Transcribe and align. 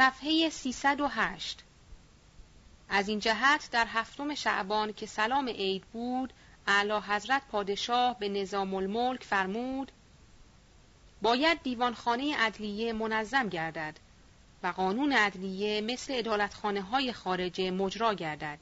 صفحه 0.00 0.50
308 0.50 1.64
از 2.88 3.08
این 3.08 3.18
جهت 3.18 3.68
در 3.72 3.86
هفتم 3.88 4.34
شعبان 4.34 4.92
که 4.92 5.06
سلام 5.06 5.48
عید 5.48 5.84
بود 5.84 6.32
اعلی 6.66 6.92
حضرت 6.92 7.42
پادشاه 7.50 8.18
به 8.18 8.28
نظام 8.28 8.74
الملک 8.74 9.24
فرمود 9.24 9.92
باید 11.22 11.62
دیوانخانه 11.62 12.36
عدلیه 12.36 12.92
منظم 12.92 13.48
گردد 13.48 13.98
و 14.62 14.66
قانون 14.66 15.12
عدلیه 15.12 15.80
مثل 15.80 16.12
ادالتخانه 16.16 16.82
های 16.82 17.12
خارجه 17.12 17.70
مجرا 17.70 18.14
گردد. 18.14 18.58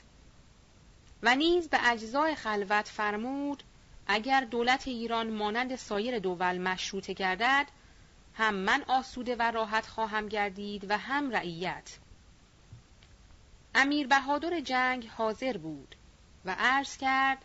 و 1.22 1.34
نیز 1.36 1.68
به 1.68 1.78
اجزای 1.90 2.34
خلوت 2.34 2.88
فرمود 2.88 3.62
اگر 4.06 4.40
دولت 4.40 4.88
ایران 4.88 5.30
مانند 5.30 5.76
سایر 5.76 6.18
دول 6.18 6.58
مشروطه 6.58 7.12
گردد 7.12 7.66
هم 8.38 8.54
من 8.54 8.84
آسوده 8.88 9.36
و 9.36 9.42
راحت 9.42 9.86
خواهم 9.86 10.28
گردید 10.28 10.90
و 10.90 10.98
هم 10.98 11.30
رعیت. 11.30 11.98
امیر 13.74 14.06
بهادر 14.06 14.60
جنگ 14.60 15.08
حاضر 15.08 15.56
بود 15.56 15.94
و 16.44 16.56
عرض 16.58 16.96
کرد 16.96 17.44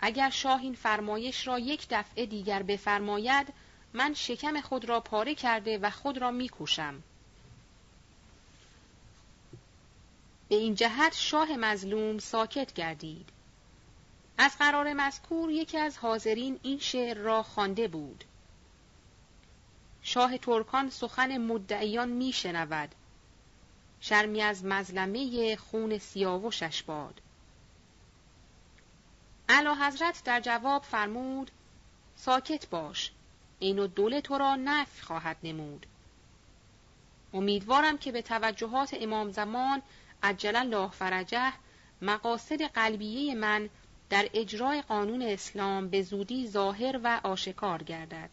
اگر 0.00 0.30
شاه 0.30 0.60
این 0.60 0.74
فرمایش 0.74 1.46
را 1.46 1.58
یک 1.58 1.86
دفعه 1.90 2.26
دیگر 2.26 2.62
بفرماید 2.62 3.52
من 3.92 4.14
شکم 4.14 4.60
خود 4.60 4.84
را 4.84 5.00
پاره 5.00 5.34
کرده 5.34 5.78
و 5.78 5.90
خود 5.90 6.18
را 6.18 6.30
میکوشم. 6.30 7.02
به 10.48 10.54
این 10.54 10.74
جهت 10.74 11.14
شاه 11.14 11.56
مظلوم 11.56 12.18
ساکت 12.18 12.72
گردید. 12.72 13.28
از 14.38 14.58
قرار 14.58 14.92
مذکور 14.92 15.50
یکی 15.50 15.78
از 15.78 15.98
حاضرین 15.98 16.60
این 16.62 16.78
شعر 16.78 17.16
را 17.16 17.42
خوانده 17.42 17.88
بود. 17.88 18.24
شاه 20.02 20.38
ترکان 20.38 20.90
سخن 20.90 21.38
مدعیان 21.38 22.08
میشنود. 22.08 22.94
شرمی 24.00 24.42
از 24.42 24.64
مظلمه 24.64 25.56
خون 25.56 25.98
سیاوشش 25.98 26.82
باد. 26.82 27.20
اعلی 29.48 29.68
حضرت 29.68 30.22
در 30.24 30.40
جواب 30.40 30.82
فرمود 30.82 31.50
ساکت 32.16 32.68
باش 32.68 33.12
این 33.58 33.78
و 33.78 33.86
دوله 33.86 34.20
تو 34.20 34.38
را 34.38 34.56
نفی 34.56 35.02
خواهد 35.02 35.36
نمود. 35.42 35.86
امیدوارم 37.34 37.98
که 37.98 38.12
به 38.12 38.22
توجهات 38.22 38.96
امام 39.00 39.30
زمان 39.30 39.82
عجل 40.22 40.56
الله 40.56 40.90
فرجه 40.90 41.52
مقاصد 42.02 42.62
قلبیه 42.62 43.34
من 43.34 43.70
در 44.10 44.28
اجرای 44.34 44.82
قانون 44.82 45.22
اسلام 45.22 45.88
به 45.88 46.02
زودی 46.02 46.48
ظاهر 46.48 47.00
و 47.04 47.20
آشکار 47.22 47.82
گردد. 47.82 48.30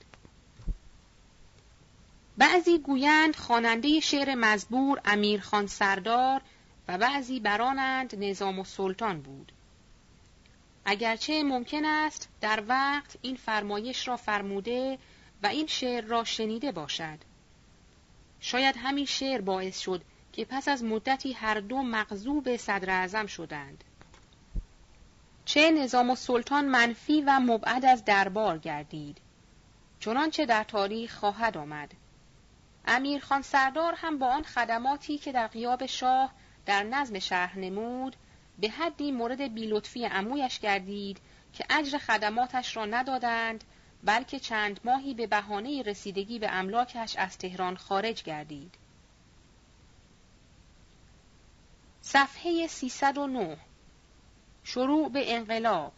بعضی 2.37 2.79
گویند 2.79 3.35
خواننده 3.35 3.99
شعر 3.99 4.35
مزبور 4.35 5.01
امیرخان 5.05 5.67
سردار 5.67 6.41
و 6.87 6.97
بعضی 6.97 7.39
برانند 7.39 8.23
نظام 8.23 8.59
السلطان 8.59 9.21
بود. 9.21 9.51
اگرچه 10.85 11.43
ممکن 11.43 11.85
است 11.85 12.29
در 12.41 12.63
وقت 12.67 13.17
این 13.21 13.35
فرمایش 13.35 14.07
را 14.07 14.17
فرموده 14.17 14.99
و 15.43 15.47
این 15.47 15.67
شعر 15.67 16.03
را 16.03 16.23
شنیده 16.23 16.71
باشد. 16.71 17.19
شاید 18.39 18.75
همین 18.77 19.05
شعر 19.05 19.41
باعث 19.41 19.79
شد 19.79 20.01
که 20.33 20.45
پس 20.45 20.67
از 20.67 20.83
مدتی 20.83 21.33
هر 21.33 21.59
دو 21.59 21.81
مغضوب 21.81 22.57
صدر 22.57 22.89
اعظم 22.89 23.25
شدند. 23.25 23.83
چه 25.45 25.71
نظام 25.71 26.09
السلطان 26.09 26.65
منفی 26.65 27.21
و 27.21 27.39
مبعد 27.39 27.85
از 27.85 28.05
دربار 28.05 28.57
گردید. 28.57 29.17
چنانچه 29.99 30.45
در 30.45 30.63
تاریخ 30.63 31.15
خواهد 31.15 31.57
آمد. 31.57 31.93
امیر 32.87 33.21
خان 33.21 33.41
سردار 33.41 33.93
هم 33.97 34.19
با 34.19 34.27
آن 34.27 34.43
خدماتی 34.43 35.17
که 35.17 35.31
در 35.31 35.47
قیاب 35.47 35.85
شاه 35.85 36.31
در 36.65 36.83
نظم 36.83 37.19
شهر 37.19 37.59
نمود 37.59 38.15
به 38.59 38.69
حدی 38.69 39.11
مورد 39.11 39.53
بیلطفی 39.53 40.05
عمویش 40.05 40.59
گردید 40.59 41.19
که 41.53 41.65
اجر 41.69 41.97
خدماتش 41.97 42.77
را 42.77 42.85
ندادند 42.85 43.63
بلکه 44.03 44.39
چند 44.39 44.79
ماهی 44.83 45.13
به 45.13 45.27
بهانه 45.27 45.81
رسیدگی 45.81 46.39
به 46.39 46.51
املاکش 46.51 47.15
از 47.15 47.37
تهران 47.37 47.77
خارج 47.77 48.23
گردید. 48.23 48.75
صفحه 52.01 52.67
309 52.67 53.57
شروع 54.63 55.09
به 55.09 55.35
انقلاب. 55.35 55.93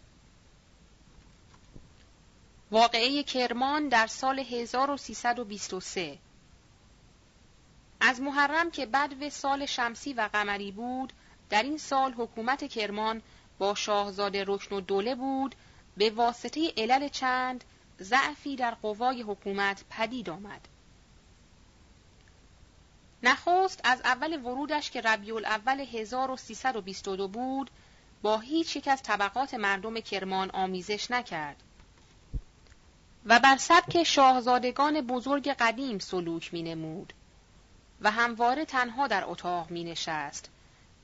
واقعه 2.71 3.23
کرمان 3.23 3.87
در 3.87 4.07
سال 4.07 4.39
1323 4.39 6.17
از 7.99 8.21
محرم 8.21 8.71
که 8.71 8.85
بدو 8.85 9.29
سال 9.29 9.65
شمسی 9.65 10.13
و 10.13 10.29
قمری 10.33 10.71
بود 10.71 11.13
در 11.49 11.63
این 11.63 11.77
سال 11.77 12.13
حکومت 12.13 12.67
کرمان 12.67 13.21
با 13.57 13.75
شاهزاده 13.75 14.43
رکن 14.47 14.75
و 14.75 14.81
دوله 14.81 15.15
بود 15.15 15.55
به 15.97 16.09
واسطه 16.09 16.73
علل 16.77 17.07
چند 17.07 17.63
ضعفی 18.01 18.55
در 18.55 18.73
قوای 18.73 19.21
حکومت 19.21 19.83
پدید 19.89 20.29
آمد. 20.29 20.67
نخست 23.23 23.81
از 23.83 24.01
اول 24.01 24.45
ورودش 24.45 24.91
که 24.91 25.01
ربیع 25.01 25.35
الاول 25.35 25.79
1322 25.79 27.27
بود 27.27 27.71
با 28.21 28.39
هیچ 28.39 28.75
یک 28.75 28.87
از 28.87 29.03
طبقات 29.03 29.53
مردم 29.53 29.99
کرمان 29.99 30.51
آمیزش 30.51 31.11
نکرد 31.11 31.63
و 33.25 33.39
بر 33.39 33.57
سبک 33.57 34.03
شاهزادگان 34.03 35.01
بزرگ 35.01 35.49
قدیم 35.49 35.99
سلوک 35.99 36.53
می 36.53 36.63
نمود 36.63 37.13
و 38.01 38.11
همواره 38.11 38.65
تنها 38.65 39.07
در 39.07 39.23
اتاق 39.25 39.71
می 39.71 39.83
نشست 39.83 40.49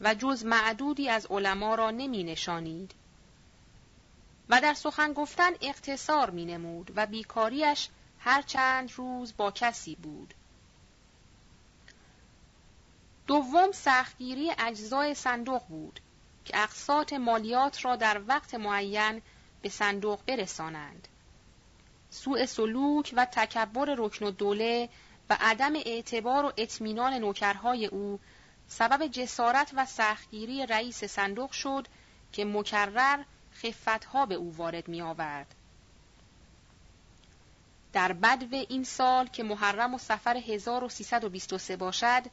و 0.01 0.15
جز 0.15 0.45
معدودی 0.45 1.09
از 1.09 1.25
علما 1.25 1.75
را 1.75 1.91
نمی 1.91 2.23
نشانید 2.23 2.93
و 4.49 4.61
در 4.61 4.73
سخن 4.73 5.13
گفتن 5.13 5.51
اقتصار 5.61 6.29
می 6.29 6.45
نمود 6.45 6.91
و 6.95 7.05
بیکاریش 7.05 7.89
هر 8.19 8.41
چند 8.41 8.91
روز 8.91 9.33
با 9.37 9.51
کسی 9.51 9.95
بود. 9.95 10.33
دوم 13.27 13.71
سختگیری 13.71 14.51
اجزای 14.57 15.13
صندوق 15.15 15.67
بود 15.67 15.99
که 16.45 16.63
اقساط 16.63 17.13
مالیات 17.13 17.85
را 17.85 17.95
در 17.95 18.21
وقت 18.27 18.55
معین 18.55 19.21
به 19.61 19.69
صندوق 19.69 20.19
برسانند. 20.27 21.07
سوء 22.09 22.45
سلوک 22.45 23.13
و 23.17 23.25
تکبر 23.25 23.95
رکن 23.97 24.25
و 24.25 24.31
دوله 24.31 24.89
و 25.29 25.37
عدم 25.39 25.75
اعتبار 25.75 26.45
و 26.45 26.53
اطمینان 26.57 27.13
نوکرهای 27.13 27.85
او 27.85 28.19
سبب 28.67 29.07
جسارت 29.07 29.71
و 29.75 29.85
سختگیری 29.85 30.65
رئیس 30.65 31.03
صندوق 31.03 31.51
شد 31.51 31.87
که 32.31 32.45
مکرر 32.45 33.23
خفتها 33.53 34.25
به 34.25 34.35
او 34.35 34.55
وارد 34.55 34.87
می 34.87 35.01
آورد. 35.01 35.55
در 37.93 38.13
بدو 38.13 38.55
این 38.55 38.83
سال 38.83 39.27
که 39.27 39.43
محرم 39.43 39.93
و 39.93 39.97
سفر 39.97 40.37
1323 40.37 41.75
باشد 41.75 42.23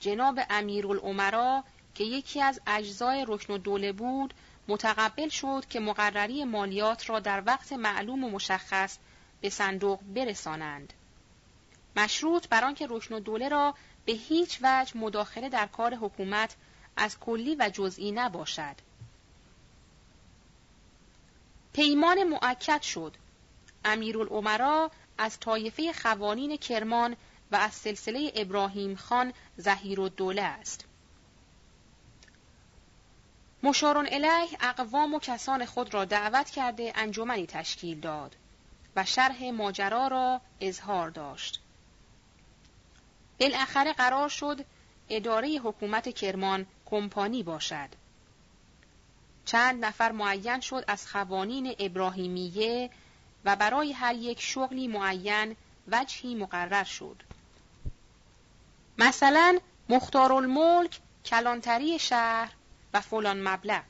جناب 0.00 0.40
امیرالعمرا 0.50 1.64
که 1.94 2.04
یکی 2.04 2.40
از 2.40 2.60
اجزای 2.66 3.24
رکن 3.28 3.52
و 3.52 3.58
دوله 3.58 3.92
بود 3.92 4.34
متقبل 4.68 5.28
شد 5.28 5.64
که 5.68 5.80
مقرری 5.80 6.44
مالیات 6.44 7.10
را 7.10 7.20
در 7.20 7.42
وقت 7.46 7.72
معلوم 7.72 8.24
و 8.24 8.30
مشخص 8.30 8.98
به 9.40 9.50
صندوق 9.50 10.00
برسانند. 10.14 10.92
مشروط 11.96 12.48
بر 12.48 12.64
آنکه 12.64 12.86
رکن 12.90 13.14
و 13.14 13.20
دوله 13.20 13.48
را 13.48 13.74
به 14.04 14.12
هیچ 14.12 14.58
وجه 14.62 14.96
مداخله 14.96 15.48
در 15.48 15.66
کار 15.66 15.94
حکومت 15.94 16.56
از 16.96 17.18
کلی 17.20 17.56
و 17.58 17.70
جزئی 17.74 18.12
نباشد. 18.12 18.76
پیمان 21.72 22.24
معکد 22.24 22.82
شد. 22.82 23.16
امیرالعمرا 23.84 24.90
از 25.18 25.40
طایفه 25.40 25.92
خوانین 25.92 26.56
کرمان 26.56 27.16
و 27.52 27.56
از 27.56 27.72
سلسله 27.72 28.32
ابراهیم 28.34 28.96
خان 28.96 29.32
زهیر 29.56 30.00
و 30.00 30.08
دوله 30.08 30.42
است. 30.42 30.84
مشارون 33.62 34.06
الیه 34.10 34.58
اقوام 34.60 35.14
و 35.14 35.18
کسان 35.18 35.64
خود 35.64 35.94
را 35.94 36.04
دعوت 36.04 36.50
کرده 36.50 36.92
انجمنی 36.94 37.46
تشکیل 37.46 38.00
داد 38.00 38.36
و 38.96 39.04
شرح 39.04 39.44
ماجرا 39.50 40.08
را 40.08 40.40
اظهار 40.60 41.10
داشت. 41.10 41.63
بالاخره 43.40 43.92
قرار 43.92 44.28
شد 44.28 44.64
اداره 45.08 45.48
حکومت 45.48 46.14
کرمان 46.14 46.66
کمپانی 46.86 47.42
باشد. 47.42 47.88
چند 49.44 49.84
نفر 49.84 50.12
معین 50.12 50.60
شد 50.60 50.84
از 50.88 51.06
خوانین 51.08 51.74
ابراهیمیه 51.78 52.90
و 53.44 53.56
برای 53.56 53.92
هر 53.92 54.14
یک 54.14 54.40
شغلی 54.40 54.88
معین 54.88 55.56
وجهی 55.88 56.34
مقرر 56.34 56.84
شد. 56.84 57.22
مثلا 58.98 59.58
مختار 59.88 60.32
الملک 60.32 61.00
کلانتری 61.24 61.98
شهر 61.98 62.52
و 62.94 63.00
فلان 63.00 63.48
مبلغ 63.48 63.82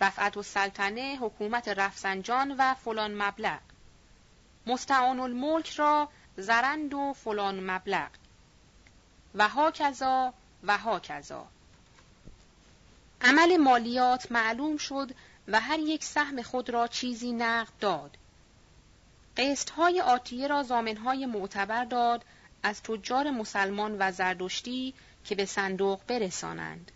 رفعت 0.00 0.36
السلطنه 0.36 1.18
حکومت 1.20 1.68
رفسنجان 1.68 2.54
و 2.58 2.74
فلان 2.74 3.22
مبلغ 3.22 3.58
مستعان 4.66 5.20
الملک 5.20 5.70
را 5.70 6.08
زرند 6.36 6.94
و 6.94 7.12
فلان 7.12 7.70
مبلغ 7.70 8.08
و 9.34 9.48
ها 9.48 9.70
کذا 9.70 10.34
و 10.64 10.78
ها 10.78 11.00
کذا. 11.00 11.46
عمل 13.20 13.56
مالیات 13.56 14.32
معلوم 14.32 14.76
شد 14.76 15.10
و 15.48 15.60
هر 15.60 15.78
یک 15.78 16.04
سهم 16.04 16.42
خود 16.42 16.70
را 16.70 16.88
چیزی 16.88 17.32
نقد 17.32 17.72
داد. 17.80 18.16
قسط 19.36 19.70
های 19.70 20.00
آتیه 20.00 20.46
را 20.46 20.62
زامنهای 20.62 21.26
معتبر 21.26 21.84
داد 21.84 22.24
از 22.62 22.82
تجار 22.82 23.30
مسلمان 23.30 23.96
و 23.98 24.12
زردشتی 24.12 24.94
که 25.24 25.34
به 25.34 25.44
صندوق 25.44 26.00
برسانند. 26.06 26.92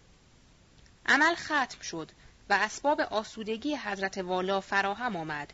عمل 1.06 1.34
ختم 1.34 1.80
شد 1.82 2.10
و 2.50 2.52
اسباب 2.52 3.00
آسودگی 3.00 3.76
حضرت 3.76 4.18
والا 4.18 4.60
فراهم 4.60 5.16
آمد. 5.16 5.52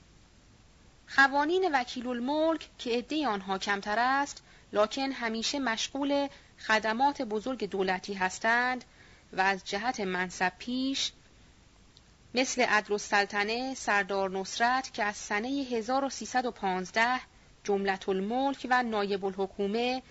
خوانین 1.08 1.70
وکیل 1.72 2.06
الملک 2.06 2.68
که 2.78 2.90
عده 2.90 3.28
آنها 3.28 3.58
کمتر 3.58 3.98
است 3.98 4.42
لکن 4.72 5.12
همیشه 5.12 5.58
مشغول 5.58 6.28
خدمات 6.58 7.22
بزرگ 7.22 7.70
دولتی 7.70 8.14
هستند 8.14 8.84
و 9.32 9.40
از 9.40 9.64
جهت 9.64 10.00
منصب 10.00 10.52
پیش 10.58 11.12
مثل 12.34 12.62
عدل 12.62 13.74
سردار 13.74 14.30
نصرت 14.30 14.94
که 14.94 15.04
از 15.04 15.16
سنه 15.16 15.48
1315 15.48 17.20
جملت 17.64 18.08
الملک 18.08 18.66
و 18.70 18.82
نایب 18.82 19.24
الحکومه 19.24 20.02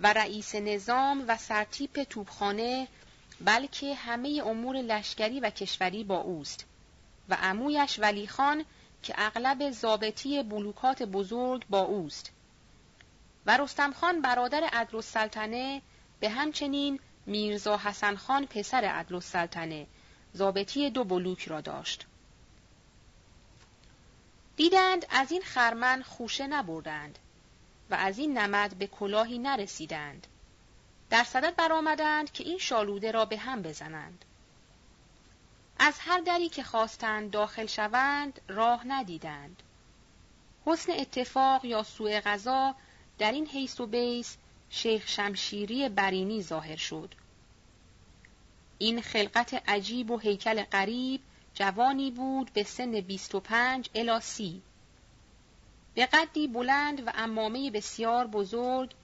و 0.00 0.12
رئیس 0.12 0.54
نظام 0.54 1.24
و 1.28 1.36
سرتیپ 1.36 2.02
توبخانه 2.02 2.88
بلکه 3.40 3.94
همه 3.94 4.42
امور 4.46 4.76
لشکری 4.76 5.40
و 5.40 5.50
کشوری 5.50 6.04
با 6.04 6.16
اوست 6.16 6.66
و 7.28 7.34
عمویش 7.34 7.98
ولی 7.98 8.26
خان 8.26 8.64
که 9.02 9.14
اغلب 9.16 9.70
زابطی 9.70 10.42
بلوکات 10.42 11.02
بزرگ 11.02 11.66
با 11.70 11.80
اوست. 11.80 12.30
و 13.46 13.56
رستم 13.56 13.92
خان 13.92 14.20
برادر 14.20 14.64
عدل 14.64 14.96
السلطنه 14.96 15.82
به 16.20 16.30
همچنین 16.30 17.00
میرزا 17.26 17.76
حسن 17.76 18.16
خان 18.16 18.46
پسر 18.46 18.84
عدل 18.84 19.14
السلطنه 19.14 19.86
زابطی 20.32 20.90
دو 20.90 21.04
بلوک 21.04 21.48
را 21.48 21.60
داشت. 21.60 22.06
دیدند 24.56 25.06
از 25.10 25.32
این 25.32 25.42
خرمن 25.42 26.02
خوشه 26.02 26.46
نبردند 26.46 27.18
و 27.90 27.94
از 27.94 28.18
این 28.18 28.38
نمد 28.38 28.78
به 28.78 28.86
کلاهی 28.86 29.38
نرسیدند. 29.38 30.26
در 31.10 31.24
صدد 31.24 31.56
برآمدند 31.56 32.32
که 32.32 32.44
این 32.44 32.58
شالوده 32.58 33.10
را 33.10 33.24
به 33.24 33.38
هم 33.38 33.62
بزنند. 33.62 34.24
از 35.78 35.94
هر 35.98 36.20
دری 36.20 36.48
که 36.48 36.62
خواستند 36.62 37.30
داخل 37.30 37.66
شوند 37.66 38.40
راه 38.48 38.86
ندیدند. 38.86 39.62
حسن 40.66 40.92
اتفاق 40.92 41.64
یا 41.64 41.82
سوء 41.82 42.20
غذا 42.20 42.74
در 43.20 43.32
این 43.32 43.46
حیث 43.46 43.80
و 43.80 43.86
بیس 43.86 44.36
شیخ 44.70 45.08
شمشیری 45.08 45.88
برینی 45.88 46.42
ظاهر 46.42 46.76
شد. 46.76 47.14
این 48.78 49.02
خلقت 49.02 49.62
عجیب 49.68 50.10
و 50.10 50.18
هیکل 50.18 50.62
غریب 50.62 51.20
جوانی 51.54 52.10
بود 52.10 52.50
به 52.52 52.62
سن 52.62 53.00
25 53.00 53.90
الی 53.94 54.20
سی. 54.20 54.62
به 55.94 56.06
قدی 56.06 56.48
بلند 56.48 57.06
و 57.06 57.10
امامه 57.14 57.70
بسیار 57.70 58.26
بزرگ 58.26 58.94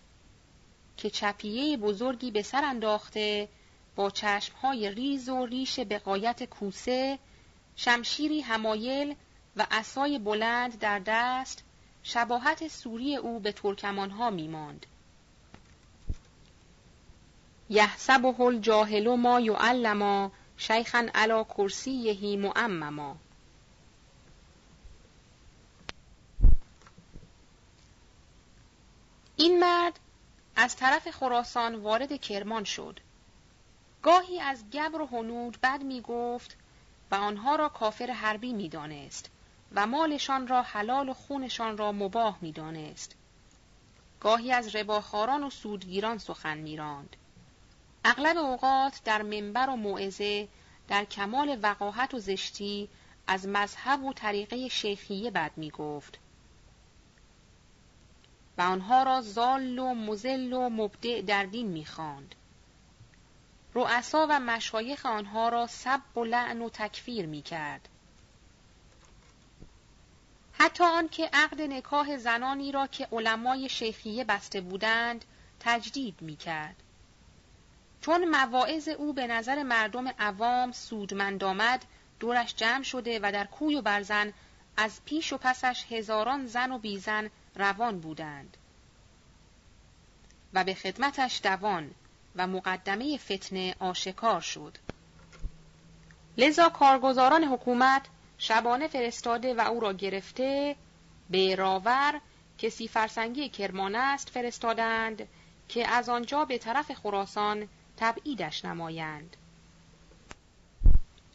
که 0.97 1.11
چپیه 1.11 1.77
بزرگی 1.77 2.31
به 2.31 2.43
سر 2.43 2.65
انداخته 2.65 3.49
با 3.97 4.11
چشمهای 4.11 4.91
ریز 4.91 5.29
و 5.29 5.47
ریش 5.47 5.81
به 5.81 5.99
قایت 5.99 6.45
کوسه 6.45 7.19
شمشیری 7.77 8.41
همایل 8.41 9.15
و 9.57 9.67
اسای 9.71 10.19
بلند 10.19 10.79
در 10.79 10.99
دست 10.99 11.66
شباهت 12.09 12.69
سوری 12.69 13.17
او 13.17 13.41
به 13.41 13.53
ترکمانها 13.53 14.31
میماند. 14.31 14.87
یحسبه 17.71 18.41
الجاهل 18.41 19.15
ما 19.15 19.41
یعلما 19.41 20.33
شیخا 20.57 21.09
علی 21.15 21.45
کرسیه 21.45 22.37
معمما. 22.37 23.17
این 29.37 29.61
مرد 29.61 30.01
از 30.57 30.77
طرف 30.77 31.11
خراسان 31.11 31.75
وارد 31.75 32.21
کرمان 32.21 32.65
شد. 32.65 33.01
گاهی 34.03 34.41
از 34.41 34.71
گبر 34.71 35.01
و 35.01 35.07
هنود 35.07 35.59
بد 35.63 35.83
می 35.83 36.01
گفت 36.01 36.57
و 37.11 37.15
آنها 37.15 37.57
را 37.57 37.69
کافر 37.69 38.11
حربی 38.11 38.53
می 38.53 38.69
دانست 38.69 39.31
و 39.73 39.87
مالشان 39.87 40.47
را 40.47 40.63
حلال 40.63 41.09
و 41.09 41.15
خونشان 41.15 41.77
را 41.77 41.93
مباه 41.93 42.39
می 42.41 42.53
دانست. 42.53 43.17
گاهی 44.21 44.53
از 44.53 44.77
رباخاران 44.77 45.45
و 45.45 45.51
سودگیران 45.51 46.19
سخن 46.19 46.59
می 46.59 46.77
راند. 46.77 47.17
اغلب 48.05 48.37
اوقات 48.37 49.01
در 49.05 49.23
منبر 49.23 49.71
و 49.71 49.77
موعظه 49.77 50.49
در 50.89 51.05
کمال 51.05 51.59
وقاحت 51.63 52.15
و 52.15 52.19
زشتی 52.19 52.89
از 53.27 53.49
مذهب 53.49 54.05
و 54.05 54.13
طریقه 54.13 54.69
شیخیه 54.69 55.31
بد 55.31 55.51
می 55.57 55.71
گفت. 55.71 56.19
و 58.59 58.63
آنها 58.63 59.03
را 59.03 59.21
زال 59.21 59.79
و 59.79 59.95
مزل 59.95 60.53
و 60.53 60.69
مبدع 60.69 61.23
در 61.23 61.45
دین 61.45 61.67
می 61.67 61.85
خاند. 61.85 62.35
رؤسا 63.75 64.27
و 64.31 64.41
مشایخ 64.41 65.07
آنها 65.07 65.49
را 65.49 65.67
سب 65.67 66.19
و 66.19 66.25
لعن 66.25 66.63
و 66.63 66.69
تکفیر 66.69 67.27
می 67.27 67.43
کرد. 67.43 67.89
حتی 70.59 70.85
آنکه 70.85 71.31
عقد 71.33 71.63
نکاح 71.63 72.17
زنانی 72.17 72.73
را 72.73 72.87
که 72.87 73.09
علمای 73.13 73.69
شیخیه 73.69 74.25
بسته 74.25 74.61
بودند 74.61 75.25
تجدید 75.61 76.23
می 76.23 76.37
کرد. 76.37 76.77
چون 78.01 78.25
مواعظ 78.25 78.89
او 78.89 79.13
به 79.13 79.27
نظر 79.27 79.63
مردم 79.63 80.09
عوام 80.09 80.73
سودمند 80.73 81.45
آمد 81.45 81.85
دورش 82.21 82.55
جمع 82.55 82.83
شده 82.83 83.21
و 83.23 83.33
در 83.33 83.45
کوی 83.45 83.77
و 83.77 83.83
برزن 83.83 84.33
از 84.77 85.01
پیش 85.05 85.33
و 85.33 85.39
پسش 85.39 85.85
هزاران 85.91 86.47
زن 86.47 86.73
و 86.73 86.79
بیزن 86.79 87.31
روان 87.55 88.01
بودند 88.01 88.57
و 90.55 90.65
به 90.65 90.75
خدمتش 90.75 91.41
دوان 91.43 91.91
و 92.37 92.47
مقدمه 92.47 93.19
فتنه 93.19 93.75
آشکار 93.79 94.41
شد 94.41 94.79
لذا 96.39 96.69
کارگزاران 96.69 97.45
حکومت 97.45 98.07
شبانه 98.39 98.89
فرستاده 98.89 99.55
و 99.55 99.61
او 99.61 99.81
را 99.81 99.93
گرفته 99.93 100.77
به 101.31 101.55
راور 101.55 102.21
که 102.59 102.71
سی 102.71 102.89
فرسنگی 102.89 103.49
کرمان 103.49 103.95
است 103.95 104.31
فرستادند 104.31 105.29
که 105.69 105.89
از 105.89 106.09
آنجا 106.09 106.45
به 106.45 106.59
طرف 106.59 106.93
خراسان 106.93 107.69
تبعیدش 107.97 108.65
نمایند. 108.65 109.37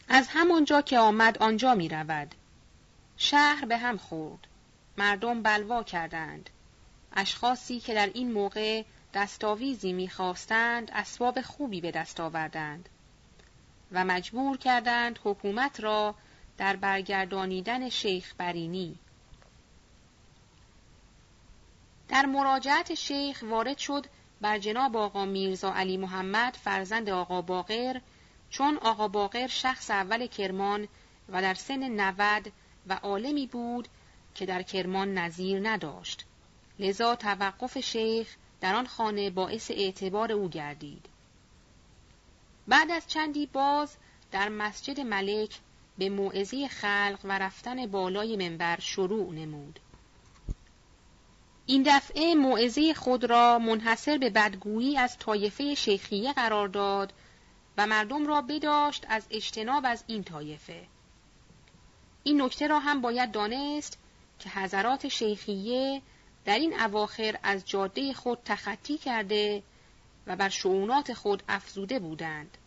از 0.10 0.27
همانجا 0.29 0.81
که 0.81 1.00
آمد 1.00 1.38
آنجا 1.38 1.75
می 1.75 1.89
رود. 1.89 2.36
شهر 3.17 3.65
به 3.65 3.77
هم 3.77 3.98
خورد. 3.98 4.48
مردم 4.98 5.41
بلوا 5.41 5.84
کردند. 5.84 6.50
اشخاصی 7.13 7.79
که 7.79 7.93
در 7.93 8.12
این 8.13 8.31
موقع 8.31 8.84
دستاویزی 9.13 9.93
می‌خواستند 9.93 10.91
اسباب 10.93 11.41
خوبی 11.41 11.81
به 11.81 11.91
دست 11.91 12.20
آوردند 12.20 12.89
و 13.91 14.05
مجبور 14.05 14.58
کردند 14.58 15.20
حکومت 15.24 15.79
را 15.79 16.15
در 16.62 16.75
برگردانیدن 16.75 17.89
شیخ 17.89 18.34
برینی. 18.38 18.96
در 22.10 22.25
مراجعت 22.25 22.94
شیخ 22.94 23.44
وارد 23.50 23.77
شد 23.77 24.06
بر 24.41 24.60
جناب 24.60 24.98
آقا 24.98 25.25
میرزا 25.25 25.74
علی 25.74 25.98
محمد 25.98 26.53
فرزند 26.53 27.10
آقا 27.10 27.41
باقر 27.41 28.00
چون 28.50 28.77
آقا 28.77 29.08
باقر 29.08 29.48
شخص 29.48 29.91
اول 29.91 30.27
کرمان 30.27 30.88
و 31.30 31.41
در 31.41 31.53
سن 31.53 31.84
نود 31.84 32.51
و 32.88 32.94
عالمی 32.94 33.48
بود 33.48 33.88
که 34.36 34.46
در 34.46 34.62
کرمان 34.62 35.13
نظیر 35.13 35.70
نداشت. 35.70 36.25
لذا 36.80 37.15
توقف 37.15 37.80
شیخ 37.80 38.36
در 38.62 38.75
آن 38.75 38.88
خانه 38.88 39.30
باعث 39.30 39.72
اعتبار 39.72 40.32
او 40.32 40.50
گردید. 40.50 41.06
بعد 42.68 42.91
از 42.91 43.08
چندی 43.08 43.46
باز 43.46 43.98
در 44.32 44.50
مسجد 44.50 45.00
ملک 45.00 45.60
به 45.98 46.10
موعظه 46.10 46.67
خلق 46.67 47.19
و 47.24 47.39
رفتن 47.39 47.88
بالای 47.88 48.50
منبر 48.50 48.79
شروع 48.79 49.33
نمود 49.33 49.79
این 51.65 51.83
دفعه 51.86 52.36
موعظه 52.36 52.93
خود 52.93 53.25
را 53.25 53.60
منحصر 53.60 54.17
به 54.17 54.29
بدگویی 54.29 54.98
از 54.98 55.17
طایفه 55.17 55.75
شیخیه 55.75 56.33
قرار 56.33 56.67
داد 56.67 57.13
و 57.77 57.88
مردم 57.88 58.27
را 58.27 58.41
بداشت 58.41 59.05
از 59.10 59.24
اجتناب 59.29 59.83
از 59.88 60.03
این 60.07 60.24
طایفه 60.24 60.83
این 62.24 62.41
نکته 62.41 62.67
را 62.67 62.79
هم 62.79 63.01
باید 63.01 63.31
دانست 63.31 63.98
که 64.39 64.50
حضرات 64.50 65.07
شیخیه 65.07 66.01
در 66.45 66.60
این 66.60 66.79
اواخر 66.79 67.39
از 67.43 67.65
جاده 67.65 68.13
خود 68.13 68.39
تخطی 68.45 68.98
کرده 68.98 69.63
و 70.27 70.36
بر 70.36 70.50
شعونات 70.50 71.13
خود 71.13 71.43
افزوده 71.50 72.00
بودند. 72.00 72.57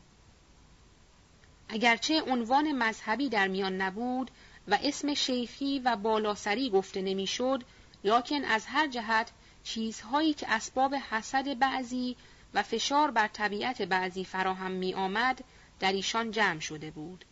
اگرچه 1.74 2.22
عنوان 2.22 2.72
مذهبی 2.72 3.28
در 3.28 3.48
میان 3.48 3.80
نبود 3.80 4.30
و 4.68 4.78
اسم 4.82 5.14
شیخی 5.14 5.78
و 5.78 5.96
بالاسری 5.96 6.70
گفته 6.70 7.02
نمی‌شد، 7.02 7.64
لکن 8.04 8.44
از 8.44 8.66
هر 8.66 8.86
جهت 8.86 9.30
چیزهایی 9.64 10.34
که 10.34 10.52
اسباب 10.52 10.94
حسد 10.94 11.58
بعضی 11.58 12.16
و 12.54 12.62
فشار 12.62 13.10
بر 13.10 13.28
طبیعت 13.28 13.82
بعضی 13.82 14.24
فراهم 14.24 14.70
می 14.70 14.94
آمد 14.94 15.44
در 15.80 15.92
ایشان 15.92 16.30
جمع 16.30 16.60
شده 16.60 16.90
بود. 16.90 17.24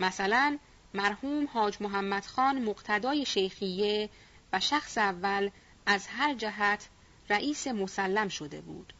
مثلا 0.00 0.58
مرحوم 0.94 1.48
حاج 1.52 1.76
محمد 1.80 2.26
خان 2.26 2.64
مقتدای 2.64 3.24
شیخیه 3.24 4.10
و 4.52 4.60
شخص 4.60 4.98
اول 4.98 5.50
از 5.86 6.06
هر 6.06 6.34
جهت 6.34 6.88
رئیس 7.30 7.66
مسلم 7.66 8.28
شده 8.28 8.60
بود. 8.60 8.92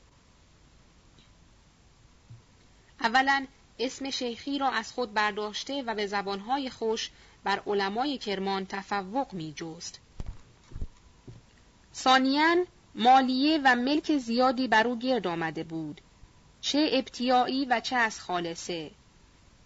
اولا 3.01 3.47
اسم 3.79 4.11
شیخی 4.11 4.59
را 4.59 4.71
از 4.71 4.93
خود 4.93 5.15
برداشته 5.15 5.83
و 5.83 5.95
به 5.95 6.07
زبانهای 6.07 6.71
خوش 6.71 7.11
بر 7.45 7.63
علمای 7.67 8.19
کرمان 8.19 8.67
تفوق 8.67 9.33
می 9.33 9.53
جست. 9.57 10.01
ثانیاً 11.95 12.65
مالیه 12.95 13.61
و 13.65 13.77
ملک 13.77 14.19
زیادی 14.19 14.69
بر 14.69 14.87
او 14.87 14.99
گرد 14.99 15.27
آمده 15.27 15.65
بود 15.65 16.01
چه 16.61 16.91
ابتیایی 16.93 17.65
و 17.65 17.81
چه 17.81 17.97
از 17.97 18.21
خالصه 18.21 18.91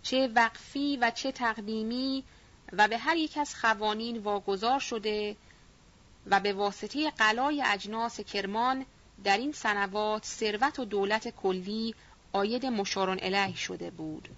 چه 0.02 0.28
وقفی 0.28 0.96
و 0.96 1.10
چه 1.10 1.32
تقدیمی 1.32 2.24
و 2.72 2.88
به 2.88 2.98
هر 2.98 3.16
یک 3.16 3.38
از 3.38 3.54
خوانین 3.54 4.18
واگذار 4.18 4.80
شده 4.80 5.36
و 6.26 6.40
به 6.40 6.52
واسطه 6.52 7.10
قلای 7.10 7.62
اجناس 7.66 8.20
کرمان 8.20 8.86
در 9.24 9.38
این 9.38 9.52
سنوات 9.52 10.24
ثروت 10.24 10.78
و 10.78 10.84
دولت 10.84 11.28
کلی 11.28 11.94
آید 12.36 12.66
مشارون 12.66 13.18
الیه 13.22 13.56
شده 13.56 13.90
بود. 13.90 14.28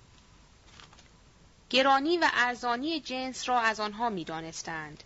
گرانی 1.71 2.19
و 2.19 2.31
ارزانی 2.35 3.01
جنس 3.01 3.49
را 3.49 3.61
از 3.61 3.81
آنها 3.81 4.11
می 4.11 4.25
دانستند 4.25 5.05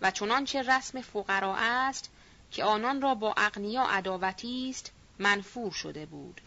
و 0.00 0.10
چنانچه 0.10 0.62
رسم 0.62 1.00
فقرا 1.00 1.56
است 1.58 2.10
که 2.50 2.64
آنان 2.64 3.02
را 3.02 3.14
با 3.14 3.34
اغنیا 3.36 3.82
عداوتی 3.82 4.70
است 4.70 4.92
منفور 5.18 5.72
شده 5.72 6.06
بود. 6.06 6.40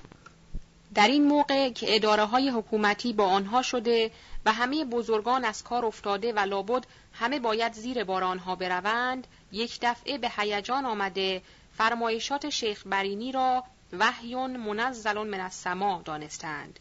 در 0.94 1.08
این 1.08 1.24
موقع 1.24 1.70
که 1.70 1.96
اداره 1.96 2.26
های 2.26 2.50
حکومتی 2.50 3.14
با 3.14 3.26
آنها 3.26 3.62
شده 3.62 4.12
و 4.46 4.52
همه 4.52 4.86
بزرگان 4.86 5.46
از 5.46 5.64
کار 5.64 5.86
افتاده 5.86 6.34
و 6.34 6.40
لابد 6.40 6.88
همه 7.14 7.40
باید 7.40 7.74
زیر 7.74 8.04
بار 8.04 8.24
آنها 8.24 8.56
بروند 8.56 9.28
یک 9.52 9.80
دفعه 9.82 10.18
به 10.18 10.32
هیجان 10.38 10.86
آمده 10.86 11.42
فرمایشات 11.74 12.50
شیخ 12.50 12.84
برینی 12.86 13.32
را 13.32 13.64
وحیون 14.00 14.58
منزل 14.58 15.18
من 15.24 15.40
السما 15.40 16.02
دانستند. 16.06 16.80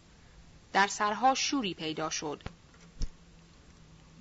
در 0.72 0.86
سرها 0.86 1.34
شوری 1.34 1.74
پیدا 1.74 2.10
شد. 2.10 2.42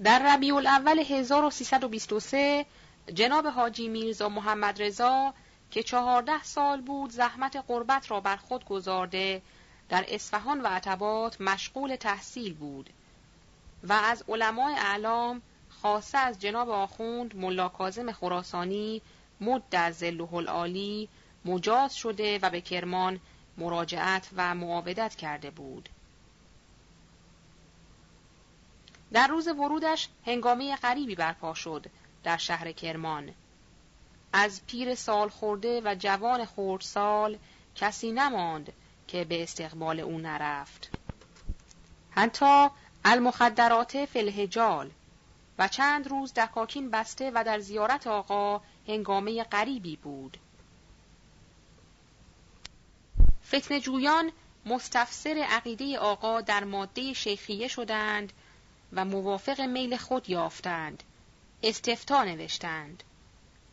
در 0.03 0.35
ربیع 0.35 0.55
الاول 0.55 0.99
1323 0.99 2.65
جناب 3.13 3.47
حاجی 3.47 3.87
میرزا 3.87 4.29
محمد 4.29 4.81
رضا 4.81 5.33
که 5.71 5.83
چهارده 5.83 6.43
سال 6.43 6.81
بود 6.81 7.11
زحمت 7.11 7.55
قربت 7.67 8.11
را 8.11 8.19
بر 8.19 8.35
خود 8.35 8.65
گذارده 8.65 9.41
در 9.89 10.05
اصفهان 10.07 10.61
و 10.61 10.67
عتبات 10.67 11.41
مشغول 11.41 11.95
تحصیل 11.95 12.53
بود. 12.53 12.89
و 13.83 13.93
از 13.93 14.23
علمای 14.27 14.73
اعلام 14.73 15.41
خاصه 15.69 16.17
از 16.17 16.39
جناب 16.39 16.69
آخوند 16.69 17.35
ملا 17.35 17.69
کاظم 17.69 18.11
خراسانی 18.11 19.01
مد 19.41 19.63
در 19.69 19.91
زله 19.91 20.33
العالی 20.33 21.09
مجاز 21.45 21.95
شده 21.95 22.39
و 22.41 22.49
به 22.49 22.61
کرمان 22.61 23.19
مراجعت 23.57 24.29
و 24.35 24.55
معاودت 24.55 25.15
کرده 25.15 25.51
بود. 25.51 25.89
در 29.13 29.27
روز 29.27 29.47
ورودش 29.47 30.09
هنگامه 30.25 30.75
غریبی 30.75 31.15
برپا 31.15 31.53
شد 31.53 31.85
در 32.23 32.37
شهر 32.37 32.71
کرمان. 32.71 33.33
از 34.33 34.61
پیر 34.67 34.95
سال 34.95 35.29
خورده 35.29 35.81
و 35.85 35.95
جوان 35.99 36.47
سال 36.79 37.37
کسی 37.75 38.11
نماند 38.11 38.73
که 39.07 39.23
به 39.23 39.43
استقبال 39.43 39.99
او 39.99 40.17
نرفت. 40.17 40.89
حتی 42.11 42.67
المخدرات 43.05 44.05
فلهجال 44.05 44.91
و 45.59 45.67
چند 45.67 46.07
روز 46.07 46.33
دکاکین 46.33 46.89
بسته 46.89 47.31
و 47.35 47.43
در 47.43 47.59
زیارت 47.59 48.07
آقا 48.07 48.61
هنگامه 48.87 49.43
غریبی 49.43 49.95
بود. 49.95 50.37
فتن 53.51 53.79
جویان 53.79 54.31
مستفسر 54.65 55.45
عقیده 55.49 55.99
آقا 55.99 56.41
در 56.41 56.63
ماده 56.63 57.13
شیخیه 57.13 57.67
شدند 57.67 58.33
و 58.93 59.05
موافق 59.05 59.61
میل 59.61 59.97
خود 59.97 60.29
یافتند. 60.29 61.03
استفتا 61.63 62.23
نوشتند. 62.23 63.03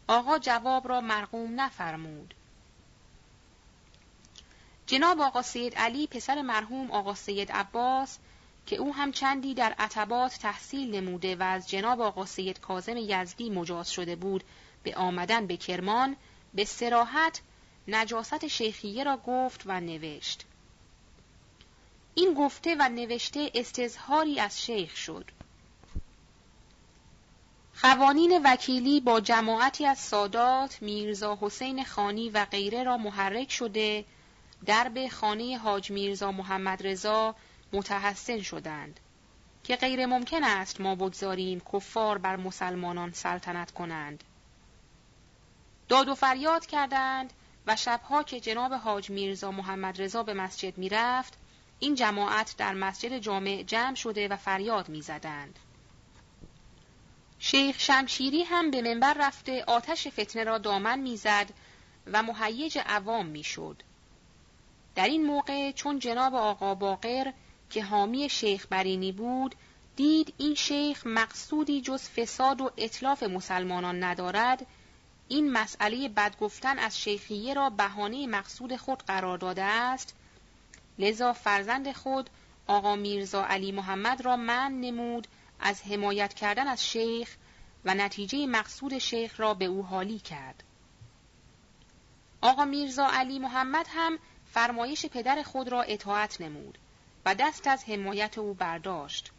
آقا 0.09 0.39
جواب 0.39 0.89
را 0.89 1.01
مرقوم 1.01 1.61
نفرمود. 1.61 2.35
جناب 4.87 5.21
آقا 5.21 5.43
سید 5.43 5.75
علی 5.75 6.07
پسر 6.07 6.43
مرحوم 6.43 6.91
آقا 6.91 7.15
سید 7.15 7.53
عباس 7.53 8.19
که 8.67 8.77
او 8.77 8.95
هم 8.95 9.13
چندی 9.13 9.55
در 9.55 9.75
عتبات 9.79 10.39
تحصیل 10.39 10.95
نموده 10.95 11.37
و 11.37 11.43
از 11.43 11.69
جناب 11.69 12.01
آقا 12.01 12.27
سید 12.27 12.61
کازم 12.61 12.97
یزدی 12.97 13.51
مجاز 13.51 13.91
شده 13.91 14.17
بود 14.17 14.45
به 14.83 14.95
آمدن 14.95 15.47
به 15.47 15.57
کرمان 15.57 16.17
به 16.55 16.65
سراحت 16.65 17.41
نجاست 17.89 18.47
شیخیه 18.47 19.05
را 19.05 19.17
گفت 19.27 19.63
و 19.67 19.81
نوشت. 19.81 20.45
این 22.15 22.35
گفته 22.35 22.77
و 22.79 22.89
نوشته 22.89 23.51
استظهاری 23.55 24.41
از 24.41 24.63
شیخ 24.63 24.97
شد. 24.97 25.31
قوانین 27.83 28.41
وکیلی 28.45 29.01
با 29.01 29.21
جماعتی 29.21 29.87
از 29.87 29.99
سادات 29.99 30.83
میرزا 30.83 31.39
حسین 31.41 31.85
خانی 31.85 32.31
و 32.31 32.45
غیره 32.45 32.83
را 32.83 32.97
محرک 32.97 33.53
شده 33.53 34.05
درب 34.67 35.09
خانه 35.09 35.59
حاج 35.59 35.91
میرزا 35.91 36.33
محمد 36.33 36.87
رضا 36.87 37.35
متحسن 37.73 38.43
شدند 38.43 39.01
که 39.65 39.77
غیر 39.77 40.07
ممکن 40.07 40.45
است 40.45 40.81
ما 40.81 40.95
بگذاریم 40.95 41.63
کفار 41.73 42.19
بر 42.19 42.37
مسلمانان 42.37 43.13
سلطنت 43.13 43.71
کنند. 43.71 44.25
داد 45.89 46.09
و 46.09 46.15
فریاد 46.15 46.67
کردند 46.67 47.33
و 47.69 47.77
شبها 47.77 48.23
که 48.23 48.41
جناب 48.41 48.73
حاج 48.73 49.11
میرزا 49.11 49.51
محمد 49.51 50.03
رضا 50.03 50.23
به 50.23 50.35
مسجد 50.35 50.79
می‌رفت 50.79 51.39
این 51.79 51.95
جماعت 51.95 52.55
در 52.59 52.75
مسجد 52.75 53.19
جامع 53.19 53.63
جمع 53.63 53.95
شده 53.95 54.29
و 54.29 54.37
فریاد 54.37 54.89
می‌زدند 54.89 55.59
شیخ 57.39 57.81
شمشیری 57.81 58.43
هم 58.43 58.71
به 58.71 58.83
منبر 58.83 59.15
رفته 59.15 59.65
آتش 59.67 60.09
فتنه 60.09 60.45
را 60.45 60.59
دامن 60.59 60.99
می‌زد 60.99 61.51
و 62.07 62.23
مهیج 62.23 62.79
عوام 62.87 63.27
می‌شد. 63.27 63.83
در 64.95 65.09
این 65.09 65.27
موقع 65.27 65.73
چون 65.73 65.99
جناب 65.99 66.35
آقا 66.35 66.75
باقر 66.75 67.33
که 67.71 67.85
حامی 67.85 68.29
شیخ 68.29 68.67
برینی 68.71 69.13
بود 69.13 69.55
دید 69.97 70.35
این 70.39 70.55
شیخ 70.55 71.07
مقصودی 71.07 71.81
جز 71.81 72.09
فساد 72.09 72.61
و 72.61 72.71
اطلاف 72.77 73.23
مسلمانان 73.23 74.05
ندارد 74.05 74.67
این 75.29 75.53
مسئله 75.53 76.09
بدگفتن 76.09 76.79
از 76.79 77.01
شیخیه 77.01 77.55
را 77.55 77.71
بهانه 77.71 78.27
مقصود 78.27 78.77
خود 78.77 79.03
قرار 79.03 79.39
داده 79.39 79.65
است 79.65 80.15
لذا 80.99 81.33
فرزند 81.33 81.93
خود 81.93 82.31
آقا 82.67 82.97
میرزا 82.97 83.45
علی 83.45 83.73
محمد 83.73 84.21
را 84.21 84.37
من 84.37 84.73
نمود 84.81 85.29
از 85.61 85.83
حمایت 85.83 86.35
کردن 86.35 86.69
از 86.69 86.87
شیخ 86.87 87.37
و 87.85 87.95
نتیجه 87.95 88.47
مقصود 88.47 88.99
شیخ 88.99 89.41
را 89.41 89.55
به 89.55 89.65
او 89.65 89.83
حالی 89.83 90.19
کرد. 90.19 90.65
آقا 92.41 92.65
میرزا 92.65 93.07
علی 93.13 93.39
محمد 93.39 93.87
هم 93.89 94.19
فرمایش 94.53 95.07
پدر 95.07 95.43
خود 95.43 95.69
را 95.69 95.83
اطاعت 95.83 96.41
نمود 96.41 96.79
و 97.25 97.35
دست 97.35 97.67
از 97.67 97.85
حمایت 97.85 98.39
او 98.39 98.55
برداشت. 98.55 99.33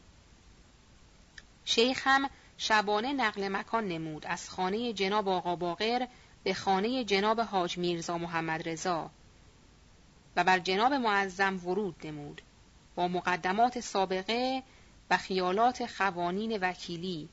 شیخ 1.65 2.01
هم 2.08 2.29
شبانه 2.62 3.13
نقل 3.13 3.48
مکان 3.48 3.88
نمود 3.88 4.25
از 4.25 4.50
خانه 4.50 4.94
جناب 4.94 5.30
آقا 5.30 5.56
باقر 5.56 6.08
به 6.44 6.54
خانه 6.54 7.04
جناب 7.04 7.42
حاج 7.42 7.78
میرزا 7.78 8.18
محمد 8.18 8.70
رضا 8.70 9.12
و 10.36 10.44
بر 10.44 10.60
جناب 10.60 10.94
معظم 10.94 11.68
ورود 11.68 12.08
نمود 12.08 12.42
با 12.96 13.08
مقدمات 13.08 13.80
سابقه 13.80 14.63
و 15.10 15.18
خیالات 15.18 15.86
خوانین 15.86 16.58
وکیلی. 16.62 17.30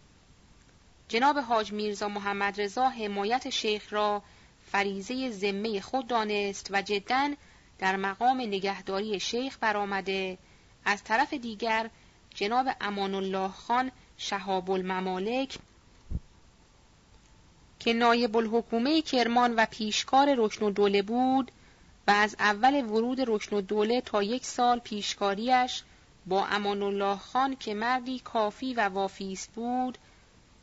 جناب 1.08 1.38
حاج 1.38 1.72
میرزا 1.72 2.08
محمد 2.08 2.60
رضا 2.60 2.88
حمایت 2.88 3.50
شیخ 3.50 3.92
را 3.92 4.22
فریزه 4.66 5.30
ذمه 5.30 5.80
خود 5.80 6.06
دانست 6.06 6.68
و 6.70 6.82
جدا 6.82 7.34
در 7.78 7.96
مقام 7.96 8.40
نگهداری 8.40 9.20
شیخ 9.20 9.58
برآمده. 9.60 10.38
از 10.84 11.04
طرف 11.04 11.34
دیگر 11.34 11.90
جناب 12.34 12.66
امان 12.80 13.14
الله 13.14 13.48
خان 13.48 13.92
شهاب 14.18 14.70
الممالک 14.70 15.58
که 17.78 17.92
نایب 17.92 18.36
الحکومه 18.36 19.02
کرمان 19.02 19.54
و 19.54 19.66
پیشکار 19.70 20.34
رکن 20.38 20.66
و 20.66 20.70
دوله 20.70 21.02
بود 21.02 21.52
و 22.06 22.10
از 22.10 22.36
اول 22.38 22.84
ورود 22.84 23.20
رکن 23.20 23.56
و 23.56 23.60
دوله 23.60 24.00
تا 24.00 24.22
یک 24.22 24.44
سال 24.44 24.78
پیشکاریش 24.78 25.82
با 26.26 26.46
امان 26.46 26.82
الله 26.82 27.16
خان 27.16 27.56
که 27.56 27.74
مردی 27.74 28.18
کافی 28.18 28.74
و 28.74 28.80
وافیست 28.80 29.50
بود 29.52 29.98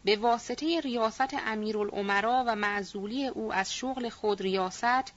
به 0.06 0.16
واسطه 0.16 0.80
ریاست 0.80 1.34
امیرالعمرا 1.48 2.44
و 2.48 2.56
معزولی 2.56 3.28
او 3.28 3.54
از 3.54 3.74
شغل 3.74 4.10
خود 4.10 4.42
ریاست 4.42 5.14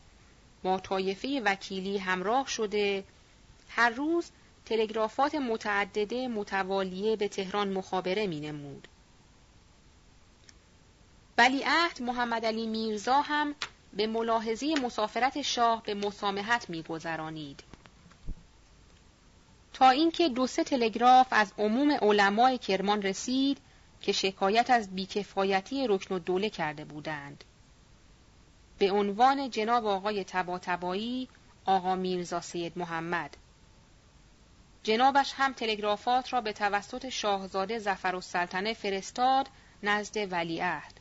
با 0.63 0.79
طایفه 0.79 1.43
وکیلی 1.45 1.99
همراه 1.99 2.47
شده 2.47 3.05
هر 3.69 3.91
روز 3.91 4.31
تلگرافات 4.67 5.35
متعدده 5.35 6.29
متوالیه 6.29 7.17
به 7.17 7.29
تهران 7.29 7.73
مخابره 7.73 8.27
می 8.27 8.41
نمود. 8.41 8.89
ولیعهد 11.39 12.03
محمد 12.03 12.45
علی 12.45 12.67
میرزا 12.67 13.21
هم 13.21 13.55
به 13.93 14.07
ملاحظه 14.07 14.75
مسافرت 14.75 15.43
شاه 15.43 15.83
به 15.83 15.95
مسامحت 15.95 16.71
میگذرانید. 16.71 17.63
تا 19.73 19.91
اینکه 19.91 20.29
دو 20.29 20.47
سه 20.47 20.65
تلگراف 20.65 21.27
از 21.31 21.53
عموم 21.59 21.91
علمای 21.91 22.59
کرمان 22.59 23.03
رسید 23.03 23.59
که 24.01 24.13
شکایت 24.13 24.71
از 24.71 24.95
بیکفایتی 24.95 25.87
رکن 25.87 26.15
و 26.15 26.19
دوله 26.19 26.51
کرده 26.51 26.85
بودند. 26.85 27.45
به 28.79 28.91
عنوان 28.93 29.51
جناب 29.51 29.87
آقای 29.87 30.25
تباتبایی 30.25 31.29
آقا 31.65 31.95
میرزا 31.95 32.41
سید 32.41 32.79
محمد. 32.79 33.37
جنابش 34.87 35.33
هم 35.37 35.53
تلگرافات 35.53 36.33
را 36.33 36.41
به 36.41 36.53
توسط 36.53 37.09
شاهزاده 37.09 37.79
زفر 37.79 38.15
و 38.15 38.21
سلطنه 38.21 38.75
فرستاد 38.75 39.49
نزد 39.83 40.33
ولیعهد. 40.33 40.93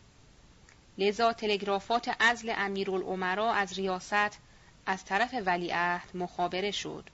لذا 0.98 1.34
تلگرافات 1.34 2.16
ازل 2.20 2.54
امیرالعمرا 2.58 3.54
از 3.54 3.74
ریاست 3.74 4.40
از 4.86 5.06
طرف 5.06 5.36
ولیعهد 5.46 6.10
مخابره 6.14 6.72
شد. 6.72 7.10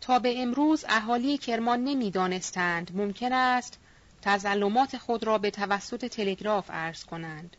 تا 0.00 0.18
به 0.18 0.42
امروز 0.42 0.84
اهالی 0.88 1.38
کرمان 1.38 1.84
نمی‌دانستند 1.84 2.90
ممکن 2.94 3.32
است 3.32 3.78
تظلمات 4.22 4.98
خود 4.98 5.24
را 5.24 5.38
به 5.38 5.50
توسط 5.50 6.04
تلگراف 6.04 6.70
عرض 6.70 7.04
کنند. 7.04 7.56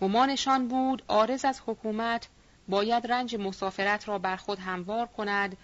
گمانشان 0.00 0.68
بود 0.68 1.02
آرز 1.08 1.44
از 1.44 1.60
حکومت 1.66 2.28
باید 2.68 3.06
رنج 3.06 3.36
مسافرت 3.36 4.08
را 4.08 4.18
بر 4.18 4.36
خود 4.36 4.58
هموار 4.58 5.06
کند 5.06 5.56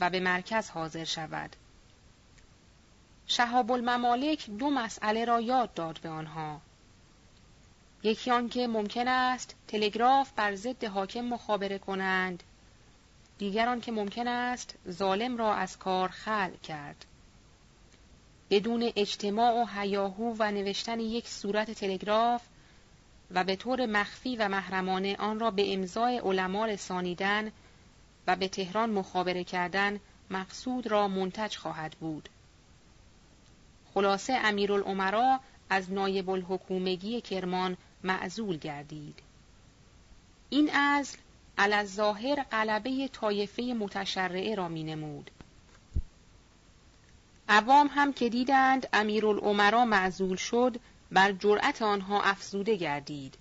و 0.00 0.10
به 0.10 0.20
مرکز 0.20 0.70
حاضر 0.70 1.04
شود. 1.04 1.56
شهاب 3.26 3.72
الممالک 3.72 4.50
دو 4.50 4.70
مسئله 4.70 5.24
را 5.24 5.40
یاد 5.40 5.74
داد 5.74 5.98
به 6.02 6.08
آنها. 6.08 6.60
یکی 8.02 8.30
آنکه 8.30 8.66
ممکن 8.66 9.08
است 9.08 9.54
تلگراف 9.68 10.32
بر 10.36 10.54
ضد 10.54 10.84
حاکم 10.84 11.20
مخابره 11.20 11.78
کنند. 11.78 12.42
دیگر 13.38 13.68
آنکه 13.68 13.92
ممکن 13.92 14.28
است 14.28 14.74
ظالم 14.90 15.36
را 15.36 15.54
از 15.54 15.78
کار 15.78 16.08
خل 16.08 16.50
کرد. 16.56 17.04
بدون 18.50 18.92
اجتماع 18.96 19.62
و 19.62 19.66
هیاهو 19.66 20.34
و 20.38 20.50
نوشتن 20.50 21.00
یک 21.00 21.28
صورت 21.28 21.70
تلگراف 21.70 22.42
و 23.30 23.44
به 23.44 23.56
طور 23.56 23.86
مخفی 23.86 24.36
و 24.36 24.48
محرمانه 24.48 25.16
آن 25.16 25.40
را 25.40 25.50
به 25.50 25.74
امضای 25.74 26.18
علما 26.18 26.66
رسانیدن 26.66 27.52
و 28.26 28.36
به 28.36 28.48
تهران 28.48 28.90
مخابره 28.90 29.44
کردن 29.44 30.00
مقصود 30.30 30.86
را 30.86 31.08
منتج 31.08 31.56
خواهد 31.56 31.92
بود 32.00 32.28
خلاصه 33.94 34.32
امیرالعمرا 34.32 35.40
از 35.70 35.92
نایب 35.92 36.30
الحکومگی 36.30 37.20
کرمان 37.20 37.76
معزول 38.04 38.56
گردید. 38.56 39.18
این 40.50 40.70
ازل 40.74 41.84
ظاهر 41.84 42.42
غلبه 42.42 43.08
طایفه 43.08 43.62
متشرعه 43.62 44.54
را 44.54 44.68
می 44.68 44.84
نمود. 44.84 45.30
عوام 47.48 47.90
هم 47.94 48.12
که 48.12 48.28
دیدند 48.28 48.88
امیرالعمرا 48.92 49.84
معزول 49.84 50.36
شد 50.36 50.76
بر 51.14 51.32
جرأت 51.32 51.82
آنها 51.82 52.22
افزوده 52.22 52.76
گردید. 52.76 53.38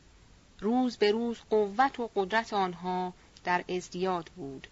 روز 0.59 0.97
به 0.97 1.11
روز 1.11 1.37
قوت 1.49 1.99
و 1.99 2.09
قدرت 2.15 2.53
آنها 2.53 3.13
در 3.43 3.63
ازدیاد 3.69 4.29
بود. 4.35 4.67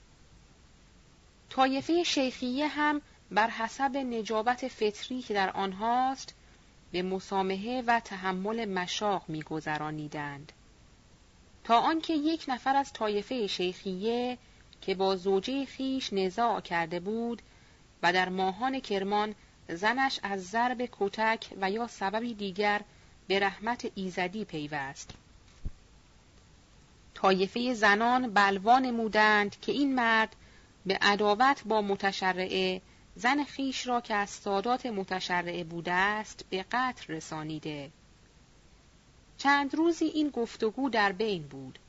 طایفه 1.50 2.04
شیخیه 2.04 2.68
هم 2.68 3.02
بر 3.32 3.50
حسب 3.50 3.98
نجابت 3.98 4.68
فطری 4.68 5.22
که 5.22 5.34
در 5.34 5.50
آنهاست 5.50 6.34
به 6.92 7.02
مسامحه 7.02 7.84
و 7.88 8.00
تحمل 8.00 8.66
مشاق 8.66 9.24
میگذرانیدند 9.28 10.52
تا 11.64 11.80
آنکه 11.80 12.14
یک 12.14 12.46
نفر 12.48 12.76
از 12.76 12.94
طایفه 12.94 13.48
شیخیه 13.48 14.38
که 14.82 14.96
با 14.96 15.16
زوجه 15.16 15.66
خیش 15.66 16.14
نزاع 16.14 16.62
کرده 16.62 17.00
بود 17.00 17.42
و 18.04 18.14
در 18.14 18.30
ماهان 18.30 18.80
کرمان 18.80 19.36
زنش 19.70 20.20
از 20.24 20.46
ضرب 20.46 20.90
کتک 20.92 21.46
و 21.62 21.72
یا 21.72 21.88
سببی 21.88 22.34
دیگر 22.34 22.82
به 23.28 23.40
رحمت 23.40 23.92
ایزدی 23.96 24.46
پیوست. 24.46 25.12
طایفه 27.14 27.74
زنان 27.74 28.34
بلوان 28.34 28.86
نمودند 28.86 29.60
که 29.60 29.72
این 29.72 29.96
مرد 29.96 30.36
به 30.86 30.98
عداوت 31.02 31.64
با 31.66 31.82
متشرعه 31.82 32.82
زن 33.16 33.44
خیش 33.44 33.88
را 33.88 34.02
که 34.02 34.16
از 34.16 34.30
سادات 34.30 34.86
متشرعه 34.86 35.64
بوده 35.64 35.92
است 35.92 36.46
به 36.50 36.66
قتل 36.72 37.14
رسانیده. 37.14 37.92
چند 39.38 39.76
روزی 39.76 40.06
این 40.06 40.30
گفتگو 40.30 40.90
در 40.90 41.12
بین 41.12 41.44
بود 41.44 41.80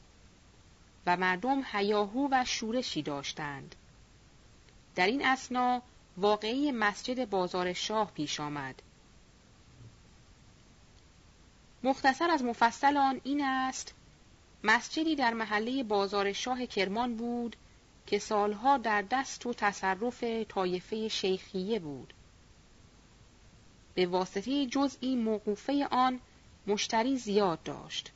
و 1.06 1.16
مردم 1.16 1.62
هیاهو 1.72 2.28
و 2.30 2.44
شورشی 2.44 3.02
داشتند. 3.02 3.74
در 4.94 5.06
این 5.06 5.26
اسنا 5.26 5.82
واقعی 6.16 6.72
مسجد 6.72 7.30
بازار 7.30 7.72
شاه 7.72 8.10
پیش 8.10 8.40
آمد 8.40 8.82
مختصر 11.82 12.30
از 12.30 12.44
مفصل 12.44 12.96
آن 12.96 13.20
این 13.24 13.44
است 13.44 13.94
مسجدی 14.64 15.16
در 15.16 15.34
محله 15.34 15.82
بازار 15.82 16.32
شاه 16.32 16.66
کرمان 16.66 17.16
بود 17.16 17.56
که 18.06 18.18
سالها 18.18 18.78
در 18.78 19.02
دست 19.10 19.46
و 19.46 19.52
تصرف 19.52 20.24
طایفه 20.48 21.08
شیخیه 21.08 21.78
بود. 21.78 22.14
به 23.94 24.06
واسطه 24.06 24.66
جزئی 24.66 25.16
موقوفه 25.16 25.88
آن 25.90 26.20
مشتری 26.66 27.16
زیاد 27.16 27.62
داشت 27.62 28.12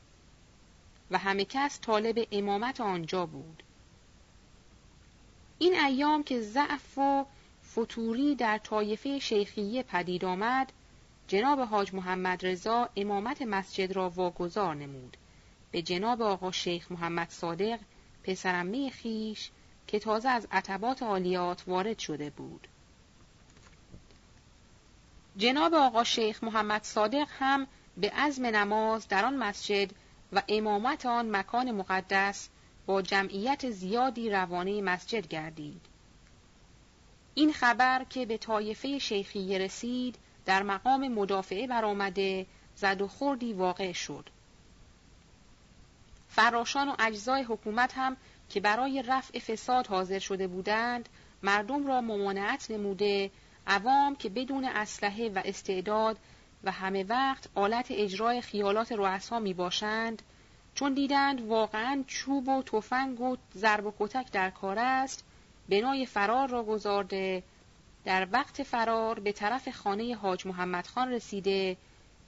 و 1.11 1.17
همه 1.17 1.45
کس 1.45 1.81
طالب 1.81 2.27
امامت 2.31 2.81
آنجا 2.81 3.25
بود. 3.25 3.63
این 5.59 5.79
ایام 5.79 6.23
که 6.23 6.41
ضعف 6.41 6.97
و 6.97 7.25
فتوری 7.79 8.35
در 8.35 8.57
طایفه 8.57 9.19
شیخیه 9.19 9.83
پدید 9.83 10.25
آمد، 10.25 10.73
جناب 11.27 11.59
حاج 11.59 11.93
محمد 11.93 12.45
رضا 12.45 12.89
امامت 12.95 13.41
مسجد 13.41 13.91
را 13.91 14.09
واگذار 14.09 14.75
نمود. 14.75 15.17
به 15.71 15.81
جناب 15.81 16.21
آقا 16.21 16.51
شیخ 16.51 16.91
محمد 16.91 17.29
صادق 17.29 17.79
پسرمه 18.23 18.89
خیش 18.89 19.51
که 19.87 19.99
تازه 19.99 20.29
از 20.29 20.47
عتبات 20.51 21.03
عالیات 21.03 21.63
وارد 21.67 21.99
شده 21.99 22.29
بود. 22.29 22.67
جناب 25.37 25.73
آقا 25.73 26.03
شیخ 26.03 26.43
محمد 26.43 26.83
صادق 26.83 27.27
هم 27.39 27.67
به 27.97 28.09
عزم 28.09 28.45
نماز 28.45 29.07
در 29.07 29.25
آن 29.25 29.35
مسجد 29.35 29.91
و 30.33 30.41
امامت 30.47 31.05
آن 31.05 31.35
مکان 31.35 31.71
مقدس 31.71 32.49
با 32.85 33.01
جمعیت 33.01 33.69
زیادی 33.69 34.29
روانه 34.29 34.81
مسجد 34.81 35.27
گردید. 35.27 35.81
این 37.37 37.53
خبر 37.53 38.03
که 38.03 38.25
به 38.25 38.37
طایفه 38.37 38.99
شیخی 38.99 39.59
رسید 39.59 40.15
در 40.45 40.63
مقام 40.63 41.07
مدافعه 41.07 41.67
برآمده 41.67 42.45
زد 42.75 43.01
و 43.01 43.07
خوردی 43.07 43.53
واقع 43.53 43.91
شد. 43.91 44.29
فراشان 46.29 46.89
و 46.89 46.95
اجزای 46.99 47.43
حکومت 47.43 47.93
هم 47.95 48.17
که 48.49 48.59
برای 48.59 49.03
رفع 49.07 49.39
فساد 49.39 49.87
حاضر 49.87 50.19
شده 50.19 50.47
بودند 50.47 51.09
مردم 51.43 51.87
را 51.87 52.01
ممانعت 52.01 52.71
نموده 52.71 53.31
عوام 53.67 54.15
که 54.15 54.29
بدون 54.29 54.65
اسلحه 54.65 55.29
و 55.29 55.41
استعداد 55.45 56.17
و 56.63 56.71
همه 56.71 57.03
وقت 57.03 57.49
آلت 57.55 57.87
اجرای 57.89 58.41
خیالات 58.41 58.91
رؤسا 58.91 59.39
می 59.39 59.53
باشند 59.53 60.21
چون 60.75 60.93
دیدند 60.93 61.41
واقعا 61.41 62.03
چوب 62.07 62.47
و 62.47 62.63
تفنگ 62.63 63.21
و 63.21 63.37
ضرب 63.55 63.85
و 63.85 63.93
کتک 63.99 64.31
در 64.31 64.49
کار 64.49 64.79
است 64.79 65.23
بنای 65.69 66.05
فرار 66.05 66.49
را 66.49 66.63
گذارده 66.63 67.43
در 68.05 68.27
وقت 68.31 68.63
فرار 68.63 69.19
به 69.19 69.31
طرف 69.31 69.69
خانه 69.69 70.15
حاج 70.15 70.47
محمد 70.47 70.87
خان 70.87 71.11
رسیده 71.11 71.77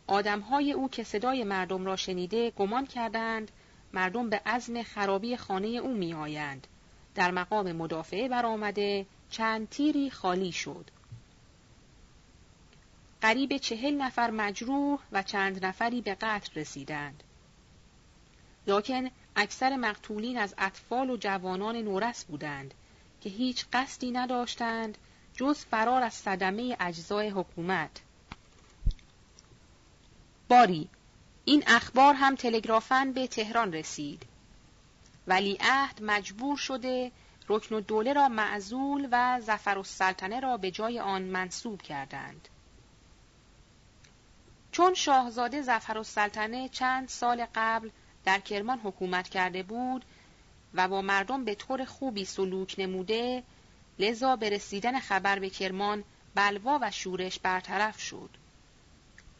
آدمهای 0.08 0.72
او 0.72 0.90
که 0.90 1.04
صدای 1.04 1.44
مردم 1.44 1.86
را 1.86 1.96
شنیده 1.96 2.52
گمان 2.52 2.86
کردند 2.86 3.52
مردم 3.94 4.30
به 4.30 4.42
عزم 4.46 4.84
خرابی 4.84 5.38
خانه 5.38 5.68
او 5.68 5.94
می 5.94 6.14
آیند. 6.14 6.68
در 7.16 7.32
مقام 7.32 7.72
مدافعه 7.72 8.28
برآمده 8.28 9.06
چند 9.30 9.70
تیری 9.70 10.10
خالی 10.10 10.52
شد. 10.52 10.92
قریب 13.22 13.58
چهل 13.58 13.94
نفر 13.94 14.30
مجروح 14.32 15.00
و 15.12 15.24
چند 15.24 15.66
نفری 15.66 16.02
به 16.02 16.16
قتل 16.22 16.60
رسیدند. 16.60 17.24
لکن 18.68 19.10
اکثر 19.36 19.76
مقتولین 19.76 20.38
از 20.38 20.56
اطفال 20.58 21.10
و 21.10 21.18
جوانان 21.18 21.76
نورس 21.76 22.26
بودند 22.26 22.74
که 23.22 23.30
هیچ 23.30 23.66
قصدی 23.74 24.12
نداشتند 24.12 24.98
جز 25.34 25.66
فرار 25.66 26.04
از 26.04 26.14
صدمه 26.14 26.78
اجزای 26.80 27.30
حکومت. 27.30 28.02
باری 30.50 30.90
این 31.46 31.64
اخبار 31.68 32.14
هم 32.14 32.36
تلگرافن 32.36 33.12
به 33.12 33.28
تهران 33.28 33.74
رسید. 33.74 34.24
ولی 35.28 35.58
عهد 35.62 36.04
مجبور 36.04 36.58
شده 36.58 37.12
رکن 37.50 37.76
و 37.76 37.82
دوله 37.82 38.14
را 38.14 38.30
معزول 38.30 39.08
و 39.12 39.42
زفر 39.42 39.78
و 39.78 39.84
سلطنه 39.84 40.40
را 40.40 40.58
به 40.58 40.72
جای 40.72 41.00
آن 41.00 41.22
منصوب 41.22 41.82
کردند. 41.82 42.48
چون 44.72 44.94
شاهزاده 44.94 45.62
زفر 45.62 45.98
و 45.98 46.04
سلطنه 46.04 46.70
چند 46.70 47.10
سال 47.10 47.48
قبل 47.56 47.90
در 48.26 48.40
کرمان 48.40 48.80
حکومت 48.80 49.30
کرده 49.30 49.64
بود 49.64 50.06
و 50.74 50.88
با 50.88 51.02
مردم 51.02 51.46
به 51.46 51.56
طور 51.56 51.86
خوبی 51.86 52.26
سلوک 52.26 52.76
نموده 52.78 53.44
لذا 54.00 54.36
به 54.36 54.50
رسیدن 54.50 55.00
خبر 55.00 55.40
به 55.40 55.50
کرمان 55.50 56.04
بلوا 56.36 56.80
و 56.82 56.92
شورش 56.92 57.40
برطرف 57.40 58.00
شد. 58.00 58.30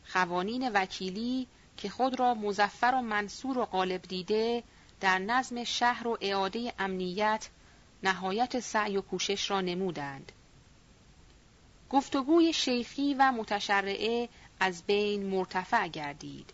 خوانین 0.06 0.70
وکیلی 0.70 1.48
که 1.78 1.90
خود 1.90 2.20
را 2.20 2.34
مزفر 2.34 2.94
و 2.96 3.02
منصور 3.02 3.58
و 3.58 3.66
غالب 3.66 4.02
دیده 4.02 4.64
در 5.02 5.20
نظم 5.20 5.64
شهر 5.64 6.08
و 6.08 6.18
اعاده 6.22 6.74
امنیت 6.80 7.50
نهایت 8.04 8.60
سعی 8.60 8.98
و 8.98 9.02
کوشش 9.02 9.52
را 9.52 9.62
نمودند. 9.62 10.32
گفتگوی 11.90 12.54
شیخی 12.54 13.14
و 13.14 13.32
متشرعه 13.32 14.30
از 14.60 14.84
بین 14.84 15.26
مرتفع 15.26 15.88
گردید. 15.88 16.54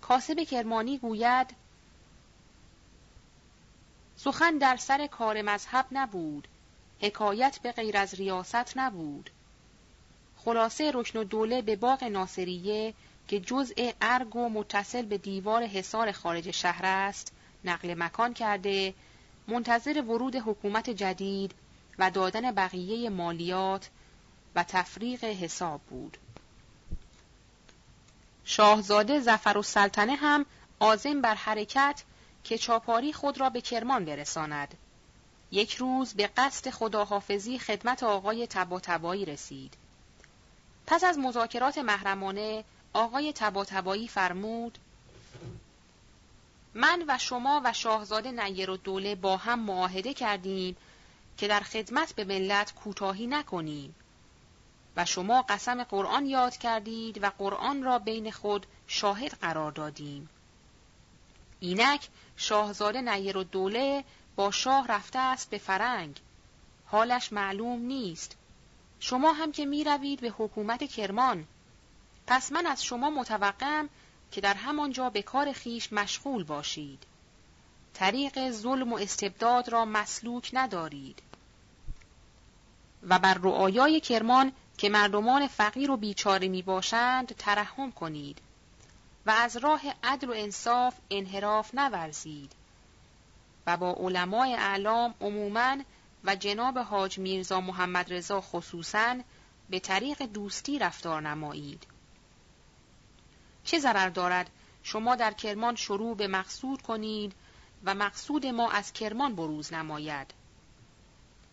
کاسب 0.00 0.40
کرمانی 0.40 0.98
گوید 0.98 1.65
سخن 4.16 4.58
در 4.58 4.76
سر 4.76 5.06
کار 5.06 5.42
مذهب 5.42 5.86
نبود 5.92 6.48
حکایت 7.00 7.58
به 7.62 7.72
غیر 7.72 7.96
از 7.96 8.14
ریاست 8.14 8.72
نبود 8.76 9.30
خلاصه 10.36 10.90
رکن 10.94 11.22
دوله 11.22 11.62
به 11.62 11.76
باغ 11.76 12.04
ناصریه 12.04 12.94
که 13.28 13.40
جزء 13.40 13.90
ارگ 14.00 14.36
و 14.36 14.48
متصل 14.48 15.02
به 15.02 15.18
دیوار 15.18 15.62
حصار 15.62 16.12
خارج 16.12 16.50
شهر 16.50 16.86
است 16.86 17.32
نقل 17.64 17.94
مکان 17.98 18.34
کرده 18.34 18.94
منتظر 19.48 20.02
ورود 20.02 20.36
حکومت 20.36 20.90
جدید 20.90 21.54
و 21.98 22.10
دادن 22.10 22.52
بقیه 22.52 23.10
مالیات 23.10 23.90
و 24.54 24.64
تفریق 24.64 25.24
حساب 25.24 25.80
بود. 25.80 26.16
شاهزاده 28.44 29.20
زفر 29.20 29.58
و 29.58 29.62
سلطنه 29.62 30.14
هم 30.14 30.46
آزم 30.78 31.20
بر 31.20 31.34
حرکت 31.34 32.02
که 32.46 32.58
چاپاری 32.58 33.12
خود 33.12 33.40
را 33.40 33.50
به 33.50 33.60
کرمان 33.60 34.04
برساند. 34.04 34.74
یک 35.50 35.74
روز 35.74 36.14
به 36.14 36.26
قصد 36.36 36.70
خداحافظی 36.70 37.58
خدمت 37.58 38.02
آقای 38.02 38.46
تبا 38.46 39.12
رسید. 39.12 39.74
پس 40.86 41.04
از 41.04 41.18
مذاکرات 41.18 41.78
محرمانه 41.78 42.64
آقای 42.92 43.32
تبا 43.32 43.64
فرمود 44.08 44.78
من 46.74 47.04
و 47.08 47.18
شما 47.18 47.60
و 47.64 47.72
شاهزاده 47.72 48.30
نیر 48.30 48.70
و 48.70 48.76
دوله 48.76 49.14
با 49.14 49.36
هم 49.36 49.58
معاهده 49.60 50.14
کردیم 50.14 50.76
که 51.36 51.48
در 51.48 51.60
خدمت 51.60 52.14
به 52.14 52.24
ملت 52.24 52.74
کوتاهی 52.74 53.26
نکنیم 53.26 53.94
و 54.96 55.04
شما 55.04 55.42
قسم 55.48 55.84
قرآن 55.84 56.26
یاد 56.26 56.56
کردید 56.56 57.22
و 57.22 57.30
قرآن 57.38 57.82
را 57.82 57.98
بین 57.98 58.30
خود 58.30 58.66
شاهد 58.86 59.32
قرار 59.32 59.72
دادیم 59.72 60.28
اینک 61.60 62.08
شاهزاده 62.36 63.00
نیر 63.00 63.36
و 63.36 63.44
دوله 63.44 64.04
با 64.36 64.50
شاه 64.50 64.86
رفته 64.86 65.18
است 65.18 65.50
به 65.50 65.58
فرنگ 65.58 66.20
حالش 66.86 67.32
معلوم 67.32 67.80
نیست 67.80 68.36
شما 69.00 69.32
هم 69.32 69.52
که 69.52 69.66
می 69.66 69.84
روید 69.84 70.20
به 70.20 70.34
حکومت 70.38 70.84
کرمان 70.84 71.46
پس 72.26 72.52
من 72.52 72.66
از 72.66 72.84
شما 72.84 73.10
متوقعم 73.10 73.88
که 74.32 74.40
در 74.40 74.54
همانجا 74.54 75.10
به 75.10 75.22
کار 75.22 75.52
خیش 75.52 75.92
مشغول 75.92 76.44
باشید. 76.44 77.02
طریق 77.94 78.50
ظلم 78.50 78.92
و 78.92 78.96
استبداد 78.96 79.68
را 79.68 79.84
مسلوک 79.84 80.50
ندارید. 80.52 81.22
و 83.02 83.18
بر 83.18 83.34
رعایای 83.34 84.00
کرمان 84.00 84.52
که 84.78 84.88
مردمان 84.88 85.46
فقیر 85.46 85.90
و 85.90 85.96
بیچاره 85.96 86.48
می 86.48 86.62
باشند 86.62 87.26
ترحم 87.26 87.92
کنید 87.92 88.38
و 89.26 89.30
از 89.30 89.56
راه 89.56 89.80
عدل 90.02 90.28
و 90.28 90.32
انصاف 90.36 90.94
انحراف 91.10 91.74
نورزید 91.74 92.52
و 93.66 93.76
با 93.76 93.92
علمای 93.92 94.54
اعلام 94.54 95.14
عموماً 95.20 95.76
و 96.24 96.36
جناب 96.36 96.78
حاج 96.78 97.18
میرزا 97.18 97.60
محمد 97.60 98.12
رضا 98.12 98.40
خصوصاً 98.40 99.16
به 99.70 99.80
طریق 99.80 100.22
دوستی 100.22 100.78
رفتار 100.78 101.22
نمایید. 101.22 101.86
چه 103.64 103.78
ضرر 103.78 104.08
دارد 104.08 104.50
شما 104.82 105.16
در 105.16 105.32
کرمان 105.32 105.76
شروع 105.76 106.16
به 106.16 106.26
مقصود 106.26 106.82
کنید 106.82 107.32
و 107.84 107.94
مقصود 107.94 108.46
ما 108.46 108.70
از 108.70 108.92
کرمان 108.92 109.34
بروز 109.34 109.72
نماید 109.72 110.34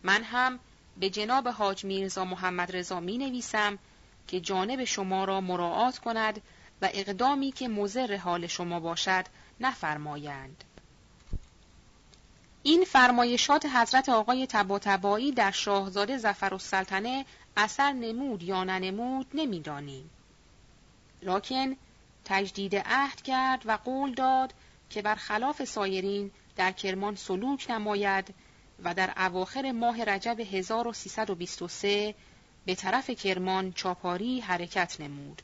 من 0.03 0.23
هم 0.23 0.59
به 0.97 1.09
جناب 1.09 1.47
حاج 1.47 1.85
میرزا 1.85 2.25
محمد 2.25 2.75
رضا 2.75 2.99
می 2.99 3.17
نویسم 3.17 3.79
که 4.27 4.39
جانب 4.39 4.83
شما 4.83 5.23
را 5.23 5.41
مراعات 5.41 5.97
کند 5.97 6.41
و 6.83 6.89
اقدامی 6.93 7.51
که 7.51 7.67
مضر 7.67 8.17
حال 8.17 8.47
شما 8.47 8.79
باشد 8.79 9.25
نفرمایند. 9.59 10.63
این 12.63 12.83
فرمایشات 12.83 13.65
حضرت 13.65 14.09
آقای 14.09 14.47
تبا 14.47 14.79
در 15.35 15.51
شاهزاده 15.51 16.17
زفر 16.17 16.53
السلطنه 16.53 17.25
اثر 17.57 17.91
نمود 17.91 18.43
یا 18.43 18.63
ننمود 18.63 19.27
نمی‌دانیم. 19.33 20.09
لکن 21.21 21.75
تجدید 22.25 22.75
عهد 22.75 23.21
کرد 23.21 23.61
و 23.65 23.77
قول 23.85 24.13
داد 24.13 24.53
که 24.89 25.01
برخلاف 25.01 25.63
سایرین 25.63 26.31
در 26.55 26.71
کرمان 26.71 27.15
سلوک 27.15 27.71
نماید 27.71 28.33
و 28.83 28.93
در 28.93 29.13
اواخر 29.17 29.71
ماه 29.71 30.03
رجب 30.03 30.39
1323 30.39 32.15
به 32.65 32.75
طرف 32.75 33.09
کرمان 33.09 33.71
چاپاری 33.71 34.39
حرکت 34.39 34.95
نمود. 34.99 35.41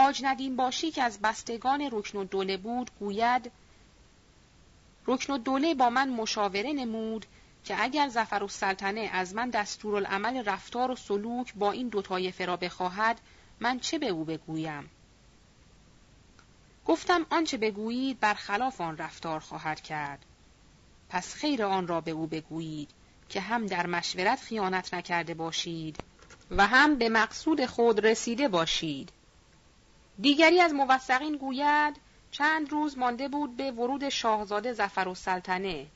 حاج 0.00 0.20
ندیم 0.24 0.56
باشی 0.56 0.90
که 0.90 1.02
از 1.02 1.20
بستگان 1.20 1.88
رکن 1.92 2.18
و 2.18 2.24
دوله 2.24 2.56
بود 2.56 2.90
گوید 2.98 3.50
رکن 5.06 5.32
و 5.32 5.38
دوله 5.38 5.74
با 5.74 5.90
من 5.90 6.08
مشاوره 6.08 6.72
نمود 6.72 7.26
که 7.64 7.82
اگر 7.82 8.08
زفر 8.08 8.42
و 8.42 8.48
سلطنه 8.48 9.10
از 9.12 9.34
من 9.34 9.50
دستورالعمل 9.50 10.44
رفتار 10.44 10.90
و 10.90 10.96
سلوک 10.96 11.54
با 11.54 11.72
این 11.72 11.88
دو 11.88 12.02
طایفه 12.02 12.46
را 12.46 12.56
بخواهد 12.56 13.20
من 13.60 13.80
چه 13.80 13.98
به 13.98 14.08
او 14.08 14.24
بگویم؟ 14.24 14.90
گفتم 16.86 17.26
آنچه 17.30 17.56
بگویید 17.56 18.20
برخلاف 18.20 18.80
آن 18.80 18.96
رفتار 18.96 19.40
خواهد 19.40 19.80
کرد. 19.80 20.24
پس 21.08 21.34
خیر 21.34 21.64
آن 21.64 21.86
را 21.86 22.00
به 22.00 22.10
او 22.10 22.26
بگویید 22.26 22.90
که 23.28 23.40
هم 23.40 23.66
در 23.66 23.86
مشورت 23.86 24.40
خیانت 24.40 24.94
نکرده 24.94 25.34
باشید 25.34 25.96
و 26.50 26.66
هم 26.66 26.98
به 26.98 27.08
مقصود 27.08 27.66
خود 27.66 28.06
رسیده 28.06 28.48
باشید. 28.48 29.12
دیگری 30.20 30.60
از 30.60 30.74
موثقین 30.74 31.36
گوید 31.36 31.96
چند 32.30 32.72
روز 32.72 32.98
مانده 32.98 33.28
بود 33.28 33.56
به 33.56 33.70
ورود 33.70 34.08
شاهزاده 34.08 34.72
زفر 34.72 35.08
و 35.08 35.14
سلطنه. 35.14 35.86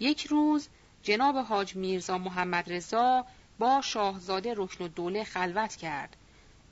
یک 0.00 0.26
روز 0.26 0.68
جناب 1.02 1.36
حاج 1.36 1.76
میرزا 1.76 2.18
محمد 2.18 2.72
رضا 2.72 3.26
با 3.58 3.80
شاهزاده 3.80 4.54
رکن 4.56 4.86
دوله 4.86 5.24
خلوت 5.24 5.76
کرد 5.76 6.16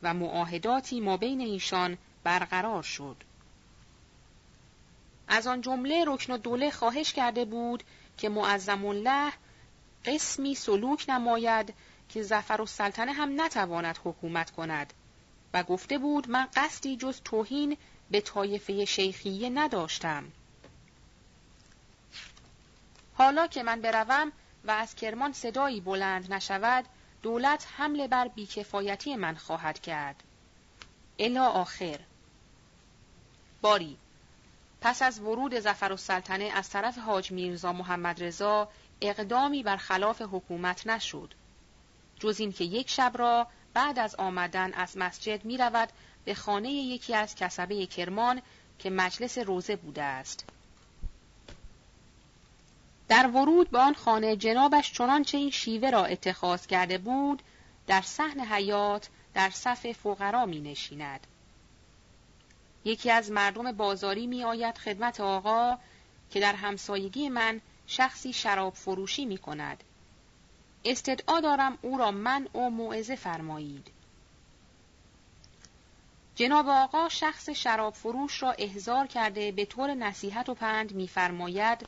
و 0.03 0.15
معاهداتی 0.15 1.01
ما 1.01 1.17
بین 1.17 1.41
ایشان 1.41 1.99
برقرار 2.25 2.83
شد. 2.83 3.17
از 5.29 5.47
آن 5.47 5.61
جمله 5.61 6.05
رکن 6.07 6.37
دوله 6.37 6.71
خواهش 6.71 7.13
کرده 7.13 7.45
بود 7.45 7.83
که 8.17 8.29
معظم 8.29 8.87
الله 8.87 9.33
قسمی 10.05 10.55
سلوک 10.55 11.05
نماید 11.09 11.75
که 12.09 12.23
زفر 12.23 12.61
و 12.61 12.67
سلطنه 12.67 13.13
هم 13.13 13.41
نتواند 13.41 13.99
حکومت 14.05 14.51
کند 14.51 14.93
و 15.55 15.63
گفته 15.63 15.99
بود 15.99 16.31
من 16.31 16.49
قصدی 16.55 16.97
جز 16.97 17.21
توهین 17.25 17.77
به 18.11 18.21
طایفه 18.21 18.85
شیخیه 18.85 19.51
نداشتم. 19.51 20.25
حالا 23.15 23.47
که 23.47 23.63
من 23.63 23.81
بروم 23.81 24.33
و 24.65 24.71
از 24.71 24.95
کرمان 24.95 25.33
صدایی 25.33 25.81
بلند 25.81 26.33
نشود 26.33 26.85
دولت 27.23 27.67
حمله 27.77 28.09
بر 28.09 28.29
بیکفایتی 28.29 29.17
من 29.17 29.35
خواهد 29.35 29.81
کرد. 29.81 30.23
الا 31.19 31.47
آخر 31.47 31.99
باری 33.63 33.99
پس 34.81 35.03
از 35.03 35.21
ورود 35.21 35.59
زفر 35.59 35.93
السلطنه 35.93 36.45
از 36.55 36.71
طرف 36.71 36.99
حاج 36.99 37.33
میرزا 37.33 37.73
محمد 37.73 38.25
رضا 38.25 38.69
اقدامی 39.01 39.63
بر 39.63 39.77
خلاف 39.77 40.23
حکومت 40.23 40.87
نشد 40.87 41.35
جز 42.21 42.41
اینکه 42.41 42.65
یک 42.65 42.91
شب 42.91 43.13
را 43.15 43.47
بعد 43.79 43.99
از 43.99 44.15
آمدن 44.15 44.73
از 44.73 44.97
مسجد 44.97 45.45
می 45.45 45.57
رود 45.57 45.89
به 46.25 46.35
خانه 46.35 46.71
یکی 46.71 47.15
از 47.15 47.35
کسبه 47.35 47.87
کرمان 47.87 48.43
که 48.79 48.91
مجلس 48.91 49.39
روزه 49.39 49.77
بوده 49.77 50.03
است 50.03 50.45
در 53.09 53.27
ورود 53.27 53.71
به 53.71 53.79
آن 53.79 53.95
خانه 53.95 54.37
جنابش 54.37 54.93
چنانچه 54.93 55.39
این 55.39 55.51
شیوه 55.51 55.91
را 55.91 56.05
اتخاذ 56.05 56.67
کرده 56.67 56.99
بود 56.99 57.43
در 57.87 58.01
صحن 58.01 58.41
حیات 58.41 59.09
در 59.35 59.51
صف 59.51 59.93
فقرا 59.93 60.47
می 60.47 60.61
نشیند. 60.61 61.27
یکی 62.85 63.11
از 63.11 63.31
مردم 63.31 63.73
بازاری 63.73 64.27
می 64.27 64.45
آید 64.45 64.79
خدمت 64.79 65.21
آقا 65.21 65.79
که 66.31 66.41
در 66.41 66.55
همسایگی 66.55 67.29
من 67.29 67.61
شخصی 67.87 68.33
شراب 68.33 68.75
فروشی 68.75 69.25
می 69.25 69.39
کند. 69.39 69.85
استدعا 70.85 71.41
دارم 71.41 71.79
او 71.83 71.99
را 71.99 72.11
من 72.11 72.49
و 72.55 72.71
موعظه 72.71 73.17
فرمایید. 73.17 73.91
جناب 76.35 76.69
آقا 76.69 77.09
شخص 77.09 77.51
شراب 77.51 77.95
فروش 77.95 78.43
را 78.43 78.53
احضار 78.53 79.07
کرده 79.07 79.53
به 79.53 79.65
طور 79.65 79.95
نصیحت 79.95 80.49
و 80.49 80.55
پند 80.55 80.95
میفرماید 80.95 81.87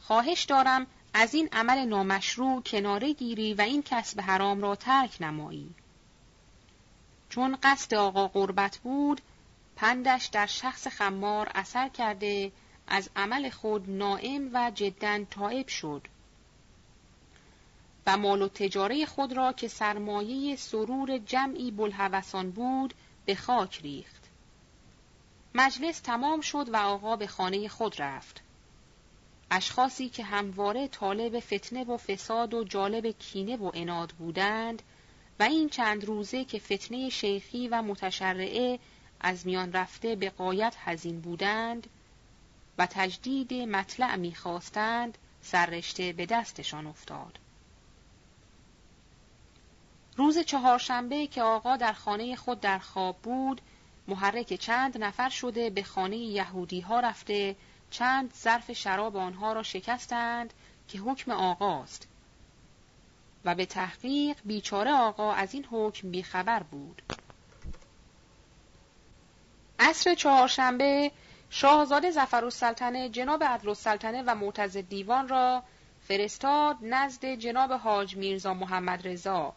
خواهش 0.00 0.44
دارم 0.44 0.86
از 1.14 1.34
این 1.34 1.48
عمل 1.52 1.84
نامشروع 1.84 2.62
کناره 2.62 3.12
گیری 3.12 3.54
و 3.54 3.60
این 3.60 3.82
کسب 3.82 4.20
حرام 4.20 4.60
را 4.62 4.76
ترک 4.76 5.16
نمایی. 5.20 5.74
چون 7.28 7.58
قصد 7.62 7.94
آقا 7.94 8.28
قربت 8.28 8.78
بود 8.78 9.20
پندش 9.76 10.26
در 10.26 10.46
شخص 10.46 10.86
خمار 10.86 11.50
اثر 11.54 11.88
کرده 11.88 12.52
از 12.86 13.10
عمل 13.16 13.50
خود 13.50 13.90
نائم 13.90 14.50
و 14.52 14.70
جدا 14.74 15.24
تائب 15.30 15.68
شد 15.68 16.06
و 18.06 18.16
مال 18.16 18.42
و 18.42 18.48
تجاره 18.48 19.06
خود 19.06 19.32
را 19.32 19.52
که 19.52 19.68
سرمایه 19.68 20.56
سرور 20.56 21.18
جمعی 21.18 21.70
بلحوثان 21.70 22.50
بود 22.50 22.94
به 23.26 23.34
خاک 23.34 23.80
ریخت. 23.82 24.24
مجلس 25.54 26.00
تمام 26.00 26.40
شد 26.40 26.68
و 26.72 26.76
آقا 26.76 27.16
به 27.16 27.26
خانه 27.26 27.68
خود 27.68 28.02
رفت. 28.02 28.42
اشخاصی 29.50 30.08
که 30.08 30.24
همواره 30.24 30.88
طالب 30.88 31.40
فتنه 31.40 31.84
و 31.84 31.96
فساد 31.96 32.54
و 32.54 32.64
جالب 32.64 33.06
کینه 33.06 33.56
و 33.56 33.70
اناد 33.74 34.10
بودند 34.10 34.82
و 35.40 35.42
این 35.42 35.68
چند 35.68 36.04
روزه 36.04 36.44
که 36.44 36.58
فتنه 36.58 37.08
شیخی 37.08 37.68
و 37.68 37.82
متشرعه 37.82 38.78
از 39.20 39.46
میان 39.46 39.72
رفته 39.72 40.16
به 40.16 40.30
قایت 40.30 40.74
هزین 40.78 41.20
بودند 41.20 41.86
و 42.78 42.86
تجدید 42.90 43.54
مطلع 43.54 44.16
می‌خواستند 44.16 45.18
سررشته 45.42 46.12
به 46.12 46.26
دستشان 46.26 46.86
افتاد. 46.86 47.38
روز 50.16 50.38
چهارشنبه 50.38 51.26
که 51.26 51.42
آقا 51.42 51.76
در 51.76 51.92
خانه 51.92 52.36
خود 52.36 52.60
در 52.60 52.78
خواب 52.78 53.16
بود 53.16 53.60
محرک 54.08 54.54
چند 54.54 55.04
نفر 55.04 55.28
شده 55.28 55.70
به 55.70 55.82
خانه 55.82 56.16
یهودی 56.16 56.80
ها 56.80 57.00
رفته 57.00 57.56
چند 57.90 58.34
ظرف 58.34 58.72
شراب 58.72 59.16
آنها 59.16 59.52
را 59.52 59.62
شکستند 59.62 60.54
که 60.88 60.98
حکم 60.98 61.30
آقاست. 61.30 62.08
و 63.44 63.54
به 63.54 63.66
تحقیق 63.66 64.36
بیچاره 64.44 64.92
آقا 64.92 65.32
از 65.32 65.54
این 65.54 65.66
حکم 65.70 66.10
بیخبر 66.10 66.62
بود. 66.62 67.02
عصر 69.78 70.14
چهارشنبه 70.14 71.10
شاهزاده 71.50 72.10
زفر 72.10 72.44
السلطنه 72.44 73.08
جناب 73.08 73.44
عدل 73.44 73.74
و 74.26 74.34
معتز 74.34 74.76
دیوان 74.76 75.28
را 75.28 75.62
فرستاد 76.08 76.76
نزد 76.82 77.26
جناب 77.26 77.72
حاج 77.72 78.16
میرزا 78.16 78.54
محمد 78.54 79.08
رضا. 79.08 79.54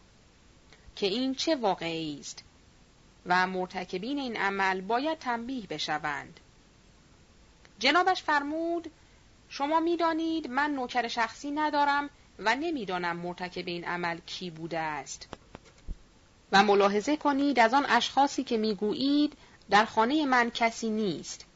که 0.98 1.06
این 1.06 1.34
چه 1.34 1.56
واقعی 1.56 2.20
است 2.20 2.44
و 3.26 3.46
مرتکبین 3.46 4.18
این 4.18 4.36
عمل 4.36 4.80
باید 4.80 5.18
تنبیه 5.18 5.66
بشوند. 5.66 6.40
جنابش 7.78 8.22
فرمود 8.22 8.90
شما 9.48 9.80
می‌دانید 9.80 10.50
من 10.50 10.70
نوکر 10.70 11.08
شخصی 11.08 11.50
ندارم 11.50 12.10
و 12.38 12.54
نمی‌دانم 12.54 13.16
مرتکب 13.16 13.68
این 13.68 13.84
عمل 13.84 14.18
کی 14.26 14.50
بوده 14.50 14.78
است. 14.78 15.28
و 16.52 16.62
ملاحظه 16.62 17.16
کنید 17.16 17.58
از 17.58 17.74
آن 17.74 17.86
اشخاصی 17.88 18.44
که 18.44 18.56
می‌گویید 18.56 19.32
در 19.70 19.84
خانه 19.84 20.26
من 20.26 20.50
کسی 20.50 20.90
نیست. 20.90 21.46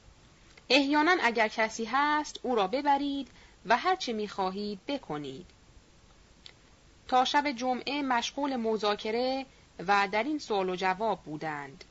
احیانا 0.69 1.17
اگر 1.23 1.49
کسی 1.49 1.85
هست 1.85 2.41
او 2.43 2.55
را 2.55 2.67
ببرید 2.67 3.29
و 3.67 3.77
هر 3.77 3.97
چه 3.97 4.13
می‌خواهید 4.13 4.81
بکنید. 4.87 5.47
تا 7.13 7.25
شب 7.25 7.53
جمعه 7.53 8.03
مشغول 8.03 8.57
مذاکره 8.57 9.47
و 9.79 10.09
در 10.13 10.23
این 10.23 10.39
سوال 10.39 10.71
و 10.71 10.77
جواب 10.77 11.23
بودند. 11.23 11.85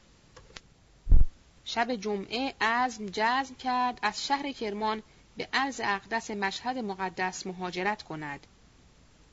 شب 1.66 1.96
جمعه 1.96 2.54
عزم 2.62 3.06
جزم 3.06 3.56
کرد 3.56 4.00
از 4.02 4.26
شهر 4.26 4.52
کرمان 4.52 5.04
به 5.38 5.48
عرض 5.54 5.82
اقدس 5.84 6.32
مشهد 6.32 6.78
مقدس 6.78 7.48
مهاجرت 7.48 8.04
کند. 8.04 8.48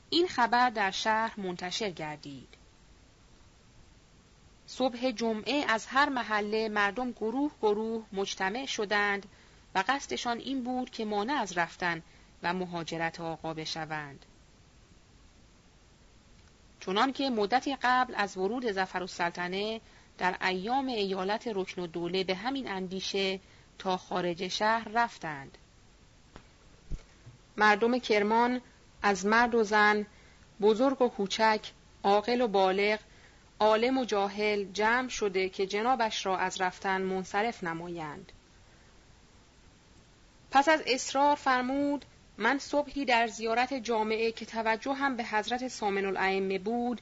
این 0.09 0.27
خبر 0.27 0.69
در 0.69 0.91
شهر 0.91 1.39
منتشر 1.39 1.89
گردید. 1.89 2.49
صبح 4.67 5.11
جمعه 5.11 5.65
از 5.67 5.87
هر 5.87 6.09
محله 6.09 6.69
مردم 6.69 7.11
گروه 7.11 7.51
گروه 7.61 8.05
مجتمع 8.13 8.65
شدند 8.65 9.25
و 9.75 9.83
قصدشان 9.87 10.37
این 10.37 10.63
بود 10.63 10.89
که 10.89 11.05
مانع 11.05 11.33
از 11.33 11.57
رفتن 11.57 12.03
و 12.43 12.53
مهاجرت 12.53 13.21
آقا 13.21 13.53
بشوند. 13.53 14.25
چنان 16.79 17.13
که 17.13 17.29
مدتی 17.29 17.77
قبل 17.81 18.13
از 18.17 18.37
ورود 18.37 18.71
زفر 18.71 18.99
السلطنه 18.99 19.81
در 20.17 20.35
ایام 20.41 20.87
ایالت 20.87 21.47
رکن 21.55 21.81
و 21.81 21.87
دوله 21.87 22.23
به 22.23 22.35
همین 22.35 22.67
اندیشه 22.67 23.39
تا 23.79 23.97
خارج 23.97 24.47
شهر 24.47 24.87
رفتند. 24.93 25.57
مردم 27.57 27.99
کرمان 27.99 28.61
از 29.01 29.25
مرد 29.25 29.55
و 29.55 29.63
زن، 29.63 30.05
بزرگ 30.61 31.01
و 31.01 31.09
کوچک، 31.09 31.71
عاقل 32.03 32.41
و 32.41 32.47
بالغ، 32.47 32.99
عالم 33.59 33.97
و 33.97 34.05
جاهل 34.05 34.71
جمع 34.73 35.09
شده 35.09 35.49
که 35.49 35.67
جنابش 35.67 36.25
را 36.25 36.37
از 36.37 36.61
رفتن 36.61 37.01
منصرف 37.01 37.63
نمایند. 37.63 38.31
پس 40.51 40.69
از 40.69 40.83
اصرار 40.87 41.35
فرمود 41.35 42.05
من 42.39 42.59
صبحی 42.59 43.05
در 43.05 43.27
زیارت 43.27 43.73
جامعه 43.73 44.31
که 44.31 44.45
توجه 44.45 44.93
هم 44.93 45.15
به 45.15 45.23
حضرت 45.23 45.67
سامن 45.67 46.05
الائمه 46.05 46.59
بود 46.59 47.01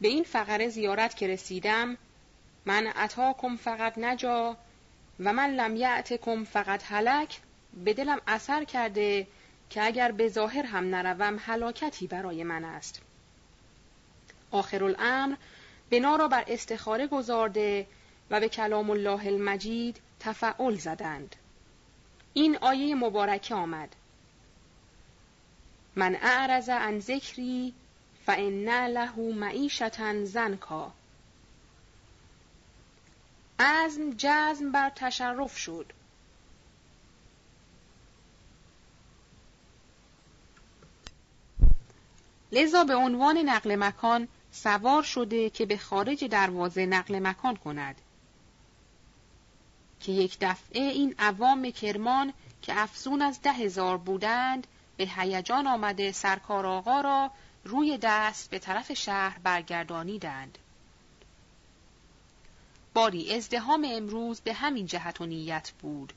به 0.00 0.08
این 0.08 0.24
فقره 0.24 0.68
زیارت 0.68 1.16
که 1.16 1.26
رسیدم 1.26 1.96
من 2.64 2.86
عطاکم 2.86 3.56
فقط 3.56 3.98
نجا 3.98 4.56
و 5.20 5.32
من 5.32 5.50
لم 5.50 5.76
یعتکم 5.76 6.44
فقط 6.44 6.82
هلک 6.86 7.40
به 7.84 7.94
دلم 7.94 8.20
اثر 8.26 8.64
کرده 8.64 9.26
که 9.70 9.84
اگر 9.84 10.12
به 10.12 10.28
ظاهر 10.28 10.66
هم 10.66 10.94
نروم 10.94 11.38
هلاکتی 11.46 12.06
برای 12.06 12.44
من 12.44 12.64
است. 12.64 13.02
آخر 14.50 14.84
الامر 14.84 15.36
بنا 15.90 16.16
را 16.16 16.28
بر 16.28 16.44
استخاره 16.46 17.06
گذارده 17.06 17.86
و 18.30 18.40
به 18.40 18.48
کلام 18.48 18.90
الله 18.90 19.26
المجید 19.26 20.00
تفعل 20.20 20.74
زدند. 20.74 21.36
این 22.34 22.58
آیه 22.60 22.94
مبارکه 22.94 23.54
آمد. 23.54 23.96
من 25.96 26.14
اعرض 26.14 26.68
عن 26.68 27.00
ذکری 27.00 27.74
فان 28.26 28.86
له 28.86 29.32
معیشتا 29.32 30.24
زنکا. 30.24 30.92
عزم 33.60 34.10
جزم 34.16 34.72
بر 34.72 34.90
تشرف 34.90 35.58
شد. 35.58 35.92
لذا 42.52 42.84
به 42.84 42.94
عنوان 42.94 43.38
نقل 43.38 43.76
مکان 43.76 44.28
سوار 44.52 45.02
شده 45.02 45.50
که 45.50 45.66
به 45.66 45.76
خارج 45.76 46.24
دروازه 46.24 46.86
نقل 46.86 47.18
مکان 47.18 47.56
کند. 47.56 47.96
که 50.00 50.12
یک 50.12 50.36
دفعه 50.40 50.82
این 50.82 51.14
عوام 51.18 51.70
کرمان 51.70 52.32
که 52.62 52.80
افزون 52.82 53.22
از 53.22 53.42
ده 53.42 53.52
هزار 53.52 53.96
بودند 53.96 54.66
به 54.98 55.10
هیجان 55.16 55.66
آمده 55.66 56.12
سرکار 56.12 56.66
آقا 56.66 57.00
را 57.00 57.30
روی 57.64 57.98
دست 58.02 58.50
به 58.50 58.58
طرف 58.58 58.92
شهر 58.92 59.38
برگردانیدند. 59.38 60.58
باری 62.94 63.34
ازدهام 63.34 63.86
امروز 63.90 64.40
به 64.40 64.52
همین 64.52 64.86
جهت 64.86 65.20
و 65.20 65.26
نیت 65.26 65.70
بود. 65.70 66.12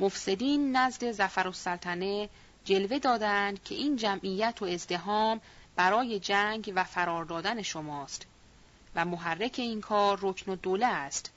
مفسدین 0.00 0.76
نزد 0.76 1.10
زفر 1.10 1.46
السلطنه 1.46 2.28
جلوه 2.64 2.98
دادند 2.98 3.62
که 3.62 3.74
این 3.74 3.96
جمعیت 3.96 4.62
و 4.62 4.64
ازدهام 4.64 5.40
برای 5.76 6.20
جنگ 6.20 6.72
و 6.74 6.84
فرار 6.84 7.24
دادن 7.24 7.62
شماست 7.62 8.26
و 8.94 9.04
محرک 9.04 9.54
این 9.58 9.80
کار 9.80 10.18
رکن 10.22 10.52
و 10.52 10.56
دوله 10.56 10.86
است 10.86 11.30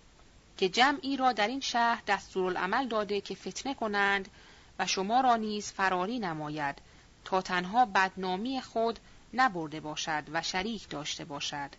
که 0.57 0.69
جمعی 0.69 1.17
را 1.17 1.31
در 1.31 1.47
این 1.47 1.59
شهر 1.59 2.01
دستورالعمل 2.07 2.87
داده 2.87 3.21
که 3.21 3.35
فتنه 3.35 3.73
کنند 3.73 4.27
و 4.81 4.85
شما 4.85 5.21
را 5.21 5.35
نیز 5.35 5.71
فراری 5.71 6.19
نماید 6.19 6.75
تا 7.25 7.41
تنها 7.41 7.85
بدنامی 7.85 8.61
خود 8.61 8.99
نبرده 9.33 9.79
باشد 9.79 10.23
و 10.33 10.41
شریک 10.41 10.89
داشته 10.89 11.25
باشد. 11.25 11.69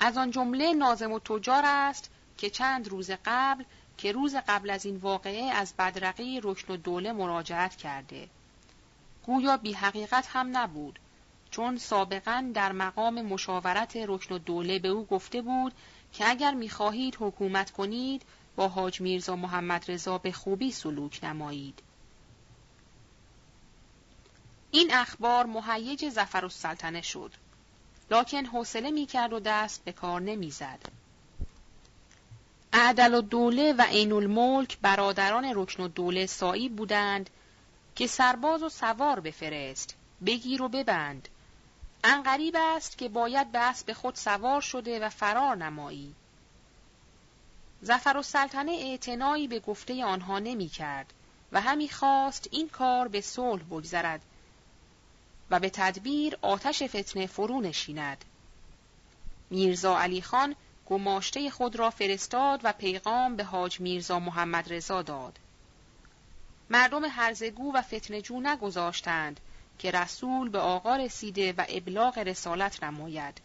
از 0.00 0.16
آن 0.16 0.30
جمله 0.30 0.72
نازم 0.72 1.12
و 1.12 1.18
تجار 1.18 1.62
است 1.66 2.10
که 2.38 2.50
چند 2.50 2.88
روز 2.88 3.10
قبل 3.24 3.64
که 3.98 4.12
روز 4.12 4.36
قبل 4.48 4.70
از 4.70 4.86
این 4.86 4.96
واقعه 4.96 5.44
از 5.44 5.74
بدرقی 5.78 6.40
رکن 6.42 6.74
و 6.74 6.76
دوله 6.76 7.12
مراجعت 7.12 7.76
کرده. 7.76 8.28
گویا 9.24 9.56
بی 9.56 9.72
حقیقت 9.72 10.26
هم 10.28 10.56
نبود 10.56 10.98
چون 11.50 11.78
سابقا 11.78 12.50
در 12.54 12.72
مقام 12.72 13.22
مشاورت 13.22 13.96
رکن 13.96 14.34
و 14.34 14.38
دوله 14.38 14.78
به 14.78 14.88
او 14.88 15.06
گفته 15.06 15.42
بود 15.42 15.72
که 16.12 16.28
اگر 16.28 16.54
می‌خواهید 16.54 17.16
حکومت 17.20 17.70
کنید 17.70 18.22
با 18.56 18.68
حاج 18.68 19.00
میرزا 19.00 19.36
محمد 19.36 19.84
رضا 19.90 20.18
به 20.18 20.32
خوبی 20.32 20.72
سلوک 20.72 21.20
نمایید. 21.22 21.82
این 24.70 24.94
اخبار 24.94 25.46
مهیج 25.46 26.08
زفر 26.08 26.44
السلطنه 26.44 27.02
شد. 27.02 27.32
لکن 28.10 28.44
حوصله 28.44 28.90
می‌کرد 28.90 29.32
و 29.32 29.40
دست 29.40 29.84
به 29.84 29.92
کار 29.92 30.20
نمی‌زد. 30.20 30.78
اعدل 32.72 33.14
و 33.14 33.20
دوله 33.20 33.72
و 33.72 33.82
عین 33.82 34.12
الملک 34.12 34.78
برادران 34.82 35.52
رکن 35.54 35.82
و 35.82 35.88
دوله 35.88 36.26
سایی 36.26 36.68
بودند 36.68 37.30
که 37.96 38.06
سرباز 38.06 38.62
و 38.62 38.68
سوار 38.68 39.20
بفرست 39.20 39.94
بگیر 40.26 40.62
و 40.62 40.68
ببند 40.68 41.28
انقریب 42.04 42.54
است 42.58 42.98
که 42.98 43.08
باید 43.08 43.52
به 43.52 43.58
اسب 43.58 43.92
خود 43.92 44.14
سوار 44.14 44.60
شده 44.60 45.00
و 45.00 45.08
فرار 45.08 45.56
نمایی 45.56 46.14
زفر 47.82 48.16
و 48.16 48.22
سلطنه 48.22 48.72
اعتنایی 48.72 49.48
به 49.48 49.60
گفته 49.60 50.04
آنها 50.04 50.38
نمی 50.38 50.68
کرد 50.68 51.12
و 51.52 51.60
همی 51.60 51.88
خواست 51.88 52.48
این 52.50 52.68
کار 52.68 53.08
به 53.08 53.20
صلح 53.20 53.62
بگذرد 53.62 54.22
و 55.50 55.60
به 55.60 55.70
تدبیر 55.70 56.38
آتش 56.42 56.82
فتنه 56.82 57.26
فرو 57.26 57.60
نشیند. 57.60 58.24
میرزا 59.50 59.98
علی 59.98 60.22
خان 60.22 60.56
گماشته 60.86 61.50
خود 61.50 61.76
را 61.76 61.90
فرستاد 61.90 62.60
و 62.64 62.72
پیغام 62.72 63.36
به 63.36 63.44
حاج 63.44 63.80
میرزا 63.80 64.18
محمد 64.18 64.72
رضا 64.72 65.02
داد. 65.02 65.38
مردم 66.70 67.04
هرزگو 67.04 67.72
و 67.74 67.82
فتنجو 67.82 68.40
نگذاشتند 68.40 69.40
که 69.78 69.90
رسول 69.90 70.48
به 70.48 70.58
آقا 70.58 70.96
رسیده 70.96 71.52
و 71.52 71.64
ابلاغ 71.68 72.18
رسالت 72.18 72.82
نماید. 72.82 73.40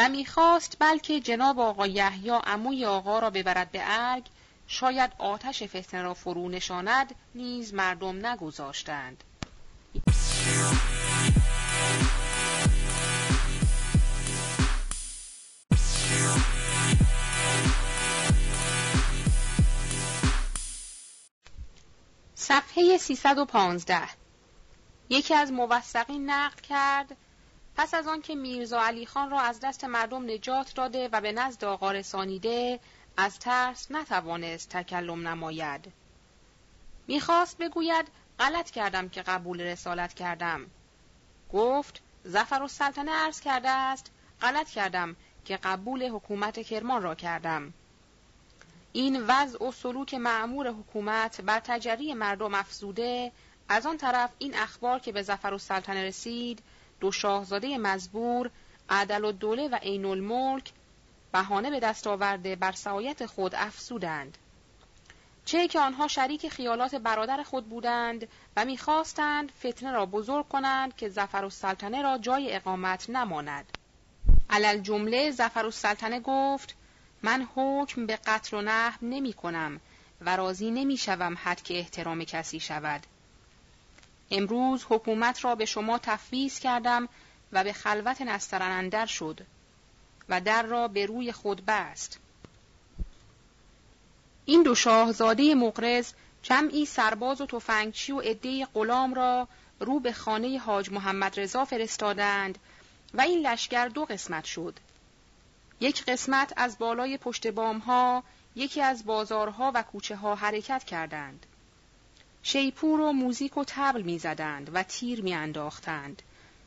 و 0.00 0.08
می‌خواست 0.08 0.76
بلکه 0.78 1.20
جناب 1.20 1.60
آقا 1.60 1.86
یحیی 1.86 2.30
عموی 2.30 2.84
آقا 2.84 3.18
را 3.18 3.30
ببرد 3.30 3.70
به 3.70 3.80
ارگ 3.82 4.26
شاید 4.66 5.12
آتش 5.18 5.62
فتنه 5.62 6.02
را 6.02 6.14
فرو 6.14 6.48
نشاند 6.48 7.14
نیز 7.34 7.74
مردم 7.74 8.26
نگذاشتند. 8.26 9.24
صفحه 22.34 22.98
315 22.98 24.00
یکی 25.08 25.34
از 25.34 25.52
موثقین 25.52 26.30
نقل 26.30 26.60
کرد 26.60 27.16
پس 27.80 27.94
از 27.94 28.06
آنکه 28.06 28.34
میرزا 28.34 28.82
علی 28.82 29.06
خان 29.06 29.30
را 29.30 29.40
از 29.40 29.60
دست 29.60 29.84
مردم 29.84 30.30
نجات 30.30 30.74
داده 30.74 31.08
و 31.12 31.20
به 31.20 31.32
نزد 31.32 31.64
آقا 31.64 31.92
رسانیده 31.92 32.80
از 33.16 33.38
ترس 33.38 33.90
نتوانست 33.90 34.68
تکلم 34.68 35.28
نماید. 35.28 35.92
می‌خواست 37.06 37.58
بگوید 37.58 38.08
غلط 38.38 38.70
کردم 38.70 39.08
که 39.08 39.22
قبول 39.22 39.60
رسالت 39.60 40.14
کردم. 40.14 40.66
گفت 41.52 42.02
زفر 42.24 42.62
و 42.62 42.68
سلطنه 42.68 43.12
عرض 43.12 43.40
کرده 43.40 43.70
است 43.70 44.10
غلط 44.40 44.70
کردم 44.70 45.16
که 45.44 45.56
قبول 45.56 46.08
حکومت 46.08 46.62
کرمان 46.62 47.02
را 47.02 47.14
کردم. 47.14 47.72
این 48.92 49.22
وضع 49.26 49.64
و 49.64 49.72
سلوک 49.72 50.14
معمور 50.14 50.68
حکومت 50.68 51.40
بر 51.40 51.60
تجری 51.60 52.14
مردم 52.14 52.54
افزوده 52.54 53.32
از 53.68 53.86
آن 53.86 53.96
طرف 53.96 54.30
این 54.38 54.54
اخبار 54.54 54.98
که 54.98 55.12
به 55.12 55.22
زفر 55.22 55.54
و 55.54 55.58
سلطنه 55.58 56.04
رسید 56.04 56.62
دو 57.00 57.12
شاهزاده 57.12 57.78
مزبور 57.78 58.50
عدل 58.90 59.24
و 59.24 59.32
دوله 59.32 59.68
و 59.68 59.74
عین 59.74 60.04
الملک 60.04 60.72
بهانه 61.32 61.70
به 61.70 61.80
دست 61.80 62.06
آورده 62.06 62.56
بر 62.56 62.72
سعایت 62.72 63.26
خود 63.26 63.54
افسودند 63.54 64.38
چه 65.44 65.68
که 65.68 65.80
آنها 65.80 66.08
شریک 66.08 66.48
خیالات 66.48 66.94
برادر 66.94 67.42
خود 67.42 67.68
بودند 67.68 68.28
و 68.56 68.64
می‌خواستند 68.64 69.52
فتنه 69.58 69.92
را 69.92 70.06
بزرگ 70.06 70.48
کنند 70.48 70.96
که 70.96 71.08
زفر 71.08 71.44
السلطنه 71.44 72.02
را 72.02 72.18
جای 72.18 72.56
اقامت 72.56 73.10
نماند. 73.10 73.78
علل 74.50 74.80
جمله 74.80 75.30
زفر 75.30 75.64
السلطنه 75.64 76.20
گفت 76.20 76.74
من 77.22 77.48
حکم 77.54 78.06
به 78.06 78.16
قتل 78.16 78.56
و 78.56 78.62
نحو 78.62 79.06
نمی 79.06 79.32
کنم 79.32 79.80
و 80.20 80.36
راضی 80.36 80.70
نمی 80.70 80.96
شوم 80.96 81.36
حد 81.42 81.62
که 81.62 81.78
احترام 81.78 82.24
کسی 82.24 82.60
شود. 82.60 83.06
امروز 84.30 84.84
حکومت 84.88 85.44
را 85.44 85.54
به 85.54 85.64
شما 85.64 85.98
تفویض 85.98 86.58
کردم 86.58 87.08
و 87.52 87.64
به 87.64 87.72
خلوت 87.72 88.22
نسترن 88.22 88.70
اندر 88.70 89.06
شد 89.06 89.40
و 90.28 90.40
در 90.40 90.62
را 90.62 90.88
به 90.88 91.06
روی 91.06 91.32
خود 91.32 91.62
بست. 91.66 92.18
این 94.44 94.62
دو 94.62 94.74
شاهزاده 94.74 95.54
مقرز 95.54 96.12
جمعی 96.42 96.86
سرباز 96.86 97.40
و 97.40 97.46
تفنگچی 97.46 98.12
و 98.12 98.20
عده 98.20 98.66
غلام 98.74 99.14
را 99.14 99.48
رو 99.80 100.00
به 100.00 100.12
خانه 100.12 100.58
حاج 100.58 100.90
محمد 100.90 101.40
رضا 101.40 101.64
فرستادند 101.64 102.58
و 103.14 103.20
این 103.20 103.46
لشکر 103.46 103.88
دو 103.88 104.04
قسمت 104.04 104.44
شد. 104.44 104.78
یک 105.80 106.04
قسمت 106.04 106.52
از 106.56 106.78
بالای 106.78 107.16
پشت 107.16 107.46
بام 107.46 107.78
ها 107.78 108.22
یکی 108.56 108.82
از 108.82 109.04
بازارها 109.04 109.72
و 109.74 109.82
کوچه 109.82 110.16
ها 110.16 110.34
حرکت 110.34 110.84
کردند. 110.84 111.46
شیپور 112.42 113.00
و 113.00 113.12
موزیک 113.12 113.56
و 113.56 113.64
تبل 113.66 114.02
می‌زدند 114.02 114.70
و 114.74 114.82
تیر 114.82 115.22
میانداختند 115.22 116.22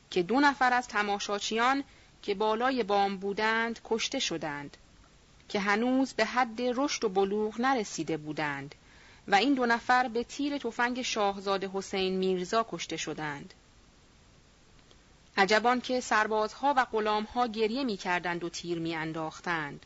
که 0.10 0.24
دو 0.24 0.40
نفر 0.40 0.74
از 0.74 0.88
تماشاچیان 0.88 1.84
که 2.22 2.36
بالای 2.36 2.84
بام 2.84 3.18
بودند 3.18 3.80
کشته 3.84 4.20
شدند 4.20 4.78
که 5.50 5.60
هنوز 5.60 6.14
به 6.14 6.26
حد 6.26 6.62
رشد 6.62 7.04
و 7.04 7.10
بلوغ 7.10 7.62
نرسیده 7.62 8.18
بودند 8.18 8.76
و 9.28 9.36
این 9.36 9.54
دو 9.54 9.66
نفر 9.66 10.08
به 10.08 10.24
تیر 10.24 10.58
تفنگ 10.58 11.02
شاهزاده 11.02 11.70
حسین 11.74 12.18
میرزا 12.18 12.66
کشته 12.70 12.98
شدند. 12.98 13.54
عجبان 15.38 15.82
که 15.82 16.00
سربازها 16.00 16.74
و 16.78 16.86
غلامها 16.86 17.48
گریه 17.48 17.84
می 17.84 17.98
کردند 17.98 18.44
و 18.44 18.50
تیر 18.50 18.80
می 18.80 18.96
انداختند. 18.96 19.86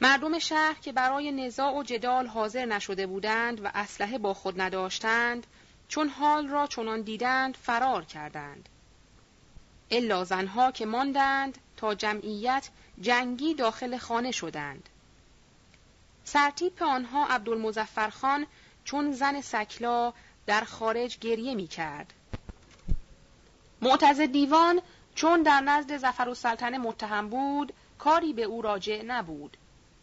مردم 0.00 0.38
شهر 0.38 0.74
که 0.74 0.92
برای 0.92 1.32
نزاع 1.32 1.76
و 1.76 1.82
جدال 1.82 2.26
حاضر 2.26 2.64
نشده 2.64 3.06
بودند 3.06 3.64
و 3.64 3.70
اسلحه 3.74 4.18
با 4.18 4.34
خود 4.34 4.60
نداشتند 4.60 5.46
چون 5.88 6.08
حال 6.08 6.48
را 6.48 6.66
چنان 6.66 7.00
دیدند 7.02 7.56
فرار 7.56 8.04
کردند. 8.04 8.68
الا 9.90 10.24
زنها 10.24 10.70
که 10.70 10.86
ماندند 10.86 11.58
تا 11.76 11.94
جمعیت 11.94 12.68
جنگی 13.00 13.54
داخل 13.54 13.98
خانه 13.98 14.30
شدند. 14.30 14.88
سرتیپ 16.24 16.82
آنها 16.82 17.26
عبدالمزفرخان 17.26 18.46
چون 18.84 19.12
زن 19.12 19.40
سکلا 19.40 20.12
در 20.46 20.64
خارج 20.64 21.18
گریه 21.18 21.54
می 21.54 21.66
کرد. 21.66 22.12
معتز 23.82 24.20
دیوان 24.20 24.80
چون 25.14 25.42
در 25.42 25.60
نزد 25.60 25.96
زفر 25.96 26.28
و 26.28 26.34
سلطنه 26.34 26.78
متهم 26.78 27.28
بود 27.28 27.72
کاری 27.98 28.32
به 28.32 28.42
او 28.42 28.62
راجع 28.62 29.02
نبود. 29.02 29.56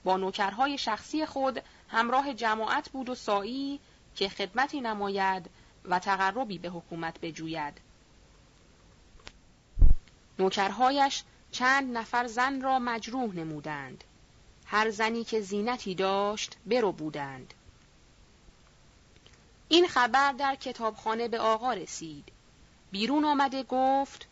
با 0.03 0.17
نوکرهای 0.17 0.77
شخصی 0.77 1.25
خود 1.25 1.61
همراه 1.89 2.33
جماعت 2.33 2.89
بود 2.89 3.09
و 3.09 3.15
سایی 3.15 3.79
که 4.15 4.29
خدمتی 4.29 4.81
نماید 4.81 5.49
و 5.85 5.99
تقربی 5.99 6.57
به 6.57 6.69
حکومت 6.69 7.19
بجوید. 7.19 7.73
نوکرهایش 10.39 11.23
چند 11.51 11.97
نفر 11.97 12.27
زن 12.27 12.61
را 12.61 12.79
مجروح 12.79 13.35
نمودند. 13.35 14.03
هر 14.65 14.89
زنی 14.89 15.23
که 15.23 15.41
زینتی 15.41 15.95
داشت 15.95 16.57
برو 16.65 16.91
بودند. 16.91 17.53
این 19.69 19.87
خبر 19.87 20.31
در 20.31 20.55
کتابخانه 20.55 21.27
به 21.27 21.39
آقا 21.39 21.73
رسید. 21.73 22.31
بیرون 22.91 23.25
آمده 23.25 23.63
گفت 23.63 24.27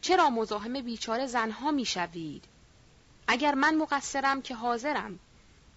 چرا 0.00 0.30
مزاحم 0.30 0.72
بیچاره 0.80 1.26
زنها 1.26 1.70
می‌شوید؟ 1.70 2.44
اگر 3.28 3.54
من 3.54 3.74
مقصرم 3.74 4.42
که 4.42 4.54
حاضرم 4.54 5.18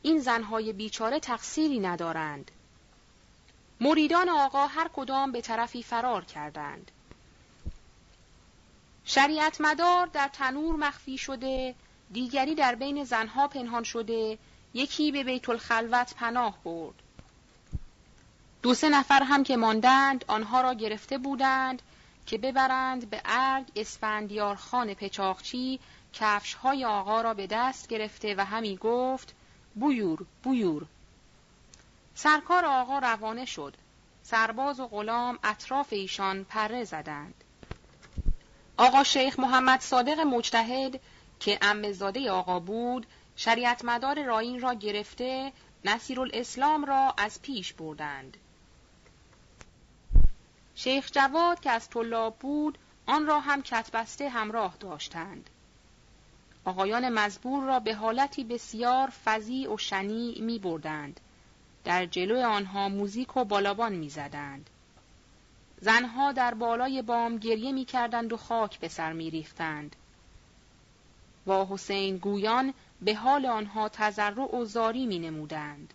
این 0.02 0.20
زنهای 0.20 0.74
بیچاره 0.74 1.20
تقصیری 1.20 1.80
ندارند. 1.80 2.52
مریدان 3.80 4.30
آقا 4.30 4.68
هر 4.68 4.90
کدام 4.94 5.32
به 5.32 5.42
طرفی 5.42 5.84
فرار 5.84 6.26
کردند. 6.26 6.92
شریعت 9.06 9.62
مدار 9.62 10.06
در 10.06 10.28
تنور 10.28 10.76
مخفی 10.76 11.18
شده 11.18 11.76
دیگری 12.12 12.56
در 12.56 12.76
بین 12.76 13.04
زنها 13.04 13.48
پنهان 13.48 13.84
شده 13.84 14.38
یکی 14.74 15.12
به 15.12 15.24
بیت 15.24 15.50
الخلوت 15.50 16.16
پناه 16.16 16.58
برد 16.64 16.96
دو 18.62 18.74
سه 18.74 18.90
نفر 18.90 19.24
هم 19.24 19.44
که 19.44 19.58
ماندند 19.58 20.26
آنها 20.28 20.62
را 20.62 20.74
گرفته 20.74 21.18
بودند 21.18 21.82
که 22.26 22.38
ببرند 22.38 23.10
به 23.10 23.22
ارگ 23.26 23.66
اسفندیار 23.76 24.56
خان 24.56 24.94
پچاخچی 24.94 25.80
کفش 26.14 26.54
های 26.54 26.86
آقا 26.86 27.22
را 27.22 27.34
به 27.34 27.48
دست 27.48 27.88
گرفته 27.88 28.36
و 28.36 28.46
همی 28.46 28.78
گفت 28.78 29.36
بویور 29.76 30.26
بویور 30.44 30.86
سرکار 32.16 32.66
آقا 32.66 33.00
روانه 33.00 33.46
شد 33.46 33.76
سرباز 34.24 34.80
و 34.80 34.88
غلام 34.88 35.40
اطراف 35.44 35.88
ایشان 35.94 36.44
پره 36.44 36.84
زدند 36.84 37.44
آقا 38.78 39.04
شیخ 39.04 39.40
محمد 39.40 39.80
صادق 39.80 40.20
مجتهد 40.20 41.00
که 41.40 41.60
امزاده 41.62 42.32
آقا 42.32 42.60
بود 42.60 43.08
شریعت 43.36 43.86
مدار 43.86 44.24
راین 44.24 44.62
را 44.62 44.74
گرفته 44.74 45.54
نصیر 45.86 46.22
الاسلام 46.22 46.86
را 46.86 47.14
از 47.18 47.42
پیش 47.42 47.74
بردند. 47.74 48.38
شیخ 50.76 51.12
جواد 51.12 51.60
که 51.60 51.72
از 51.72 51.90
طلاب 51.90 52.36
بود 52.40 52.78
آن 53.06 53.26
را 53.26 53.40
هم 53.40 53.62
کتبسته 53.62 54.30
همراه 54.30 54.76
داشتند. 54.80 55.50
آقایان 56.66 57.10
مزبور 57.10 57.64
را 57.64 57.80
به 57.80 57.96
حالتی 57.96 58.44
بسیار 58.44 59.10
فضی 59.26 59.68
و 59.68 59.78
شنی 59.78 60.42
می 60.42 60.60
بردند. 60.60 61.20
در 61.84 62.06
جلو 62.06 62.48
آنها 62.48 62.90
موزیک 62.90 63.38
و 63.38 63.46
بالابان 63.46 63.94
می 63.94 64.10
زدند. 64.10 64.70
زنها 65.82 66.32
در 66.32 66.54
بالای 66.54 67.02
بام 67.02 67.38
گریه 67.38 67.72
می 67.72 67.86
کردند 67.86 68.34
و 68.34 68.38
خاک 68.38 68.80
به 68.80 68.88
سر 68.88 69.14
می 69.14 69.30
ریختند. 69.30 69.96
و 71.48 71.66
حسین 71.66 72.18
گویان 72.18 72.74
به 73.02 73.16
حال 73.16 73.46
آنها 73.46 73.90
تذرع 73.90 74.56
و 74.56 74.66
زاری 74.66 75.06
می 75.06 75.20
نمودند. 75.20 75.94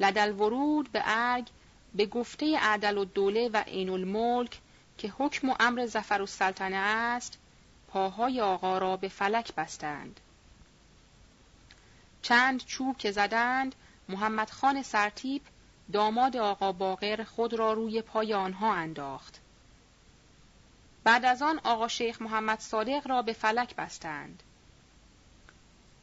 لدل 0.00 0.32
ورود 0.32 0.92
به 0.92 1.02
ارگ 1.04 1.48
به 1.94 2.06
گفته 2.06 2.58
عدل 2.58 2.98
و 2.98 3.04
دوله 3.04 3.50
و 3.52 3.56
عین 3.56 3.90
الملک 3.90 4.60
که 4.98 5.12
حکم 5.18 5.50
و 5.50 5.54
امر 5.60 5.86
زفر 5.86 6.20
و 6.22 6.26
سلطنه 6.26 6.76
است 6.76 7.38
پاهای 7.96 8.40
آقا 8.40 8.78
را 8.78 8.96
به 8.96 9.08
فلک 9.08 9.54
بستند. 9.54 10.20
چند 12.22 12.64
چوب 12.64 12.96
که 12.96 13.10
زدند 13.10 13.74
محمد 14.08 14.50
خان 14.50 14.82
سرتیپ 14.82 15.42
داماد 15.92 16.36
آقا 16.36 16.72
باقر 16.72 17.24
خود 17.24 17.54
را 17.54 17.72
روی 17.72 18.02
پای 18.02 18.34
آنها 18.34 18.72
انداخت. 18.72 19.40
بعد 21.04 21.24
از 21.24 21.42
آن 21.42 21.60
آقا 21.64 21.88
شیخ 21.88 22.22
محمد 22.22 22.60
صادق 22.60 23.08
را 23.08 23.22
به 23.22 23.32
فلک 23.32 23.76
بستند. 23.76 24.42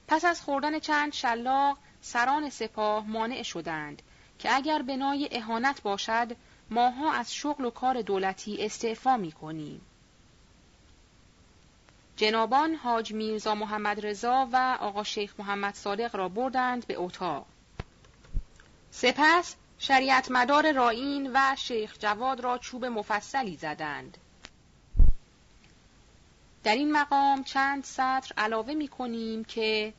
پس 0.08 0.26
از 0.26 0.41
خوردن 0.41 0.80
چند 0.80 1.14
شلاق 1.14 1.78
سران 2.02 2.50
سپاه 2.50 3.08
مانع 3.08 3.44
شدند 3.44 4.02
که 4.39 4.56
اگر 4.56 4.82
بنای 4.82 5.30
اهانت 5.32 5.82
باشد 5.82 6.36
ماها 6.70 7.14
از 7.14 7.34
شغل 7.34 7.66
و 7.66 7.70
کار 7.70 8.02
دولتی 8.02 8.66
استعفا 8.66 9.18
می 9.18 9.32
کنیم. 9.32 9.82
جنابان 12.16 12.76
حاج 12.76 13.14
میرزا 13.14 13.55
محمد 13.55 14.05
رضا 14.05 14.49
و 14.51 14.78
آقا 14.80 15.03
شیخ 15.03 15.39
محمد 15.39 15.74
صادق 15.74 16.16
را 16.16 16.30
بردند 16.30 16.88
به 16.88 16.95
اتاق. 16.97 17.45
سپس 18.91 19.55
شریعت 19.80 20.32
مدار 20.32 20.72
رائین 20.72 21.32
و 21.34 21.55
شیخ 21.57 21.95
جواد 21.99 22.39
را 22.39 22.57
چوب 22.57 22.86
مفصلی 22.86 23.57
زدند. 23.57 24.18
در 26.64 26.76
این 26.76 26.91
مقام 26.91 27.43
چند 27.43 27.84
سطر 27.84 28.32
علاوه 28.38 28.74
می 28.74 28.88
کنیم 28.88 29.43
که 29.43 29.93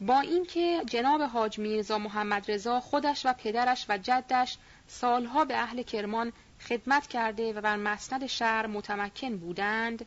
با 0.00 0.20
اینکه 0.20 0.82
جناب 0.86 1.22
حاج 1.22 1.58
میرزا 1.58 1.98
محمد 1.98 2.50
رضا 2.50 2.80
خودش 2.80 3.26
و 3.26 3.32
پدرش 3.32 3.86
و 3.88 3.98
جدش 3.98 4.58
سالها 4.86 5.44
به 5.44 5.56
اهل 5.56 5.82
کرمان 5.82 6.32
خدمت 6.68 7.06
کرده 7.06 7.52
و 7.52 7.60
بر 7.60 7.76
مسند 7.76 8.26
شهر 8.26 8.66
متمکن 8.66 9.36
بودند 9.36 10.06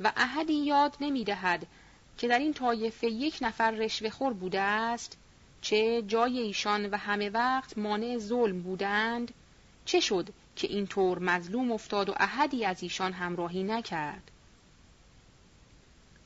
و 0.00 0.12
احدی 0.16 0.54
یاد 0.54 0.96
نمی 1.00 1.24
دهد 1.24 1.66
که 2.18 2.28
در 2.28 2.38
این 2.38 2.54
طایفه 2.54 3.06
یک 3.06 3.38
نفر 3.40 3.70
رشوهخور 3.70 4.32
بوده 4.32 4.60
است 4.60 5.16
چه 5.60 6.02
جای 6.02 6.38
ایشان 6.38 6.86
و 6.86 6.96
همه 6.96 7.30
وقت 7.30 7.78
مانع 7.78 8.18
ظلم 8.18 8.62
بودند 8.62 9.34
چه 9.84 10.00
شد 10.00 10.28
که 10.56 10.66
اینطور 10.66 11.18
مظلوم 11.18 11.72
افتاد 11.72 12.08
و 12.08 12.14
احدی 12.16 12.64
از 12.64 12.82
ایشان 12.82 13.12
همراهی 13.12 13.62
نکرد؟ 13.62 14.30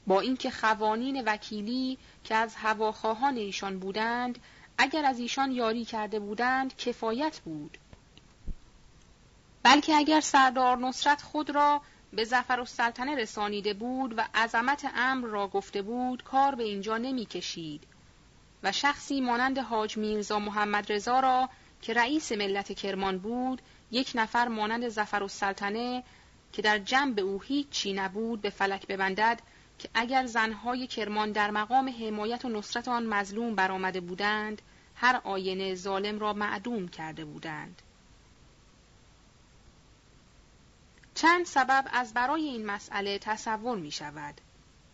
با 0.07 0.21
اینکه 0.21 0.51
خوانین 0.51 1.25
وکیلی 1.27 1.99
که 2.25 2.35
از 2.35 2.55
هواخواهان 2.57 3.37
ایشان 3.37 3.79
بودند 3.79 4.39
اگر 4.79 5.05
از 5.05 5.19
ایشان 5.19 5.53
یاری 5.53 5.85
کرده 5.85 6.19
بودند 6.19 6.77
کفایت 6.77 7.41
بود. 7.41 7.79
بلکه 9.63 9.95
اگر 9.95 10.21
سردار 10.21 10.77
نصرت 10.77 11.23
خود 11.23 11.51
را 11.51 11.81
به 12.13 12.25
زفر 12.25 12.61
و 12.61 12.65
سلطنه 12.65 13.15
رسانیده 13.17 13.75
بود 13.75 14.19
و 14.19 14.25
عظمت 14.35 14.91
امر 14.95 15.27
را 15.27 15.49
گفته 15.49 15.83
بود 15.83 16.25
کار 16.25 16.55
به 16.55 16.63
اینجا 16.63 16.99
نمی 16.99 17.27
کشید 17.27 17.85
و 18.63 18.73
شخصی 18.73 19.21
مانند 19.21 19.59
حاج 19.59 19.97
میرزا 19.97 20.39
محمد 20.39 20.93
رضا 20.93 21.21
را 21.21 21.49
که 21.83 21.95
رئیس 21.95 22.33
ملت 22.33 22.73
کرمان 22.73 23.19
بود 23.19 23.63
یک 23.91 24.13
نفر 24.15 24.49
مانند 24.49 24.89
زفر 24.89 25.23
و 25.23 25.29
سلطنه 25.29 26.03
که 26.53 26.63
در 26.63 26.79
جنب 26.79 27.19
او 27.19 27.43
هیچ 27.43 27.69
چی 27.71 27.93
نبود 27.93 28.41
به 28.41 28.51
فلک 28.51 28.87
ببندد 28.87 29.41
که 29.79 29.89
اگر 29.95 30.27
زنهای 30.27 30.87
کرمان 30.87 31.33
در 31.33 31.51
مقام 31.51 31.89
حمایت 31.89 32.45
و 32.45 32.49
نصرت 32.49 32.89
آن 32.89 33.07
مظلوم 33.07 33.55
برآمده 33.55 34.01
بودند 34.01 34.63
هر 34.95 35.21
آینه 35.25 35.75
ظالم 35.75 36.19
را 36.19 36.33
معدوم 36.33 36.89
کرده 36.89 37.25
بودند. 37.25 37.83
چند 41.15 41.47
سبب 41.47 41.85
از 41.93 42.15
برای 42.15 42.43
این 42.43 42.67
مسئله 42.67 43.19
تصور 43.19 43.79
می 43.79 43.91
شود. 43.91 44.41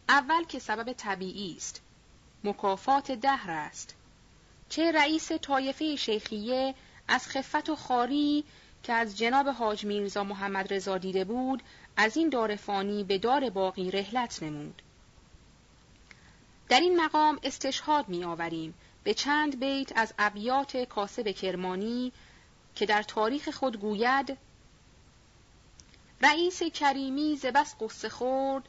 اول 0.09 0.45
که 0.45 0.59
سبب 0.59 0.93
طبیعی 0.93 1.55
است. 1.57 1.81
مکافات 2.45 3.13
دهر 3.13 3.51
است. 3.51 3.95
چه 4.69 4.93
رئیس 4.93 5.33
طایفه 5.33 5.97
شیخیه 5.97 6.75
از 7.09 7.29
خفت 7.29 7.69
و 7.69 7.77
خاری 7.77 8.45
که 8.83 8.93
از 8.93 9.19
جناب 9.19 9.49
حاج 9.49 9.85
میرزا 9.85 10.25
محمد 10.25 10.75
رضا 10.75 10.99
دیده 10.99 11.25
بود 11.25 11.63
از 11.97 12.17
این 12.17 12.29
دار 12.29 12.57
فانی 12.57 13.05
به 13.05 13.19
دار 13.19 13.51
باقی 13.51 13.91
رهلت 13.91 14.43
نمود. 14.43 14.83
در 16.69 16.81
این 16.81 17.01
مقام 17.01 17.39
استشهاد 17.43 18.09
می 18.09 18.25
آوریم 18.25 18.75
به 19.05 19.15
چند 19.15 19.61
بیت 19.61 19.99
از 19.99 20.15
ابیات 20.19 20.77
کاسب 20.77 21.29
کرمانی 21.31 22.13
که 22.75 22.87
در 22.87 23.03
تاریخ 23.03 23.49
خود 23.49 23.81
گوید 23.81 24.39
رئیس 26.23 26.63
کریمی 26.63 27.37
ز 27.37 27.47
بس 27.47 27.75
قصه 27.81 28.09
خورد 28.09 28.69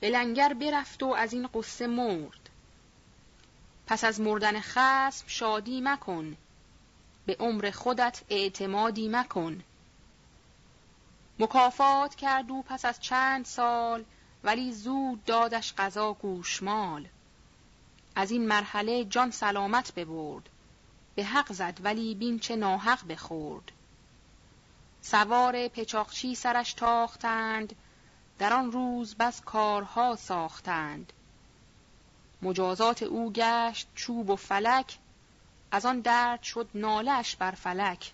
به 0.00 0.10
لنگر 0.10 0.54
برفت 0.54 1.02
و 1.02 1.06
از 1.06 1.32
این 1.32 1.48
قصه 1.54 1.86
مرد. 1.86 2.50
پس 3.86 4.04
از 4.04 4.20
مردن 4.20 4.60
خسم 4.60 5.24
شادی 5.26 5.80
مکن 5.80 6.36
به 7.26 7.36
عمر 7.40 7.70
خودت 7.70 8.22
اعتمادی 8.28 9.08
مکن. 9.08 9.62
مکافات 11.38 12.14
کرد 12.14 12.50
او 12.50 12.62
پس 12.62 12.84
از 12.84 13.00
چند 13.00 13.44
سال 13.44 14.04
ولی 14.44 14.72
زود 14.72 15.24
دادش 15.24 15.74
قضا 15.78 16.12
گوشمال. 16.12 17.08
از 18.14 18.30
این 18.30 18.48
مرحله 18.48 19.04
جان 19.04 19.30
سلامت 19.30 19.94
ببرد 19.94 20.48
به 21.14 21.24
حق 21.24 21.52
زد 21.52 21.78
ولی 21.82 22.14
بین 22.14 22.38
چه 22.38 22.56
ناحق 22.56 23.06
بخورد. 23.06 23.72
سوار 25.02 25.68
پچاقچی 25.68 26.34
سرش 26.34 26.72
تاختند 26.72 27.76
در 28.38 28.52
آن 28.52 28.72
روز 28.72 29.14
بس 29.14 29.40
کارها 29.40 30.16
ساختند. 30.16 31.12
مجازات 32.42 33.02
او 33.02 33.32
گشت 33.32 33.88
چوب 33.94 34.30
و 34.30 34.36
فلک 34.36 34.98
از 35.70 35.86
آن 35.86 36.00
درد 36.00 36.42
شد 36.42 36.68
نالش 36.74 37.36
بر 37.36 37.50
فلک. 37.50 38.12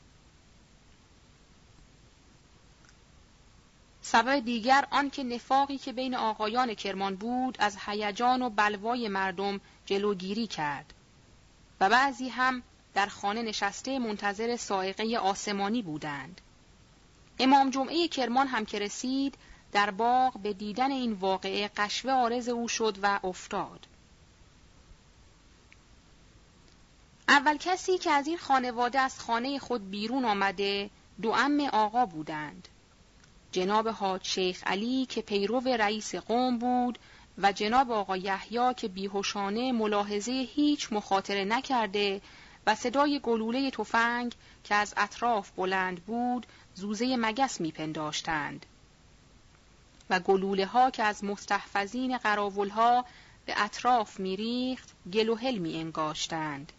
سبب 4.03 4.41
دیگر 4.41 4.87
آنکه 4.91 5.25
نفاقی 5.25 5.79
که 5.79 5.93
بین 5.93 6.15
آقایان 6.15 6.75
کرمان 6.75 7.17
بود 7.17 7.57
از 7.61 7.77
هیجان 7.87 8.43
و 8.43 8.51
بلوای 8.51 9.09
مردم 9.09 9.61
جلوگیری 9.87 10.47
کرد. 10.47 10.95
و 11.81 11.89
بعضی 11.89 12.29
هم 12.29 12.63
در 12.95 13.07
خانه 13.07 13.43
نشسته 13.43 13.99
منتظر 13.99 14.57
سائقه 14.57 15.19
آسمانی 15.19 15.83
بودند. 15.83 16.41
امام 17.39 17.71
جمعه 17.71 18.09
کرمان 18.09 18.47
هم 18.47 18.65
که 18.65 18.79
رسید 18.79 19.35
در 19.73 19.91
باغ 19.91 20.39
به 20.39 20.53
دیدن 20.53 20.91
این 20.91 21.13
واقعه 21.13 21.71
قشوه 21.77 22.13
آرز 22.13 22.49
او 22.49 22.69
شد 22.69 22.99
و 23.03 23.21
افتاد. 23.25 23.87
اول 27.29 27.57
کسی 27.57 27.99
که 27.99 28.11
از 28.11 28.27
این 28.27 28.39
خانواده 28.39 29.01
از 29.01 29.21
خانه 29.21 29.59
خود 29.59 29.91
بیرون 29.91 30.25
آمده 30.25 30.91
دو 31.23 31.31
ام 31.33 31.61
آقا 31.61 32.07
بودند. 32.07 32.69
جناب 33.53 33.89
حاج 33.89 34.25
شیخ 34.25 34.63
علی 34.67 35.07
که 35.07 35.23
پیرو 35.23 35.61
رئیس 35.61 36.15
قوم 36.15 36.59
بود 36.59 36.99
و 37.39 37.53
جناب 37.53 37.93
آقا 37.93 38.17
یحیی 38.17 38.75
که 38.77 38.89
بیهوشانه 38.89 39.73
ملاحظه 39.73 40.33
هیچ 40.33 40.93
مخاطره 40.93 41.45
نکرده 41.45 42.21
و 42.67 42.75
صدای 42.75 43.21
گلوله 43.23 43.71
تفنگ 43.71 44.35
که 44.65 44.75
از 44.75 44.95
اطراف 44.97 45.51
بلند 45.51 46.05
بود 46.05 46.47
زوزه 46.77 47.17
مگس 47.17 47.61
میپنداشتند 47.61 48.67
و 50.11 50.21
گلوله 50.21 50.67
ها 50.67 50.91
که 50.91 51.03
از 51.03 51.25
مستحفظین 51.25 52.19
قراول 52.19 52.69
ها 52.69 53.05
به 53.47 53.55
اطراف 53.57 54.21
میریخت 54.21 54.93
گل 55.13 55.29
و 55.29 55.37
می 55.59 55.77
انگاشتند. 55.77 56.73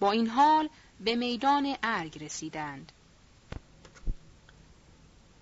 با 0.00 0.12
این 0.12 0.26
حال 0.26 0.68
به 1.00 1.14
میدان 1.14 1.76
ارگ 1.82 2.24
رسیدند. 2.24 2.92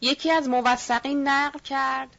یکی 0.00 0.30
از 0.30 0.48
موثقین 0.48 1.28
نقل 1.28 1.58
کرد 1.58 2.16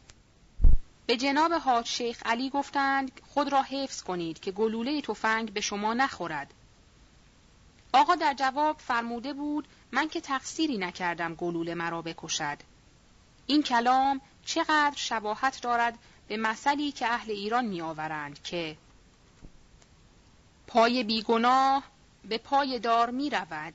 به 1.05 1.17
جناب 1.17 1.53
حاج 1.53 1.87
شیخ 1.87 2.21
علی 2.25 2.49
گفتند 2.49 3.11
خود 3.27 3.51
را 3.51 3.61
حفظ 3.61 4.03
کنید 4.03 4.39
که 4.39 4.51
گلوله 4.51 5.01
تفنگ 5.01 5.53
به 5.53 5.61
شما 5.61 5.93
نخورد 5.93 6.53
آقا 7.93 8.15
در 8.15 8.33
جواب 8.33 8.77
فرموده 8.77 9.33
بود 9.33 9.67
من 9.91 10.09
که 10.09 10.21
تقصیری 10.21 10.77
نکردم 10.77 11.35
گلوله 11.35 11.73
مرا 11.73 12.01
بکشد. 12.01 12.57
این 13.45 13.63
کلام 13.63 14.21
چقدر 14.45 14.95
شباهت 14.95 15.61
دارد 15.61 15.99
به 16.27 16.37
مثلی 16.37 16.91
که 16.91 17.07
اهل 17.07 17.31
ایران 17.31 17.65
میآورند 17.65 18.43
که 18.43 18.77
پای 20.67 21.03
بیگناه 21.03 21.83
به 22.29 22.37
پای 22.37 22.79
دار 22.79 23.09
می 23.09 23.29
رود 23.29 23.73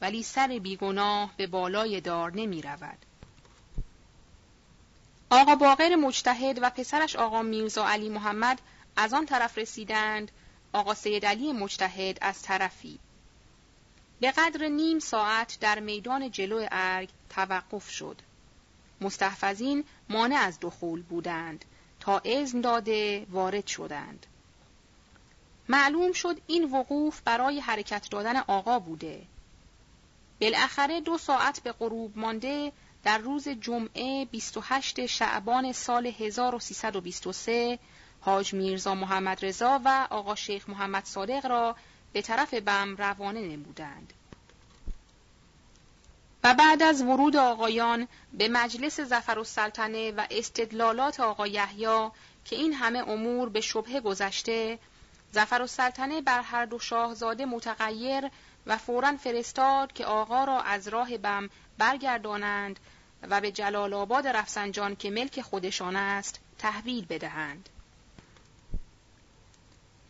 ولی 0.00 0.22
سر 0.22 0.58
بیگناه 0.62 1.30
به 1.36 1.46
بالای 1.46 2.00
دار 2.00 2.32
نمی 2.32 2.62
رود. 2.62 2.98
آقا 5.30 5.54
باقر 5.54 5.96
مجتهد 5.96 6.58
و 6.62 6.70
پسرش 6.70 7.16
آقا 7.16 7.42
میرزا 7.42 7.88
علی 7.88 8.08
محمد 8.08 8.60
از 8.96 9.14
آن 9.14 9.26
طرف 9.26 9.58
رسیدند. 9.58 10.30
آقا 10.72 10.94
سید 10.94 11.26
علی 11.26 11.52
مجتهد 11.52 12.18
از 12.20 12.42
طرفی. 12.42 12.98
به 14.20 14.30
قدر 14.30 14.68
نیم 14.68 14.98
ساعت 14.98 15.58
در 15.60 15.80
میدان 15.80 16.30
جلو 16.30 16.66
ارگ 16.70 17.08
توقف 17.30 17.90
شد. 17.90 18.16
مستحفظین 19.00 19.84
مانع 20.08 20.36
از 20.36 20.58
دخول 20.60 21.02
بودند. 21.02 21.64
تا 22.00 22.18
اذن 22.24 22.60
داده 22.60 23.26
وارد 23.30 23.66
شدند. 23.66 24.26
معلوم 25.68 26.12
شد 26.12 26.40
این 26.46 26.72
وقوف 26.72 27.20
برای 27.20 27.60
حرکت 27.60 28.10
دادن 28.10 28.36
آقا 28.36 28.78
بوده. 28.78 29.22
بالاخره 30.40 31.00
دو 31.00 31.18
ساعت 31.18 31.60
به 31.60 31.72
غروب 31.72 32.18
مانده 32.18 32.72
در 33.04 33.18
روز 33.18 33.48
جمعه 33.48 34.24
28 34.24 35.06
شعبان 35.06 35.72
سال 35.72 36.06
1323 36.06 37.78
حاج 38.20 38.54
میرزا 38.54 38.94
محمد 38.94 39.44
رضا 39.44 39.80
و 39.84 40.06
آقا 40.10 40.34
شیخ 40.34 40.68
محمد 40.68 41.04
صادق 41.04 41.46
را 41.46 41.76
به 42.12 42.22
طرف 42.22 42.54
بم 42.54 42.96
روانه 42.96 43.40
نمودند. 43.40 44.12
و 46.44 46.54
بعد 46.54 46.82
از 46.82 47.02
ورود 47.02 47.36
آقایان 47.36 48.08
به 48.32 48.48
مجلس 48.48 49.00
زفر 49.00 49.38
و 49.38 49.44
سلطنه 49.44 50.12
و 50.12 50.26
استدلالات 50.30 51.20
آقا 51.20 51.46
یحیی 51.46 52.10
که 52.44 52.56
این 52.56 52.72
همه 52.72 53.08
امور 53.08 53.48
به 53.48 53.60
شبه 53.60 54.00
گذشته 54.00 54.78
زفر 55.32 55.62
و 55.62 55.66
سلطنه 55.66 56.20
بر 56.20 56.42
هر 56.42 56.64
دو 56.64 56.78
شاهزاده 56.78 57.44
متغیر 57.46 58.30
و 58.66 58.78
فورا 58.78 59.16
فرستاد 59.16 59.92
که 59.92 60.04
آقا 60.04 60.44
را 60.44 60.60
از 60.60 60.88
راه 60.88 61.18
بم 61.18 61.50
برگردانند 61.78 62.80
و 63.22 63.40
به 63.40 63.52
جلال 63.52 63.94
آباد 63.94 64.26
رفسنجان 64.26 64.96
که 64.96 65.10
ملک 65.10 65.40
خودشان 65.40 65.96
است 65.96 66.40
تحویل 66.58 67.06
بدهند. 67.06 67.68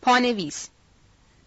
پانویس 0.01 0.69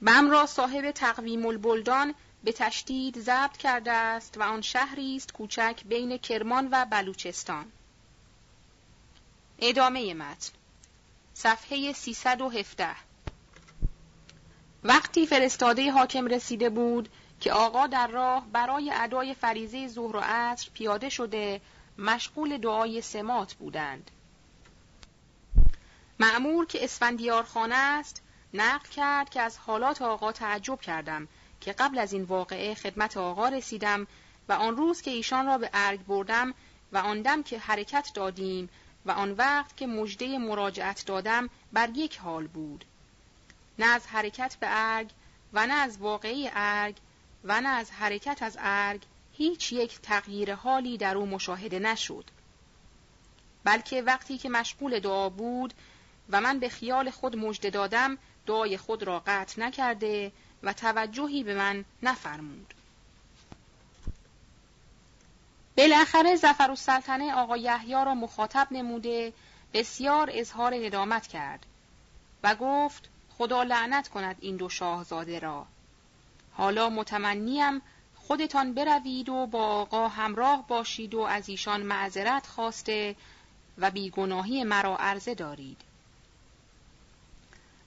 بم 0.05 0.31
را 0.31 0.47
صاحب 0.47 0.91
تقویم 0.91 1.47
البلدان 1.47 2.15
به 2.45 2.53
تشدید 2.53 3.21
ضبط 3.21 3.57
کرده 3.57 3.93
است 3.93 4.39
و 4.39 4.43
آن 4.43 4.61
شهری 4.61 5.17
است 5.17 5.33
کوچک 5.33 5.83
بین 5.85 6.19
کرمان 6.19 6.69
و 6.73 6.85
بلوچستان. 6.85 7.73
ادامه 9.59 10.15
متن 10.15 10.53
صفحه 11.35 11.93
317 11.93 12.89
وقتی 14.83 15.27
فرستاده 15.27 15.91
حاکم 15.93 16.27
رسیده 16.27 16.71
بود 16.71 17.09
که 17.41 17.53
آقا 17.53 17.87
در 17.87 18.07
راه 18.07 18.47
برای 18.53 18.93
ادای 18.95 19.35
فریزه 19.35 19.89
ظهر 19.89 20.17
و 20.17 20.21
عصر 20.21 20.71
پیاده 20.75 21.09
شده 21.09 21.61
مشغول 21.99 22.59
دعای 22.59 23.01
سمات 23.01 23.55
بودند. 23.55 24.11
معمور 26.19 26.67
که 26.67 26.85
اسفندیار 26.85 27.43
خانه 27.43 27.75
است 27.75 28.24
نقل 28.55 28.89
کرد 28.89 29.31
که 29.31 29.41
از 29.41 29.59
حالات 29.59 30.03
آقا 30.03 30.33
تعجب 30.33 30.81
کردم 30.81 31.29
که 31.61 31.73
قبل 31.73 31.99
از 31.99 32.13
این 32.13 32.23
واقعه 32.23 32.75
خدمت 32.75 33.17
آقا 33.17 33.49
رسیدم 33.49 34.07
و 34.49 34.53
آن 34.53 34.77
روز 34.77 35.03
که 35.03 35.11
ایشان 35.11 35.47
را 35.47 35.59
به 35.59 35.71
ارگ 35.73 36.05
بردم 36.07 36.55
و 36.93 36.99
آن 36.99 37.23
دم 37.23 37.43
که 37.43 37.59
حرکت 37.59 38.11
دادیم 38.15 38.69
و 39.07 39.11
آن 39.11 39.33
وقت 39.33 39.77
که 39.77 39.87
مژده 39.87 40.39
مراجعت 40.39 41.07
دادم 41.07 41.51
بر 41.73 41.91
یک 41.95 42.19
حال 42.19 42.47
بود. 42.47 42.85
نه 43.79 43.87
از 43.87 44.07
حرکت 44.07 44.57
به 44.61 44.67
ارگ 44.71 45.11
و 45.53 45.67
نه 45.67 45.75
از 45.75 45.99
واقعی 45.99 46.51
ارگ 46.53 46.97
و 47.45 47.61
نه 47.61 47.69
از 47.69 47.91
حرکت 47.91 48.43
از 48.43 48.57
ارگ 48.61 49.03
هیچ 49.33 49.73
یک 49.73 50.01
تغییر 50.01 50.55
حالی 50.55 50.99
در 50.99 51.17
او 51.17 51.27
مشاهده 51.27 51.79
نشد. 51.79 52.25
بلکه 53.65 54.03
وقتی 54.03 54.39
که 54.39 54.49
مشغول 54.49 54.99
دعا 54.99 55.29
بود 55.29 55.75
و 56.31 56.41
من 56.41 56.59
به 56.59 56.69
خیال 56.69 57.11
خود 57.11 57.37
مژده 57.37 57.71
دادم 57.71 58.19
دعای 58.47 58.77
خود 58.77 59.03
را 59.03 59.23
قطع 59.27 59.61
نکرده 59.61 60.33
و 60.63 60.73
توجهی 60.73 61.45
به 61.45 61.55
من 61.55 61.85
نفرمود. 62.03 62.75
بالاخره 65.77 66.37
زفر 66.37 66.71
و 66.71 66.77
سلطنه 66.77 67.35
آقا 67.35 67.57
یحیی 67.57 67.93
را 67.93 68.15
مخاطب 68.15 68.69
نموده 68.71 69.33
بسیار 69.73 70.31
اظهار 70.33 70.75
ندامت 70.75 71.27
کرد 71.27 71.67
و 72.43 72.55
گفت 72.55 73.09
خدا 73.39 73.63
لعنت 73.63 74.09
کند 74.09 74.37
این 74.41 74.57
دو 74.57 74.69
شاهزاده 74.69 75.39
را. 75.39 75.67
حالا 76.53 76.91
متمنیم 76.91 77.83
خودتان 78.17 78.75
بروید 78.75 79.29
و 79.29 79.47
با 79.47 79.65
آقا 79.67 80.09
همراه 80.09 80.67
باشید 80.69 81.15
و 81.15 81.21
از 81.21 81.49
ایشان 81.49 81.83
معذرت 81.83 82.47
خواسته 82.47 83.17
و 83.79 83.91
بیگناهی 83.91 84.65
مرا 84.65 84.97
عرضه 84.97 85.35
دارید. 85.35 85.81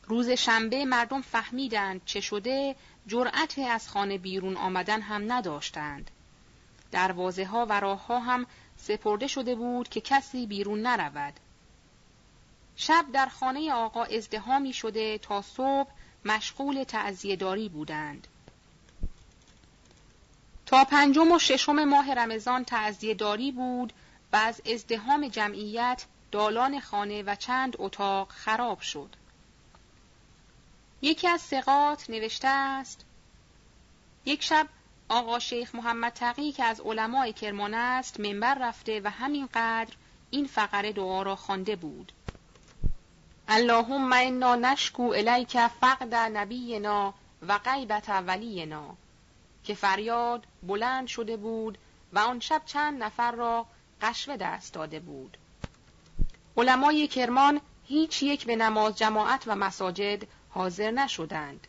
روز 0.08 0.30
شنبه 0.30 0.86
مردم 0.86 1.22
فهمیدند 1.22 2.02
چه 2.06 2.22
شده 2.22 2.76
جرأت 3.08 3.60
از 3.60 3.90
خانه 3.90 4.18
بیرون 4.18 4.58
آمدن 4.58 5.02
هم 5.02 5.32
نداشتند. 5.32 6.12
دروازه 6.92 7.46
ها 7.46 7.66
و 7.70 7.80
راه 7.80 8.06
ها 8.06 8.20
هم 8.20 8.46
سپرده 8.78 9.28
شده 9.28 9.56
بود 9.56 9.90
که 9.90 10.02
کسی 10.02 10.46
بیرون 10.46 10.82
نرود. 10.82 11.34
شب 12.76 13.06
در 13.14 13.26
خانه 13.26 13.74
آقا 13.74 14.04
ازدهامی 14.04 14.74
شده 14.74 15.18
تا 15.18 15.42
صبح 15.42 15.90
مشغول 16.26 16.84
داری 17.40 17.70
بودند. 17.70 18.28
تا 20.66 20.84
پنجم 20.84 21.32
و 21.32 21.40
ششم 21.40 21.84
ماه 21.84 22.14
رمضان 22.14 22.64
تعذیه 22.64 23.14
داری 23.14 23.52
بود 23.52 23.94
و 24.34 24.36
از 24.36 24.62
ازدهام 24.74 25.28
جمعیت 25.28 26.06
دالان 26.32 26.80
خانه 26.80 27.24
و 27.24 27.36
چند 27.36 27.76
اتاق 27.80 28.30
خراب 28.30 28.80
شد. 28.80 29.16
یکی 31.02 31.28
از 31.28 31.42
سقات 31.42 32.10
نوشته 32.10 32.48
است 32.48 33.06
یک 34.26 34.44
شب 34.44 34.68
آقا 35.10 35.40
شیخ 35.40 35.76
محمد 35.76 36.14
تقی 36.14 36.52
که 36.52 36.64
از 36.64 36.82
علمای 36.82 37.34
کرمان 37.34 37.74
است 37.74 38.20
منبر 38.20 38.58
رفته 38.62 39.02
و 39.04 39.10
همینقدر 39.10 39.94
این 40.30 40.48
فقره 40.48 40.92
دعا 40.92 41.22
را 41.22 41.36
خوانده 41.36 41.76
بود. 41.76 42.12
اللهم 43.48 44.14
انا 44.14 44.56
نشکو 44.56 45.04
الیک 45.04 45.58
فقد 45.68 46.16
نبینا 46.16 47.14
و 47.48 47.58
غیبت 47.58 48.10
ولینا 48.10 48.96
که 49.64 49.74
فریاد 49.74 50.46
بلند 50.64 51.08
شده 51.08 51.38
بود 51.38 51.78
و 52.14 52.20
آن 52.20 52.40
شب 52.40 52.62
چند 52.66 53.04
نفر 53.04 53.32
را 53.32 53.66
قشوه 54.02 54.38
دست 54.38 54.74
داده 54.74 55.00
بود. 55.00 55.38
علمای 56.58 57.08
کرمان 57.08 57.62
هیچ 57.86 58.24
یک 58.24 58.46
به 58.46 58.56
نماز 58.56 58.98
جماعت 58.98 59.44
و 59.48 59.56
مساجد 59.56 60.28
حاضر 60.58 60.92
نشدند. 60.92 61.68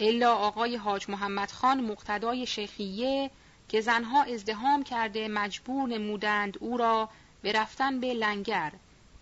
الا 0.00 0.34
آقای 0.34 0.76
حاج 0.76 1.10
محمد 1.10 1.50
خان 1.50 1.80
مقتدای 1.80 2.46
شیخیه 2.46 3.30
که 3.68 3.80
زنها 3.80 4.22
ازدهام 4.22 4.82
کرده 4.82 5.28
مجبور 5.28 5.88
نمودند 5.88 6.58
او 6.60 6.76
را 6.76 7.08
به 7.42 7.52
رفتن 7.52 8.00
به 8.00 8.14
لنگر 8.14 8.72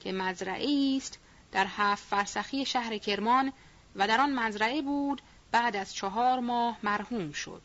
که 0.01 0.12
مزرعه 0.12 0.97
است 0.97 1.18
در 1.53 1.66
هفت 1.68 2.05
فرسخی 2.05 2.64
شهر 2.64 2.99
کرمان 2.99 3.53
و 3.97 4.09
در 4.09 4.20
آن 4.20 4.32
مزرعه 4.32 4.82
بود 4.82 5.22
بعد 5.51 5.76
از 5.76 5.95
چهار 5.95 6.40
ماه 6.40 6.78
مرحوم 6.82 7.32
شد. 7.32 7.62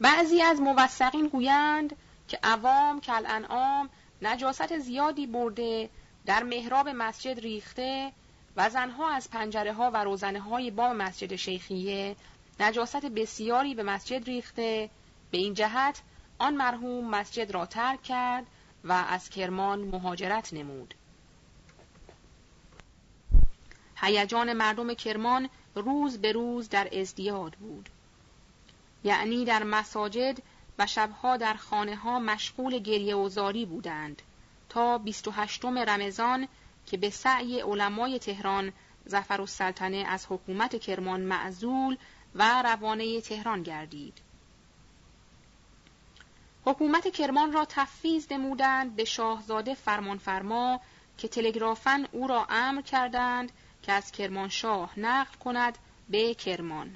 بعضی 0.00 0.42
از 0.42 0.60
موثقین 0.60 1.28
گویند 1.28 1.96
که 2.28 2.38
عوام 2.42 3.00
کل 3.00 3.24
انعام 3.26 3.90
نجاست 4.22 4.78
زیادی 4.78 5.26
برده 5.26 5.90
در 6.26 6.42
محراب 6.42 6.88
مسجد 6.88 7.40
ریخته 7.40 8.12
و 8.56 8.70
زنها 8.70 9.10
از 9.10 9.30
پنجره 9.30 9.72
ها 9.72 9.90
و 9.90 10.04
روزنه 10.04 10.40
های 10.40 10.70
با 10.70 10.92
مسجد 10.92 11.36
شیخیه 11.36 12.16
نجاست 12.60 13.06
بسیاری 13.06 13.74
به 13.74 13.82
مسجد 13.82 14.24
ریخته. 14.24 14.90
به 15.30 15.38
این 15.38 15.54
جهت 15.54 16.02
آن 16.38 16.54
مرحوم 16.54 17.10
مسجد 17.10 17.50
را 17.50 17.66
ترک 17.66 18.02
کرد 18.02 18.46
و 18.84 18.92
از 18.92 19.30
کرمان 19.30 19.78
مهاجرت 19.78 20.52
نمود. 20.52 20.94
هیجان 23.96 24.52
مردم 24.52 24.94
کرمان 24.94 25.48
روز 25.74 26.18
به 26.18 26.32
روز 26.32 26.68
در 26.68 26.88
ازدیاد 27.00 27.52
بود. 27.52 27.88
یعنی 29.04 29.44
در 29.44 29.62
مساجد 29.62 30.42
و 30.78 30.86
شبها 30.86 31.36
در 31.36 31.54
خانه 31.54 31.96
ها 31.96 32.18
مشغول 32.18 32.78
گریه 32.78 33.16
و 33.16 33.28
زاری 33.28 33.66
بودند 33.66 34.22
تا 34.68 34.98
28 34.98 35.64
رمضان 35.64 36.48
که 36.86 36.96
به 36.96 37.10
سعی 37.10 37.60
علمای 37.60 38.18
تهران 38.18 38.72
زفر 39.04 39.40
السلطنه 39.40 40.04
از 40.08 40.26
حکومت 40.28 40.80
کرمان 40.80 41.20
معزول 41.20 41.96
و 42.34 42.62
روانه 42.62 43.20
تهران 43.20 43.62
گردید. 43.62 44.18
حکومت 46.64 47.08
کرمان 47.08 47.52
را 47.52 47.66
تفویض 47.68 48.32
نمودند 48.32 48.96
به 48.96 49.04
شاهزاده 49.04 49.74
فرمانفرما 49.74 50.80
که 51.18 51.28
تلگرافن 51.28 52.06
او 52.12 52.26
را 52.26 52.46
امر 52.50 52.82
کردند 52.82 53.52
که 53.82 53.92
از 53.92 54.12
کرمانشاه 54.12 55.00
نقل 55.00 55.38
کند 55.38 55.78
به 56.08 56.34
کرمان. 56.34 56.94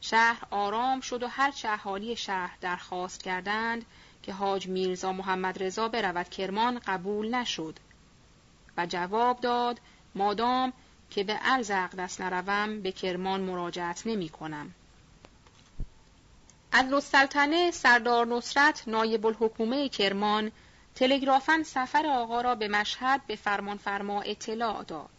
شهر 0.00 0.42
آرام 0.50 1.00
شد 1.00 1.22
و 1.22 1.28
هرچه 1.28 1.68
اهالی 1.68 2.16
شهر 2.16 2.56
درخواست 2.60 3.22
کردند 3.22 3.84
که 4.22 4.32
حاج 4.32 4.66
میرزا 4.66 5.12
محمد 5.12 5.62
رضا 5.62 5.88
برود 5.88 6.28
کرمان 6.28 6.78
قبول 6.78 7.34
نشد 7.34 7.78
و 8.76 8.86
جواب 8.86 9.40
داد 9.40 9.80
مادام 10.14 10.72
که 11.10 11.24
به 11.24 11.38
الزق 11.42 11.96
دست 11.96 12.20
نروم 12.20 12.80
به 12.80 12.92
کرمان 12.92 13.40
مراجعت 13.40 14.06
نمی 14.06 14.28
کنم. 14.28 14.74
السلطنه 16.72 17.70
سردار 17.70 18.26
نصرت 18.26 18.82
نایب 18.86 19.26
الحکومه 19.26 19.88
کرمان 19.88 20.52
تلگرافن 20.94 21.62
سفر 21.62 22.06
آقا 22.06 22.40
را 22.40 22.54
به 22.54 22.68
مشهد 22.68 23.26
به 23.26 23.36
فرمانفرما 23.36 24.22
اطلاع 24.22 24.84
داد. 24.84 25.10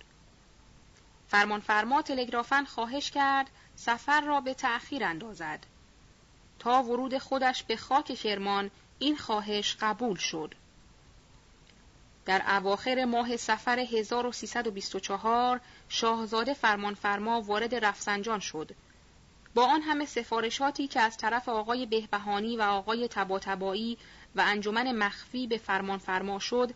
فرمانفرما 1.28 2.02
تلگرافن 2.02 2.66
خواهش 2.66 3.12
کرد 3.12 3.48
سفر 3.76 4.22
را 4.22 4.42
به 4.42 4.54
تأخیر 4.54 5.04
اندازد. 5.04 5.66
تا 6.60 6.84
ورود 6.84 7.18
خودش 7.18 7.64
به 7.64 7.78
خاک 7.78 8.06
کرمان 8.06 8.72
این 9.00 9.18
خواهش 9.18 9.78
قبول 9.82 10.18
شد. 10.18 10.56
در 12.28 12.42
اواخر 12.48 13.06
ماه 13.06 13.38
سفر 13.38 13.80
1324 13.80 15.62
شاهزاده 15.90 16.54
فرمانفرما 16.54 17.42
وارد 17.42 17.76
رفسنجان 17.76 18.40
شد. 18.40 18.76
با 19.54 19.66
آن 19.66 19.82
همه 19.82 20.06
سفارشاتی 20.06 20.88
که 20.88 21.02
از 21.02 21.18
طرف 21.18 21.50
آقای 21.50 21.86
بهبهانی 21.86 22.58
و 22.58 22.62
آقای 22.62 23.08
تباتبایی 23.08 23.98
و 24.36 24.42
انجمن 24.46 24.92
مخفی 24.92 25.48
به 25.48 25.58
فرمانفرما 25.58 26.40
شد 26.40 26.72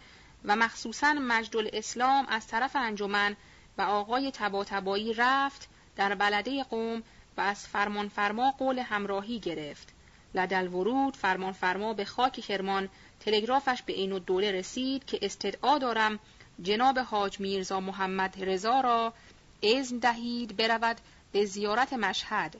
و 0.45 0.55
مخصوصا 0.55 1.13
مجد 1.13 1.57
الاسلام 1.57 2.25
از 2.29 2.47
طرف 2.47 2.75
انجمن 2.75 3.35
و 3.77 3.81
آقای 3.81 4.31
تباتبایی 4.31 5.13
رفت 5.13 5.69
در 5.95 6.15
بلده 6.15 6.63
قوم 6.63 7.03
و 7.37 7.41
از 7.41 7.67
فرمانفرما 7.67 8.51
قول 8.51 8.79
همراهی 8.79 9.39
گرفت. 9.39 9.89
لدل 10.35 10.67
ورود 10.67 11.15
فرمانفرما 11.15 11.93
به 11.93 12.05
خاک 12.05 12.33
کرمان 12.33 12.89
تلگرافش 13.21 13.81
به 13.81 13.93
این 13.93 14.17
دوله 14.17 14.51
رسید 14.51 15.05
که 15.05 15.19
استدعا 15.21 15.77
دارم 15.77 16.19
جناب 16.61 16.99
حاج 16.99 17.39
میرزا 17.39 17.79
محمد 17.79 18.35
رضا 18.37 18.81
را 18.81 19.13
اذن 19.61 19.97
دهید 19.97 20.57
برود 20.57 20.97
به 21.31 21.45
زیارت 21.45 21.93
مشهد. 21.93 22.55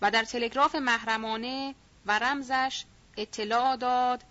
و 0.00 0.10
در 0.10 0.24
تلگراف 0.24 0.74
محرمانه 0.74 1.74
و 2.06 2.18
رمزش 2.18 2.84
اطلاع 3.16 3.76
داد 3.76 4.22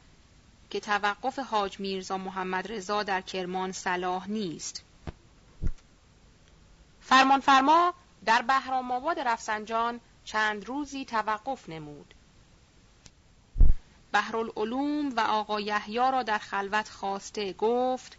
که 0.69 0.79
توقف 0.79 1.39
حاج 1.39 1.79
میرزا 1.79 2.17
محمد 2.17 2.71
رضا 2.71 3.03
در 3.03 3.21
کرمان 3.21 3.71
صلاح 3.71 4.29
نیست. 4.29 4.83
فرمانفرما 7.01 7.93
در 8.25 8.41
بهرام 8.41 8.91
آباد 8.91 9.19
رفسنجان 9.19 9.99
چند 10.25 10.65
روزی 10.65 11.05
توقف 11.05 11.69
نمود. 11.69 12.12
بحرالعلوم 14.13 15.15
و 15.15 15.19
آقا 15.19 15.59
یحیی 15.59 15.97
را 15.97 16.23
در 16.23 16.37
خلوت 16.37 16.89
خواسته 16.89 17.53
گفت 17.53 18.17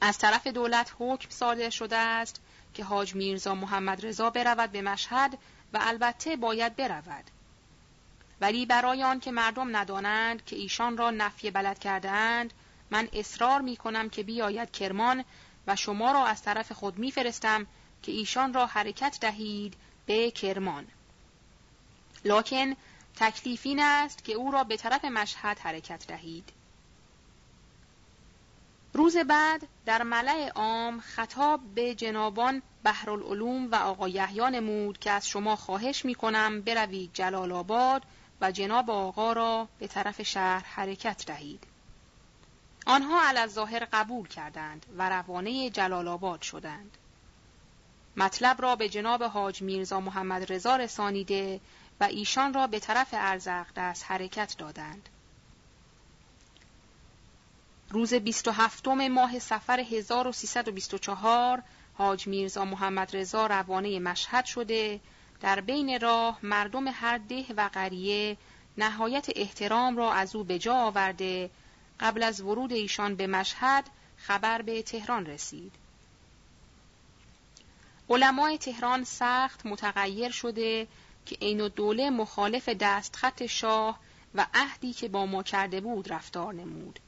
از 0.00 0.18
طرف 0.18 0.46
دولت 0.46 0.92
حکم 0.98 1.30
صادر 1.30 1.70
شده 1.70 1.96
است 1.96 2.40
که 2.74 2.84
حاج 2.84 3.14
میرزا 3.14 3.54
محمد 3.54 4.06
رضا 4.06 4.30
برود 4.30 4.72
به 4.72 4.82
مشهد 4.82 5.38
و 5.72 5.78
البته 5.80 6.36
باید 6.36 6.76
برود. 6.76 7.24
ولی 8.40 8.66
برای 8.66 9.02
آن 9.02 9.20
که 9.20 9.30
مردم 9.30 9.76
ندانند 9.76 10.44
که 10.44 10.56
ایشان 10.56 10.96
را 10.96 11.10
نفی 11.10 11.50
بلد 11.50 11.78
کرده 11.78 12.10
اند 12.10 12.52
من 12.90 13.08
اصرار 13.12 13.60
می 13.60 13.76
کنم 13.76 14.08
که 14.08 14.22
بیاید 14.22 14.70
کرمان 14.70 15.24
و 15.66 15.76
شما 15.76 16.12
را 16.12 16.26
از 16.26 16.42
طرف 16.42 16.72
خود 16.72 16.98
میفرستم 16.98 17.66
که 18.02 18.12
ایشان 18.12 18.54
را 18.54 18.66
حرکت 18.66 19.18
دهید 19.20 19.74
به 20.06 20.30
کرمان. 20.30 20.86
لکن 22.24 22.76
تکلیف 23.16 23.60
این 23.64 23.80
است 23.80 24.24
که 24.24 24.32
او 24.32 24.50
را 24.50 24.64
به 24.64 24.76
طرف 24.76 25.04
مشهد 25.04 25.58
حرکت 25.58 26.06
دهید 26.06 26.52
روز 28.94 29.16
بعد 29.16 29.66
در 29.86 30.02
ملع 30.02 30.48
عام 30.54 31.00
خطاب 31.00 31.60
به 31.74 31.94
جنابان 31.94 32.62
بحرالعلوم 32.84 33.70
و 33.70 33.74
آقا 33.74 34.08
یحیی 34.08 34.50
نمود 34.50 34.98
که 34.98 35.10
از 35.10 35.28
شما 35.28 35.56
خواهش 35.56 36.04
می 36.04 36.14
کنم 36.14 36.60
بروید 36.60 37.10
جلال 37.14 37.52
آباد 37.52 38.02
و 38.40 38.52
جناب 38.52 38.90
آقا 38.90 39.32
را 39.32 39.68
به 39.78 39.86
طرف 39.86 40.22
شهر 40.22 40.64
حرکت 40.64 41.26
دهید. 41.26 41.64
آنها 42.86 43.22
علی 43.28 43.46
ظاهر 43.46 43.88
قبول 43.92 44.28
کردند 44.28 44.86
و 44.98 45.08
روانه 45.08 45.70
جلال 45.70 46.08
آباد 46.08 46.42
شدند. 46.42 46.96
مطلب 48.16 48.62
را 48.62 48.76
به 48.76 48.88
جناب 48.88 49.22
حاج 49.22 49.62
میرزا 49.62 50.00
محمد 50.00 50.52
رضا 50.52 50.76
رسانیده 50.76 51.60
و 52.00 52.04
ایشان 52.04 52.54
را 52.54 52.66
به 52.66 52.80
طرف 52.80 53.08
ارزق 53.12 53.66
دست 53.76 54.04
حرکت 54.08 54.54
دادند. 54.58 55.08
روز 57.90 58.14
27 58.14 58.88
ماه 58.88 59.38
سفر 59.38 59.80
1324 59.80 61.62
حاج 61.94 62.26
میرزا 62.26 62.64
محمد 62.64 63.16
رضا 63.16 63.46
روانه 63.46 63.98
مشهد 63.98 64.44
شده 64.44 65.00
در 65.40 65.60
بین 65.60 66.00
راه 66.00 66.38
مردم 66.42 66.88
هر 66.88 67.18
ده 67.18 67.44
و 67.56 67.70
قریه 67.72 68.36
نهایت 68.78 69.26
احترام 69.36 69.96
را 69.96 70.12
از 70.12 70.36
او 70.36 70.44
به 70.44 70.58
جا 70.58 70.74
آورده 70.74 71.50
قبل 72.00 72.22
از 72.22 72.40
ورود 72.40 72.72
ایشان 72.72 73.14
به 73.14 73.26
مشهد 73.26 73.84
خبر 74.16 74.62
به 74.62 74.82
تهران 74.82 75.26
رسید. 75.26 75.72
علمای 78.10 78.58
تهران 78.58 79.04
سخت 79.04 79.66
متغیر 79.66 80.30
شده 80.30 80.86
که 81.30 81.36
عین 81.42 81.68
دوله 81.68 82.10
مخالف 82.10 82.68
دستخط 82.68 83.46
شاه 83.46 83.98
و 84.34 84.46
عهدی 84.54 84.92
که 84.92 85.08
با 85.08 85.26
ما 85.26 85.42
کرده 85.42 85.80
بود 85.80 86.12
رفتار 86.12 86.54
نمود. 86.54 87.00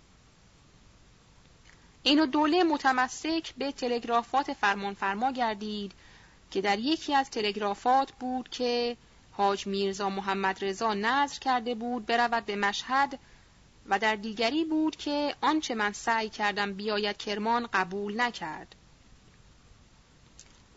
این 2.03 2.25
دوله 2.25 2.63
متمسک 2.63 3.55
به 3.59 3.73
تلگرافات 3.73 4.53
فرمانفرما 4.53 5.33
گردید 5.33 5.93
که 6.51 6.61
در 6.61 6.79
یکی 6.79 7.15
از 7.15 7.31
تلگرافات 7.31 8.13
بود 8.13 8.49
که 8.49 8.97
حاج 9.33 9.67
میرزا 9.67 10.11
محمد 10.11 10.65
رضا 10.65 10.95
نظر 10.95 11.39
کرده 11.39 11.75
بود 11.75 12.07
برود 12.07 12.47
به 12.47 12.57
مشهد 12.57 13.19
و 13.87 13.99
در 13.99 14.17
دیگری 14.17 14.65
بود 14.65 14.97
که 14.97 15.35
آنچه 15.41 15.75
من 15.75 15.93
سعی 15.93 16.29
کردم 16.29 16.73
بیاید 16.73 17.17
کرمان 17.17 17.69
قبول 17.73 18.21
نکرد. 18.21 18.75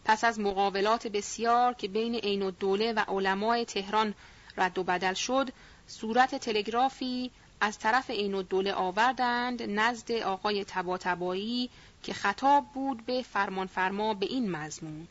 پس 0.05 0.23
از 0.23 0.39
مقاولات 0.39 1.07
بسیار 1.07 1.73
که 1.73 1.87
بین 1.87 2.15
عین 2.15 2.43
الدوله 2.43 2.93
و 2.93 2.99
علمای 3.07 3.65
تهران 3.65 4.13
رد 4.57 4.77
و 4.77 4.83
بدل 4.83 5.13
شد، 5.13 5.49
صورت 5.87 6.35
تلگرافی 6.35 7.31
از 7.61 7.79
طرف 7.79 8.09
عین 8.09 8.35
الدوله 8.35 8.73
آوردند 8.73 9.63
نزد 9.63 10.11
آقای 10.11 10.65
تباتبایی 10.65 11.69
که 12.03 12.13
خطاب 12.13 12.65
بود 12.73 13.05
به 13.05 13.21
فرمانفرما 13.21 14.13
به 14.13 14.25
این 14.25 14.51
مضمون. 14.51 15.07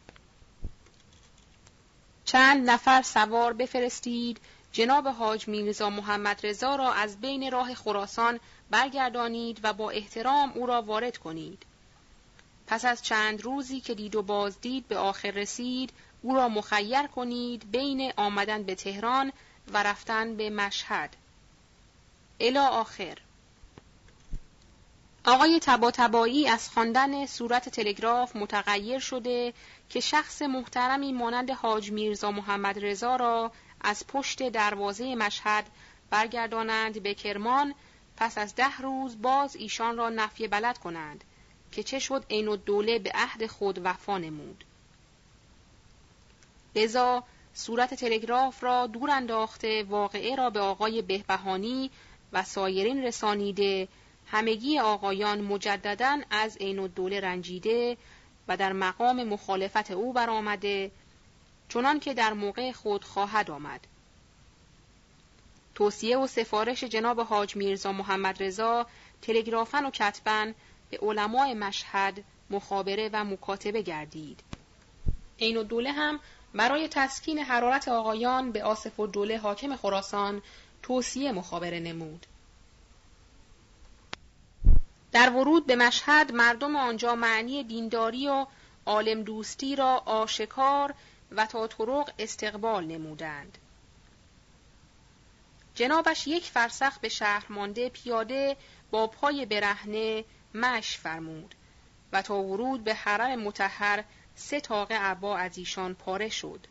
چند 2.24 2.70
نفر 2.70 3.02
سوار 3.02 3.52
بفرستید. 3.52 4.40
جناب 4.72 5.08
حاج 5.08 5.48
میرزا 5.48 5.90
محمد 5.90 6.46
رضا 6.46 6.76
را 6.76 6.92
از 6.92 7.20
بین 7.20 7.50
راه 7.50 7.74
خراسان 7.74 8.40
برگردانید 8.70 9.60
و 9.62 9.72
با 9.72 9.90
احترام 9.90 10.52
او 10.54 10.66
را 10.66 10.82
وارد 10.82 11.16
کنید. 11.18 11.62
پس 12.66 12.84
از 12.84 13.02
چند 13.02 13.42
روزی 13.42 13.80
که 13.80 13.94
دید 13.94 14.16
و 14.16 14.22
بازدید 14.22 14.88
به 14.88 14.98
آخر 14.98 15.30
رسید 15.30 15.92
او 16.22 16.34
را 16.34 16.48
مخیر 16.48 17.06
کنید 17.06 17.70
بین 17.70 18.12
آمدن 18.16 18.62
به 18.62 18.74
تهران 18.74 19.32
و 19.72 19.82
رفتن 19.82 20.36
به 20.36 20.50
مشهد. 20.50 21.16
الا 22.40 22.66
آخر. 22.66 23.18
آقای 25.26 25.60
تباتبایی 25.62 26.48
از 26.48 26.68
خواندن 26.68 27.26
صورت 27.26 27.68
تلگراف 27.68 28.36
متغیر 28.36 28.98
شده 28.98 29.52
که 29.88 30.00
شخص 30.00 30.42
محترمی 30.42 31.12
مانند 31.12 31.50
حاج 31.50 31.90
میرزا 31.90 32.30
محمد 32.30 32.84
رضا 32.84 33.16
را 33.16 33.52
از 33.80 34.06
پشت 34.06 34.48
دروازه 34.48 35.14
مشهد 35.14 35.66
برگردانند 36.10 37.02
به 37.02 37.14
کرمان 37.14 37.74
پس 38.16 38.38
از 38.38 38.54
ده 38.54 38.76
روز 38.76 39.22
باز 39.22 39.56
ایشان 39.56 39.96
را 39.96 40.10
نفی 40.10 40.48
بلد 40.48 40.78
کنند. 40.78 41.24
که 41.74 41.82
چه 41.82 41.98
شد 41.98 42.24
عین 42.30 42.56
دوله 42.56 42.98
به 42.98 43.10
عهد 43.14 43.46
خود 43.46 43.80
وفا 43.84 44.18
نمود. 44.18 44.64
لذا 46.76 47.24
صورت 47.54 47.94
تلگراف 47.94 48.64
را 48.64 48.86
دور 48.86 49.10
انداخته 49.10 49.82
واقعه 49.82 50.36
را 50.36 50.50
به 50.50 50.60
آقای 50.60 51.02
بهبهانی 51.02 51.90
و 52.32 52.42
سایرین 52.42 53.04
رسانیده 53.04 53.88
همگی 54.26 54.78
آقایان 54.78 55.40
مجددا 55.40 56.20
از 56.30 56.56
عین 56.56 56.78
الدوله 56.78 57.20
رنجیده 57.20 57.96
و 58.48 58.56
در 58.56 58.72
مقام 58.72 59.24
مخالفت 59.24 59.90
او 59.90 60.12
برآمده 60.12 60.90
چنان 61.68 62.00
که 62.00 62.14
در 62.14 62.32
موقع 62.32 62.72
خود 62.72 63.04
خواهد 63.04 63.50
آمد. 63.50 63.80
توصیه 65.74 66.18
و 66.18 66.26
سفارش 66.26 66.84
جناب 66.84 67.20
حاج 67.20 67.56
میرزا 67.56 67.92
محمد 67.92 68.42
رضا 68.42 68.86
تلگرافن 69.22 69.84
و 69.84 69.90
کتبن 69.90 70.54
به 70.94 71.06
علمای 71.06 71.54
مشهد 71.54 72.24
مخابره 72.50 73.10
و 73.12 73.24
مکاتبه 73.24 73.82
گردید 73.82 74.40
عین 75.40 75.56
الدوله 75.56 75.92
هم 75.92 76.20
برای 76.54 76.88
تسکین 76.88 77.38
حرارت 77.38 77.88
آقایان 77.88 78.52
به 78.52 78.64
آصف 78.64 79.00
و 79.00 79.06
دوله 79.06 79.38
حاکم 79.38 79.76
خراسان 79.76 80.42
توصیه 80.82 81.32
مخابره 81.32 81.80
نمود. 81.80 82.26
در 85.12 85.30
ورود 85.30 85.66
به 85.66 85.76
مشهد 85.76 86.32
مردم 86.32 86.76
آنجا 86.76 87.14
معنی 87.14 87.64
دینداری 87.64 88.28
و 88.28 88.46
عالم 88.86 89.22
دوستی 89.22 89.76
را 89.76 90.02
آشکار 90.06 90.94
و 91.30 91.46
تا 91.46 91.66
طرق 91.66 92.12
استقبال 92.18 92.84
نمودند. 92.84 93.58
جنابش 95.74 96.26
یک 96.26 96.44
فرسخ 96.44 96.98
به 96.98 97.08
شهر 97.08 97.46
مانده 97.48 97.88
پیاده 97.88 98.56
با 98.90 99.06
پای 99.06 99.46
برهنه 99.46 100.24
مش 100.54 100.96
فرمود 100.98 101.54
و 102.12 102.22
تا 102.22 102.34
ورود 102.34 102.84
به 102.84 102.94
حرم 102.94 103.40
متحر 103.40 104.04
سه 104.34 104.60
تاقه 104.60 104.94
عبا 104.94 105.36
از 105.36 105.58
ایشان 105.58 105.94
پاره 105.94 106.28
شد. 106.28 106.66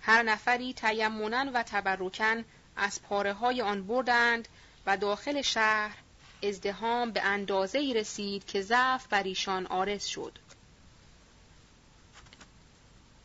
هر 0.00 0.22
نفری 0.22 0.72
تیمونن 0.72 1.48
و 1.48 1.62
تبرکن 1.62 2.44
از 2.76 3.02
پاره 3.02 3.32
های 3.32 3.62
آن 3.62 3.86
بردند 3.86 4.48
و 4.86 4.96
داخل 4.96 5.42
شهر 5.42 5.96
ازدهام 6.42 7.10
به 7.10 7.22
اندازه 7.22 7.78
ای 7.78 7.94
رسید 7.94 8.46
که 8.46 8.62
ضعف 8.62 9.06
بر 9.06 9.22
ایشان 9.22 9.66
آرز 9.66 10.04
شد. 10.04 10.38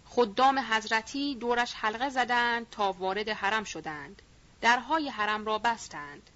خدام 0.05 0.59
حضرتی 0.59 1.35
دورش 1.35 1.73
حلقه 1.73 2.09
زدند 2.09 2.69
تا 2.69 2.91
وارد 2.91 3.29
حرم 3.29 3.63
شدند. 3.63 4.21
درهای 4.61 5.09
حرم 5.09 5.45
را 5.45 5.57
بستند. 5.57 6.29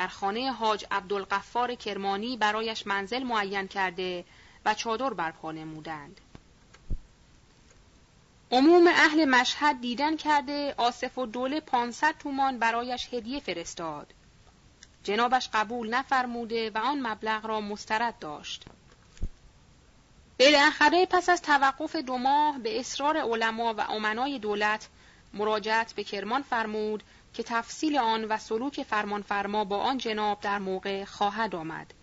در 0.00 0.08
خانه 0.08 0.52
حاج 0.52 0.86
عبدالقفار 0.90 1.74
کرمانی 1.74 2.36
برایش 2.36 2.86
منزل 2.86 3.22
معین 3.22 3.68
کرده 3.68 4.24
و 4.64 4.74
چادر 4.74 5.10
برپا 5.10 5.52
نمودند. 5.52 6.20
عموم 8.50 8.86
اهل 8.86 9.24
مشهد 9.24 9.80
دیدن 9.80 10.16
کرده 10.16 10.74
آصف 10.76 11.18
و 11.18 11.26
دوله 11.26 11.60
500 11.60 12.14
تومان 12.18 12.58
برایش 12.58 13.14
هدیه 13.14 13.40
فرستاد. 13.40 14.14
جنابش 15.04 15.48
قبول 15.52 15.94
نفرموده 15.94 16.70
و 16.70 16.78
آن 16.78 17.06
مبلغ 17.06 17.46
را 17.46 17.60
مسترد 17.60 18.18
داشت. 18.18 18.64
بالاخره 20.38 21.06
پس 21.06 21.28
از 21.28 21.42
توقف 21.42 21.96
دو 21.96 22.18
ماه 22.18 22.58
به 22.58 22.80
اصرار 22.80 23.16
علما 23.16 23.74
و 23.74 23.80
امنای 23.80 24.38
دولت 24.38 24.88
مراجعت 25.34 25.92
به 25.92 26.04
کرمان 26.04 26.42
فرمود 26.42 27.02
که 27.34 27.42
تفصیل 27.42 27.98
آن 27.98 28.24
و 28.24 28.38
سلوک 28.38 28.82
فرمانفرما 28.82 29.64
با 29.64 29.78
آن 29.78 29.98
جناب 29.98 30.40
در 30.40 30.58
موقع 30.58 31.04
خواهد 31.04 31.54
آمد. 31.54 31.94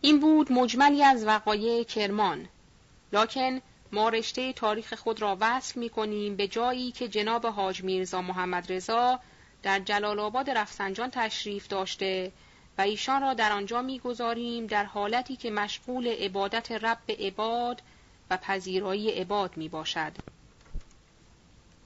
این 0.00 0.20
بود 0.20 0.52
مجملی 0.52 1.02
از 1.02 1.24
وقایع 1.26 1.84
کرمان 1.84 2.48
لکن 3.12 3.60
ما 3.92 4.08
رشته 4.08 4.52
تاریخ 4.52 4.94
خود 4.94 5.22
را 5.22 5.36
وصل 5.40 5.80
می 5.80 5.88
کنیم 5.88 6.36
به 6.36 6.48
جایی 6.48 6.92
که 6.92 7.08
جناب 7.08 7.46
حاج 7.46 7.82
میرزا 7.84 8.22
محمد 8.22 8.72
رضا 8.72 9.20
در 9.62 9.80
جلال 9.80 10.20
آباد 10.20 10.50
رفسنجان 10.50 11.10
تشریف 11.10 11.68
داشته 11.68 12.32
و 12.78 12.82
ایشان 12.82 13.22
را 13.22 13.34
در 13.34 13.52
آنجا 13.52 13.82
می‌گذاریم 13.82 14.66
در 14.66 14.84
حالتی 14.84 15.36
که 15.36 15.50
مشغول 15.50 16.06
عبادت 16.06 16.72
رب 16.72 17.10
عباد 17.18 17.82
و 18.30 18.36
پذیرایی 18.36 19.10
عباد 19.10 19.56
می 19.56 19.68
باشد. 19.68 20.12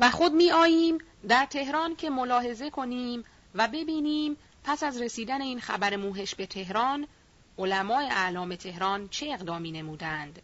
و 0.01 0.11
خود 0.11 0.33
می 0.33 0.51
آییم 0.51 0.99
در 1.29 1.47
تهران 1.47 1.97
که 1.97 2.11
ملاحظه 2.11 2.71
کنیم 2.71 3.25
و 3.55 3.69
ببینیم 3.69 4.37
پس 4.65 4.83
از 4.83 5.01
رسیدن 5.01 5.41
این 5.43 5.61
خبر 5.61 5.97
موهش 5.97 6.35
به 6.35 6.47
تهران 6.47 7.09
علمای 7.59 8.07
اعلام 8.07 8.55
تهران 8.55 9.09
چه 9.09 9.27
اقدامی 9.33 9.73
نمودند 9.73 10.43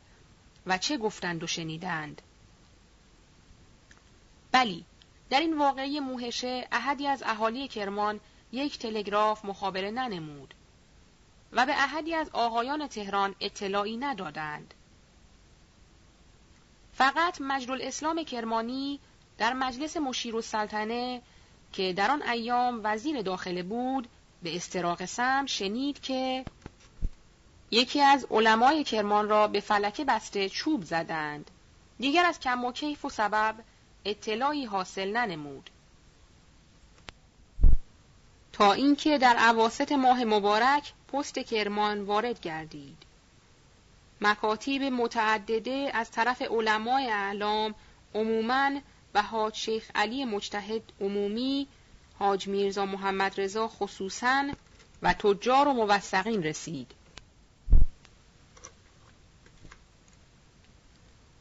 و 0.67 0.79
چه 0.79 0.97
گفتند 0.97 1.43
و 1.43 1.47
شنیدند. 1.47 2.23
بلی 4.53 4.85
در 5.31 5.41
این 5.41 5.59
واقعی 5.59 6.01
موهشه 6.01 6.69
احدی 6.73 7.07
از 7.07 7.23
اهالی 7.27 7.69
کرمان 7.69 8.21
یک 8.53 8.79
تلگراف 8.79 9.45
مخابره 9.45 9.91
ننمود 9.91 10.55
و 11.53 11.67
به 11.67 11.73
احدی 11.73 12.15
از 12.15 12.31
آقایان 12.33 12.87
تهران 12.87 13.35
اطلاعی 13.41 13.97
ندادند. 13.97 14.75
فقط 16.95 17.41
مجل 17.41 17.79
اسلام 17.83 18.25
کرمانی 18.25 19.01
در 19.39 19.53
مجلس 19.53 19.97
مشیر 19.97 20.37
السلطنه 20.37 21.23
که 21.73 21.93
در 21.93 22.11
آن 22.11 22.23
ایام 22.23 22.81
وزیر 22.85 23.23
داخله 23.23 23.63
بود 23.63 24.09
به 24.43 24.57
استراق 24.57 25.05
سم 25.05 25.47
شنید 25.47 26.01
که 26.01 26.45
یکی 27.71 28.01
از 28.01 28.27
علمای 28.31 28.85
کرمان 28.85 29.29
را 29.29 29.49
به 29.49 29.61
فلکه 29.61 30.05
بسته 30.05 30.49
چوب 30.49 30.85
زدند. 30.85 31.51
دیگر 31.99 32.25
از 32.27 32.41
کم 32.41 32.65
و 32.65 32.73
کیف 32.73 33.05
و 33.05 33.11
سبب 33.11 33.55
اطلاعی 34.05 34.65
حاصل 34.65 35.13
ننمود. 35.17 35.71
تا 38.53 38.73
اینکه 38.73 39.19
در 39.19 39.37
عواست 39.37 39.93
ماه 39.93 40.25
مبارک 40.25 40.93
پست 41.13 41.39
کرمان 41.39 42.03
وارد 42.03 42.41
گردید. 42.41 42.99
مکاتیب 44.21 44.83
متعدده 44.83 45.91
از 45.95 46.11
طرف 46.11 46.43
علمای 46.43 47.11
اعلام 47.11 47.75
عموماً 48.15 48.71
و 49.15 49.23
حاج 49.23 49.55
شیخ 49.55 49.91
علی 49.95 50.25
مجتهد 50.25 50.83
عمومی، 51.01 51.67
حاج 52.19 52.49
میرزا 52.49 52.87
محمد 52.87 53.41
رضا 53.41 53.69
خصوصاً 53.69 54.45
و 55.03 55.13
تجار 55.13 55.69
و 55.69 55.73
موثقین 55.73 56.43
رسید. 56.43 56.93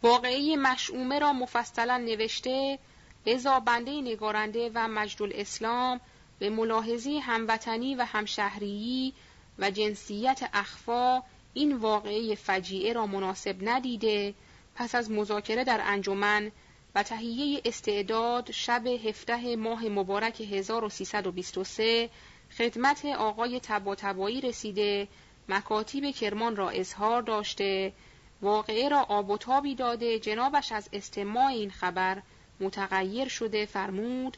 واقعی 0.03 0.55
مشعومه 0.55 1.19
را 1.19 1.33
مفصلا 1.33 1.97
نوشته 1.97 2.79
لذا 3.25 3.59
بنده 3.59 3.91
نگارنده 3.91 4.71
و 4.73 4.87
مجد 4.87 5.21
اسلام 5.21 5.99
به 6.39 6.49
ملاحظی 6.49 7.17
هموطنی 7.17 7.95
و 7.95 8.05
همشهریی 8.05 9.13
و 9.59 9.71
جنسیت 9.71 10.49
اخفا 10.53 11.23
این 11.53 11.75
واقعی 11.75 12.35
فجیعه 12.35 12.93
را 12.93 13.05
مناسب 13.05 13.55
ندیده 13.61 14.33
پس 14.75 14.95
از 14.95 15.11
مذاکره 15.11 15.63
در 15.63 15.81
انجمن 15.83 16.51
و 16.95 17.03
تهیه 17.03 17.61
استعداد 17.65 18.51
شب 18.51 18.87
هفته 18.87 19.55
ماه 19.55 19.83
مبارک 19.83 20.41
1323 20.41 22.09
خدمت 22.57 23.05
آقای 23.05 23.59
تبا 23.59 23.95
رسیده 24.43 25.07
مکاتیب 25.49 26.15
کرمان 26.15 26.55
را 26.55 26.69
اظهار 26.69 27.21
داشته 27.21 27.93
واقعه 28.41 28.89
را 28.89 28.99
آب 29.01 29.29
و 29.29 29.37
تابی 29.37 29.75
داده 29.75 30.19
جنابش 30.19 30.71
از 30.71 30.89
استماع 30.93 31.45
این 31.45 31.71
خبر 31.71 32.21
متغیر 32.59 33.27
شده 33.27 33.65
فرمود. 33.65 34.37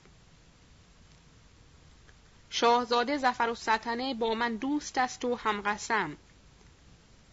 شاهزاده 2.50 3.18
زفر 3.18 3.50
السلطنه 3.50 4.14
با 4.14 4.34
من 4.34 4.56
دوست 4.56 4.98
است 4.98 5.26
و 5.26 5.36
همقسم. 5.36 6.18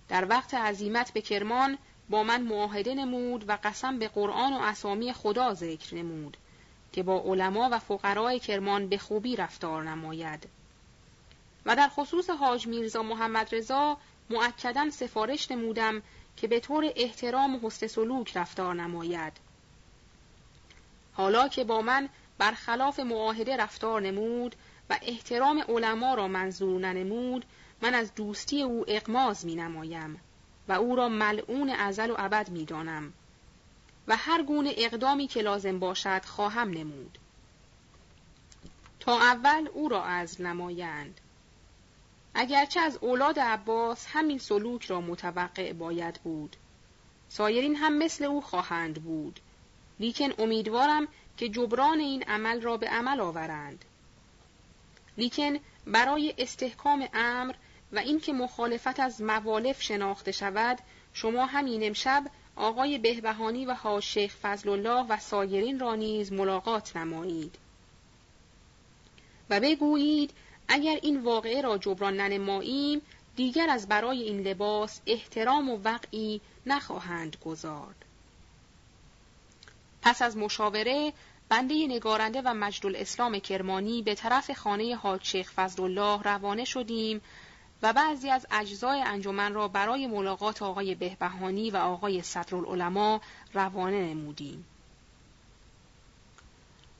در 0.08 0.28
وقت 0.28 0.54
عزیمت 0.54 1.12
به 1.12 1.20
کرمان 1.20 1.78
با 2.12 2.22
من 2.22 2.42
معاهده 2.42 2.94
نمود 2.94 3.48
و 3.48 3.58
قسم 3.64 3.98
به 3.98 4.08
قرآن 4.08 4.52
و 4.52 4.58
اسامی 4.62 5.12
خدا 5.12 5.54
ذکر 5.54 5.94
نمود 5.94 6.36
که 6.92 7.02
با 7.02 7.20
علما 7.20 7.68
و 7.72 7.78
فقرای 7.78 8.38
کرمان 8.38 8.88
به 8.88 8.98
خوبی 8.98 9.36
رفتار 9.36 9.82
نماید. 9.82 10.48
و 11.66 11.76
در 11.76 11.88
خصوص 11.88 12.30
حاج 12.30 12.66
میرزا 12.66 13.02
محمد 13.02 13.54
رضا 13.54 13.96
معکدن 14.30 14.90
سفارش 14.90 15.50
نمودم 15.50 16.02
که 16.36 16.48
به 16.48 16.60
طور 16.60 16.92
احترام 16.96 17.54
و 17.54 17.58
حسن 17.62 17.86
سلوک 17.86 18.36
رفتار 18.36 18.74
نماید. 18.74 19.32
حالا 21.12 21.48
که 21.48 21.64
با 21.64 21.82
من 21.82 22.08
برخلاف 22.38 23.00
معاهده 23.00 23.56
رفتار 23.56 24.00
نمود 24.00 24.56
و 24.90 24.98
احترام 25.02 25.64
علما 25.68 26.14
را 26.14 26.28
منظور 26.28 26.80
ننمود 26.80 27.44
من 27.82 27.94
از 27.94 28.14
دوستی 28.14 28.62
او 28.62 28.84
اقماز 28.88 29.46
می 29.46 29.54
نمایم. 29.54 30.20
و 30.68 30.72
او 30.72 30.96
را 30.96 31.08
ملعون 31.08 31.70
ازل 31.70 32.10
و 32.10 32.14
ابد 32.18 32.50
می 32.50 32.64
دانم 32.64 33.12
و 34.08 34.16
هر 34.16 34.42
گونه 34.42 34.72
اقدامی 34.76 35.26
که 35.26 35.42
لازم 35.42 35.78
باشد 35.78 36.24
خواهم 36.24 36.70
نمود. 36.70 37.18
تا 39.00 39.18
اول 39.18 39.68
او 39.72 39.88
را 39.88 40.04
از 40.04 40.40
نمایند. 40.40 41.20
اگرچه 42.34 42.80
از 42.80 42.96
اولاد 42.96 43.38
عباس 43.38 44.06
همین 44.08 44.38
سلوک 44.38 44.84
را 44.84 45.00
متوقع 45.00 45.72
باید 45.72 46.20
بود. 46.24 46.56
سایرین 47.28 47.76
هم 47.76 47.98
مثل 47.98 48.24
او 48.24 48.40
خواهند 48.40 49.02
بود. 49.02 49.40
لیکن 50.00 50.32
امیدوارم 50.38 51.08
که 51.36 51.48
جبران 51.48 52.00
این 52.00 52.22
عمل 52.22 52.60
را 52.60 52.76
به 52.76 52.88
عمل 52.88 53.20
آورند. 53.20 53.84
لیکن 55.16 55.58
برای 55.86 56.34
استحکام 56.38 57.08
امر 57.14 57.54
و 57.92 57.98
اینکه 57.98 58.32
مخالفت 58.32 59.00
از 59.00 59.22
موالف 59.22 59.82
شناخته 59.82 60.32
شود 60.32 60.78
شما 61.12 61.46
همین 61.46 61.86
امشب 61.86 62.24
آقای 62.56 62.98
بهبهانی 62.98 63.66
و 63.66 63.74
حاج 63.74 64.02
شیخ 64.02 64.36
فضل 64.42 64.68
الله 64.68 65.06
و 65.08 65.18
سایرین 65.18 65.78
را 65.78 65.94
نیز 65.94 66.32
ملاقات 66.32 66.96
نمایید 66.96 67.54
و 69.50 69.60
بگویید 69.60 70.30
اگر 70.68 70.98
این 71.02 71.20
واقعه 71.20 71.60
را 71.60 71.78
جبران 71.78 72.16
ننماییم 72.16 73.02
دیگر 73.36 73.70
از 73.70 73.88
برای 73.88 74.22
این 74.22 74.40
لباس 74.40 75.00
احترام 75.06 75.70
و 75.70 75.78
وقعی 75.84 76.40
نخواهند 76.66 77.36
گذارد. 77.44 78.04
پس 80.02 80.22
از 80.22 80.36
مشاوره 80.36 81.12
بنده 81.48 81.86
نگارنده 81.86 82.42
و 82.44 82.54
مجد 82.54 82.86
الاسلام 82.86 83.38
کرمانی 83.38 84.02
به 84.02 84.14
طرف 84.14 84.50
خانه 84.50 84.96
حاج 84.96 85.24
شیخ 85.24 85.52
فضل 85.52 85.82
الله 85.82 86.22
روانه 86.22 86.64
شدیم 86.64 87.20
و 87.82 87.92
بعضی 87.92 88.30
از 88.30 88.46
اجزای 88.50 89.02
انجمن 89.02 89.54
را 89.54 89.68
برای 89.68 90.06
ملاقات 90.06 90.62
آقای 90.62 90.94
بهبهانی 90.94 91.70
و 91.70 91.76
آقای 91.76 92.22
صدرالعلماء 92.22 93.20
روانه 93.54 94.00
نمودیم. 94.00 94.64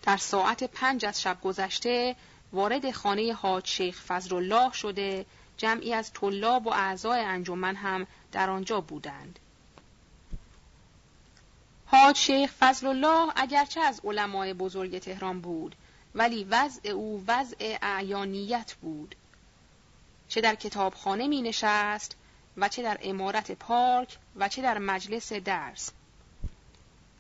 در 0.03 0.17
ساعت 0.17 0.65
پنج 0.65 1.05
از 1.07 1.23
شب 1.23 1.41
گذشته 1.43 2.17
وارد 2.53 2.91
خانه 2.91 3.33
حاج 3.33 3.67
شیخ 3.67 4.03
فضل 4.03 4.37
الله 4.37 4.73
شده 4.73 5.27
جمعی 5.57 5.95
از 5.95 6.13
طلاب 6.13 6.67
و 6.67 6.71
اعضای 6.71 7.21
انجمن 7.21 7.77
هم 7.77 8.07
در 8.33 8.51
آنجا 8.51 8.81
بودند. 8.81 9.39
حاج 11.87 12.17
شیخ 12.17 12.53
فضل 12.59 12.87
الله 12.87 13.33
اگرچه 13.37 13.81
از 13.81 14.01
علمای 14.05 14.55
بزرگ 14.55 14.99
تهران 14.99 15.41
بود 15.41 15.77
ولی 16.15 16.45
وضع 16.45 16.89
او 16.91 17.25
وضع 17.27 17.79
اعیانیت 17.83 18.75
بود 18.75 19.15
چه 20.33 20.41
در 20.41 20.55
کتابخانه 20.55 21.27
می 21.27 21.43
نشست 21.43 22.17
و 22.57 22.69
چه 22.69 22.83
در 22.83 22.99
امارت 23.03 23.53
پارک 23.53 24.19
و 24.37 24.49
چه 24.49 24.63
در 24.63 24.79
مجلس 24.79 25.33
درس. 25.33 25.91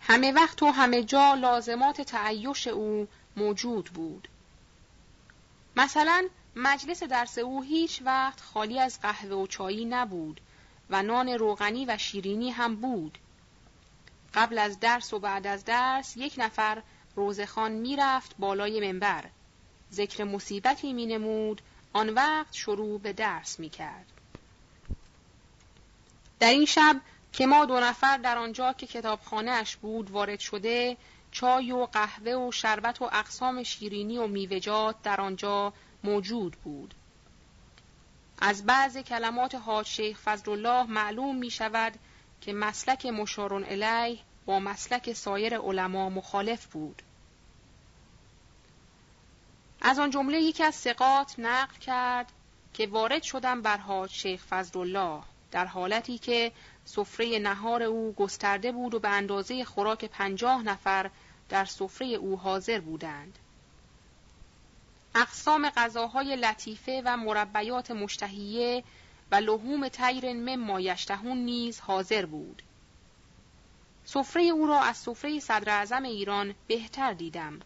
همه 0.00 0.32
وقت 0.32 0.62
و 0.62 0.70
همه 0.70 1.02
جا 1.02 1.34
لازمات 1.34 2.00
تعیش 2.00 2.66
او 2.66 3.08
موجود 3.36 3.84
بود. 3.84 4.28
مثلا 5.76 6.28
مجلس 6.56 7.02
درس 7.02 7.38
او 7.38 7.62
هیچ 7.62 8.02
وقت 8.04 8.40
خالی 8.40 8.80
از 8.80 9.00
قهوه 9.00 9.36
و 9.36 9.46
چایی 9.46 9.84
نبود 9.84 10.40
و 10.90 11.02
نان 11.02 11.28
روغنی 11.28 11.86
و 11.86 11.98
شیرینی 11.98 12.50
هم 12.50 12.76
بود. 12.76 13.18
قبل 14.34 14.58
از 14.58 14.80
درس 14.80 15.12
و 15.12 15.18
بعد 15.18 15.46
از 15.46 15.64
درس 15.64 16.16
یک 16.16 16.34
نفر 16.38 16.82
روزخان 17.16 17.72
می‌رفت 17.72 18.34
بالای 18.38 18.92
منبر. 18.92 19.24
ذکر 19.92 20.24
مصیبتی 20.24 20.92
می 20.92 21.06
نمود 21.06 21.62
آن 21.92 22.08
وقت 22.08 22.54
شروع 22.54 23.00
به 23.00 23.12
درس 23.12 23.60
می 23.60 23.70
کرد. 23.70 24.06
در 26.40 26.50
این 26.50 26.64
شب 26.64 27.00
که 27.32 27.46
ما 27.46 27.64
دو 27.64 27.80
نفر 27.80 28.16
در 28.16 28.38
آنجا 28.38 28.72
که 28.72 28.86
کتابخانه 28.86 29.50
اش 29.50 29.76
بود 29.76 30.10
وارد 30.10 30.40
شده 30.40 30.96
چای 31.30 31.72
و 31.72 31.86
قهوه 31.86 32.32
و 32.32 32.52
شربت 32.52 33.02
و 33.02 33.04
اقسام 33.12 33.62
شیرینی 33.62 34.18
و 34.18 34.26
میوجات 34.26 35.02
در 35.02 35.20
آنجا 35.20 35.72
موجود 36.04 36.56
بود. 36.64 36.94
از 38.38 38.66
بعض 38.66 38.98
کلمات 38.98 39.54
حاج 39.54 39.86
شیخ 39.86 40.20
فضل 40.20 40.50
الله 40.50 40.82
معلوم 40.82 41.36
می 41.36 41.50
شود 41.50 41.92
که 42.40 42.52
مسلک 42.52 43.06
مشارون 43.06 43.64
الیه 43.64 44.18
با 44.46 44.60
مسلک 44.60 45.12
سایر 45.12 45.58
علما 45.58 46.08
مخالف 46.08 46.66
بود. 46.66 47.02
از 49.84 49.98
آن 49.98 50.10
جمله 50.10 50.40
یکی 50.42 50.64
از 50.64 50.74
سقات 50.74 51.34
نقل 51.38 51.76
کرد 51.78 52.32
که 52.74 52.86
وارد 52.86 53.22
شدم 53.22 53.62
بر 53.62 53.76
حاج 53.76 54.10
شیخ 54.10 54.44
فضل 54.44 54.80
الله 54.80 55.22
در 55.50 55.66
حالتی 55.66 56.18
که 56.18 56.52
سفره 56.84 57.38
نهار 57.38 57.82
او 57.82 58.12
گسترده 58.12 58.72
بود 58.72 58.94
و 58.94 58.98
به 58.98 59.08
اندازه 59.08 59.64
خوراک 59.64 60.04
پنجاه 60.04 60.62
نفر 60.62 61.10
در 61.48 61.64
سفره 61.64 62.06
او 62.06 62.38
حاضر 62.38 62.80
بودند. 62.80 63.38
اقسام 65.14 65.70
غذاهای 65.70 66.36
لطیفه 66.36 67.02
و 67.04 67.16
مربیات 67.16 67.90
مشتهیه 67.90 68.84
و 69.30 69.34
لحوم 69.34 69.88
تیر 69.88 70.32
مما 70.32 70.80
یشتهون 70.80 71.38
نیز 71.38 71.80
حاضر 71.80 72.26
بود. 72.26 72.62
سفره 74.04 74.42
او 74.42 74.66
را 74.66 74.80
از 74.80 74.96
سفره 74.96 75.40
صدر 75.40 75.70
اعظم 75.72 76.02
ایران 76.02 76.54
بهتر 76.66 77.12
دیدم. 77.12 77.60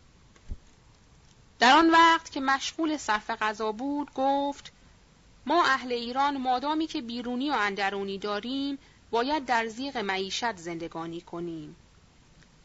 در 1.59 1.77
آن 1.77 1.91
وقت 1.91 2.33
که 2.33 2.41
مشغول 2.41 2.97
صرف 2.97 3.31
غذا 3.31 3.73
بود 3.73 4.11
گفت 4.15 4.73
ما 5.47 5.65
اهل 5.65 5.93
ایران 5.93 6.37
مادامی 6.37 6.87
که 6.87 7.03
بیرونی 7.03 7.51
و 7.51 7.55
اندرونی 7.55 8.19
داریم 8.19 8.79
باید 9.11 9.45
در 9.45 9.67
زیغ 9.67 9.97
معیشت 9.97 10.57
زندگانی 10.57 11.21
کنیم. 11.21 11.77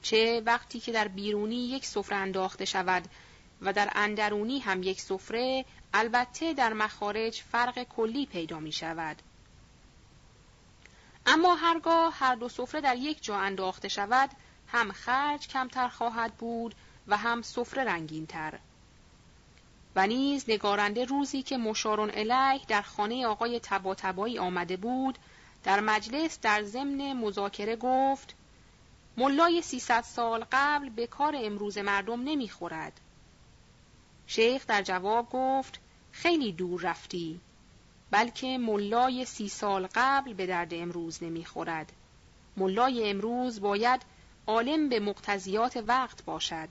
چه 0.02 0.42
وقتی 0.46 0.80
که 0.80 0.92
در 0.92 1.08
بیرونی 1.08 1.56
یک 1.56 1.86
سفره 1.86 2.18
انداخته 2.18 2.66
شود 2.66 3.04
و 3.62 3.74
در 3.74 3.92
اندرونی 3.96 4.60
هم 4.60 4.84
یک 4.84 5.02
سفره 5.02 5.66
البته 5.94 6.54
در 6.54 6.74
مخارج 6.74 7.42
فرق 7.52 7.84
کلی 7.84 8.26
پیدا 8.26 8.60
می 8.60 8.72
شود. 8.72 9.22
اما 11.26 11.56
هرگاه 11.56 12.16
هر 12.20 12.36
دو 12.36 12.50
سفره 12.50 12.82
در 12.82 12.96
یک 12.96 13.24
جا 13.24 13.38
انداخته 13.38 13.88
شود 13.88 14.30
هم 14.68 14.92
خرج 14.92 15.48
کمتر 15.48 15.88
خواهد 15.88 16.34
بود 16.34 16.76
و 17.08 17.18
هم 17.18 17.42
سفره 17.42 17.84
رنگین 17.84 18.26
تر. 18.26 18.60
و 19.96 20.08
نیز 20.08 20.46
نگارنده 20.48 21.06
روزی 21.06 21.42
که 21.42 21.58
مشارون 21.58 22.12
الیه 22.14 22.66
در 22.68 22.82
خانه 22.82 23.28
آقای 23.28 23.60
تبا 23.60 23.96
آمده 24.39 24.78
بود 24.78 25.18
در 25.64 25.80
مجلس 25.80 26.39
در 26.42 26.64
ضمن 26.64 27.14
مذاکره 27.14 27.76
گفت 27.76 28.36
ملای 29.18 29.62
سیصد 29.62 30.02
سال 30.02 30.46
قبل 30.52 30.89
به 30.89 31.08
کار 31.08 31.36
امروز 31.38 31.78
مردم 31.78 32.22
نمی‌خورد. 32.22 33.02
شیخ 34.28 34.68
در 34.68 34.82
جواب 34.82 35.30
گفت 35.32 35.80
خیلی 36.12 36.52
دور 36.52 36.82
رفتی 36.82 37.39
بلکه 38.12 38.58
ملای 38.58 39.26
سی 39.26 39.50
سال 39.50 39.88
قبل 39.96 40.34
به 40.34 40.46
درد 40.46 40.74
امروز 40.74 41.24
نمی‌خورد. 41.24 41.92
ملای 42.58 43.10
امروز 43.10 43.62
باید 43.62 44.02
عالم 44.48 44.89
به 44.89 45.00
مقتضیات 45.00 45.84
وقت 45.88 46.26
باشد. 46.26 46.70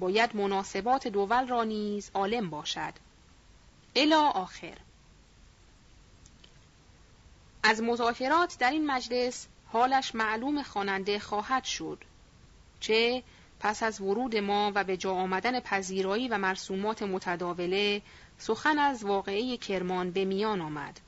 باید 0.00 0.36
مناسبات 0.36 1.08
دول 1.08 1.46
را 1.46 1.64
نیز 1.64 2.10
عالم 2.14 2.50
باشد. 2.50 2.92
الا 3.96 4.20
آخر 4.20 4.76
از 7.62 7.82
مذاکرات 7.82 8.58
در 8.58 8.70
این 8.70 8.86
مجلس 8.86 9.46
حالش 9.72 10.14
معلوم 10.14 10.62
خواننده 10.62 11.18
خواهد 11.18 11.64
شد 11.64 12.04
چه 12.80 13.22
پس 13.60 13.82
از 13.82 14.00
ورود 14.00 14.36
ما 14.36 14.72
و 14.74 14.84
به 14.84 14.96
جا 14.96 15.12
آمدن 15.12 15.60
پذیرایی 15.60 16.28
و 16.28 16.38
مرسومات 16.38 17.02
متداوله 17.02 18.02
سخن 18.38 18.78
از 18.78 19.04
واقعه 19.04 19.56
کرمان 19.56 20.10
به 20.10 20.24
میان 20.24 20.60
آمد 20.60 21.00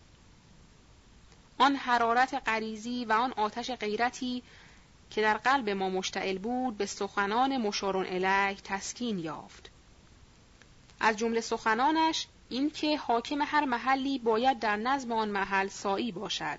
آن 1.58 1.76
حرارت 1.76 2.42
غریزی 2.46 3.04
و 3.04 3.12
آن 3.12 3.32
آتش 3.32 3.70
غیرتی 3.70 4.42
که 5.12 5.22
در 5.22 5.36
قلب 5.36 5.70
ما 5.70 5.88
مشتعل 5.88 6.38
بود 6.38 6.76
به 6.76 6.86
سخنان 6.86 7.56
مشارون 7.56 8.06
الیه 8.06 8.60
تسکین 8.64 9.18
یافت. 9.18 9.70
از 11.00 11.16
جمله 11.16 11.40
سخنانش 11.40 12.26
اینکه 12.48 12.96
حاکم 12.96 13.42
هر 13.42 13.64
محلی 13.64 14.18
باید 14.18 14.58
در 14.58 14.76
نظم 14.76 15.12
آن 15.12 15.28
محل 15.28 15.68
سایی 15.68 16.12
باشد. 16.12 16.58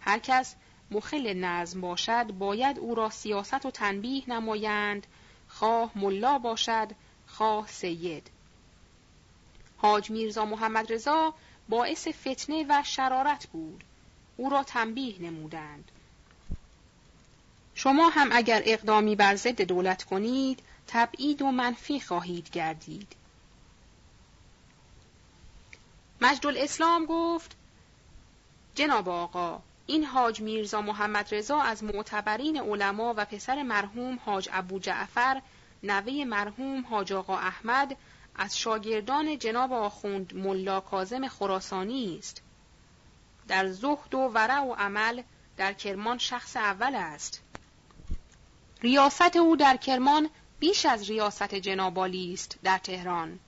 هر 0.00 0.18
کس 0.18 0.54
مخل 0.90 1.34
نظم 1.34 1.80
باشد 1.80 2.24
باید 2.26 2.78
او 2.78 2.94
را 2.94 3.10
سیاست 3.10 3.66
و 3.66 3.70
تنبیه 3.70 4.30
نمایند. 4.30 5.06
خواه 5.48 5.90
ملا 5.94 6.38
باشد 6.38 6.88
خواه 7.26 7.66
سید. 7.66 8.30
حاج 9.76 10.10
میرزا 10.10 10.44
محمد 10.44 10.92
رضا 10.92 11.34
باعث 11.68 12.08
فتنه 12.08 12.66
و 12.68 12.82
شرارت 12.84 13.46
بود. 13.46 13.84
او 14.36 14.50
را 14.50 14.62
تنبیه 14.62 15.22
نمودند. 15.22 15.90
شما 17.78 18.08
هم 18.08 18.28
اگر 18.32 18.62
اقدامی 18.64 19.16
بر 19.16 19.36
ضد 19.36 19.62
دولت 19.62 20.04
کنید 20.04 20.62
تبعید 20.86 21.42
و 21.42 21.50
منفی 21.50 22.00
خواهید 22.00 22.50
گردید. 22.50 23.16
مجد 26.20 26.46
الاسلام 26.46 27.06
گفت 27.06 27.56
جناب 28.74 29.08
آقا 29.08 29.60
این 29.86 30.04
حاج 30.04 30.40
میرزا 30.40 30.80
محمد 30.80 31.34
رضا 31.34 31.60
از 31.60 31.84
معتبرین 31.84 32.60
علما 32.60 33.14
و 33.16 33.24
پسر 33.24 33.62
مرحوم 33.62 34.18
حاج 34.24 34.48
ابو 34.52 34.78
جعفر 34.78 35.42
نوه 35.82 36.24
مرحوم 36.24 36.86
حاج 36.90 37.12
آقا 37.12 37.38
احمد 37.38 37.96
از 38.36 38.58
شاگردان 38.58 39.38
جناب 39.38 39.72
آخوند 39.72 40.36
ملا 40.36 40.80
کازم 40.80 41.28
خراسانی 41.28 42.18
است. 42.18 42.42
در 43.48 43.68
زهد 43.68 44.14
و 44.14 44.18
ورع 44.18 44.60
و 44.60 44.74
عمل 44.74 45.22
در 45.56 45.72
کرمان 45.72 46.18
شخص 46.18 46.56
اول 46.56 46.94
است. 46.94 47.42
ریاست 48.82 49.36
او 49.36 49.56
در 49.56 49.76
کرمان 49.76 50.30
بیش 50.58 50.86
از 50.86 51.10
ریاست 51.10 51.54
جنابالی 51.54 52.32
است 52.32 52.58
در 52.62 52.78
تهران. 52.78 53.38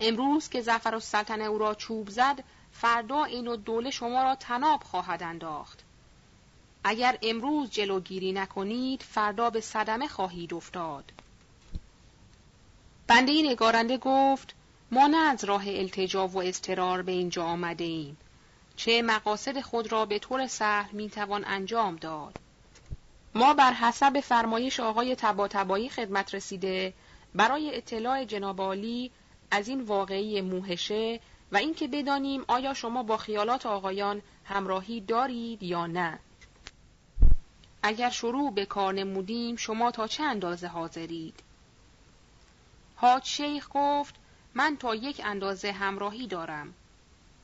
امروز 0.00 0.48
که 0.48 0.60
زفر 0.60 0.94
و 0.94 1.00
سلطن 1.00 1.40
او 1.40 1.58
را 1.58 1.74
چوب 1.74 2.10
زد 2.10 2.44
فردا 2.72 3.24
این 3.24 3.46
و 3.46 3.56
دوله 3.56 3.90
شما 3.90 4.22
را 4.22 4.34
تناب 4.34 4.82
خواهد 4.82 5.22
انداخت. 5.22 5.82
اگر 6.84 7.18
امروز 7.22 7.70
جلوگیری 7.70 8.32
نکنید 8.32 9.02
فردا 9.02 9.50
به 9.50 9.60
صدمه 9.60 10.08
خواهید 10.08 10.54
افتاد. 10.54 11.12
بنده 13.06 13.42
نگارنده 13.42 13.98
گفت 13.98 14.54
ما 14.90 15.06
نه 15.06 15.16
از 15.16 15.44
راه 15.44 15.62
التجا 15.66 16.28
و 16.28 16.42
اضطرار 16.42 17.02
به 17.02 17.12
اینجا 17.12 17.44
آمده 17.44 17.84
ایم. 17.84 18.16
چه 18.76 19.02
مقاصد 19.02 19.60
خود 19.60 19.92
را 19.92 20.06
به 20.06 20.18
طور 20.18 20.46
سهل 20.46 20.92
می‌توان 20.92 21.44
انجام 21.46 21.96
داد. 21.96 22.38
ما 23.36 23.54
بر 23.54 23.72
حسب 23.72 24.20
فرمایش 24.20 24.80
آقای 24.80 25.16
تبا 25.16 25.48
تبایی 25.48 25.88
خدمت 25.88 26.34
رسیده 26.34 26.94
برای 27.34 27.76
اطلاع 27.76 28.24
جناب 28.24 28.60
از 29.50 29.68
این 29.68 29.80
واقعی 29.80 30.40
موهشه 30.40 31.20
و 31.52 31.56
اینکه 31.56 31.88
بدانیم 31.88 32.44
آیا 32.48 32.74
شما 32.74 33.02
با 33.02 33.16
خیالات 33.16 33.66
آقایان 33.66 34.22
همراهی 34.44 35.00
دارید 35.00 35.62
یا 35.62 35.86
نه. 35.86 36.18
اگر 37.82 38.10
شروع 38.10 38.52
به 38.52 38.64
کار 38.64 38.94
نمودیم 38.94 39.56
شما 39.56 39.90
تا 39.90 40.06
چه 40.06 40.22
اندازه 40.22 40.66
حاضرید؟ 40.66 41.34
حاج 42.96 43.24
شیخ 43.24 43.68
گفت 43.74 44.14
من 44.54 44.76
تا 44.76 44.94
یک 44.94 45.20
اندازه 45.24 45.72
همراهی 45.72 46.26
دارم. 46.26 46.74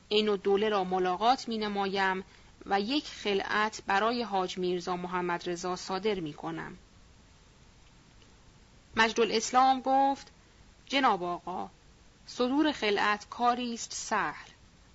این 0.09 0.29
و 0.29 0.37
دوله 0.37 0.69
را 0.69 0.83
ملاقات 0.83 1.47
می 1.47 1.57
نمایم 1.57 2.23
و 2.65 2.79
یک 2.79 3.05
خلعت 3.07 3.81
برای 3.87 4.23
حاج 4.23 4.57
میرزا 4.57 4.95
محمد 4.95 5.49
رضا 5.49 5.75
صادر 5.75 6.19
می 6.19 6.33
کنم. 6.33 6.77
مجد 8.95 9.19
الاسلام 9.19 9.81
گفت 9.85 10.31
جناب 10.85 11.23
آقا 11.23 11.69
صدور 12.25 12.71
خلعت 12.71 13.29
کاری 13.29 13.73
است 13.73 13.93
سهل 13.93 14.49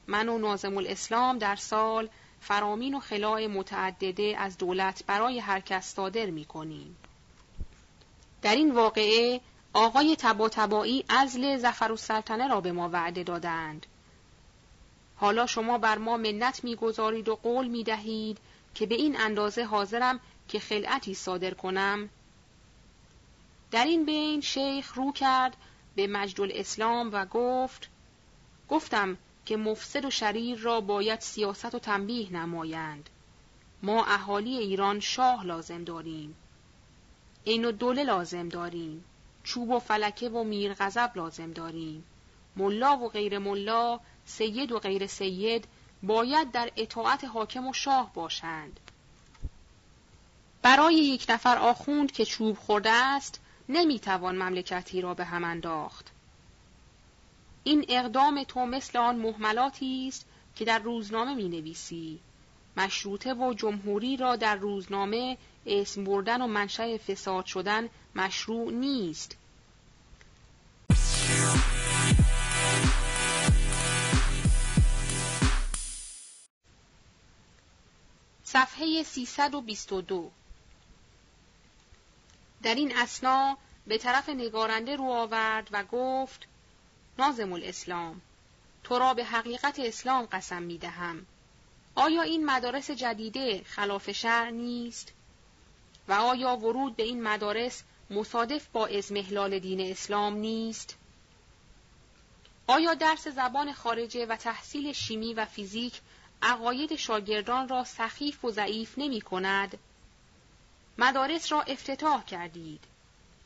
من 0.07 0.29
و 0.29 0.39
نازم 0.39 0.77
الاسلام 0.77 1.39
در 1.39 1.57
سال 1.57 2.09
فرامین 2.41 2.95
و 2.95 3.01
خلاع 3.01 3.47
متعدده 3.47 4.35
از 4.39 4.59
دولت 4.59 5.05
برای 5.07 5.39
هر 5.39 5.61
کس 5.61 5.95
صادر 5.95 6.27
می 6.27 6.45
کنیم. 6.45 6.97
در 8.43 8.55
این 8.55 8.75
واقعه 8.75 9.41
آقای 9.73 10.17
تبا 10.19 10.49
تبایی 10.49 11.05
ازل 11.09 11.57
زفر 11.57 11.93
و 11.93 11.97
سلطنه 11.97 12.49
را 12.49 12.61
به 12.61 12.73
ما 12.73 12.89
وعده 12.89 13.23
دادند. 13.23 13.87
حالا 15.21 15.47
شما 15.47 15.79
بر 15.79 15.99
ما 15.99 16.17
منت 16.17 16.65
می‌گذارید 16.65 17.29
و 17.29 17.37
قول 17.37 17.69
می 17.69 17.85
دهید 17.85 18.39
که 18.75 18.87
به 18.87 18.95
این 18.95 19.21
اندازه 19.21 19.65
حاضرم 19.65 20.21
که 20.49 20.59
خلعتی 20.59 21.15
صادر 21.15 21.55
کنم. 21.55 22.09
در 23.71 23.85
این 23.85 24.05
بین 24.05 24.41
شیخ 24.41 24.95
رو 24.95 25.13
کرد 25.13 25.57
به 25.97 26.07
مجد 26.07 26.41
الاسلام 26.41 27.11
و 27.13 27.27
گفت 27.27 27.89
گفتم 28.69 29.19
که 29.47 29.57
مفسد 29.57 30.05
و 30.05 30.11
شریر 30.11 30.59
را 30.59 30.81
باید 30.81 31.21
سیاست 31.21 31.75
و 31.75 31.79
تنبیه 31.79 32.33
نمایند. 32.33 33.11
ما 33.83 34.05
اهالی 34.05 34.59
ایران 34.59 35.01
شاه 35.01 35.47
لازم 35.47 35.85
داریم. 35.85 36.37
این 37.45 37.65
و 37.65 37.73
دوله 37.73 38.05
لازم 38.05 38.49
داریم. 38.49 39.05
چوب 39.45 39.71
و 39.71 39.79
فلکه 39.79 40.29
و 40.29 40.45
میرغضب 40.45 41.13
لازم 41.15 41.53
داریم. 41.53 42.05
ملا 42.57 42.97
و 42.97 43.09
غیر 43.09 43.39
ملا 43.39 44.01
سید 44.29 44.73
و 44.73 44.79
غیر 44.79 45.07
سید 45.07 45.65
باید 46.03 46.53
در 46.53 46.71
اطاعت 46.77 47.25
حاکم 47.25 47.67
و 47.67 47.73
شاه 47.73 48.15
باشند. 48.15 48.81
برای 50.63 50.95
یک 50.95 51.27
نفر 51.29 51.59
آخوند 51.59 52.13
که 52.13 52.25
چوب 52.25 52.57
خورده 52.57 52.91
است 52.91 53.41
نمی‌توان 53.69 54.37
مملکتی 54.37 55.01
را 55.01 55.15
به 55.15 55.25
هم 55.25 55.45
انداخت. 55.45 56.07
این 57.65 57.85
اقدام 57.89 58.45
تو 58.45 58.67
مثل 58.67 58.99
آن 58.99 59.17
محملاتی 59.17 60.09
است 60.09 60.27
که 60.57 60.65
در 60.65 60.79
روزنامه 60.79 61.35
می 61.35 61.49
نویسی 61.49 62.21
مشروطه 62.77 63.35
و 63.35 63.55
جمهوری 63.55 64.17
را 64.17 64.37
در 64.37 64.57
روزنامه 64.57 65.37
اسم 65.67 66.05
بردن 66.05 66.43
و 66.43 66.47
منشأ 66.47 66.97
فساد 66.97 67.45
شدن 67.45 67.89
مشروع 68.15 68.73
نیست. 68.73 69.37
صفحه 78.59 79.03
322 79.03 80.31
در 82.63 82.75
این 82.75 82.97
اسنا 82.97 83.57
به 83.87 83.99
طرف 83.99 84.29
نگارنده 84.29 84.97
رو 84.97 85.05
آورد 85.05 85.69
و 85.73 85.85
گفت 85.85 86.47
نازم 87.19 87.53
الاسلام 87.53 88.21
تو 88.85 88.99
را 88.99 89.15
به 89.15 89.25
حقیقت 89.25 89.79
اسلام 89.79 90.27
قسم 90.33 90.63
می 90.63 90.79
دهم. 90.79 91.27
آیا 91.95 92.23
این 92.23 92.47
مدارس 92.47 92.91
جدیده 92.91 93.63
خلاف 93.65 94.13
شرع 94.13 94.51
نیست؟ 94.51 95.13
و 96.09 96.13
آیا 96.13 96.57
ورود 96.57 96.97
به 96.97 97.03
این 97.03 97.23
مدارس 97.23 97.83
مصادف 98.11 98.67
با 98.67 98.87
ازمهلال 98.87 99.59
دین 99.59 99.81
اسلام 99.81 100.35
نیست؟ 100.35 100.97
آیا 102.67 102.95
درس 102.95 103.29
زبان 103.29 103.73
خارجه 103.73 104.27
و 104.27 104.37
تحصیل 104.37 104.93
شیمی 104.93 105.35
و 105.35 105.45
فیزیک 105.45 106.01
عقاید 106.43 106.97
شاگردان 106.97 107.69
را 107.69 107.85
سخیف 107.85 108.45
و 108.45 108.51
ضعیف 108.51 108.95
نمی 108.97 109.21
کند؟ 109.21 109.79
مدارس 110.99 111.53
را 111.53 111.63
افتتاح 111.63 112.25
کردید. 112.25 112.81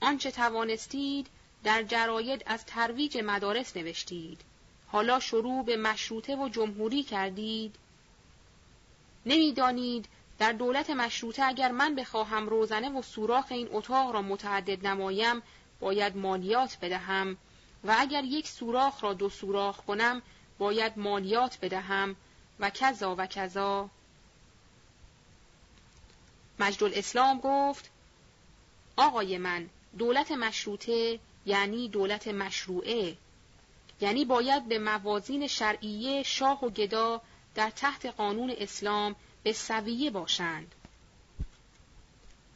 آنچه 0.00 0.30
توانستید 0.30 1.26
در 1.64 1.82
جراید 1.82 2.42
از 2.46 2.66
ترویج 2.66 3.18
مدارس 3.24 3.76
نوشتید. 3.76 4.40
حالا 4.86 5.20
شروع 5.20 5.64
به 5.64 5.76
مشروطه 5.76 6.36
و 6.36 6.48
جمهوری 6.48 7.02
کردید؟ 7.02 7.76
نمی‌دانید 9.26 10.08
در 10.38 10.52
دولت 10.52 10.90
مشروطه 10.90 11.42
اگر 11.42 11.72
من 11.72 11.94
بخواهم 11.94 12.48
روزنه 12.48 12.98
و 12.98 13.02
سوراخ 13.02 13.44
این 13.48 13.68
اتاق 13.72 14.12
را 14.12 14.22
متعدد 14.22 14.86
نمایم 14.86 15.42
باید 15.80 16.16
مالیات 16.16 16.78
بدهم 16.82 17.36
و 17.84 17.96
اگر 17.98 18.24
یک 18.24 18.48
سوراخ 18.48 19.04
را 19.04 19.14
دو 19.14 19.28
سوراخ 19.28 19.76
کنم 19.76 20.22
باید 20.58 20.98
مالیات 20.98 21.58
بدهم 21.62 22.16
و 22.62 22.70
کذا 22.70 23.14
و 23.18 23.26
کذا. 23.26 23.90
مجد 26.58 26.84
الاسلام 26.84 27.40
گفت 27.44 27.90
آقای 28.96 29.38
من 29.38 29.68
دولت 29.98 30.32
مشروطه 30.32 31.18
یعنی 31.46 31.88
دولت 31.88 32.28
مشروعه. 32.28 33.16
یعنی 34.00 34.24
باید 34.24 34.68
به 34.68 34.78
موازین 34.78 35.46
شرعیه 35.46 36.22
شاه 36.22 36.64
و 36.64 36.70
گدا 36.70 37.20
در 37.54 37.70
تحت 37.70 38.06
قانون 38.06 38.54
اسلام 38.58 39.16
به 39.42 39.52
سویه 39.52 40.10
باشند. 40.10 40.74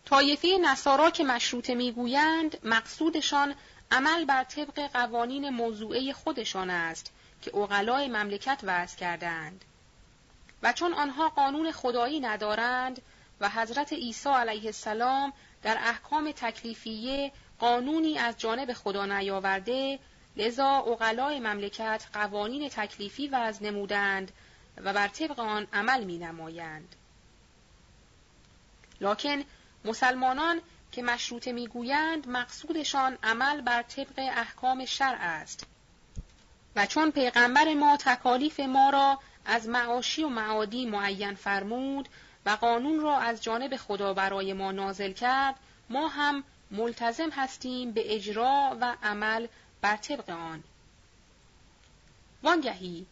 طایفه 0.04 0.48
نصارا 0.62 1.10
که 1.10 1.24
مشروطه 1.24 1.74
می‌گویند 1.74 2.58
مقصودشان 2.64 3.54
عمل 3.90 4.24
بر 4.24 4.44
طبق 4.44 4.90
قوانین 4.92 5.48
موضوعه 5.48 6.12
خودشان 6.12 6.70
است 6.70 7.12
که 7.42 7.56
اغلای 7.56 8.08
مملکت 8.08 8.60
وضع 8.62 8.96
کردند. 8.96 9.64
و 10.66 10.72
چون 10.72 10.92
آنها 10.94 11.28
قانون 11.28 11.72
خدایی 11.72 12.20
ندارند 12.20 13.02
و 13.40 13.48
حضرت 13.48 13.92
عیسی 13.92 14.28
علیه 14.28 14.66
السلام 14.66 15.32
در 15.62 15.78
احکام 15.80 16.32
تکلیفیه 16.32 17.32
قانونی 17.58 18.18
از 18.18 18.38
جانب 18.38 18.72
خدا 18.72 19.06
نیاورده 19.06 19.98
لذا 20.36 20.68
اقلای 20.68 21.40
مملکت 21.40 22.06
قوانین 22.12 22.68
تکلیفی 22.68 23.28
وضع 23.28 23.64
نمودند 23.64 24.32
و 24.84 24.92
بر 24.92 25.08
طبق 25.08 25.40
آن 25.40 25.66
عمل 25.72 26.04
می 26.04 26.18
نمایند. 26.18 26.94
لکن 29.00 29.42
مسلمانان 29.84 30.60
که 30.92 31.02
مشروطه 31.02 31.52
می‌گویند 31.52 32.28
مقصودشان 32.28 33.18
عمل 33.22 33.60
بر 33.60 33.82
طبق 33.82 34.14
احکام 34.18 34.84
شرع 34.84 35.18
است 35.20 35.66
و 36.76 36.86
چون 36.86 37.10
پیغمبر 37.10 37.74
ما 37.74 37.96
تکالیف 37.96 38.60
ما 38.60 38.90
را 38.90 39.18
از 39.46 39.68
معاشی 39.68 40.24
و 40.24 40.28
معادی 40.28 40.86
معین 40.86 41.34
فرمود 41.34 42.08
و 42.46 42.50
قانون 42.50 43.00
را 43.00 43.18
از 43.18 43.42
جانب 43.42 43.76
خدا 43.76 44.14
برای 44.14 44.52
ما 44.52 44.72
نازل 44.72 45.12
کرد 45.12 45.54
ما 45.90 46.08
هم 46.08 46.44
ملتزم 46.70 47.30
هستیم 47.30 47.92
به 47.92 48.14
اجرا 48.14 48.76
و 48.80 48.96
عمل 49.02 49.46
بر 49.80 49.96
طبق 49.96 50.30
آن. 50.30 50.62
وانگهی 52.42 53.06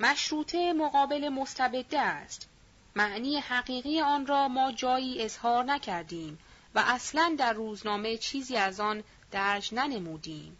مشروطه 0.00 0.72
مقابل 0.72 1.28
مستبده 1.28 2.00
است. 2.00 2.48
معنی 2.96 3.38
حقیقی 3.38 4.00
آن 4.00 4.26
را 4.26 4.48
ما 4.48 4.72
جایی 4.72 5.22
اظهار 5.22 5.64
نکردیم 5.64 6.38
و 6.74 6.84
اصلا 6.86 7.34
در 7.38 7.52
روزنامه 7.52 8.16
چیزی 8.16 8.56
از 8.56 8.80
آن 8.80 9.04
درج 9.30 9.74
ننمودیم. 9.74 10.58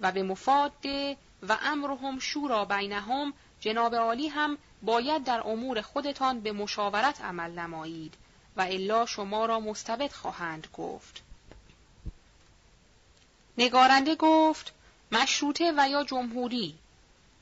و 0.00 0.12
به 0.12 0.22
مفاد 0.22 0.72
و 1.48 1.58
امرهم 1.62 2.18
شورا 2.18 2.64
بینهم 2.64 3.32
جناب 3.60 3.94
عالی 3.94 4.28
هم 4.28 4.58
باید 4.82 5.24
در 5.24 5.40
امور 5.40 5.80
خودتان 5.80 6.40
به 6.40 6.52
مشاورت 6.52 7.20
عمل 7.20 7.58
نمایید 7.58 8.14
و 8.56 8.60
الا 8.60 9.06
شما 9.06 9.46
را 9.46 9.60
مستبد 9.60 10.12
خواهند 10.12 10.66
گفت. 10.72 11.22
نگارنده 13.58 14.14
گفت 14.14 14.72
مشروطه 15.12 15.72
و 15.76 15.88
یا 15.88 16.04
جمهوری 16.04 16.74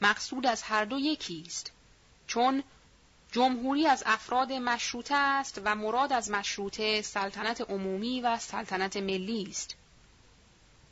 مقصود 0.00 0.46
از 0.46 0.62
هر 0.62 0.84
دو 0.84 0.98
یکی 0.98 1.44
است 1.46 1.72
چون 2.26 2.62
جمهوری 3.32 3.86
از 3.86 4.02
افراد 4.06 4.52
مشروطه 4.52 5.14
است 5.14 5.60
و 5.64 5.74
مراد 5.74 6.12
از 6.12 6.30
مشروطه 6.30 7.02
سلطنت 7.02 7.60
عمومی 7.60 8.20
و 8.20 8.38
سلطنت 8.38 8.96
ملی 8.96 9.46
است. 9.50 9.76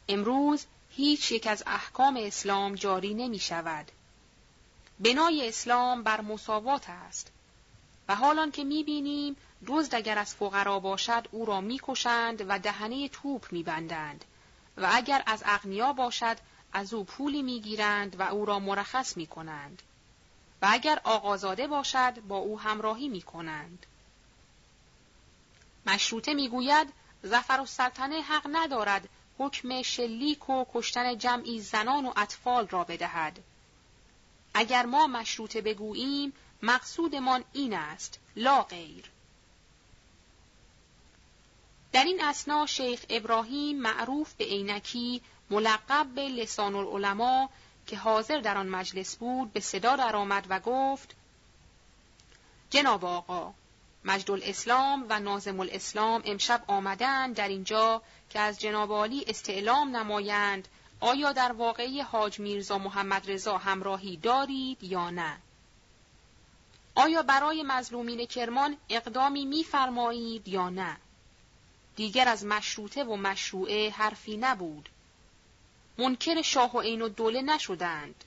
امروز 0.09 0.67
هیچ 0.99 1.33
یک 1.33 1.47
از 1.47 1.63
احکام 1.67 2.17
اسلام 2.21 2.75
جاری 2.75 3.15
نمی 3.15 3.39
شود. 3.39 3.91
بنای 5.01 5.49
اسلام 5.49 6.03
بر 6.03 6.21
مساوات 6.21 6.91
است 6.91 7.33
و 8.09 8.15
حالان 8.15 8.51
که 8.51 8.65
می 8.65 8.85
بینیم 8.85 9.37
دزد 9.67 9.95
اگر 9.95 10.19
از 10.19 10.35
فقرا 10.35 10.79
باشد 10.79 11.29
او 11.31 11.45
را 11.45 11.61
می‌کشند 11.61 12.45
و 12.49 12.59
دهنه 12.59 13.09
توپ 13.09 13.53
میبندند 13.53 14.25
و 14.77 14.89
اگر 14.93 15.23
از 15.27 15.43
اغنیا 15.47 15.93
باشد 15.93 16.37
از 16.73 16.95
او 16.95 17.05
پولی 17.05 17.43
می‌گیرند 17.43 18.21
و 18.21 18.23
او 18.23 18.45
را 18.45 18.59
مرخص 18.59 19.17
می‌کنند 19.17 19.83
و 20.63 20.69
اگر 20.71 21.01
آقازاده 21.05 21.67
باشد 21.67 22.21
با 22.21 22.37
او 22.37 22.61
همراهی 22.61 23.09
می‌کنند 23.09 23.87
مشروطه 25.87 26.35
می‌گوید 26.35 26.93
زفر 27.23 27.61
و 27.63 27.67
سلطنه 27.67 28.21
حق 28.21 28.47
ندارد 28.53 29.09
حکم 29.39 29.83
شلیک 29.83 30.51
و 30.51 30.65
کشتن 30.75 31.19
جمعی 31.19 31.61
زنان 31.61 32.07
و 32.07 32.13
اطفال 32.17 32.69
را 32.69 32.85
بدهد. 32.85 33.39
اگر 34.55 34.87
ما 34.87 35.07
مشروطه 35.07 35.61
بگوییم 35.61 36.33
مقصودمان 36.63 37.45
این 37.53 37.75
است 37.75 38.19
لا 38.37 38.63
غیر. 38.63 39.11
در 41.93 42.05
این 42.05 42.25
اسنا 42.25 42.67
شیخ 42.67 43.05
ابراهیم 43.11 43.81
معروف 43.81 44.35
به 44.35 44.45
عینکی 44.45 45.23
ملقب 45.51 46.07
به 46.15 46.29
لسان 46.29 46.75
العلماء 46.75 47.49
که 47.87 47.97
حاضر 47.97 48.39
در 48.39 48.59
آن 48.59 48.69
مجلس 48.69 49.17
بود 49.17 49.53
به 49.53 49.61
صدا 49.61 49.97
درآمد 49.97 50.47
و 50.49 50.61
گفت 50.61 51.17
جناب 52.71 53.05
آقا 53.05 53.55
مجد 54.05 54.31
الاسلام 54.31 55.07
و 55.09 55.21
نازم 55.21 55.61
الاسلام 55.61 56.23
امشب 56.25 56.65
آمدند 56.67 57.37
در 57.37 57.49
اینجا 57.49 58.03
که 58.31 58.41
از 58.41 58.61
جناب 58.61 58.93
عالی 58.93 59.25
استعلام 59.27 59.97
نمایند 59.97 60.69
آیا 61.01 61.33
در 61.33 61.53
واقعی 61.53 62.01
حاج 62.01 62.39
میرزا 62.39 62.79
محمد 62.79 63.31
رضا 63.31 63.59
همراهی 63.59 64.17
دارید 64.17 64.83
یا 64.85 65.11
نه؟ 65.11 65.37
آیا 66.95 67.23
برای 67.23 67.63
مظلومین 67.63 68.27
کرمان 68.27 68.77
اقدامی 68.89 69.45
میفرمایید 69.45 70.49
یا 70.49 70.69
نه؟ 70.69 70.97
دیگر 71.97 72.29
از 72.29 72.45
مشروطه 72.45 73.05
و 73.05 73.17
مشروعه 73.17 73.91
حرفی 73.91 74.37
نبود. 74.37 74.89
منکر 75.99 76.43
شاه 76.43 76.77
و 76.77 76.81
عین 76.81 77.03
و 77.03 77.09
دوله 77.09 77.43
نشدند. 77.43 78.25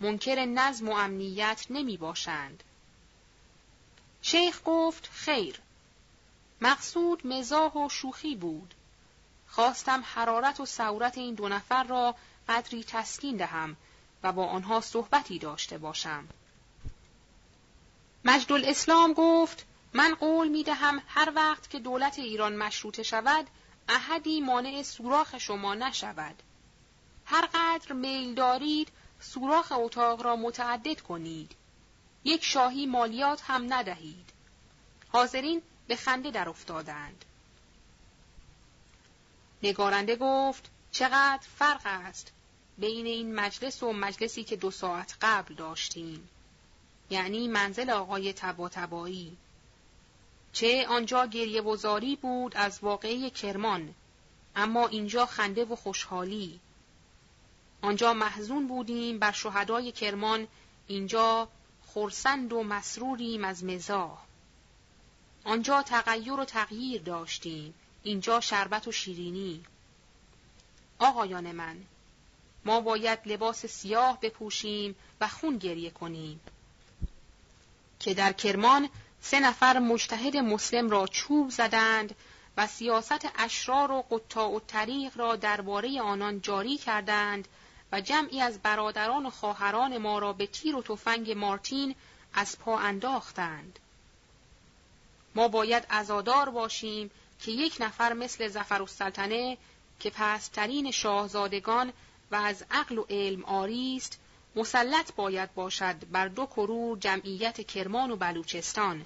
منکر 0.00 0.44
نظم 0.44 0.88
و 0.88 0.92
امنیت 0.92 1.66
نمی 1.70 1.96
باشند 1.96 2.64
شیخ 4.22 4.60
گفت 4.64 5.08
خیر. 5.12 5.60
مقصود 6.60 7.26
مزاح 7.26 7.72
و 7.72 7.88
شوخی 7.88 8.36
بود. 8.36 8.74
خواستم 9.48 10.02
حرارت 10.04 10.60
و 10.60 10.66
سعورت 10.66 11.18
این 11.18 11.34
دو 11.34 11.48
نفر 11.48 11.84
را 11.84 12.14
قدری 12.48 12.84
تسکین 12.84 13.36
دهم 13.36 13.76
و 14.22 14.32
با 14.32 14.46
آنها 14.46 14.80
صحبتی 14.80 15.38
داشته 15.38 15.78
باشم. 15.78 16.28
مجد 18.24 18.52
الاسلام 18.52 19.12
گفت 19.12 19.66
من 19.92 20.14
قول 20.14 20.48
می 20.48 20.62
دهم 20.62 21.02
هر 21.08 21.32
وقت 21.34 21.70
که 21.70 21.78
دولت 21.78 22.18
ایران 22.18 22.56
مشروطه 22.56 23.02
شود 23.02 23.46
احدی 23.88 24.40
مانع 24.40 24.82
سوراخ 24.82 25.38
شما 25.38 25.74
نشود. 25.74 26.42
هر 27.24 27.48
قدر 27.54 27.92
میل 27.92 28.34
دارید 28.34 28.88
سوراخ 29.20 29.72
اتاق 29.72 30.22
را 30.22 30.36
متعدد 30.36 31.00
کنید. 31.00 31.54
یک 32.28 32.44
شاهی 32.44 32.86
مالیات 32.86 33.42
هم 33.44 33.72
ندهید. 33.72 34.30
حاضرین 35.08 35.62
به 35.86 35.96
خنده 35.96 36.30
در 36.30 36.48
افتادند. 36.48 37.24
نگارنده 39.62 40.16
گفت 40.16 40.70
چقدر 40.92 41.42
فرق 41.58 41.80
است 41.84 42.32
بین 42.78 43.06
این 43.06 43.34
مجلس 43.34 43.82
و 43.82 43.92
مجلسی 43.92 44.44
که 44.44 44.56
دو 44.56 44.70
ساعت 44.70 45.16
قبل 45.22 45.54
داشتیم. 45.54 46.28
یعنی 47.10 47.48
منزل 47.48 47.90
آقای 47.90 48.32
تبا 48.32 48.68
تبایی 48.68 49.36
چه 50.52 50.86
آنجا 50.88 51.26
گریه 51.26 51.62
وزاری 51.62 52.16
بود 52.16 52.56
از 52.56 52.78
واقعی 52.82 53.30
کرمان 53.30 53.94
اما 54.56 54.86
اینجا 54.86 55.26
خنده 55.26 55.64
و 55.64 55.76
خوشحالی. 55.76 56.60
آنجا 57.82 58.12
محزون 58.12 58.68
بودیم 58.68 59.18
بر 59.18 59.32
شهدای 59.32 59.92
کرمان 59.92 60.48
اینجا 60.86 61.48
خورسند 61.98 62.52
و 62.52 62.62
مسروریم 62.62 63.44
از 63.44 63.64
مزاح. 63.64 64.18
آنجا 65.44 65.82
تغییر 65.82 66.32
و 66.32 66.44
تغییر 66.44 67.02
داشتیم. 67.02 67.74
اینجا 68.02 68.40
شربت 68.40 68.88
و 68.88 68.92
شیرینی. 68.92 69.64
آقایان 70.98 71.52
من 71.52 71.76
ما 72.64 72.80
باید 72.80 73.18
لباس 73.26 73.66
سیاه 73.66 74.20
بپوشیم 74.20 74.94
و 75.20 75.28
خون 75.28 75.58
گریه 75.58 75.90
کنیم. 75.90 76.40
که 78.00 78.14
در 78.14 78.32
کرمان 78.32 78.88
سه 79.20 79.40
نفر 79.40 79.78
مجتهد 79.78 80.36
مسلم 80.36 80.90
را 80.90 81.06
چوب 81.06 81.50
زدند 81.50 82.14
و 82.56 82.66
سیاست 82.66 83.28
اشرار 83.38 83.92
و 83.92 84.04
قطاع 84.10 84.50
و 84.50 84.60
طریق 84.60 85.18
را 85.18 85.36
درباره 85.36 86.00
آنان 86.00 86.40
جاری 86.40 86.78
کردند 86.78 87.48
و 87.92 88.00
جمعی 88.00 88.40
از 88.40 88.58
برادران 88.62 89.26
و 89.26 89.30
خواهران 89.30 89.98
ما 89.98 90.18
را 90.18 90.32
به 90.32 90.46
تیر 90.46 90.76
و 90.76 90.82
تفنگ 90.82 91.30
مارتین 91.30 91.94
از 92.34 92.58
پا 92.58 92.78
انداختند. 92.78 93.78
ما 95.34 95.48
باید 95.48 95.86
ازادار 95.90 96.50
باشیم 96.50 97.10
که 97.40 97.52
یک 97.52 97.76
نفر 97.80 98.12
مثل 98.12 98.48
زفر 98.48 98.82
السلطنه 98.82 99.58
که 100.00 100.10
پسترین 100.10 100.90
شاهزادگان 100.90 101.92
و 102.30 102.36
از 102.36 102.64
عقل 102.70 102.98
و 102.98 103.06
علم 103.10 103.44
آری 103.44 103.96
است 103.96 104.18
مسلط 104.56 105.14
باید 105.14 105.54
باشد 105.54 105.96
بر 106.12 106.28
دو 106.28 106.46
کرور 106.46 106.98
جمعیت 106.98 107.66
کرمان 107.66 108.10
و 108.10 108.16
بلوچستان 108.16 109.04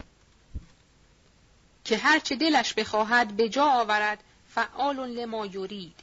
که 1.84 1.96
هرچه 1.96 2.36
دلش 2.36 2.74
بخواهد 2.74 3.36
به 3.36 3.48
جا 3.48 3.64
آورد 3.64 4.24
فعال 4.48 4.96
لما 4.96 5.46
یورید 5.46 6.00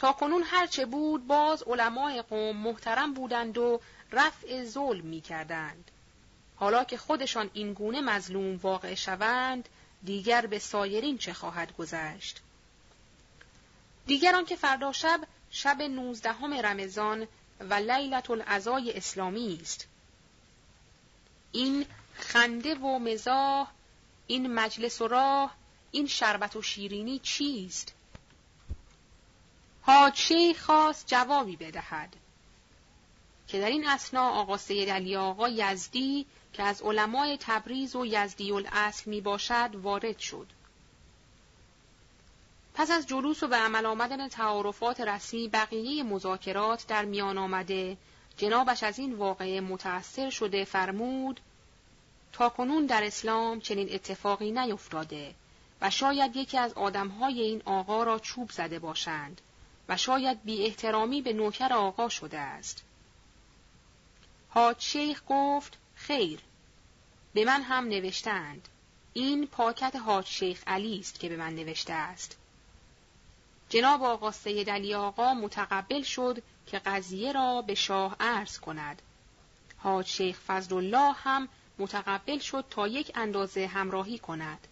تا 0.00 0.12
کنون 0.12 0.42
هرچه 0.46 0.86
بود 0.86 1.26
باز 1.26 1.62
علمای 1.62 2.22
قوم 2.22 2.56
محترم 2.56 3.14
بودند 3.14 3.58
و 3.58 3.80
رفع 4.12 4.64
ظلم 4.64 5.06
می 5.06 5.20
کردند. 5.20 5.90
حالا 6.56 6.84
که 6.84 6.96
خودشان 6.96 7.50
این 7.52 7.72
گونه 7.72 8.00
مظلوم 8.00 8.56
واقع 8.56 8.94
شوند 8.94 9.68
دیگر 10.04 10.46
به 10.46 10.58
سایرین 10.58 11.18
چه 11.18 11.32
خواهد 11.32 11.76
گذشت؟ 11.76 12.40
دیگران 14.06 14.44
که 14.44 14.56
فردا 14.56 14.92
شب 14.92 15.20
شب 15.50 15.82
نوزدهم 15.82 16.54
رمضان 16.54 17.26
و 17.60 17.74
لیلت 17.74 18.30
العزای 18.30 18.92
اسلامی 18.92 19.58
است. 19.62 19.86
این 21.52 21.86
خنده 22.14 22.74
و 22.74 22.98
مزاح 22.98 23.70
این 24.26 24.54
مجلس 24.54 25.00
و 25.00 25.08
راه 25.08 25.54
این 25.90 26.06
شربت 26.06 26.56
و 26.56 26.62
شیرینی 26.62 27.18
چیست؟ 27.18 27.94
حاج 29.82 30.16
شیخ 30.16 30.62
خواست 30.62 31.06
جوابی 31.06 31.56
بدهد 31.56 32.16
که 33.48 33.60
در 33.60 33.66
این 33.66 33.88
اسنا 33.88 34.28
آقا 34.30 34.56
سید 34.56 34.90
علی 34.90 35.16
آقا 35.16 35.48
یزدی 35.48 36.26
که 36.52 36.62
از 36.62 36.82
علمای 36.82 37.38
تبریز 37.40 37.96
و 37.96 38.06
یزدی 38.06 38.52
الاصل 38.52 39.10
می 39.10 39.20
باشد 39.20 39.70
وارد 39.74 40.18
شد. 40.18 40.46
پس 42.74 42.90
از 42.90 43.06
جلوس 43.06 43.42
و 43.42 43.48
به 43.48 43.56
عمل 43.56 43.86
آمدن 43.86 44.28
تعارفات 44.28 45.00
رسمی 45.00 45.48
بقیه 45.48 46.02
مذاکرات 46.02 46.86
در 46.86 47.04
میان 47.04 47.38
آمده 47.38 47.96
جنابش 48.36 48.82
از 48.82 48.98
این 48.98 49.14
واقعه 49.14 49.60
متأثر 49.60 50.30
شده 50.30 50.64
فرمود 50.64 51.40
تا 52.32 52.48
کنون 52.48 52.86
در 52.86 53.04
اسلام 53.04 53.60
چنین 53.60 53.88
اتفاقی 53.92 54.50
نیفتاده 54.50 55.34
و 55.80 55.90
شاید 55.90 56.36
یکی 56.36 56.58
از 56.58 56.72
آدمهای 56.72 57.40
این 57.40 57.62
آقا 57.64 58.02
را 58.02 58.18
چوب 58.18 58.50
زده 58.50 58.78
باشند 58.78 59.40
و 59.90 59.96
شاید 59.96 60.42
بی 60.44 60.66
احترامی 60.66 61.22
به 61.22 61.32
نوکر 61.32 61.72
آقا 61.72 62.08
شده 62.08 62.38
است. 62.38 62.84
حاج 64.48 64.76
شیخ 64.78 65.22
گفت 65.28 65.78
خیر 65.94 66.40
به 67.34 67.44
من 67.44 67.62
هم 67.62 67.84
نوشتند 67.84 68.68
این 69.12 69.46
پاکت 69.46 69.96
حاج 69.96 70.26
شیخ 70.26 70.62
علی 70.66 70.98
است 70.98 71.20
که 71.20 71.28
به 71.28 71.36
من 71.36 71.54
نوشته 71.54 71.92
است 71.92 72.36
جناب 73.68 74.02
آقا 74.02 74.30
سید 74.30 74.70
علی 74.70 74.94
آقا 74.94 75.34
متقبل 75.34 76.02
شد 76.02 76.42
که 76.66 76.78
قضیه 76.78 77.32
را 77.32 77.62
به 77.62 77.74
شاه 77.74 78.16
عرض 78.20 78.58
کند 78.58 79.02
حاج 79.78 80.06
شیخ 80.06 80.38
الله 80.48 81.12
هم 81.12 81.48
متقبل 81.78 82.38
شد 82.38 82.64
تا 82.70 82.88
یک 82.88 83.12
اندازه 83.14 83.66
همراهی 83.66 84.18
کند. 84.18 84.66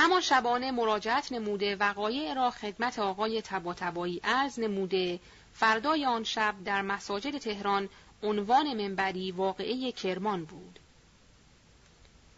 همان 0.00 0.20
شبانه 0.20 0.70
مراجعت 0.70 1.32
نموده 1.32 1.76
وقایع 1.76 2.34
را 2.34 2.50
خدمت 2.50 2.98
آقای 2.98 3.42
تباتبایی 3.42 4.20
از 4.22 4.60
نموده 4.60 5.20
فردای 5.54 6.06
آن 6.06 6.24
شب 6.24 6.54
در 6.64 6.82
مساجد 6.82 7.38
تهران 7.38 7.88
عنوان 8.22 8.74
منبری 8.82 9.32
واقعه 9.32 9.92
کرمان 9.92 10.44
بود. 10.44 10.78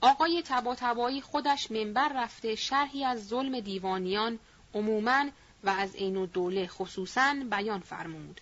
آقای 0.00 0.42
تباتبایی 0.46 1.20
خودش 1.20 1.70
منبر 1.70 2.12
رفته 2.16 2.54
شرحی 2.54 3.04
از 3.04 3.28
ظلم 3.28 3.60
دیوانیان 3.60 4.38
عموماً 4.74 5.24
و 5.64 5.70
از 5.70 5.94
عین 5.94 6.16
الدوله 6.16 6.66
خصوصاً 6.66 7.34
بیان 7.50 7.80
فرمود. 7.80 8.40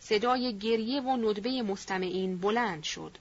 صدای 0.00 0.58
گریه 0.58 1.00
و 1.00 1.16
ندبه 1.16 1.62
مستمعین 1.62 2.38
بلند 2.38 2.82
شد. 2.82 3.18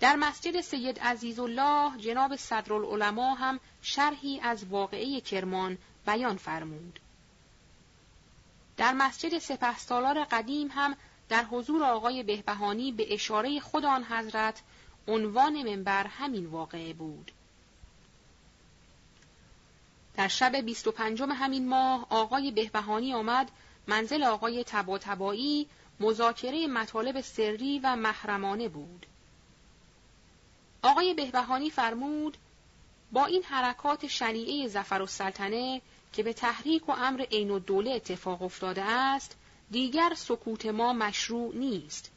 در 0.00 0.16
مسجد 0.16 0.60
سید 0.60 0.98
عزیزالله 0.98 1.98
جناب 1.98 2.36
صدرالعلماء 2.36 3.34
هم 3.34 3.60
شرحی 3.82 4.40
از 4.40 4.64
واقعه 4.64 5.20
کرمان 5.20 5.78
بیان 6.06 6.36
فرمود. 6.36 7.00
در 8.76 8.92
مسجد 8.92 9.38
سپهسالار 9.38 10.24
قدیم 10.24 10.68
هم 10.70 10.96
در 11.28 11.44
حضور 11.44 11.84
آقای 11.84 12.22
بهبهانی 12.22 12.92
به 12.92 13.14
اشاره 13.14 13.60
خود 13.60 13.84
آن 13.84 14.04
حضرت 14.04 14.62
عنوان 15.08 15.62
منبر 15.62 16.06
همین 16.06 16.46
واقعه 16.46 16.92
بود. 16.92 17.32
در 20.16 20.28
شب 20.28 20.56
25 20.56 21.22
همین 21.22 21.68
ماه 21.68 22.06
آقای 22.10 22.50
بهبهانی 22.50 23.14
آمد 23.14 23.50
منزل 23.86 24.24
آقای 24.24 24.64
تباتبایی 24.64 25.68
مذاکره 26.00 26.66
مطالب 26.66 27.20
سری 27.20 27.78
و 27.78 27.96
محرمانه 27.96 28.68
بود. 28.68 29.06
آقای 30.82 31.14
بهبهانی 31.14 31.70
فرمود 31.70 32.36
با 33.12 33.24
این 33.24 33.42
حرکات 33.42 34.06
شنیعه 34.06 34.68
زفر 34.68 35.02
و 35.02 35.06
سلطنه 35.06 35.80
که 36.12 36.22
به 36.22 36.32
تحریک 36.32 36.88
و 36.88 36.92
امر 36.92 37.22
عین 37.22 37.50
الدوله 37.50 37.90
اتفاق 37.90 38.42
افتاده 38.42 38.82
است 38.82 39.36
دیگر 39.70 40.12
سکوت 40.16 40.66
ما 40.66 40.92
مشروع 40.92 41.56
نیست 41.56 42.10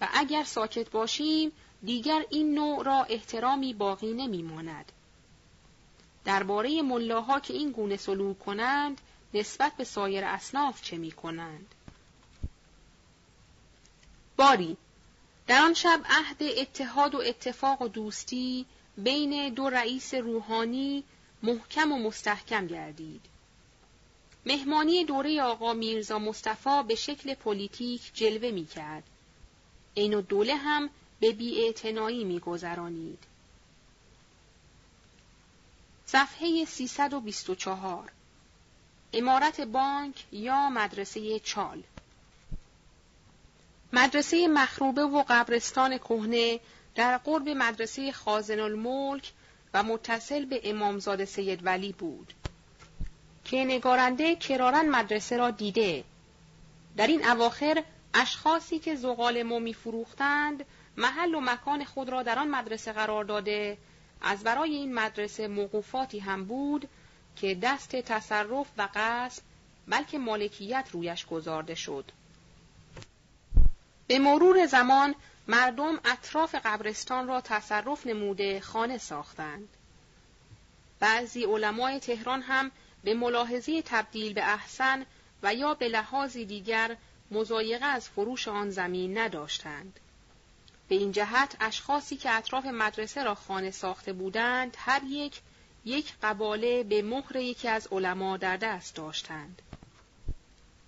و 0.00 0.08
اگر 0.14 0.44
ساکت 0.44 0.90
باشیم 0.90 1.52
دیگر 1.84 2.24
این 2.30 2.54
نوع 2.54 2.84
را 2.84 3.02
احترامی 3.02 3.74
باقی 3.74 4.12
نمیماند 4.12 4.92
درباره 6.24 6.82
ملاها 6.82 7.40
که 7.40 7.54
این 7.54 7.70
گونه 7.70 7.96
سلوک 7.96 8.38
کنند 8.38 9.00
نسبت 9.34 9.72
به 9.76 9.84
سایر 9.84 10.24
اصناف 10.24 10.82
چه 10.82 10.96
می 10.96 11.12
کنند؟ 11.12 11.74
باری 14.36 14.76
در 15.46 15.62
آن 15.62 15.74
شب 15.74 16.00
عهد 16.04 16.42
اتحاد 16.42 17.14
و 17.14 17.18
اتفاق 17.18 17.82
و 17.82 17.88
دوستی 17.88 18.66
بین 18.96 19.54
دو 19.54 19.70
رئیس 19.70 20.14
روحانی 20.14 21.04
محکم 21.42 21.92
و 21.92 21.98
مستحکم 21.98 22.66
گردید. 22.66 23.20
مهمانی 24.46 25.04
دوره 25.04 25.42
آقا 25.42 25.72
میرزا 25.72 26.18
مصطفی 26.18 26.82
به 26.88 26.94
شکل 26.94 27.34
پلیتیک 27.34 28.10
جلوه 28.14 28.50
می 28.50 28.66
کرد. 28.66 29.02
این 29.94 30.14
و 30.14 30.20
دوله 30.20 30.54
هم 30.54 30.90
به 31.20 31.32
بیاعتنایی 31.32 32.24
می 32.24 32.40
گذرانید. 32.40 33.18
صفحه 36.06 36.64
324 36.64 38.12
امارت 39.12 39.60
بانک 39.60 40.24
یا 40.32 40.68
مدرسه 40.70 41.40
چال 41.40 41.82
مدرسه 43.92 44.48
مخروبه 44.48 45.02
و 45.02 45.24
قبرستان 45.28 45.98
کهنه 45.98 46.60
در 46.94 47.18
قرب 47.18 47.48
مدرسه 47.48 48.12
خازن 48.12 48.60
الملک 48.60 49.32
و 49.74 49.82
متصل 49.82 50.44
به 50.44 50.60
امامزاده 50.64 51.24
سید 51.24 51.66
ولی 51.66 51.92
بود 51.92 52.32
که 53.44 53.64
نگارنده 53.64 54.36
کرارن 54.36 54.88
مدرسه 54.88 55.36
را 55.36 55.50
دیده. 55.50 56.04
در 56.96 57.06
این 57.06 57.26
اواخر 57.26 57.82
اشخاصی 58.14 58.78
که 58.78 58.94
زغال 58.94 59.42
مو 59.42 59.72
فروختند 59.72 60.64
محل 60.96 61.34
و 61.34 61.40
مکان 61.40 61.84
خود 61.84 62.08
را 62.08 62.22
در 62.22 62.38
آن 62.38 62.48
مدرسه 62.48 62.92
قرار 62.92 63.24
داده. 63.24 63.78
از 64.20 64.42
برای 64.42 64.74
این 64.74 64.94
مدرسه 64.94 65.48
موقوفاتی 65.48 66.18
هم 66.18 66.44
بود 66.44 66.88
که 67.36 67.54
دست 67.54 67.96
تصرف 67.96 68.66
و 68.78 68.88
قصب 68.94 69.42
بلکه 69.88 70.18
مالکیت 70.18 70.88
رویش 70.92 71.26
گذارده 71.26 71.74
شد. 71.74 72.12
به 74.06 74.18
مرور 74.18 74.66
زمان 74.66 75.14
مردم 75.48 76.00
اطراف 76.04 76.54
قبرستان 76.64 77.28
را 77.28 77.40
تصرف 77.40 78.06
نموده 78.06 78.60
خانه 78.60 78.98
ساختند. 78.98 79.68
بعضی 81.00 81.44
علمای 81.44 82.00
تهران 82.00 82.42
هم 82.42 82.70
به 83.04 83.14
ملاحظه 83.14 83.82
تبدیل 83.82 84.32
به 84.32 84.52
احسن 84.52 85.06
و 85.42 85.54
یا 85.54 85.74
به 85.74 85.88
لحاظی 85.88 86.44
دیگر 86.44 86.96
مزایقه 87.30 87.86
از 87.86 88.08
فروش 88.08 88.48
آن 88.48 88.70
زمین 88.70 89.18
نداشتند. 89.18 90.00
به 90.88 90.94
این 90.94 91.12
جهت 91.12 91.56
اشخاصی 91.60 92.16
که 92.16 92.30
اطراف 92.30 92.66
مدرسه 92.66 93.22
را 93.22 93.34
خانه 93.34 93.70
ساخته 93.70 94.12
بودند 94.12 94.76
هر 94.78 95.02
یک 95.06 95.40
یک 95.84 96.12
قباله 96.22 96.82
به 96.82 97.02
مهر 97.02 97.36
یکی 97.36 97.68
از 97.68 97.88
علما 97.92 98.36
در 98.36 98.56
دست 98.56 98.94
داشتند. 98.94 99.62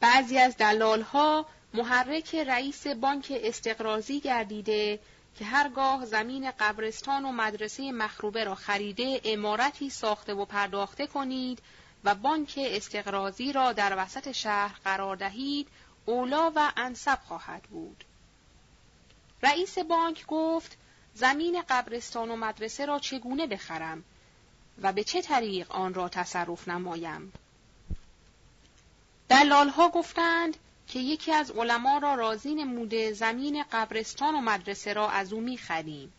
بعضی 0.00 0.38
از 0.38 0.56
دلالها 0.56 1.46
محرک 1.74 2.34
رئیس 2.34 2.86
بانک 2.86 3.32
استقرازی 3.42 4.20
گردیده 4.20 4.98
که 5.38 5.44
هرگاه 5.44 6.06
زمین 6.06 6.50
قبرستان 6.50 7.24
و 7.24 7.32
مدرسه 7.32 7.92
مخروبه 7.92 8.44
را 8.44 8.54
خریده 8.54 9.20
امارتی 9.24 9.90
ساخته 9.90 10.34
و 10.34 10.44
پرداخته 10.44 11.06
کنید 11.06 11.58
و 12.04 12.14
بانک 12.14 12.60
استقرازی 12.62 13.52
را 13.52 13.72
در 13.72 13.94
وسط 13.98 14.32
شهر 14.32 14.78
قرار 14.84 15.16
دهید 15.16 15.68
اولا 16.06 16.52
و 16.56 16.72
انصب 16.76 17.18
خواهد 17.24 17.62
بود. 17.62 18.04
رئیس 19.42 19.78
بانک 19.78 20.26
گفت 20.26 20.76
زمین 21.14 21.62
قبرستان 21.68 22.30
و 22.30 22.36
مدرسه 22.36 22.86
را 22.86 22.98
چگونه 22.98 23.46
بخرم 23.46 24.04
و 24.82 24.92
به 24.92 25.04
چه 25.04 25.22
طریق 25.22 25.72
آن 25.72 25.94
را 25.94 26.08
تصرف 26.08 26.68
نمایم؟ 26.68 27.32
دلالها 29.28 29.88
گفتند 29.88 30.56
که 30.88 30.98
یکی 30.98 31.32
از 31.32 31.50
علما 31.50 31.98
را 31.98 32.14
راضی 32.14 32.54
نموده 32.54 33.12
زمین 33.12 33.64
قبرستان 33.72 34.34
و 34.34 34.40
مدرسه 34.40 34.92
را 34.92 35.10
از 35.10 35.32
او 35.32 35.40
می‌خریم 35.40 36.12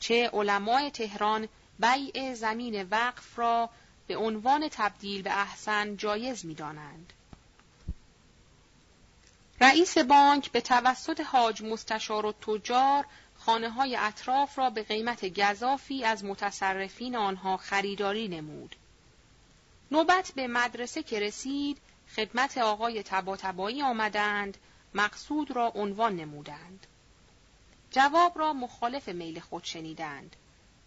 چه 0.00 0.30
علمای 0.32 0.90
تهران 0.90 1.48
بیع 1.78 2.34
زمین 2.34 2.82
وقف 2.82 3.38
را 3.38 3.70
به 4.06 4.16
عنوان 4.16 4.68
تبدیل 4.68 5.22
به 5.22 5.40
احسن 5.40 5.96
جایز 5.96 6.46
می‌دانند 6.46 7.12
رئیس 9.60 9.98
بانک 9.98 10.50
به 10.50 10.60
توسط 10.60 11.20
حاج 11.20 11.62
مستشار 11.62 12.26
و 12.26 12.32
تجار 12.32 13.06
خانه 13.38 13.70
های 13.70 13.96
اطراف 13.96 14.58
را 14.58 14.70
به 14.70 14.82
قیمت 14.82 15.40
گذافی 15.40 16.04
از 16.04 16.24
متصرفین 16.24 17.16
آنها 17.16 17.56
خریداری 17.56 18.28
نمود. 18.28 18.76
نوبت 19.90 20.32
به 20.36 20.46
مدرسه 20.46 21.02
که 21.02 21.20
رسید 21.20 21.78
خدمت 22.16 22.58
آقای 22.58 23.02
تباتبایی 23.02 23.82
آمدند 23.82 24.56
مقصود 24.94 25.50
را 25.50 25.72
عنوان 25.74 26.16
نمودند. 26.16 26.86
جواب 27.90 28.38
را 28.38 28.52
مخالف 28.52 29.08
میل 29.08 29.40
خود 29.40 29.64
شنیدند. 29.64 30.36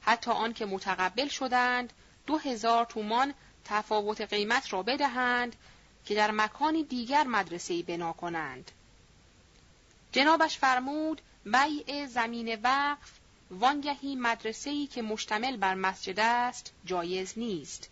حتی 0.02 0.32
آنکه 0.32 0.66
متقبل 0.66 1.28
شدند 1.28 1.94
دو 2.28 2.38
هزار 2.38 2.86
تومان 2.86 3.34
تفاوت 3.66 4.22
قیمت 4.22 4.74
را 4.74 4.84
بدهند 4.84 5.56
که 6.06 6.16
در 6.16 6.32
مکانی 6.32 6.84
دیگر 6.84 7.24
مدرسه 7.24 7.84
بنا 7.84 8.14
کنند. 8.14 8.72
جنابش 10.12 10.58
فرمود 10.58 11.22
بیع 11.46 12.06
زمین 12.06 12.60
وقف 12.64 13.12
وانگهی 13.52 14.16
مدرسه‌ای 14.16 14.88
که 14.88 15.02
مشتمل 15.02 15.58
بر 15.58 15.74
مسجد 15.76 16.20
است 16.20 16.74
جایز 16.86 17.34
نیست 17.38 17.90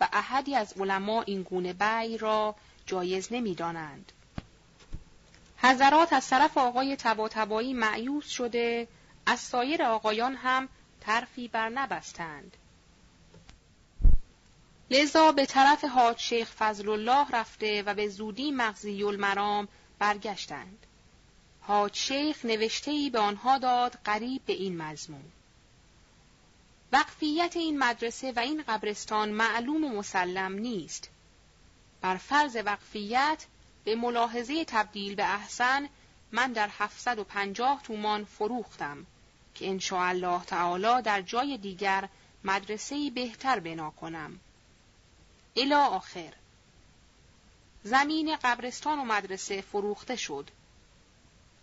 و 0.00 0.08
احدی 0.12 0.54
از 0.54 0.72
علما 0.72 1.22
این 1.22 1.42
گونه 1.42 1.72
بیع 1.72 2.16
را 2.16 2.54
جایز 2.90 3.28
نمی‌دانند. 3.30 4.12
حضرات 5.56 6.12
از 6.12 6.28
طرف 6.28 6.58
آقای 6.58 6.96
تباتبایی 6.96 7.74
معیوس 7.74 8.28
شده 8.28 8.88
از 9.26 9.40
سایر 9.40 9.82
آقایان 9.82 10.34
هم 10.34 10.68
ترفی 11.00 11.48
بر 11.48 11.68
نبستند. 11.68 12.56
لذا 14.90 15.32
به 15.32 15.46
طرف 15.46 15.84
حاج 15.84 16.18
شیخ 16.18 16.50
فضل 16.50 16.88
الله 16.88 17.26
رفته 17.32 17.82
و 17.82 17.94
به 17.94 18.08
زودی 18.08 18.50
مغزی 18.50 19.02
المرام 19.02 19.68
برگشتند. 19.98 20.86
حاج 21.60 21.96
شیخ 21.96 22.44
نوشته 22.44 23.10
به 23.12 23.18
آنها 23.18 23.58
داد 23.58 23.98
قریب 24.04 24.42
به 24.46 24.52
این 24.52 24.82
مضمون. 24.82 25.32
وقفیت 26.92 27.56
این 27.56 27.78
مدرسه 27.78 28.32
و 28.32 28.38
این 28.38 28.62
قبرستان 28.68 29.28
معلوم 29.30 29.84
و 29.84 29.88
مسلم 29.88 30.52
نیست. 30.52 31.10
بر 32.00 32.16
فرض 32.16 32.56
وقفیت 32.64 33.46
به 33.84 33.94
ملاحظه 33.94 34.64
تبدیل 34.64 35.14
به 35.14 35.34
احسن 35.34 35.88
من 36.32 36.52
در 36.52 36.70
750 36.78 37.82
تومان 37.82 38.24
فروختم 38.24 39.06
که 39.54 39.78
الله 39.92 40.44
تعالی 40.44 41.02
در 41.02 41.22
جای 41.22 41.58
دیگر 41.58 42.08
مدرسه 42.44 43.10
بهتر 43.10 43.60
بنا 43.60 43.90
کنم. 43.90 44.40
الا 45.56 45.86
آخر 45.86 46.32
زمین 47.84 48.36
قبرستان 48.36 48.98
و 48.98 49.04
مدرسه 49.04 49.60
فروخته 49.60 50.16
شد. 50.16 50.50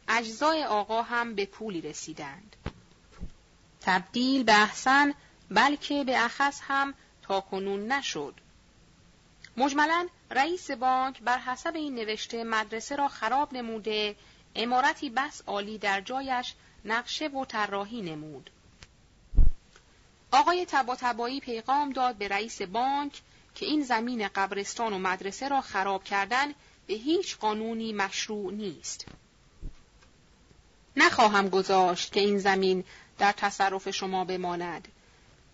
اجزای 0.07 0.63
آقا 0.63 1.01
هم 1.01 1.35
به 1.35 1.45
پولی 1.45 1.81
رسیدند. 1.81 2.55
تبدیل 3.81 4.43
به 4.43 4.61
احسن 4.61 5.13
بلکه 5.51 6.03
به 6.03 6.25
اخص 6.25 6.61
هم 6.67 6.93
تا 7.21 7.41
کنون 7.41 7.91
نشد. 7.91 8.33
مجملا 9.57 10.07
رئیس 10.31 10.71
بانک 10.71 11.21
بر 11.21 11.37
حسب 11.37 11.75
این 11.75 11.95
نوشته 11.95 12.43
مدرسه 12.43 12.95
را 12.95 13.07
خراب 13.07 13.53
نموده 13.53 14.15
امارتی 14.55 15.09
بس 15.09 15.41
عالی 15.47 15.77
در 15.77 16.01
جایش 16.01 16.53
نقشه 16.85 17.27
و 17.27 17.45
طراحی 17.45 18.01
نمود. 18.01 18.49
آقای 20.31 20.65
تبا 20.65 20.95
پیغام 21.41 21.89
داد 21.89 22.15
به 22.15 22.27
رئیس 22.27 22.61
بانک 22.61 23.21
که 23.55 23.65
این 23.65 23.83
زمین 23.83 24.27
قبرستان 24.27 24.93
و 24.93 24.99
مدرسه 24.99 25.47
را 25.47 25.61
خراب 25.61 26.03
کردن 26.03 26.53
به 26.87 26.93
هیچ 26.93 27.37
قانونی 27.37 27.93
مشروع 27.93 28.53
نیست. 28.53 29.05
نخواهم 30.95 31.49
گذاشت 31.49 32.13
که 32.13 32.19
این 32.19 32.39
زمین 32.39 32.83
در 33.17 33.31
تصرف 33.31 33.89
شما 33.89 34.25
بماند 34.25 34.87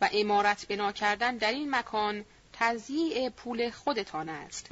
و 0.02 0.10
امارت 0.14 0.68
بنا 0.68 0.92
کردن 0.92 1.38
در 1.38 1.52
این 1.52 1.76
مکان 1.76 2.26
تضییع 2.54 3.30
پول 3.30 3.70
خودتان 3.70 4.30
است. 4.30 4.70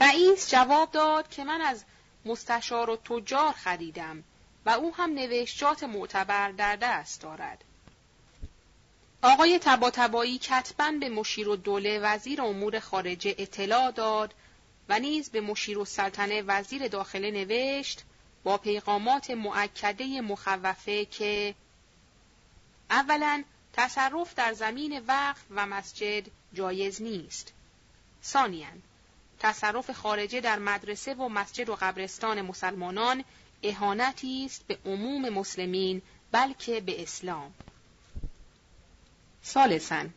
رئیس 0.00 0.50
جواب 0.50 0.90
داد 0.90 1.28
که 1.28 1.44
من 1.44 1.60
از 1.60 1.84
مستشار 2.24 2.90
و 2.90 2.96
تجار 2.96 3.52
خریدم 3.52 4.24
و 4.66 4.70
او 4.70 4.94
هم 4.94 5.14
نوشتجات 5.14 5.82
معتبر 5.84 6.50
در 6.52 6.76
دست 6.76 7.20
دارد. 7.20 7.64
آقای 9.22 9.58
تباتبایی 9.58 10.38
کتبا 10.38 10.92
به 11.00 11.08
مشیر 11.08 11.48
و 11.48 11.56
دوله 11.56 11.98
وزیر 11.98 12.42
امور 12.42 12.80
خارجه 12.80 13.34
اطلاع 13.38 13.90
داد 13.90 14.34
و 14.88 14.98
نیز 14.98 15.30
به 15.30 15.40
مشیر 15.40 15.78
و 15.78 15.84
سلطنه 15.84 16.42
وزیر 16.42 16.88
داخله 16.88 17.30
نوشت 17.30 18.02
با 18.44 18.58
پیغامات 18.58 19.30
معکده 19.30 20.20
مخوفه 20.20 21.04
که 21.04 21.54
اولا 22.90 23.44
تصرف 23.72 24.34
در 24.34 24.52
زمین 24.52 25.04
وقف 25.06 25.40
و 25.50 25.66
مسجد 25.66 26.26
جایز 26.54 27.02
نیست. 27.02 27.52
ثانیا 28.24 28.66
تصرف 29.38 29.90
خارجه 29.90 30.40
در 30.40 30.58
مدرسه 30.58 31.14
و 31.14 31.28
مسجد 31.28 31.68
و 31.68 31.76
قبرستان 31.80 32.42
مسلمانان 32.42 33.24
اهانتی 33.62 34.44
است 34.46 34.64
به 34.66 34.78
عموم 34.86 35.28
مسلمین 35.28 36.02
بلکه 36.32 36.80
به 36.80 37.02
اسلام. 37.02 37.54
سالسن 39.42 40.14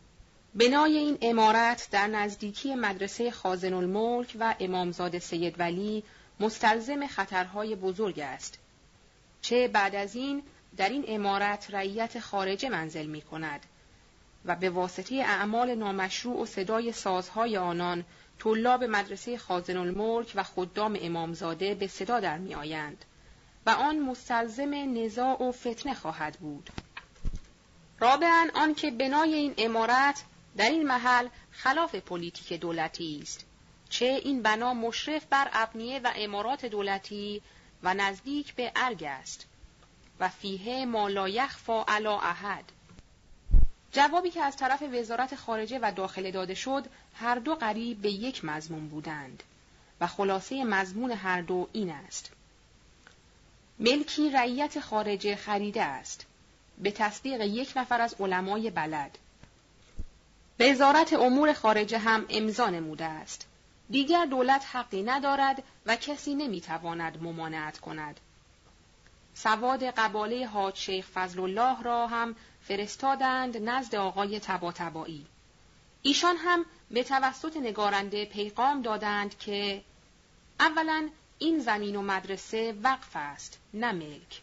بنای 0.54 0.96
این 0.96 1.18
امارت 1.22 1.88
در 1.90 2.06
نزدیکی 2.06 2.74
مدرسه 2.74 3.30
خازن 3.30 3.74
الملک 3.74 4.36
و 4.40 4.54
امامزاده 4.60 5.18
سید 5.18 5.60
ولی 5.60 6.02
مستلزم 6.40 7.06
خطرهای 7.06 7.74
بزرگ 7.74 8.20
است. 8.20 8.58
چه 9.42 9.68
بعد 9.68 9.94
از 9.94 10.16
این 10.16 10.42
در 10.76 10.88
این 10.88 11.04
امارت 11.08 11.66
رعیت 11.70 12.20
خارجه 12.20 12.68
منزل 12.68 13.06
می 13.06 13.22
کند 13.22 13.66
و 14.46 14.56
به 14.56 14.70
واسطه 14.70 15.14
اعمال 15.14 15.74
نامشروع 15.74 16.42
و 16.42 16.46
صدای 16.46 16.92
سازهای 16.92 17.56
آنان 17.56 18.04
طلاب 18.38 18.84
مدرسه 18.84 19.38
خازن 19.38 19.76
الملک 19.76 20.32
و 20.34 20.42
خدام 20.42 20.98
امامزاده 21.00 21.74
به 21.74 21.86
صدا 21.86 22.20
در 22.20 22.38
می 22.38 22.54
آیند 22.54 23.04
و 23.66 23.70
آن 23.70 23.98
مستلزم 23.98 24.74
نزاع 24.74 25.42
و 25.42 25.52
فتنه 25.52 25.94
خواهد 25.94 26.36
بود. 26.38 26.70
رابعا 28.00 28.48
آنکه 28.54 28.90
بنای 28.90 29.34
این 29.34 29.54
عمارت 29.58 30.24
در 30.56 30.70
این 30.70 30.86
محل 30.86 31.28
خلاف 31.50 31.94
پلیتیک 31.94 32.60
دولتی 32.60 33.20
است 33.22 33.46
چه 33.88 34.04
این 34.04 34.42
بنا 34.42 34.74
مشرف 34.74 35.26
بر 35.30 35.50
ابنیه 35.52 36.00
و 36.04 36.12
عمارات 36.16 36.66
دولتی 36.66 37.42
و 37.82 37.94
نزدیک 37.94 38.54
به 38.54 38.72
ارگ 38.76 39.04
است 39.04 39.46
و 40.20 40.28
فیه 40.28 40.86
ما 40.86 41.08
لا 41.08 41.28
یخفی 41.28 41.82
علی 41.88 42.18
احد 42.18 42.72
جوابی 43.96 44.30
که 44.30 44.42
از 44.42 44.56
طرف 44.56 44.82
وزارت 44.82 45.34
خارجه 45.34 45.78
و 45.82 45.92
داخله 45.92 46.30
داده 46.30 46.54
شد 46.54 46.84
هر 47.14 47.34
دو 47.34 47.54
قریب 47.54 48.02
به 48.02 48.10
یک 48.10 48.44
مضمون 48.44 48.88
بودند 48.88 49.42
و 50.00 50.06
خلاصه 50.06 50.64
مضمون 50.64 51.10
هر 51.10 51.42
دو 51.42 51.68
این 51.72 51.90
است. 51.90 52.30
ملکی 53.78 54.30
رعیت 54.30 54.80
خارجه 54.80 55.36
خریده 55.36 55.82
است. 55.82 56.26
به 56.78 56.90
تصدیق 56.90 57.40
یک 57.40 57.72
نفر 57.76 58.00
از 58.00 58.14
علمای 58.20 58.70
بلد. 58.70 59.18
وزارت 60.60 61.12
امور 61.12 61.52
خارجه 61.52 61.98
هم 61.98 62.26
امضا 62.28 62.70
نموده 62.70 63.04
است. 63.04 63.46
دیگر 63.90 64.24
دولت 64.24 64.64
حقی 64.72 65.02
ندارد 65.02 65.62
و 65.86 65.96
کسی 65.96 66.34
نمی‌تواند 66.34 67.22
ممانعت 67.22 67.78
کند. 67.78 68.20
سواد 69.34 69.84
قباله 69.84 70.46
حاج 70.46 70.76
شیخ 70.76 71.06
فضل 71.06 71.40
الله 71.40 71.82
را 71.82 72.06
هم 72.06 72.36
فرستادند 72.68 73.68
نزد 73.68 73.94
آقای 73.94 74.40
تباتبایی 74.40 75.26
ایشان 76.02 76.36
هم 76.36 76.64
به 76.90 77.04
توسط 77.04 77.56
نگارنده 77.56 78.24
پیغام 78.24 78.82
دادند 78.82 79.38
که 79.38 79.82
اولا 80.60 81.08
این 81.38 81.58
زمین 81.58 81.96
و 81.96 82.02
مدرسه 82.02 82.74
وقف 82.82 83.10
است 83.14 83.58
نه 83.74 83.92
ملک 83.92 84.40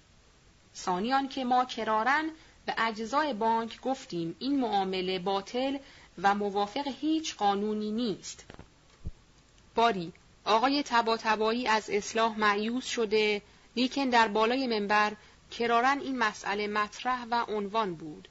ثانیان 0.76 1.28
که 1.28 1.44
ما 1.44 1.66
کرارن 1.66 2.30
به 2.66 2.76
اجزای 2.78 3.34
بانک 3.34 3.82
گفتیم 3.82 4.36
این 4.40 4.60
معامله 4.60 5.20
باطل 5.20 5.78
و 6.22 6.36
موافق 6.36 6.88
هیچ 7.02 7.36
قانونی 7.36 7.92
نیست. 7.92 8.46
باری 9.76 10.14
آقای 10.46 10.84
تباتبایی 10.84 11.68
از 11.68 11.90
اصلاح 11.90 12.40
معیوز 12.40 12.86
شده 12.86 13.42
لیکن 13.76 14.10
در 14.10 14.28
بالای 14.28 14.68
منبر 14.68 15.14
کرارن 15.58 16.00
این 16.00 16.18
مسئله 16.18 16.68
مطرح 16.68 17.26
و 17.32 17.46
عنوان 17.48 17.96
بود 17.96 18.28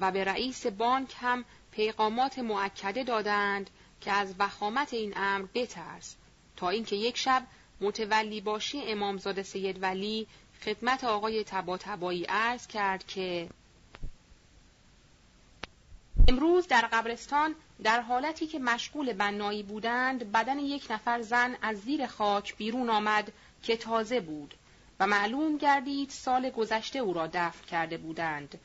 و 0.00 0.10
به 0.10 0.24
رئیس 0.24 0.66
بانک 0.66 1.14
هم 1.20 1.44
پیغامات 1.72 2.38
معکده 2.38 3.04
دادند 3.04 3.70
که 4.00 4.12
از 4.12 4.34
وخامت 4.38 4.94
این 4.94 5.12
امر 5.16 5.46
بترس 5.54 6.16
تا 6.56 6.68
اینکه 6.68 6.96
یک 6.96 7.16
شب 7.16 7.46
متولی 7.80 8.40
باشی 8.40 8.82
امامزاده 8.82 9.42
سید 9.42 9.82
ولی 9.82 10.26
خدمت 10.64 11.04
آقای 11.04 11.44
تبا 11.44 11.76
تبایی 11.78 12.24
عرض 12.24 12.66
کرد 12.66 13.06
که 13.06 13.48
امروز 16.28 16.66
در 16.66 16.88
قبرستان 16.92 17.54
در 17.82 18.00
حالتی 18.00 18.46
که 18.46 18.58
مشغول 18.58 19.12
بنایی 19.12 19.62
بودند 19.62 20.32
بدن 20.32 20.58
یک 20.58 20.86
نفر 20.90 21.22
زن 21.22 21.56
از 21.62 21.80
زیر 21.80 22.06
خاک 22.06 22.56
بیرون 22.56 22.90
آمد 22.90 23.32
که 23.62 23.76
تازه 23.76 24.20
بود. 24.20 24.54
و 25.00 25.06
معلوم 25.06 25.56
گردید 25.56 26.10
سال 26.10 26.50
گذشته 26.50 26.98
او 26.98 27.12
را 27.12 27.26
دفن 27.26 27.64
کرده 27.66 27.98
بودند 27.98 28.60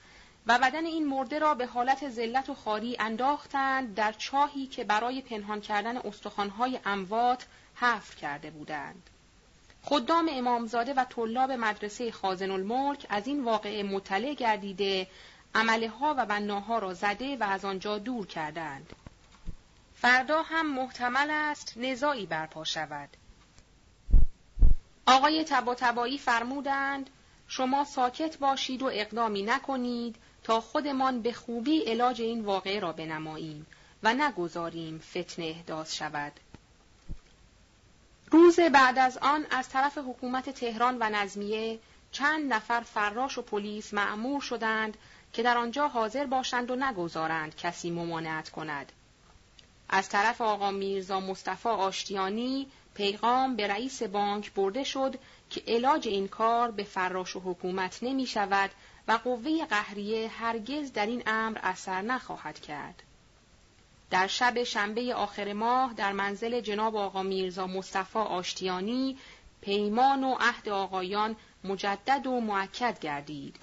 و 0.48 0.60
بدن 0.60 0.86
این 0.86 1.08
مرده 1.08 1.40
را 1.40 1.56
به 1.56 1.66
حالت 1.66 2.10
ذلت 2.10 2.50
و 2.50 2.54
خاری 2.54 2.98
انداختند 3.00 3.96
در 3.96 4.12
چاهی 4.12 4.68
که 4.68 4.84
برای 4.84 5.22
پنهان 5.22 5.62
کردن 5.62 5.98
استخوانهای 5.98 6.80
اموات 6.86 7.46
حفر 7.76 8.16
کرده 8.16 8.52
بودند 8.52 9.10
خدام 9.84 10.30
امامزاده 10.32 10.94
و 10.94 11.04
طلاب 11.04 11.52
مدرسه 11.52 12.12
خازن 12.12 12.52
الملک 12.52 13.06
از 13.10 13.28
این 13.28 13.44
واقعه 13.44 13.84
مطلع 13.84 14.34
گردیده 14.34 15.08
عمله 15.56 15.90
ها 15.90 16.16
و 16.18 16.26
بناها 16.26 16.80
را 16.80 16.94
زده 16.94 17.38
و 17.38 17.44
از 17.44 17.66
آنجا 17.66 17.98
دور 17.98 18.28
کردند. 18.28 18.94
فردا 19.96 20.42
هم 20.42 20.76
محتمل 20.76 21.30
است 21.32 21.74
نزاعی 21.78 22.26
برپا 22.26 22.64
شود. 22.64 23.10
آقای 25.08 25.44
تبا 25.44 26.08
فرمودند 26.20 27.10
شما 27.48 27.84
ساکت 27.84 28.38
باشید 28.38 28.82
و 28.82 28.90
اقدامی 28.94 29.44
نکنید 29.44 30.16
تا 30.44 30.62
خودمان 30.62 31.22
به 31.22 31.34
خوبی 31.34 31.80
علاج 31.80 32.22
این 32.22 32.42
واقعه 32.42 32.80
را 32.80 32.92
بنماییم 32.92 33.66
و 34.04 34.14
نگذاریم 34.14 35.00
فتنه 35.00 35.46
احداث 35.46 35.94
شود. 35.94 36.32
روز 38.32 38.60
بعد 38.60 39.00
از 39.00 39.18
آن 39.18 39.46
از 39.52 39.70
طرف 39.70 39.98
حکومت 39.98 40.50
تهران 40.50 40.98
و 41.00 41.10
نظمیه 41.10 41.80
چند 42.12 42.54
نفر 42.54 42.82
فراش 42.82 43.38
و 43.38 43.42
پلیس 43.42 43.94
معمور 43.94 44.42
شدند 44.42 44.98
که 45.34 45.44
در 45.44 45.58
آنجا 45.58 45.88
حاضر 45.88 46.26
باشند 46.26 46.72
و 46.72 46.76
نگذارند 46.76 47.56
کسی 47.56 47.92
ممانعت 47.92 48.50
کند. 48.50 48.92
از 49.90 50.10
طرف 50.10 50.42
آقا 50.42 50.72
میرزا 50.72 51.20
مصطفی 51.20 51.70
آشتیانی 51.70 52.68
پیغام 52.96 53.56
به 53.56 53.68
رئیس 53.68 54.04
بانک 54.04 54.54
برده 54.54 54.84
شد 54.84 55.16
که 55.50 55.64
علاج 55.68 56.08
این 56.08 56.28
کار 56.28 56.72
به 56.72 56.84
فراش 56.84 57.36
و 57.36 57.40
حکومت 57.40 58.00
نمی 58.02 58.26
شود 58.26 58.70
و 59.08 59.12
قوه 59.12 59.66
قهریه 59.66 60.28
هرگز 60.28 60.94
در 60.94 61.06
این 61.06 61.24
امر 61.26 61.58
اثر 61.64 62.02
نخواهد 62.02 62.60
کرد. 62.60 63.04
در 64.10 64.28
شب 64.28 64.64
شنبه 64.64 65.14
آخر 65.16 65.54
ماه 65.54 65.94
در 65.94 66.12
منزل 66.12 66.60
جناب 66.60 66.96
آقا 66.96 67.24
میرزا 67.24 67.68
مصطفی 67.68 68.20
آشتیانی 68.20 69.18
پیمان 69.62 70.24
و 70.24 70.36
عهد 70.40 70.70
آقایان 70.70 71.36
مجدد 71.64 72.28
و 72.28 72.40
معکد 72.42 73.00
گردید. 73.00 73.56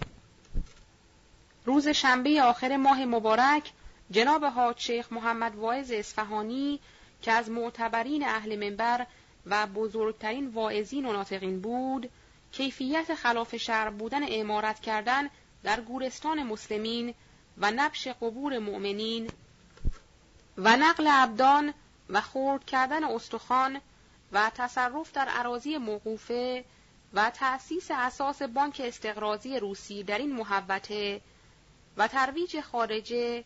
روز 1.64 1.88
شنبه 1.88 2.42
آخر 2.42 2.76
ماه 2.76 3.04
مبارک 3.04 3.72
جناب 4.10 4.44
حاج 4.44 4.80
شیخ 4.80 5.12
محمد 5.12 5.56
واعظ 5.56 5.90
اصفهانی 5.90 6.80
که 7.22 7.32
از 7.32 7.50
معتبرین 7.50 8.28
اهل 8.28 8.56
منبر 8.70 9.06
و 9.46 9.66
بزرگترین 9.66 10.46
واعظین 10.46 11.06
و 11.06 11.12
ناطقین 11.12 11.60
بود 11.60 12.10
کیفیت 12.52 13.14
خلاف 13.14 13.56
شرع 13.56 13.90
بودن 13.90 14.22
امارت 14.28 14.80
کردن 14.80 15.30
در 15.62 15.80
گورستان 15.80 16.42
مسلمین 16.42 17.14
و 17.58 17.70
نبش 17.70 18.08
قبور 18.08 18.58
مؤمنین 18.58 19.30
و 20.58 20.76
نقل 20.76 21.06
ابدان 21.10 21.74
و 22.08 22.20
خورد 22.20 22.64
کردن 22.64 23.04
استخوان 23.04 23.80
و 24.32 24.50
تصرف 24.54 25.12
در 25.12 25.28
عراضی 25.28 25.76
موقوفه 25.76 26.64
و 27.12 27.30
تأسیس 27.30 27.90
اساس 27.90 28.42
بانک 28.42 28.82
استقراضی 28.84 29.58
روسی 29.58 30.02
در 30.02 30.18
این 30.18 30.32
محوطه 30.32 31.20
و 31.96 32.08
ترویج 32.08 32.60
خارجه 32.60 33.44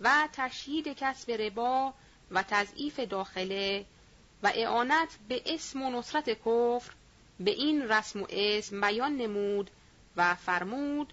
و 0.00 0.28
تشیید 0.32 0.88
کسب 0.88 1.30
ربا 1.30 1.94
و 2.30 2.42
تضعیف 2.42 3.00
داخله 3.00 3.86
و 4.42 4.52
اعانت 4.54 5.08
به 5.28 5.42
اسم 5.46 5.82
و 5.82 5.90
نصرت 5.90 6.30
کفر 6.30 6.92
به 7.40 7.50
این 7.50 7.88
رسم 7.88 8.22
و 8.22 8.26
اسم 8.30 8.80
بیان 8.80 9.16
نمود 9.16 9.70
و 10.16 10.34
فرمود 10.34 11.12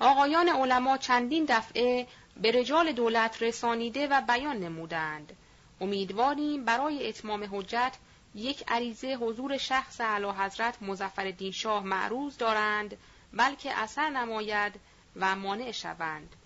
آقایان 0.00 0.48
علما 0.48 0.98
چندین 0.98 1.44
دفعه 1.48 2.06
به 2.36 2.52
رجال 2.52 2.92
دولت 2.92 3.42
رسانیده 3.42 4.06
و 4.06 4.20
بیان 4.20 4.56
نمودند. 4.56 5.36
امیدواریم 5.80 6.64
برای 6.64 7.08
اتمام 7.08 7.48
حجت 7.52 7.92
یک 8.34 8.64
عریضه 8.68 9.14
حضور 9.14 9.56
شخص 9.56 10.00
اعلی 10.00 10.30
حضرت 10.30 10.82
مزفر 10.82 11.50
شاه 11.50 11.84
معروض 11.84 12.36
دارند 12.36 12.96
بلکه 13.32 13.78
اثر 13.78 14.10
نماید 14.10 14.72
و 15.16 15.36
مانع 15.36 15.72
شوند. 15.72 16.36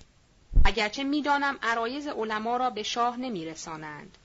اگرچه 0.64 1.04
می‌دانم 1.04 1.58
عرایز 1.62 2.06
علما 2.06 2.56
را 2.56 2.70
به 2.70 2.82
شاه 2.82 3.16
نمیرسانند. 3.16 4.18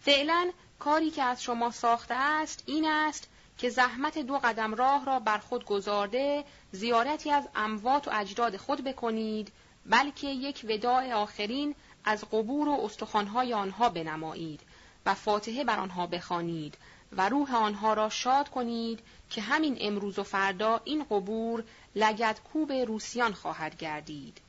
فعلا 0.00 0.50
کاری 0.78 1.10
که 1.10 1.22
از 1.22 1.42
شما 1.42 1.70
ساخته 1.70 2.14
است 2.14 2.62
این 2.66 2.88
است 2.88 3.28
که 3.58 3.70
زحمت 3.70 4.18
دو 4.18 4.38
قدم 4.38 4.74
راه 4.74 5.04
را 5.04 5.20
بر 5.20 5.38
خود 5.38 5.64
گذارده 5.64 6.44
زیارتی 6.72 7.30
از 7.30 7.48
اموات 7.54 8.08
و 8.08 8.10
اجداد 8.14 8.56
خود 8.56 8.84
بکنید 8.84 9.52
بلکه 9.86 10.26
یک 10.26 10.66
وداع 10.68 11.12
آخرین 11.12 11.74
از 12.04 12.24
قبور 12.24 12.68
و 12.68 12.80
استخوانهای 12.84 13.54
آنها 13.54 13.88
بنمایید 13.88 14.60
و 15.06 15.14
فاتحه 15.14 15.64
بر 15.64 15.78
آنها 15.78 16.06
بخوانید 16.06 16.74
و 17.12 17.28
روح 17.28 17.54
آنها 17.54 17.94
را 17.94 18.08
شاد 18.08 18.48
کنید 18.48 19.00
که 19.30 19.40
همین 19.40 19.76
امروز 19.80 20.18
و 20.18 20.22
فردا 20.22 20.80
این 20.84 21.04
قبور 21.04 21.64
لگد 21.94 22.40
کوب 22.52 22.72
روسیان 22.72 23.32
خواهد 23.32 23.76
گردید. 23.76 24.40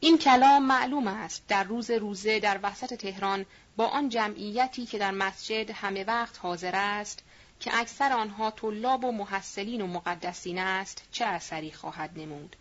این 0.00 0.18
کلام 0.18 0.66
معلوم 0.66 1.06
است 1.06 1.42
در 1.48 1.64
روز 1.64 1.90
روزه 1.90 2.40
در 2.40 2.60
وسط 2.62 2.94
تهران 2.94 3.46
با 3.80 3.86
آن 3.86 4.08
جمعیتی 4.08 4.86
که 4.86 4.98
در 4.98 5.10
مسجد 5.10 5.70
همه 5.70 6.04
وقت 6.04 6.38
حاضر 6.38 6.76
است 6.76 7.24
که 7.60 7.78
اکثر 7.78 8.12
آنها 8.12 8.50
طلاب 8.50 9.04
و 9.04 9.12
محسلین 9.12 9.80
و 9.80 9.86
مقدسین 9.86 10.58
است 10.58 11.02
چه 11.12 11.24
اثری 11.24 11.72
خواهد 11.72 12.18
نمود؟ 12.18 12.56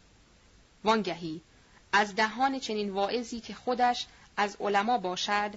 وانگهی 0.84 1.42
از 1.92 2.16
دهان 2.16 2.60
چنین 2.60 2.90
واعظی 2.90 3.40
که 3.40 3.54
خودش 3.54 4.08
از 4.38 4.58
علما 4.60 4.98
باشد 4.98 5.52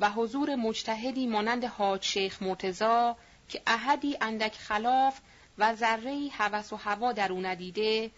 و 0.00 0.10
حضور 0.10 0.54
مجتهدی 0.54 1.26
مانند 1.26 1.64
حاج 1.64 2.04
شیخ 2.04 2.42
مرتزا 2.42 3.16
که 3.48 3.62
احدی 3.66 4.16
اندک 4.20 4.54
خلاف 4.54 5.20
و 5.58 5.74
ذرهی 5.74 6.28
هوس 6.28 6.72
و 6.72 6.76
هوا 6.76 7.12
در 7.12 7.32
او 7.32 7.40
ندیده 7.40 8.10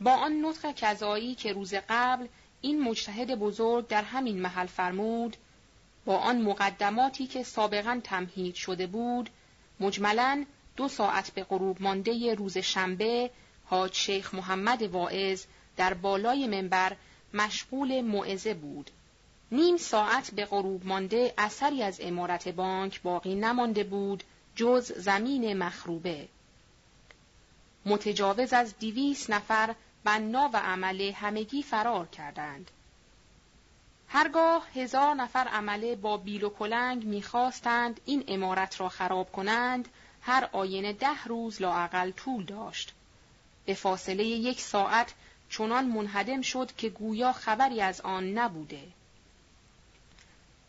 با 0.00 0.12
آن 0.12 0.44
نطق 0.44 0.72
کذایی 0.74 1.34
که 1.34 1.52
روز 1.52 1.74
قبل 1.88 2.26
این 2.60 2.82
مجتهد 2.82 3.34
بزرگ 3.34 3.86
در 3.86 4.02
همین 4.02 4.40
محل 4.40 4.66
فرمود 4.66 5.36
با 6.08 6.18
آن 6.18 6.42
مقدماتی 6.42 7.26
که 7.26 7.42
سابقا 7.42 8.00
تمهید 8.04 8.54
شده 8.54 8.86
بود 8.86 9.30
مجملا 9.80 10.44
دو 10.76 10.88
ساعت 10.88 11.30
به 11.30 11.44
غروب 11.44 11.82
مانده 11.82 12.34
روز 12.34 12.58
شنبه 12.58 13.30
حاج 13.64 13.94
شیخ 13.94 14.34
محمد 14.34 14.82
واعظ 14.82 15.44
در 15.76 15.94
بالای 15.94 16.46
منبر 16.46 16.96
مشغول 17.34 18.00
موعظه 18.00 18.54
بود. 18.54 18.90
نیم 19.52 19.76
ساعت 19.76 20.30
به 20.30 20.44
غروب 20.44 20.86
مانده 20.86 21.34
اثری 21.38 21.82
از 21.82 22.00
امارت 22.00 22.48
بانک 22.48 23.02
باقی 23.02 23.34
نمانده 23.34 23.84
بود 23.84 24.24
جز 24.56 24.92
زمین 24.92 25.58
مخروبه. 25.58 26.28
متجاوز 27.86 28.52
از 28.52 28.78
دیویس 28.78 29.30
نفر 29.30 29.74
بنا 30.04 30.50
و 30.52 30.56
عمله 30.56 31.12
همگی 31.12 31.62
فرار 31.62 32.06
کردند. 32.06 32.70
هرگاه 34.08 34.66
هزار 34.74 35.14
نفر 35.14 35.48
عمله 35.48 35.96
با 35.96 36.16
بیل 36.16 36.44
و 36.44 36.50
کلنگ 36.50 37.04
می‌خواستند 37.04 38.00
این 38.04 38.24
امارت 38.28 38.80
را 38.80 38.88
خراب 38.88 39.32
کنند 39.32 39.88
هر 40.22 40.48
آینه 40.52 40.92
ده 40.92 41.24
روز 41.24 41.62
لاعقل 41.62 42.10
طول 42.10 42.44
داشت. 42.44 42.94
به 43.66 43.74
فاصله 43.74 44.24
یک 44.24 44.60
ساعت 44.60 45.14
چنان 45.50 45.86
منهدم 45.86 46.40
شد 46.40 46.76
که 46.76 46.88
گویا 46.88 47.32
خبری 47.32 47.80
از 47.80 48.00
آن 48.00 48.24
نبوده. 48.24 48.82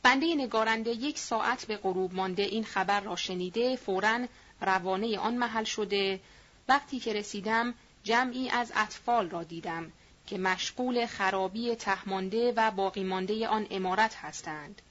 بنده 0.03 0.35
نگارنده 0.35 0.89
یک 0.89 1.19
ساعت 1.19 1.65
به 1.65 1.77
غروب 1.77 2.13
مانده 2.13 2.43
این 2.43 2.63
خبر 2.63 2.99
را 2.99 3.15
شنیده 3.15 3.75
فورا 3.75 4.19
روانه 4.61 5.17
آن 5.17 5.37
محل 5.37 5.63
شده. 5.63 6.19
وقتی 6.67 6.99
که 6.99 7.13
رسیدم 7.13 7.73
جمعی 8.03 8.49
از 8.49 8.71
اطفال 8.75 9.29
را 9.29 9.43
دیدم. 9.43 9.91
که 10.29 10.37
مشغول 10.37 11.05
خرابی 11.05 11.75
تهمانده 11.75 12.53
و 12.55 12.71
باقی 12.71 13.03
مانده 13.03 13.47
آن 13.47 13.67
امارت 13.71 14.15
هستند. 14.15 14.81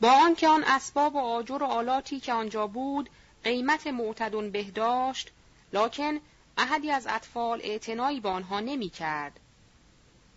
با 0.00 0.10
آنکه 0.10 0.48
آن 0.48 0.64
اسباب 0.64 1.14
و 1.14 1.18
آجر 1.18 1.62
و 1.62 1.66
آلاتی 1.66 2.20
که 2.20 2.32
آنجا 2.32 2.66
بود 2.66 3.10
قیمت 3.44 3.86
معتدون 3.86 4.50
بهداشت 4.50 5.30
لکن 5.72 6.20
احدی 6.58 6.90
از 6.90 7.06
اطفال 7.06 7.60
اعتنایی 7.64 8.20
به 8.20 8.28
آنها 8.28 8.60
نمی 8.60 8.88
کرد. 8.88 9.40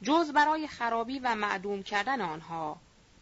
جز 0.04 0.32
برای 0.32 0.68
خرابی 0.68 1.20
و 1.20 1.36
معدوم 1.36 1.84
کردن 1.84 2.22
آنها 2.22 2.78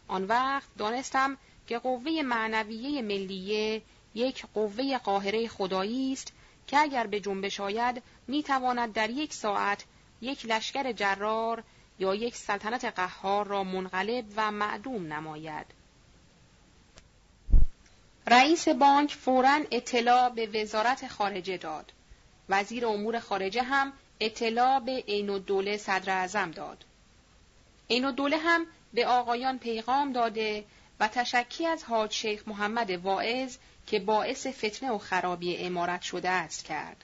آن 0.08 0.24
وقت 0.24 0.70
دانستم 0.78 1.38
که 1.68 1.80
قوه 1.80 2.22
معنویه 2.24 3.02
ملیه 3.02 3.82
یک 4.16 4.46
قوه 4.54 4.98
قاهره 4.98 5.48
خدایی 5.48 6.14
است 6.14 6.34
که 6.68 6.78
اگر 6.78 7.08
به 7.08 7.20
جنبش 7.20 7.60
آید 7.60 8.04
می 8.28 8.44
تواند 8.44 8.94
در 8.94 9.10
یک 9.10 9.34
ساعت 9.34 9.86
یک 10.22 10.46
لشکر 10.46 10.92
جرار 10.92 11.64
یا 12.00 12.16
یک 12.16 12.36
سلطنت 12.36 12.86
قهار 12.86 13.48
را 13.48 13.64
منقلب 13.64 14.26
و 14.36 14.52
معدوم 14.52 15.14
نماید. 15.14 15.66
رئیس 18.28 18.68
بانک 18.68 19.14
فورا 19.14 19.60
اطلاع 19.72 20.30
به 20.30 20.62
وزارت 20.62 21.08
خارجه 21.08 21.58
داد. 21.58 21.92
وزیر 22.50 22.86
امور 22.88 23.20
خارجه 23.20 23.64
هم 23.64 23.94
اطلاع 24.20 24.80
به 24.80 25.04
عین 25.08 25.30
الدوله 25.30 25.78
صدر 25.78 26.12
اعظم 26.12 26.52
داد. 26.52 26.86
عین 27.90 28.06
الدوله 28.06 28.38
هم 28.38 28.66
به 28.94 29.08
آقایان 29.08 29.60
پیغام 29.60 30.14
داده 30.14 30.66
و 31.00 31.08
تشکی 31.08 31.68
از 31.68 31.84
حاج 31.84 32.14
شیخ 32.14 32.48
محمد 32.48 32.92
واعظ 32.92 33.58
که 33.88 34.00
باعث 34.00 34.48
فتنه 34.48 34.92
و 34.92 34.98
خرابی 34.98 35.58
امارت 35.58 36.02
شده 36.02 36.30
است 36.30 36.66
کرد. 36.66 37.04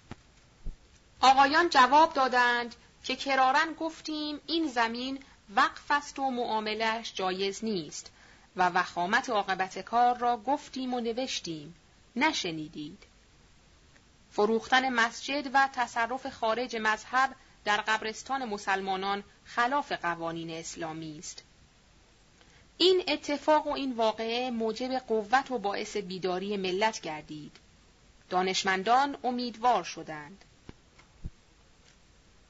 آقایان 1.21 1.69
جواب 1.69 2.13
دادند 2.13 2.75
که 3.05 3.15
کرارن 3.15 3.73
گفتیم 3.73 4.41
این 4.47 4.67
زمین 4.67 5.19
وقف 5.55 5.91
است 5.91 6.19
و 6.19 6.31
معاملش 6.31 7.13
جایز 7.13 7.63
نیست 7.63 8.11
و 8.55 8.69
وخامت 8.69 9.29
عاقبت 9.29 9.79
کار 9.79 10.17
را 10.17 10.37
گفتیم 10.37 10.93
و 10.93 10.99
نوشتیم. 10.99 11.75
نشنیدید. 12.15 13.03
فروختن 14.31 14.89
مسجد 14.89 15.49
و 15.53 15.69
تصرف 15.73 16.29
خارج 16.29 16.75
مذهب 16.75 17.35
در 17.65 17.77
قبرستان 17.77 18.45
مسلمانان 18.45 19.23
خلاف 19.45 19.91
قوانین 19.91 20.49
اسلامی 20.49 21.19
است. 21.19 21.43
این 22.77 23.03
اتفاق 23.07 23.67
و 23.67 23.71
این 23.71 23.91
واقعه 23.91 24.51
موجب 24.51 24.91
قوت 24.97 25.51
و 25.51 25.57
باعث 25.57 25.97
بیداری 25.97 26.57
ملت 26.57 27.01
گردید. 27.01 27.57
دانشمندان 28.29 29.17
امیدوار 29.23 29.83
شدند. 29.83 30.45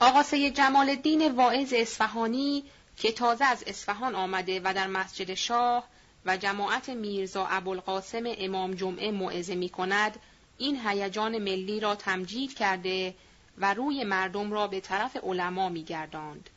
آقا 0.06 0.23
سید 0.23 0.56
جمال 0.56 0.90
الدین 0.90 1.32
واعظ 1.32 1.73
اصفهانی 1.73 2.64
که 2.98 3.11
تازه 3.11 3.45
از 3.45 3.64
اصفهان 3.68 4.15
آمده 4.15 4.61
و 4.64 4.73
در 4.73 4.88
مسجد 4.88 5.34
شاه 5.34 5.88
و 6.26 6.38
جماعت 6.38 6.90
میرزا 6.90 7.45
ابوالقاسم 7.45 8.23
امام 8.26 8.73
جمعه 8.73 9.11
موعظه 9.11 9.56
می 9.56 9.69
کند 9.69 10.19
این 10.57 10.88
هیجان 10.88 11.38
ملی 11.38 11.80
را 11.80 11.95
تمجید 11.95 12.53
کرده 12.53 13.15
و 13.57 13.73
روی 13.73 14.03
مردم 14.03 14.52
را 14.52 14.68
به 14.68 14.80
طرف 14.80 15.18
علما 15.18 15.69
می 15.69 15.84
گرداند. 15.84 16.49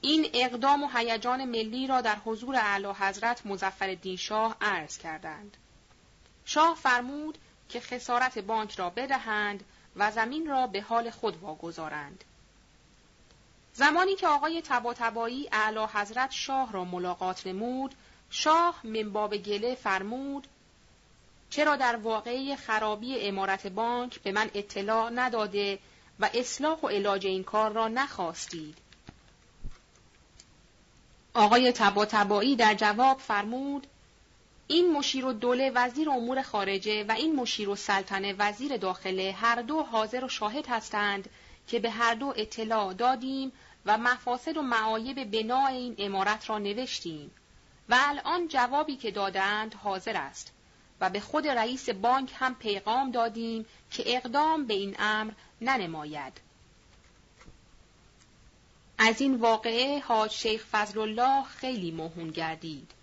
این 0.00 0.30
اقدام 0.34 0.82
و 0.84 0.88
هیجان 0.94 1.44
ملی 1.44 1.86
را 1.86 2.00
در 2.00 2.16
حضور 2.24 2.56
اعلی 2.56 2.88
حضرت 3.00 3.46
مظفر 3.46 3.96
شاه 4.18 4.56
عرض 4.60 4.98
کردند. 4.98 5.56
شاه 6.44 6.76
فرمود 6.82 7.38
که 7.68 7.80
خسارت 7.80 8.38
بانک 8.38 8.74
را 8.74 8.90
بدهند 8.90 9.64
و 9.96 10.10
زمین 10.10 10.46
را 10.46 10.66
به 10.66 10.80
حال 10.82 11.10
خود 11.10 11.42
واگذارند. 11.42 12.24
زمانی 13.72 14.14
که 14.14 14.28
آقای 14.28 14.62
تباتبایی 14.62 15.48
اعلی 15.52 15.86
حضرت 15.94 16.30
شاه 16.30 16.72
را 16.72 16.84
ملاقات 16.84 17.46
نمود، 17.46 17.94
شاه 18.30 18.80
منباب 18.84 19.36
گله 19.36 19.74
فرمود 19.74 20.46
چرا 21.50 21.76
در 21.76 21.96
واقعی 21.96 22.56
خرابی 22.56 23.20
امارت 23.20 23.66
بانک 23.66 24.20
به 24.20 24.32
من 24.32 24.50
اطلاع 24.54 25.10
نداده 25.10 25.78
و 26.20 26.30
اصلاح 26.34 26.80
و 26.80 26.88
علاج 26.88 27.26
این 27.26 27.44
کار 27.44 27.72
را 27.72 27.88
نخواستید؟ 27.88 28.78
آقای 31.34 31.72
تباتبایی 31.72 32.56
در 32.56 32.74
جواب 32.74 33.18
فرمود 33.18 33.86
این 34.68 34.92
مشیر 34.92 35.24
و 35.24 35.32
دوله 35.32 35.70
وزیر 35.74 36.10
امور 36.10 36.42
خارجه 36.42 37.04
و 37.04 37.12
این 37.12 37.36
مشیر 37.36 37.68
و 37.68 37.76
سلطنه 37.76 38.34
وزیر 38.38 38.76
داخله 38.76 39.32
هر 39.32 39.62
دو 39.62 39.82
حاضر 39.82 40.24
و 40.24 40.28
شاهد 40.28 40.66
هستند 40.68 41.30
که 41.66 41.78
به 41.78 41.90
هر 41.90 42.14
دو 42.14 42.34
اطلاع 42.36 42.94
دادیم 42.94 43.52
و 43.86 43.98
مفاسد 43.98 44.56
و 44.56 44.62
معایب 44.62 45.30
بنا 45.30 45.66
این 45.66 45.94
امارت 45.98 46.50
را 46.50 46.58
نوشتیم 46.58 47.30
و 47.88 47.96
الان 47.98 48.48
جوابی 48.48 48.96
که 48.96 49.10
دادند 49.10 49.74
حاضر 49.74 50.16
است 50.16 50.52
و 51.00 51.10
به 51.10 51.20
خود 51.20 51.46
رئیس 51.46 51.90
بانک 51.90 52.32
هم 52.34 52.54
پیغام 52.54 53.10
دادیم 53.10 53.66
که 53.90 54.02
اقدام 54.06 54.66
به 54.66 54.74
این 54.74 54.96
امر 54.98 55.32
ننماید. 55.60 56.40
از 58.98 59.20
این 59.20 59.34
واقعه 59.34 59.98
حاج 59.98 60.30
شیخ 60.30 60.66
فضل 60.66 60.98
الله 60.98 61.42
خیلی 61.44 61.90
مهون 61.90 62.30
گردید. 62.30 62.95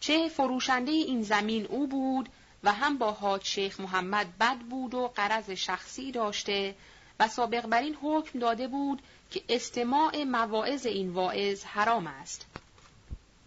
چه 0.00 0.28
فروشنده 0.28 0.90
این 0.90 1.22
زمین 1.22 1.66
او 1.66 1.86
بود 1.86 2.28
و 2.64 2.72
هم 2.72 2.98
با 2.98 3.12
حاج 3.12 3.44
شیخ 3.44 3.80
محمد 3.80 4.38
بد 4.38 4.58
بود 4.58 4.94
و 4.94 5.08
قرض 5.08 5.50
شخصی 5.50 6.12
داشته 6.12 6.74
و 7.20 7.28
سابق 7.28 7.66
بر 7.66 7.82
این 7.82 7.96
حکم 8.02 8.38
داده 8.38 8.68
بود 8.68 9.02
که 9.30 9.42
استماع 9.48 10.24
مواعظ 10.24 10.86
این 10.86 11.10
واعظ 11.10 11.64
حرام 11.64 12.06
است. 12.06 12.46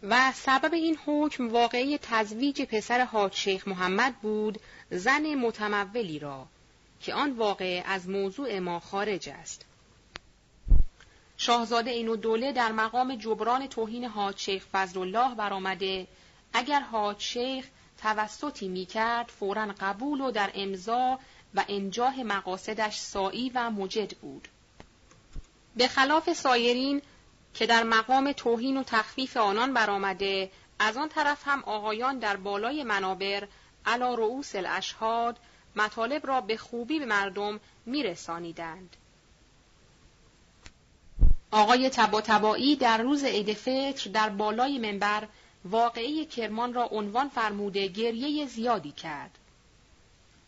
و 0.04 0.32
سبب 0.32 0.74
این 0.74 0.98
حکم 1.06 1.50
واقعی 1.50 1.98
تزویج 2.02 2.62
پسر 2.62 3.06
حاج 3.06 3.36
شیخ 3.36 3.68
محمد 3.68 4.16
بود 4.16 4.60
زن 4.92 5.36
متمولی 5.36 6.20
را 6.20 6.48
که 7.02 7.14
آن 7.14 7.32
واقع 7.32 7.82
از 7.86 8.10
موضوع 8.10 8.60
ما 8.60 8.80
خارج 8.80 9.30
است. 9.30 9.66
شاهزاده 11.38 11.92
اینو 11.92 12.16
دوله 12.16 12.52
در 12.52 12.72
مقام 12.72 13.16
جبران 13.16 13.68
توهین 13.68 14.06
حاج 14.06 14.40
شیخ 14.40 14.66
فضل 14.72 15.00
الله 15.00 15.36
برآمده 15.36 16.08
اگر 16.54 16.80
حاج 16.80 17.22
شیخ 17.22 17.68
توسطی 18.02 18.68
می 18.68 18.86
کرد 18.86 19.28
فورا 19.40 19.74
قبول 19.80 20.22
و 20.22 20.32
در 20.32 20.52
امضا 20.54 21.20
و 21.56 21.66
انجاه 21.68 22.24
مقاصدش 22.24 22.98
سایی 22.98 23.52
و 23.56 23.70
مجد 23.70 24.18
بود. 24.18 24.48
به 25.76 25.88
خلاف 25.88 26.34
سایرین 26.34 27.02
که 27.54 27.66
در 27.66 27.84
مقام 27.84 28.32
توهین 28.32 28.78
و 28.78 28.84
تخفیف 28.84 29.38
آنان 29.38 29.74
برآمده 29.74 30.52
از 30.80 30.98
آن 30.98 31.10
طرف 31.10 31.48
هم 31.48 31.64
آقایان 31.64 32.20
در 32.20 32.36
بالای 32.36 32.84
منابر 32.84 33.48
علا 33.86 34.14
رؤوس 34.14 34.56
الاشهاد 34.56 35.40
مطالب 35.76 36.28
را 36.28 36.42
به 36.42 36.58
خوبی 36.58 37.00
به 37.00 37.06
مردم 37.06 37.60
میرسانیدند. 37.86 38.96
آقای 41.52 41.90
تبا 41.90 42.22
تبایی 42.22 42.76
در 42.76 42.98
روز 42.98 43.24
عید 43.24 43.54
فطر 43.54 44.10
در 44.10 44.30
بالای 44.30 44.80
منبر 44.80 45.28
واقعی 45.66 46.26
کرمان 46.26 46.74
را 46.74 46.84
عنوان 46.84 47.30
فرموده 47.30 47.88
گریه 47.88 48.46
زیادی 48.46 48.92
کرد. 48.92 49.40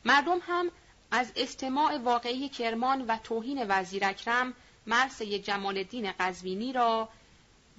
مردم 0.05 0.39
هم 0.41 0.71
از 1.11 1.31
استماع 1.35 1.97
واقعی 1.97 2.49
کرمان 2.49 3.01
و 3.01 3.17
توهین 3.17 3.65
وزیر 3.69 4.05
اکرم 4.05 4.53
مرسی 4.87 5.39
جمال 5.39 5.77
الدین 5.77 6.11
قزوینی 6.19 6.73
را 6.73 7.09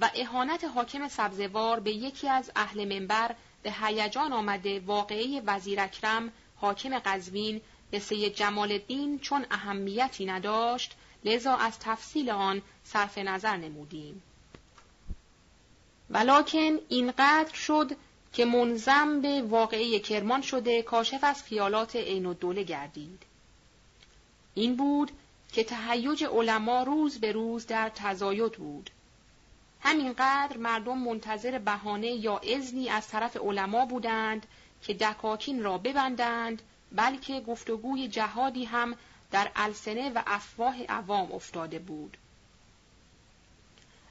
و 0.00 0.10
اهانت 0.14 0.64
حاکم 0.64 1.08
سبزوار 1.08 1.80
به 1.80 1.92
یکی 1.92 2.28
از 2.28 2.50
اهل 2.56 2.98
منبر 2.98 3.34
به 3.62 3.72
هیجان 3.72 4.32
آمده 4.32 4.80
واقعی 4.80 5.40
وزیر 5.40 5.80
اکرم 5.80 6.32
حاکم 6.56 6.98
قزوین 6.98 7.60
به 7.90 7.98
سید 7.98 8.34
جمال 8.34 8.72
الدین 8.72 9.18
چون 9.18 9.46
اهمیتی 9.50 10.26
نداشت 10.26 10.96
لذا 11.24 11.56
از 11.56 11.78
تفصیل 11.78 12.30
آن 12.30 12.62
صرف 12.84 13.18
نظر 13.18 13.56
نمودیم. 13.56 14.22
ولکن 16.10 16.78
اینقدر 16.88 17.54
شد 17.54 17.92
که 18.32 18.44
منظم 18.44 19.20
به 19.20 19.42
واقعی 19.42 20.00
کرمان 20.00 20.42
شده 20.42 20.82
کاشف 20.82 21.24
از 21.24 21.42
خیالات 21.42 21.96
عین 21.96 22.32
دوله 22.32 22.62
گردید. 22.62 23.22
این 24.54 24.76
بود 24.76 25.10
که 25.52 25.64
تهیج 25.64 26.24
علما 26.24 26.82
روز 26.82 27.20
به 27.20 27.32
روز 27.32 27.66
در 27.66 27.88
تزاید 27.94 28.52
بود. 28.52 28.90
همینقدر 29.80 30.56
مردم 30.56 30.98
منتظر 30.98 31.58
بهانه 31.58 32.10
یا 32.10 32.38
اذنی 32.38 32.88
از 32.88 33.08
طرف 33.08 33.36
علما 33.36 33.86
بودند 33.86 34.46
که 34.82 34.94
دکاکین 34.94 35.62
را 35.62 35.78
ببندند 35.78 36.62
بلکه 36.92 37.40
گفتگوی 37.40 38.08
جهادی 38.08 38.64
هم 38.64 38.94
در 39.30 39.50
السنه 39.56 40.10
و 40.10 40.22
افواه 40.26 40.84
عوام 40.84 41.32
افتاده 41.32 41.78
بود. 41.78 42.16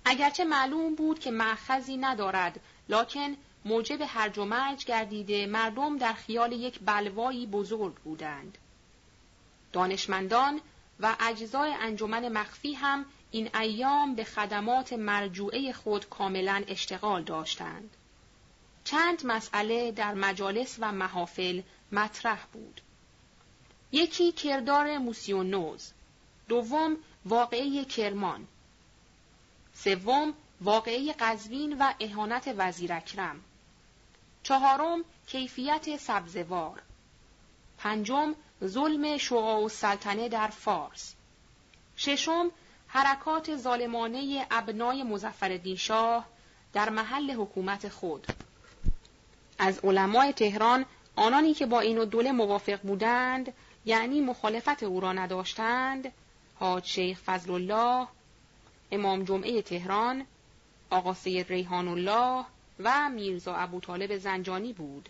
اگرچه 0.05 0.43
معلوم 0.43 0.95
بود 0.95 1.19
که 1.19 1.31
معخذی 1.31 1.97
ندارد 1.97 2.59
لکن 2.89 3.35
موجب 3.65 4.01
هرج 4.07 4.37
و 4.37 4.45
مرج 4.45 4.85
گردیده 4.85 5.45
مردم 5.45 5.97
در 5.97 6.13
خیال 6.13 6.51
یک 6.51 6.79
بلوایی 6.79 7.45
بزرگ 7.45 7.95
بودند. 7.95 8.57
دانشمندان 9.73 10.61
و 10.99 11.15
اجزای 11.19 11.73
انجمن 11.73 12.29
مخفی 12.29 12.73
هم 12.73 13.05
این 13.31 13.55
ایام 13.55 14.15
به 14.15 14.23
خدمات 14.23 14.93
مرجوعه 14.93 15.73
خود 15.73 16.09
کاملا 16.09 16.63
اشتغال 16.67 17.23
داشتند. 17.23 17.97
چند 18.83 19.25
مسئله 19.25 19.91
در 19.91 20.13
مجالس 20.13 20.75
و 20.79 20.91
محافل 20.91 21.61
مطرح 21.91 22.45
بود. 22.53 22.81
یکی 23.91 24.31
کردار 24.31 24.97
موسیونوز، 24.97 25.91
دوم 26.47 26.97
واقعی 27.25 27.85
کرمان، 27.85 28.47
سوم 29.75 30.33
واقعی 30.61 31.13
قزوین 31.13 31.77
و 31.79 31.93
اهانت 31.99 32.53
وزیر 32.57 32.93
اکرم، 32.93 33.41
چهارم 34.43 35.03
کیفیت 35.27 35.97
سبزوار، 35.97 36.81
پنجم 37.77 38.35
ظلم 38.63 39.17
شعاع 39.17 39.67
سلطنه 39.67 40.29
در 40.29 40.47
فارس، 40.47 41.15
ششم 41.97 42.51
حرکات 42.87 43.55
ظالمانه 43.55 44.47
ابنای 44.51 45.03
مزفر 45.03 45.75
شاه 45.75 46.25
در 46.73 46.89
محل 46.89 47.31
حکومت 47.31 47.89
خود. 47.89 48.27
از 49.59 49.79
علمای 49.79 50.33
تهران 50.33 50.85
آنانی 51.15 51.53
که 51.53 51.65
با 51.65 51.79
این 51.79 52.05
دوله 52.05 52.31
موافق 52.31 52.81
بودند 52.81 53.53
یعنی 53.85 54.21
مخالفت 54.21 54.83
او 54.83 54.99
را 54.99 55.13
نداشتند 55.13 56.11
حاج 56.55 56.85
شیخ 56.85 57.19
فضل 57.25 57.51
الله 57.51 58.07
امام 58.91 59.23
جمعه 59.23 59.61
تهران 59.61 60.25
آقا 60.89 61.13
سید 61.13 61.49
ریحان 61.49 61.87
الله 61.87 62.45
و 62.79 63.09
میرزا 63.09 63.55
ابو 63.55 63.79
طالب 63.79 64.17
زنجانی 64.17 64.73
بود. 64.73 65.09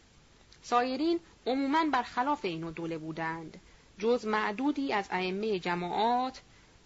سایرین 0.63 1.19
عموماً 1.47 1.85
برخلاف 1.93 2.45
این 2.45 2.71
دوله 2.71 2.97
بودند 2.97 3.59
جز 3.99 4.25
معدودی 4.25 4.93
از 4.93 5.07
ائمه 5.11 5.59
جماعات 5.59 6.41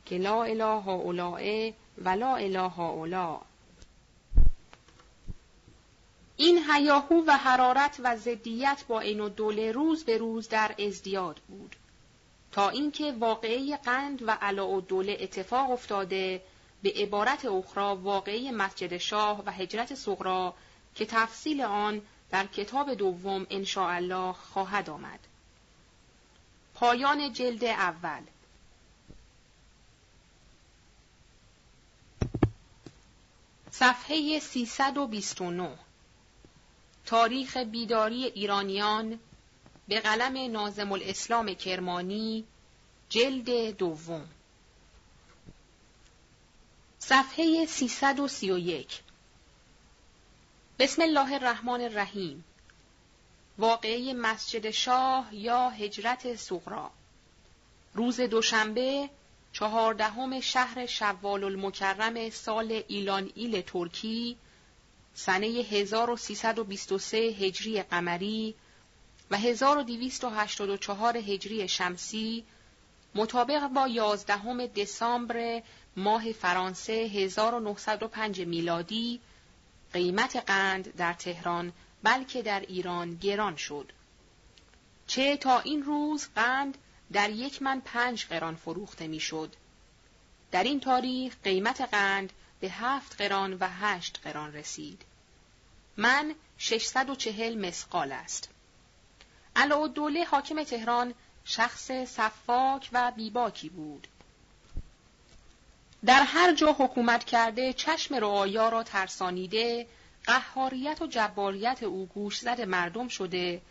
که 0.05 0.17
لا 0.17 0.43
اله 0.43 0.81
هؤلاء 0.81 1.71
و 1.97 2.09
لا 2.09 2.35
اله 2.35 2.69
هؤلاء 2.69 3.41
این 6.37 6.59
هیاهو 6.71 7.23
و 7.27 7.37
حرارت 7.37 7.99
و 8.03 8.17
ضدیت 8.17 8.83
با 8.87 8.99
این 8.99 9.19
و 9.19 9.29
دوله 9.29 9.71
روز 9.71 10.03
به 10.03 10.17
روز 10.17 10.49
در 10.49 10.75
ازدیاد 10.79 11.39
بود. 11.47 11.75
تا 12.51 12.69
اینکه 12.69 13.11
واقعه 13.11 13.77
قند 13.77 14.21
و 14.27 14.37
علا 14.41 14.67
و 14.67 14.81
دوله 14.81 15.17
اتفاق 15.19 15.71
افتاده 15.71 16.41
به 16.83 16.93
عبارت 16.95 17.45
اخرى 17.45 17.95
واقعه 17.95 18.51
مسجد 18.51 18.97
شاه 18.97 19.43
و 19.45 19.51
هجرت 19.51 19.95
صغرا 19.95 20.53
که 20.95 21.05
تفصیل 21.05 21.61
آن 21.61 22.01
در 22.31 22.47
کتاب 22.47 22.93
دوم 22.93 23.47
الله 23.77 24.33
خواهد 24.33 24.89
آمد. 24.89 25.19
پایان 26.73 27.33
جلد 27.33 27.63
اول. 27.63 28.21
صفحه 33.71 34.39
329 34.39 35.69
تاریخ 37.05 37.57
بیداری 37.57 38.25
ایرانیان 38.25 39.19
به 39.87 39.99
قلم 39.99 40.51
نازم 40.51 40.91
الاسلام 40.91 41.53
کرمانی 41.53 42.43
جلد 43.09 43.77
دوم. 43.77 44.29
صفحه 47.09 47.65
331 47.65 49.01
بسم 50.79 51.01
الله 51.01 51.33
الرحمن 51.33 51.81
الرحیم. 51.81 52.43
واقعه 53.57 54.13
مسجد 54.13 54.69
شاه 54.69 55.35
یا 55.35 55.69
هجرت 55.69 56.35
سغرا 56.35 56.91
روز 57.93 58.21
دوشنبه 58.21 59.09
چهاردهم 59.53 60.39
شهر 60.39 60.85
شوال 60.85 61.43
المکرم 61.43 62.29
سال 62.29 62.83
ایلان 62.87 63.31
ایل 63.35 63.61
ترکی 63.61 64.37
سنه 65.13 65.47
1323 65.47 67.17
هجری 67.17 67.81
قمری 67.83 68.55
و 69.31 69.37
1284 69.37 71.17
هجری 71.17 71.67
شمسی 71.67 72.43
مطابق 73.15 73.67
با 73.67 73.87
11 73.87 74.67
دسامبر 74.67 75.61
ماه 75.97 76.31
فرانسه 76.31 76.93
1905 76.93 78.41
میلادی 78.41 79.19
قیمت 79.93 80.35
قند 80.35 80.95
در 80.95 81.13
تهران 81.13 81.73
بلکه 82.03 82.41
در 82.41 82.59
ایران 82.59 83.15
گران 83.15 83.55
شد. 83.55 83.91
چه 85.07 85.37
تا 85.37 85.59
این 85.59 85.83
روز 85.83 86.27
قند 86.35 86.77
در 87.11 87.29
یک 87.29 87.61
من 87.61 87.81
پنج 87.85 88.25
قران 88.25 88.55
فروخته 88.55 89.07
می‌شد. 89.07 89.55
در 90.51 90.63
این 90.63 90.79
تاریخ 90.79 91.35
قیمت 91.43 91.81
قند 91.81 92.33
به 92.59 92.69
هفت 92.69 93.21
قران 93.21 93.53
و 93.53 93.67
هشت 93.67 94.19
قران 94.23 94.53
رسید. 94.53 95.01
من 95.97 96.35
640 96.57 97.67
مسقال 97.67 98.11
است. 98.11 98.49
دوله 99.95 100.23
حاکم 100.23 100.63
تهران 100.63 101.13
شخص 101.45 101.91
صفاک 101.91 102.89
و 102.93 103.11
بیباکی 103.15 103.69
بود. 103.69 104.07
در 106.05 106.23
هر 106.23 106.53
جا 106.53 106.73
حکومت 106.73 107.23
کرده 107.23 107.73
چشم 107.73 108.15
رعایا 108.15 108.69
را 108.69 108.83
ترسانیده 108.83 109.87
قهاریت 110.25 111.01
و 111.01 111.07
جباریت 111.07 111.83
او 111.83 112.05
گوش 112.05 112.39
زد 112.39 112.61
مردم 112.61 113.07
شده 113.07 113.61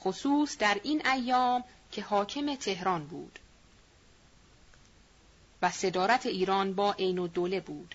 خصوص 0.00 0.58
در 0.58 0.80
این 0.82 1.06
ایام 1.06 1.64
که 1.92 2.02
حاکم 2.02 2.54
تهران 2.54 3.04
بود. 3.04 3.38
و 5.62 5.70
صدارت 5.70 6.26
ایران 6.26 6.74
با 6.74 6.92
عین 6.92 7.18
الدوله 7.18 7.60
بود. 7.60 7.94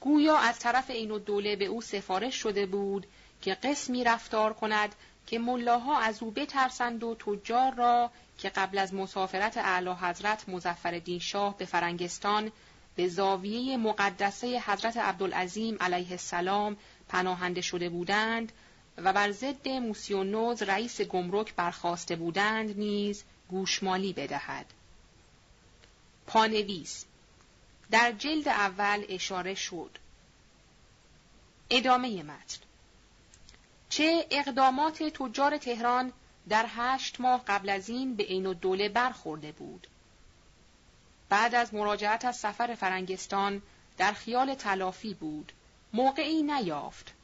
گویا 0.00 0.38
از 0.38 0.58
طرف 0.58 0.90
عین 0.90 1.10
الدوله 1.10 1.56
به 1.56 1.64
او 1.64 1.82
سفارش 1.82 2.34
شده 2.34 2.66
بود 2.66 3.06
که 3.42 3.54
قسمی 3.54 4.04
رفتار 4.04 4.52
کند 4.52 4.94
که 5.26 5.38
ملاها 5.38 5.98
از 5.98 6.22
او 6.22 6.30
بترسند 6.30 7.04
و 7.04 7.14
تجار 7.14 7.74
را 7.74 8.10
که 8.38 8.48
قبل 8.48 8.78
از 8.78 8.94
مسافرت 8.94 9.56
اعلی 9.56 9.90
حضرت 9.90 10.48
مزفر 10.48 11.18
شاه 11.20 11.58
به 11.58 11.64
فرنگستان 11.64 12.52
به 12.96 13.08
زاویه 13.08 13.76
مقدسه 13.76 14.62
حضرت 14.66 14.96
عبدالعظیم 14.96 15.76
علیه 15.80 16.10
السلام 16.10 16.76
پناهنده 17.08 17.60
شده 17.60 17.88
بودند 17.88 18.52
و 18.98 19.12
بر 19.12 19.32
ضد 19.32 19.68
موسیونوز 19.68 20.62
رئیس 20.62 21.00
گمرک 21.00 21.54
برخواسته 21.54 22.16
بودند 22.16 22.78
نیز 22.78 23.24
گوشمالی 23.48 24.12
بدهد. 24.12 24.66
پانویس 26.26 27.04
در 27.90 28.12
جلد 28.12 28.48
اول 28.48 29.04
اشاره 29.08 29.54
شد. 29.54 29.98
ادامه 31.70 32.22
متن 32.22 32.58
چه 33.88 34.26
اقدامات 34.30 35.02
تجار 35.02 35.58
تهران 35.58 36.12
در 36.48 36.66
هشت 36.68 37.20
ماه 37.20 37.44
قبل 37.46 37.68
از 37.68 37.88
این 37.88 38.16
به 38.16 38.24
عین 38.24 38.46
الدوله 38.46 38.88
برخورده 38.88 39.52
بود. 39.52 39.86
بعد 41.28 41.54
از 41.54 41.74
مراجعت 41.74 42.24
از 42.24 42.36
سفر 42.36 42.74
فرنگستان 42.74 43.62
در 43.98 44.12
خیال 44.12 44.54
تلافی 44.54 45.14
بود. 45.14 45.52
موقعی 45.92 46.42
نیافت. 46.42 47.14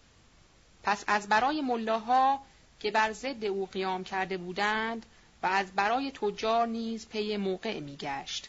پس 0.83 1.05
از 1.07 1.29
برای 1.29 1.61
ملاها 1.61 2.41
که 2.81 2.91
بر 2.91 3.13
ضد 3.13 3.45
او 3.45 3.67
قیام 3.67 4.05
کرده 4.05 4.37
بودند 4.37 5.07
و 5.43 5.47
از 5.47 5.73
برای 5.73 6.13
تجار 6.15 6.67
نیز 6.67 7.09
پی 7.09 7.37
موقع 7.37 7.81
میگشت. 7.81 8.49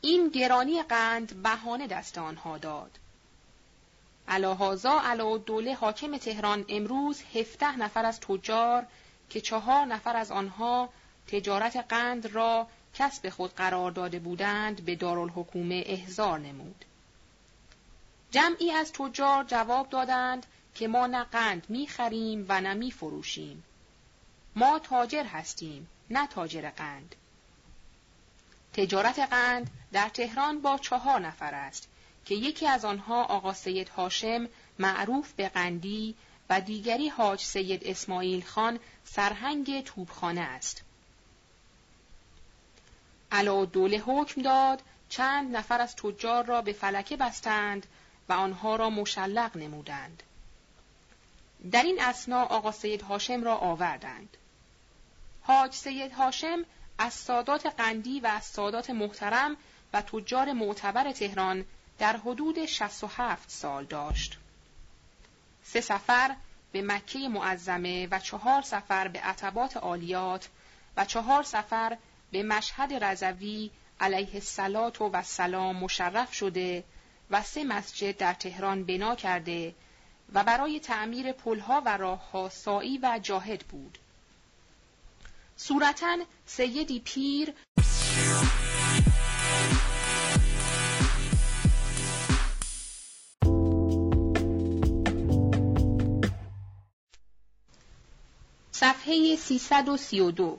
این 0.00 0.28
گرانی 0.28 0.82
قند 0.82 1.42
بهانه 1.42 1.86
دست 1.86 2.18
آنها 2.18 2.58
داد. 2.58 2.98
علاهازا 4.28 5.00
علا 5.00 5.38
دوله 5.38 5.74
حاکم 5.74 6.16
تهران 6.16 6.64
امروز 6.68 7.22
هفته 7.34 7.76
نفر 7.76 8.04
از 8.06 8.20
تجار 8.20 8.86
که 9.32 9.40
چهار 9.40 9.84
نفر 9.84 10.16
از 10.16 10.30
آنها 10.30 10.88
تجارت 11.26 11.76
قند 11.76 12.26
را 12.26 12.66
کسب 12.94 13.28
خود 13.28 13.54
قرار 13.54 13.90
داده 13.90 14.18
بودند 14.18 14.84
به 14.84 14.96
دارالحکومه 14.96 15.82
احضار 15.86 16.38
نمود. 16.38 16.84
جمعی 18.30 18.70
از 18.70 18.92
تجار 18.92 19.44
جواب 19.44 19.88
دادند 19.88 20.46
که 20.74 20.88
ما 20.88 21.06
نه 21.06 21.24
قند 21.24 21.66
می 21.68 21.86
خریم 21.86 22.46
و 22.48 22.60
نه 22.60 22.74
می 22.74 22.90
فروشیم. 22.90 23.64
ما 24.56 24.78
تاجر 24.78 25.24
هستیم 25.24 25.88
نه 26.10 26.26
تاجر 26.26 26.70
قند. 26.70 27.14
تجارت 28.72 29.18
قند 29.18 29.70
در 29.92 30.08
تهران 30.08 30.60
با 30.60 30.78
چهار 30.78 31.20
نفر 31.20 31.54
است 31.54 31.88
که 32.24 32.34
یکی 32.34 32.66
از 32.66 32.84
آنها 32.84 33.24
آقا 33.24 33.52
سید 33.52 33.88
هاشم 33.88 34.48
معروف 34.78 35.32
به 35.32 35.48
قندی 35.48 36.14
و 36.52 36.60
دیگری 36.60 37.08
حاج 37.08 37.40
سید 37.40 37.84
اسماعیل 37.84 38.44
خان 38.44 38.80
سرهنگ 39.04 39.84
توبخانه 39.84 40.40
است. 40.40 40.82
علا 43.32 43.64
دوله 43.64 43.98
حکم 43.98 44.42
داد 44.42 44.82
چند 45.08 45.56
نفر 45.56 45.80
از 45.80 45.96
تجار 45.96 46.44
را 46.44 46.62
به 46.62 46.72
فلکه 46.72 47.16
بستند 47.16 47.86
و 48.28 48.32
آنها 48.32 48.76
را 48.76 48.90
مشلق 48.90 49.56
نمودند. 49.56 50.22
در 51.70 51.82
این 51.82 52.02
اسنا 52.02 52.42
آقا 52.42 52.72
سید 52.72 53.02
هاشم 53.02 53.44
را 53.44 53.56
آوردند. 53.56 54.36
حاج 55.42 55.72
سید 55.74 56.12
هاشم 56.12 56.64
از 56.98 57.14
سادات 57.14 57.66
قندی 57.66 58.20
و 58.20 58.26
از 58.26 58.44
سادات 58.44 58.90
محترم 58.90 59.56
و 59.92 60.02
تجار 60.02 60.52
معتبر 60.52 61.12
تهران 61.12 61.64
در 61.98 62.16
حدود 62.16 62.66
67 62.66 63.50
سال 63.50 63.84
داشت. 63.84 64.38
سه 65.64 65.80
سفر 65.80 66.36
به 66.72 66.82
مکه 66.82 67.28
معظمه 67.28 68.08
و 68.10 68.18
چهار 68.18 68.62
سفر 68.62 69.08
به 69.08 69.20
عتبات 69.20 69.76
عالیات 69.76 70.48
و 70.96 71.04
چهار 71.04 71.42
سفر 71.42 71.96
به 72.32 72.42
مشهد 72.42 73.04
رضوی 73.04 73.70
علیه 74.00 74.34
السلات 74.34 75.00
و 75.00 75.22
سلام 75.22 75.76
مشرف 75.76 76.34
شده 76.34 76.84
و 77.30 77.42
سه 77.42 77.64
مسجد 77.64 78.16
در 78.16 78.34
تهران 78.34 78.84
بنا 78.84 79.14
کرده 79.14 79.74
و 80.32 80.44
برای 80.44 80.80
تعمیر 80.80 81.32
پلها 81.32 81.82
و 81.86 81.96
راهها 81.96 82.48
سایی 82.48 82.98
و 83.02 83.18
جاهد 83.22 83.60
بود. 83.60 83.98
صورتا 85.56 86.18
سیدی 86.46 87.00
پیر 87.00 87.54
صفحه 98.84 99.36
332 99.36 100.58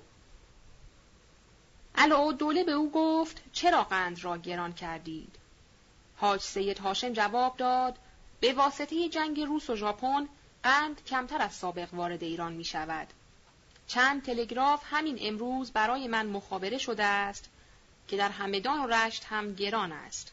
دوله 2.39 2.63
به 2.63 2.71
او 2.71 2.91
گفت 2.91 3.43
چرا 3.53 3.83
قند 3.83 4.23
را 4.23 4.37
گران 4.37 4.73
کردید؟ 4.73 5.35
حاج 6.17 6.41
سید 6.41 6.79
هاشم 6.79 7.13
جواب 7.13 7.57
داد 7.57 7.97
به 8.39 8.53
واسطه 8.53 9.09
جنگ 9.09 9.41
روس 9.41 9.69
و 9.69 9.75
ژاپن 9.75 10.29
قند 10.63 11.05
کمتر 11.05 11.41
از 11.41 11.53
سابق 11.53 11.93
وارد 11.93 12.23
ایران 12.23 12.53
می 12.53 12.63
شود. 12.63 13.07
چند 13.87 14.23
تلگراف 14.23 14.83
همین 14.85 15.17
امروز 15.21 15.71
برای 15.71 16.07
من 16.07 16.25
مخابره 16.25 16.77
شده 16.77 17.03
است 17.03 17.49
که 18.07 18.17
در 18.17 18.29
همدان 18.29 18.79
و 18.79 18.87
رشت 18.87 19.25
هم 19.29 19.53
گران 19.53 19.91
است. 19.91 20.31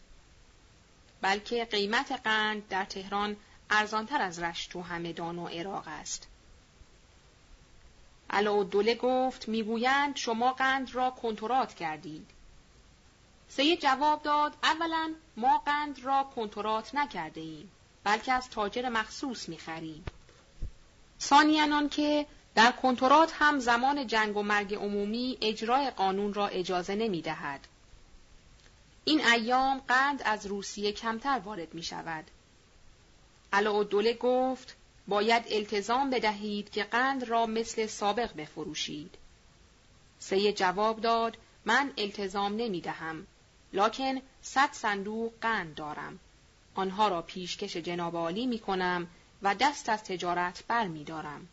بلکه 1.20 1.64
قیمت 1.64 2.12
قند 2.12 2.68
در 2.68 2.84
تهران 2.84 3.36
ارزانتر 3.70 4.22
از 4.22 4.38
رشت 4.38 4.76
و 4.76 4.82
همدان 4.82 5.38
و 5.38 5.46
عراق 5.46 5.84
است. 5.86 6.29
علاءالدوله 8.30 8.94
گفت 8.94 9.48
می‌گویند 9.48 10.16
شما 10.16 10.52
قند 10.52 10.94
را 10.94 11.10
کنترات 11.10 11.74
کردید. 11.74 12.26
سید 13.48 13.80
جواب 13.80 14.22
داد 14.22 14.56
اولا 14.62 15.14
ما 15.36 15.58
قند 15.58 16.04
را 16.04 16.30
کنترات 16.36 16.94
نکرده 16.94 17.40
ایم 17.40 17.70
بلکه 18.04 18.32
از 18.32 18.50
تاجر 18.50 18.88
مخصوص 18.88 19.48
می‌خریم. 19.48 20.04
ثانیا 21.20 21.88
که 21.88 22.26
در 22.54 22.72
کنترات 22.72 23.32
هم 23.38 23.58
زمان 23.58 24.06
جنگ 24.06 24.36
و 24.36 24.42
مرگ 24.42 24.74
عمومی 24.74 25.38
اجرای 25.40 25.90
قانون 25.90 26.34
را 26.34 26.46
اجازه 26.48 26.94
نمی 26.94 27.22
دهد. 27.22 27.68
این 29.04 29.26
ایام 29.26 29.78
قند 29.88 30.22
از 30.24 30.46
روسیه 30.46 30.92
کمتر 30.92 31.38
وارد 31.38 31.74
می 31.74 31.82
شود. 31.82 32.24
علاءالدوله 33.52 34.14
گفت 34.14 34.76
باید 35.08 35.44
التزام 35.50 36.10
بدهید 36.10 36.70
که 36.70 36.84
قند 36.84 37.24
را 37.24 37.46
مثل 37.46 37.86
سابق 37.86 38.36
بفروشید. 38.36 39.14
سید 40.18 40.56
جواب 40.56 41.00
داد 41.00 41.36
من 41.64 41.92
التزام 41.98 42.56
نمی 42.56 42.80
دهم 42.80 43.26
لاکن 43.72 44.20
صد 44.42 44.72
صندوق 44.72 45.32
قند 45.40 45.74
دارم 45.74 46.18
آنها 46.74 47.08
را 47.08 47.22
پیشکش 47.22 47.76
جناب 47.76 48.16
عالی 48.16 48.46
می 48.46 48.58
کنم 48.58 49.06
و 49.42 49.54
دست 49.54 49.88
از 49.88 50.04
تجارت 50.04 50.64
بر 50.68 50.86
می 50.86 51.04
دارم. 51.04 51.48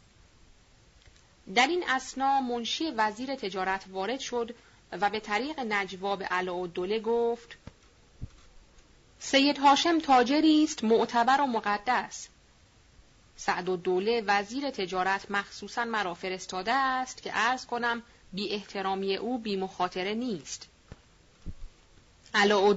در 1.56 1.68
این 1.68 1.84
اسنا 1.88 2.42
منشی 2.42 2.92
وزیر 2.92 3.36
تجارت 3.36 3.86
وارد 3.90 4.20
شد 4.20 4.56
و 4.92 5.10
به 5.10 5.20
طریق 5.20 5.60
نجواب 5.60 6.24
دوله 6.74 7.00
گفت 7.00 7.58
سید 9.20 9.58
هاشم 9.58 10.00
تاجری 10.00 10.64
است 10.64 10.84
معتبر 10.84 11.42
و 11.42 11.46
مقدس 11.46 12.28
سعد 13.40 13.70
و 13.70 13.78
دوله 13.78 14.24
وزیر 14.28 14.70
تجارت 14.70 15.32
مخصوصا 15.32 15.86
مرا 15.86 16.14
فرستاده 16.14 16.74
است 16.74 17.22
که 17.22 17.32
عرض 17.32 17.66
کنم 17.66 18.04
بی 18.34 18.50
احترامی 18.50 19.16
او 19.16 19.40
بی 19.40 19.56
مخاطره 19.56 20.14
نیست. 20.14 20.68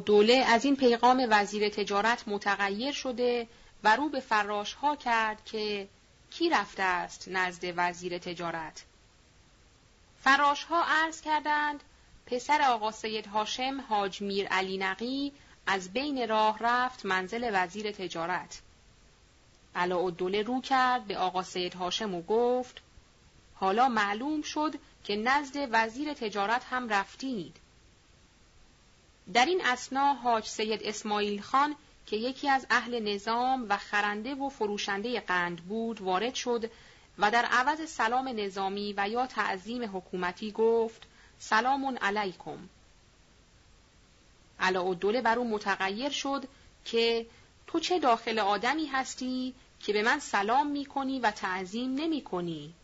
دوله 0.06 0.34
از 0.34 0.64
این 0.64 0.76
پیغام 0.76 1.26
وزیر 1.30 1.68
تجارت 1.68 2.24
متغیر 2.26 2.92
شده 2.92 3.48
و 3.84 3.96
رو 3.96 4.08
به 4.08 4.20
فراش 4.20 4.74
ها 4.74 4.96
کرد 4.96 5.44
که 5.44 5.88
کی 6.30 6.50
رفته 6.50 6.82
است 6.82 7.28
نزد 7.28 7.72
وزیر 7.76 8.18
تجارت. 8.18 8.84
فراش 10.24 10.64
ها 10.64 10.84
عرض 10.84 11.20
کردند 11.20 11.80
پسر 12.26 12.62
آقا 12.62 12.92
سید 12.92 13.26
هاشم 13.26 13.80
حاج 13.88 14.22
میر 14.22 14.48
علی 14.48 14.78
نقی 14.78 15.32
از 15.66 15.92
بین 15.92 16.28
راه 16.28 16.58
رفت 16.60 17.06
منزل 17.06 17.50
وزیر 17.52 17.90
تجارت. 17.92 18.62
علاءالدوله 19.74 20.42
رو 20.42 20.60
کرد 20.60 21.04
به 21.04 21.18
آقا 21.18 21.42
سید 21.42 21.74
هاشم 21.74 22.14
و 22.14 22.22
گفت 22.22 22.82
حالا 23.54 23.88
معلوم 23.88 24.42
شد 24.42 24.74
که 25.04 25.16
نزد 25.16 25.68
وزیر 25.72 26.14
تجارت 26.14 26.64
هم 26.70 26.88
رفتید. 26.88 27.56
در 29.32 29.46
این 29.46 29.60
اسنا 29.64 30.14
حاج 30.14 30.46
سید 30.46 30.80
اسماعیل 30.82 31.40
خان 31.40 31.76
که 32.06 32.16
یکی 32.16 32.48
از 32.48 32.66
اهل 32.70 33.14
نظام 33.14 33.66
و 33.68 33.76
خرنده 33.76 34.34
و 34.34 34.48
فروشنده 34.48 35.20
قند 35.20 35.56
بود 35.56 36.00
وارد 36.00 36.34
شد 36.34 36.70
و 37.18 37.30
در 37.30 37.44
عوض 37.44 37.90
سلام 37.90 38.28
نظامی 38.28 38.94
و 38.96 39.08
یا 39.08 39.26
تعظیم 39.26 39.96
حکومتی 39.96 40.52
گفت 40.52 41.02
سلام 41.38 41.98
علیکم. 41.98 42.58
علاءالدوله 44.60 45.20
بر 45.20 45.38
او 45.38 45.50
متغیر 45.50 46.10
شد 46.10 46.44
که 46.84 47.26
تو 47.72 47.80
چه 47.80 47.98
داخل 47.98 48.38
آدمی 48.38 48.86
هستی 48.86 49.54
که 49.80 49.92
به 49.92 50.02
من 50.02 50.18
سلام 50.18 50.66
می 50.66 50.84
کنی 50.84 51.20
و 51.20 51.30
تعظیم 51.30 51.94
نمی 51.94 52.22
کنی؟ 52.22 52.74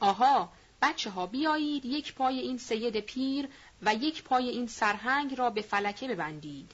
آها 0.00 0.52
بچه 0.82 1.10
ها 1.10 1.26
بیایید 1.26 1.84
یک 1.84 2.14
پای 2.14 2.38
این 2.38 2.58
سید 2.58 3.00
پیر 3.00 3.48
و 3.82 3.94
یک 3.94 4.22
پای 4.22 4.48
این 4.48 4.66
سرهنگ 4.66 5.38
را 5.38 5.50
به 5.50 5.62
فلکه 5.62 6.08
ببندید. 6.08 6.72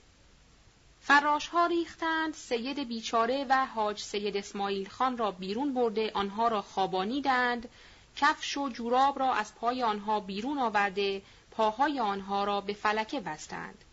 فراش 1.01 1.49
ها 1.49 1.67
ریختند 1.67 2.35
سید 2.35 2.89
بیچاره 2.89 3.47
و 3.49 3.67
حاج 3.67 4.01
سید 4.01 4.37
اسماعیل 4.37 4.89
خان 4.89 5.19
را 5.19 5.31
بیرون 5.31 5.75
برده 5.75 6.11
آنها 6.15 6.49
را 6.49 6.63
خوابانیدند 6.63 7.69
کفش 8.17 8.57
و 8.57 8.69
جوراب 8.69 9.19
را 9.19 9.35
از 9.35 9.55
پای 9.55 9.83
آنها 9.83 10.21
بیرون 10.21 10.59
آورده 10.59 11.23
پاهای 11.51 12.01
آنها 12.01 12.45
را 12.45 12.61
به 12.61 12.73
فلکه 12.73 13.21
بستند. 13.21 13.85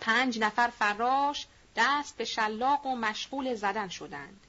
پنج 0.00 0.38
نفر 0.38 0.68
فراش 0.68 1.46
دست 1.76 2.16
به 2.16 2.24
شلاق 2.24 2.86
و 2.86 2.96
مشغول 2.96 3.54
زدن 3.54 3.88
شدند. 3.88 4.40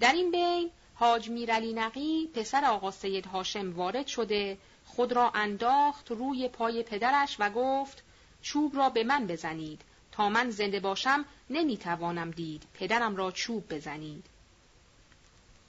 در 0.00 0.12
این 0.12 0.30
بین 0.30 0.70
حاج 0.94 1.28
میرعلی 1.28 1.72
نقی 1.72 2.26
پسر 2.34 2.64
آقا 2.64 2.90
سید 2.90 3.26
هاشم 3.26 3.72
وارد 3.72 4.06
شده 4.06 4.58
خود 4.86 5.12
را 5.12 5.30
انداخت 5.30 6.10
روی 6.10 6.48
پای 6.48 6.82
پدرش 6.82 7.36
و 7.38 7.50
گفت 7.50 8.02
چوب 8.42 8.76
را 8.76 8.90
به 8.90 9.04
من 9.04 9.26
بزنید. 9.26 9.82
تا 10.12 10.28
من 10.28 10.50
زنده 10.50 10.80
باشم 10.80 11.24
نمی‌توانم 11.50 12.30
دید. 12.30 12.62
پدرم 12.74 13.16
را 13.16 13.30
چوب 13.30 13.74
بزنید. 13.74 14.26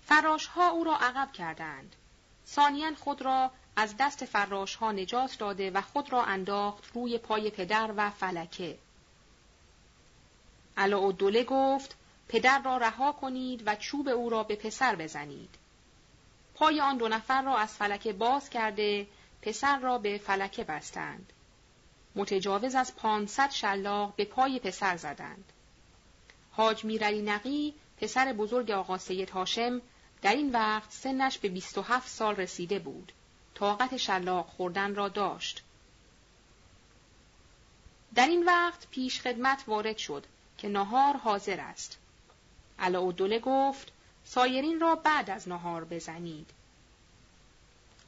فراش 0.06 0.48
ها 0.48 0.70
او 0.70 0.84
را 0.84 0.96
عقب 0.96 1.32
کردند. 1.32 1.96
سانیان 2.46 2.96
خود 2.96 3.22
را 3.22 3.52
از 3.76 3.96
دست 4.00 4.26
فراش 4.26 4.76
ها 4.76 4.92
نجات 4.92 5.38
داده 5.38 5.72
و 5.72 5.82
خود 5.82 6.14
را 6.14 6.24
انداخت 6.24 6.92
روی 6.94 7.18
پای 7.18 7.50
پدر 7.50 7.94
و 7.98 8.10
فلکه. 8.10 8.78
علاءالدوله 10.78 11.44
گفت 11.44 11.96
پدر 12.28 12.62
را 12.62 12.78
رها 12.78 13.12
کنید 13.12 13.64
و 13.66 13.76
چوب 13.76 14.08
او 14.08 14.30
را 14.30 14.44
به 14.44 14.56
پسر 14.56 14.96
بزنید. 14.96 15.56
پای 16.56 16.82
آن 16.82 16.98
دو 16.98 17.08
نفر 17.08 17.42
را 17.42 17.58
از 17.58 17.74
فلکه 17.74 18.14
باز 18.14 18.50
کرده 18.50 19.08
پسر 19.42 19.80
را 19.80 19.98
به 19.98 20.18
فلکه 20.18 20.64
بستند. 20.64 21.34
متجاوز 22.16 22.76
از 22.76 22.96
پانصد 22.96 23.52
شلاق 23.52 24.16
به 24.16 24.26
پای 24.26 24.60
پسر 24.60 24.98
زدند. 24.98 25.52
حاج 26.52 26.86
میرعلی 26.86 27.22
نقی 27.22 27.74
پسر 28.02 28.34
بزرگ 28.34 28.72
آقا 28.72 28.98
سید 28.98 29.30
هاشم 29.30 29.82
در 30.22 30.34
این 30.34 30.52
وقت 30.52 30.92
سنش 30.92 31.38
به 31.38 31.50
27 31.50 32.08
سال 32.08 32.36
رسیده 32.36 32.80
بود. 32.80 33.12
طاقت 33.56 33.98
شلاق 33.98 34.45
خوردن 34.45 34.95
را 34.95 35.10
داشت. 35.10 35.64
در 38.15 38.27
این 38.27 38.45
وقت 38.45 38.88
پیش 38.88 39.22
خدمت 39.22 39.64
وارد 39.68 39.98
شد 39.98 40.26
که 40.57 40.68
نهار 40.68 41.18
حاضر 41.18 41.60
است. 41.60 41.98
علاءالدوله 42.80 43.40
گفت 43.40 43.91
سایرین 44.26 44.80
را 44.80 44.95
بعد 44.95 45.30
از 45.30 45.48
نهار 45.48 45.84
بزنید. 45.84 46.49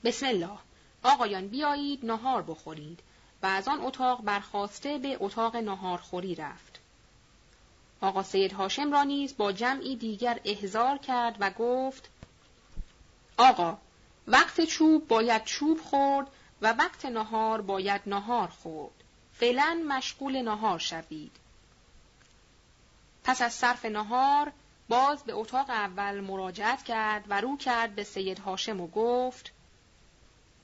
بسم 0.03 0.25
الله 0.25 0.57
آقایان 1.03 1.47
بیایید 1.47 2.05
نهار 2.05 2.41
بخورید 2.41 2.99
و 3.43 3.45
از 3.45 3.67
آن 3.67 3.81
اتاق 3.81 4.23
برخواسته 4.23 4.97
به 4.97 5.17
اتاق 5.19 5.55
نهارخوری 5.55 6.35
رفت. 6.35 6.79
آقا 8.01 8.23
سید 8.23 8.53
هاشم 8.53 8.91
را 8.91 9.03
نیز 9.03 9.37
با 9.37 9.51
جمعی 9.51 9.95
دیگر 9.95 10.39
احضار 10.45 10.97
کرد 10.97 11.35
و 11.39 11.49
گفت 11.49 12.09
آقا 13.37 13.77
وقت 14.27 14.61
چوب 14.61 15.07
باید 15.07 15.43
چوب 15.43 15.81
خورد 15.81 16.27
و 16.61 16.73
وقت 16.73 17.05
نهار 17.05 17.61
باید 17.61 18.01
نهار 18.05 18.47
خورد. 18.47 19.03
فعلا 19.33 19.83
مشغول 19.87 20.41
نهار 20.41 20.79
شوید. 20.79 21.31
پس 23.23 23.41
از 23.41 23.53
صرف 23.53 23.85
نهار 23.85 24.51
باز 24.89 25.23
به 25.23 25.33
اتاق 25.33 25.69
اول 25.69 26.19
مراجعت 26.19 26.83
کرد 26.83 27.25
و 27.29 27.41
رو 27.41 27.57
کرد 27.57 27.95
به 27.95 28.03
سید 28.03 28.39
هاشم 28.39 28.81
و 28.81 28.87
گفت 28.87 29.51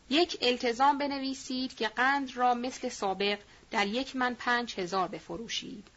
یک 0.09 0.37
التزام 0.41 0.97
بنویسید 0.97 1.75
که 1.75 1.87
قند 1.87 2.37
را 2.37 2.53
مثل 2.53 2.89
سابق 2.89 3.39
در 3.71 3.87
یک 3.87 4.15
من 4.15 4.33
پنج 4.33 4.79
هزار 4.79 5.07
بفروشید. 5.07 5.87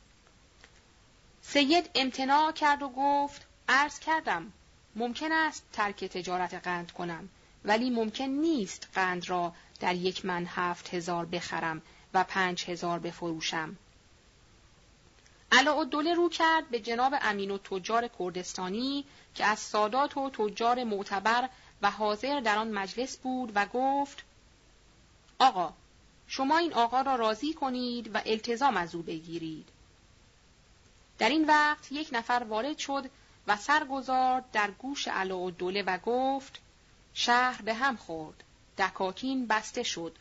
سید 1.42 1.90
امتناع 1.94 2.52
کرد 2.52 2.82
و 2.82 2.88
گفت 2.88 3.46
عرض 3.68 3.98
کردم 3.98 4.52
ممکن 4.96 5.32
است 5.32 5.64
ترک 5.72 6.04
تجارت 6.04 6.54
قند 6.54 6.92
کنم. 6.92 7.28
ولی 7.66 7.90
ممکن 7.90 8.24
نیست 8.24 8.88
قند 8.94 9.30
را 9.30 9.52
در 9.80 9.94
یک 9.94 10.24
من 10.24 10.46
هفت 10.46 10.94
هزار 10.94 11.26
بخرم 11.26 11.82
و 12.14 12.24
پنج 12.24 12.64
هزار 12.64 12.98
بفروشم. 12.98 13.76
علاءالدوله 15.52 16.14
رو 16.14 16.28
کرد 16.28 16.68
به 16.68 16.80
جناب 16.80 17.14
امین 17.22 17.50
و 17.50 17.58
تجار 17.58 18.08
کردستانی 18.18 19.04
که 19.34 19.44
از 19.44 19.58
سادات 19.58 20.16
و 20.16 20.30
تجار 20.30 20.84
معتبر 20.84 21.48
و 21.82 21.90
حاضر 21.90 22.40
در 22.40 22.58
آن 22.58 22.70
مجلس 22.70 23.16
بود 23.16 23.52
و 23.54 23.66
گفت 23.66 24.24
آقا 25.38 25.72
شما 26.26 26.58
این 26.58 26.74
آقا 26.74 27.00
را 27.00 27.14
راضی 27.16 27.54
کنید 27.54 28.14
و 28.14 28.20
التزام 28.26 28.76
از 28.76 28.94
او 28.94 29.02
بگیرید. 29.02 29.68
در 31.18 31.28
این 31.28 31.44
وقت 31.44 31.92
یک 31.92 32.08
نفر 32.12 32.46
وارد 32.48 32.78
شد 32.78 33.10
و 33.46 33.56
سر 33.56 33.84
گذارد 33.84 34.50
در 34.52 34.70
گوش 34.70 35.08
علاءالدوله 35.08 35.82
و 35.82 35.98
گفت 35.98 36.60
شهر 37.18 37.62
به 37.62 37.74
هم 37.74 37.96
خورد. 37.96 38.44
دکاکین 38.78 39.46
بسته 39.46 39.82
شد. 39.82 40.16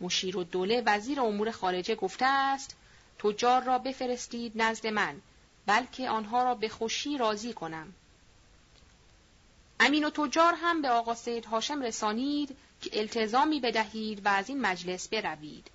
مشیر 0.00 0.36
و 0.36 0.44
دوله 0.44 0.82
وزیر 0.86 1.20
امور 1.20 1.50
خارجه 1.50 1.94
گفته 1.94 2.26
است 2.26 2.76
تجار 3.18 3.62
را 3.62 3.78
بفرستید 3.78 4.52
نزد 4.54 4.86
من 4.86 5.20
بلکه 5.66 6.08
آنها 6.08 6.42
را 6.42 6.54
به 6.54 6.68
خوشی 6.68 7.18
راضی 7.18 7.52
کنم. 7.52 7.94
امین 9.80 10.04
و 10.04 10.10
تجار 10.10 10.54
هم 10.56 10.82
به 10.82 10.90
آقا 10.90 11.14
سید 11.14 11.44
هاشم 11.44 11.82
رسانید 11.82 12.56
که 12.80 12.90
التزامی 13.00 13.60
بدهید 13.60 14.26
و 14.26 14.28
از 14.28 14.48
این 14.48 14.60
مجلس 14.60 15.08
بروید. 15.08 15.70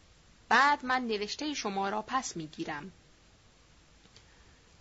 بعد 0.49 0.85
من 0.85 1.07
نوشته 1.07 1.53
شما 1.53 1.89
را 1.89 2.01
پس 2.01 2.37
می‌گیرم. 2.37 2.91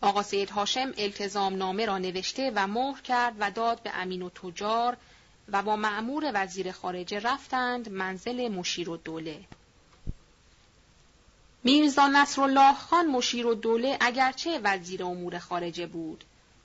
آقا 0.00 0.22
سید 0.22 0.50
هاشم 0.50 0.92
التزام 0.98 1.54
نامه 1.54 1.86
را 1.86 1.98
نوشته 1.98 2.52
و 2.54 2.66
مهر 2.66 3.00
کرد 3.00 3.36
و 3.38 3.50
داد 3.50 3.82
به 3.82 3.90
امین 3.94 4.22
و 4.22 4.30
تجار 4.30 4.96
و 5.48 5.62
با 5.62 5.76
معمور 5.76 6.30
وزیر 6.34 6.72
خارجه 6.72 7.20
رفتند 7.20 7.88
منزل 7.88 8.48
مشیر 8.48 8.90
و 8.90 8.96
دوله. 8.96 9.40
میرزا 11.64 12.06
نصرالله 12.06 12.74
خان 12.74 13.06
مشیر 13.06 13.46
و 13.46 13.54
دوله 13.54 13.98
اگرچه 14.00 14.60
وزیر 14.64 15.04
امور 15.04 15.38
خارجه 15.38 15.86
بود 15.86 16.24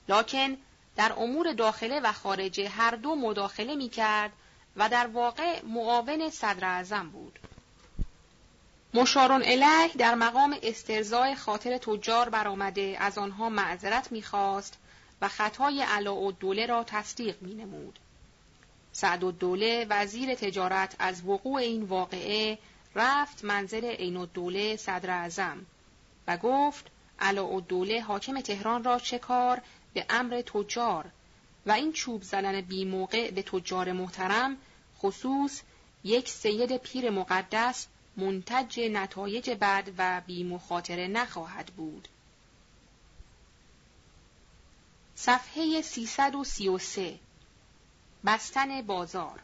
لکن 0.10 0.58
در 0.96 1.14
امور 1.18 1.54
داخله 1.54 2.00
و 2.00 2.12
خارجه 2.12 2.70
هر 2.70 2.96
دو 2.96 3.16
مداخله 3.16 3.76
می 3.76 3.90
کرد 3.90 4.32
و 4.76 4.90
در 4.90 5.08
واقع 5.08 5.62
معاون 5.66 6.30
صدر 6.30 6.66
اعظم 6.66 7.10
بود. 7.10 7.40
مشارون 8.94 9.42
اله 9.46 9.88
در 9.98 10.16
مقام 10.16 10.58
استرزای 10.64 11.36
خاطر 11.36 11.78
تجار 11.78 12.30
برآمده 12.30 12.98
از 13.00 13.18
آنها 13.18 13.50
معذرت 13.50 14.12
می‌خواست 14.12 14.78
و 15.22 15.28
خطای 15.28 15.82
علا 15.82 16.32
دوله 16.32 16.66
را 16.66 16.84
تصدیق 16.84 17.42
می 17.42 17.54
نمود. 17.54 18.00
سعد 18.98 19.20
دوله 19.20 19.86
وزیر 19.90 20.36
تجارت 20.36 20.96
از 21.00 21.26
وقوع 21.26 21.56
این 21.62 21.84
واقعه 21.84 22.58
رفت 22.96 23.44
منزل 23.44 23.86
عین 23.86 24.18
الدوله 24.18 24.76
صدر 24.76 25.10
اعظم 25.10 25.66
و 26.28 26.38
گفت 26.38 26.86
علا 27.20 27.60
دوله 27.60 28.02
حاکم 28.02 28.42
تهران 28.42 28.84
را 28.84 29.00
چه 29.00 29.20
کار 29.20 29.62
به 29.94 30.06
امر 30.10 30.42
تجار 30.42 31.06
و 31.66 31.72
این 31.72 31.94
چوب 31.94 32.24
زدن 32.24 32.62
بی 32.62 32.86
موقع 32.86 33.32
به 33.32 33.42
تجار 33.42 33.92
محترم 33.92 34.58
خصوص 35.00 35.62
یک 36.04 36.30
سید 36.30 36.78
پیر 36.78 37.10
مقدس 37.10 37.88
منتج 38.18 38.80
نتایج 38.80 39.50
بد 39.50 39.90
و 39.98 40.22
بی 40.28 40.44
مخاطره 40.44 41.08
نخواهد 41.08 41.66
بود. 41.66 42.08
صفحه 45.16 45.82
333 45.82 47.20
بستن 48.28 48.82
بازار 48.82 49.40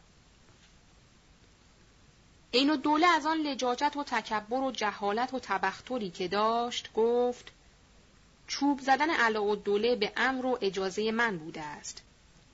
این 2.50 2.76
دوله 2.76 3.06
از 3.06 3.26
آن 3.26 3.36
لجاجت 3.36 3.96
و 3.96 4.04
تکبر 4.04 4.60
و 4.60 4.70
جهالت 4.70 5.34
و 5.34 5.38
تبختری 5.38 6.10
که 6.10 6.28
داشت 6.28 6.92
گفت 6.94 7.52
چوب 8.46 8.80
زدن 8.80 9.10
علا 9.10 9.54
دوله 9.54 9.96
به 9.96 10.12
امر 10.16 10.46
و 10.46 10.58
اجازه 10.60 11.12
من 11.12 11.38
بوده 11.38 11.62
است. 11.62 12.02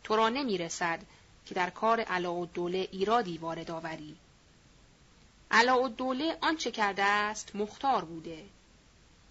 تو 0.04 0.16
را 0.16 0.28
نمی 0.28 0.58
رسد 0.58 1.00
که 1.46 1.54
در 1.54 1.70
کار 1.70 2.00
علا 2.00 2.44
دوله 2.44 2.88
ایرادی 2.92 3.38
وارد 3.38 3.70
آوری. 3.70 4.16
علا 5.50 5.88
دوله 5.88 6.38
آنچه 6.40 6.70
کرده 6.70 7.04
است 7.04 7.56
مختار 7.56 8.04
بوده. 8.04 8.44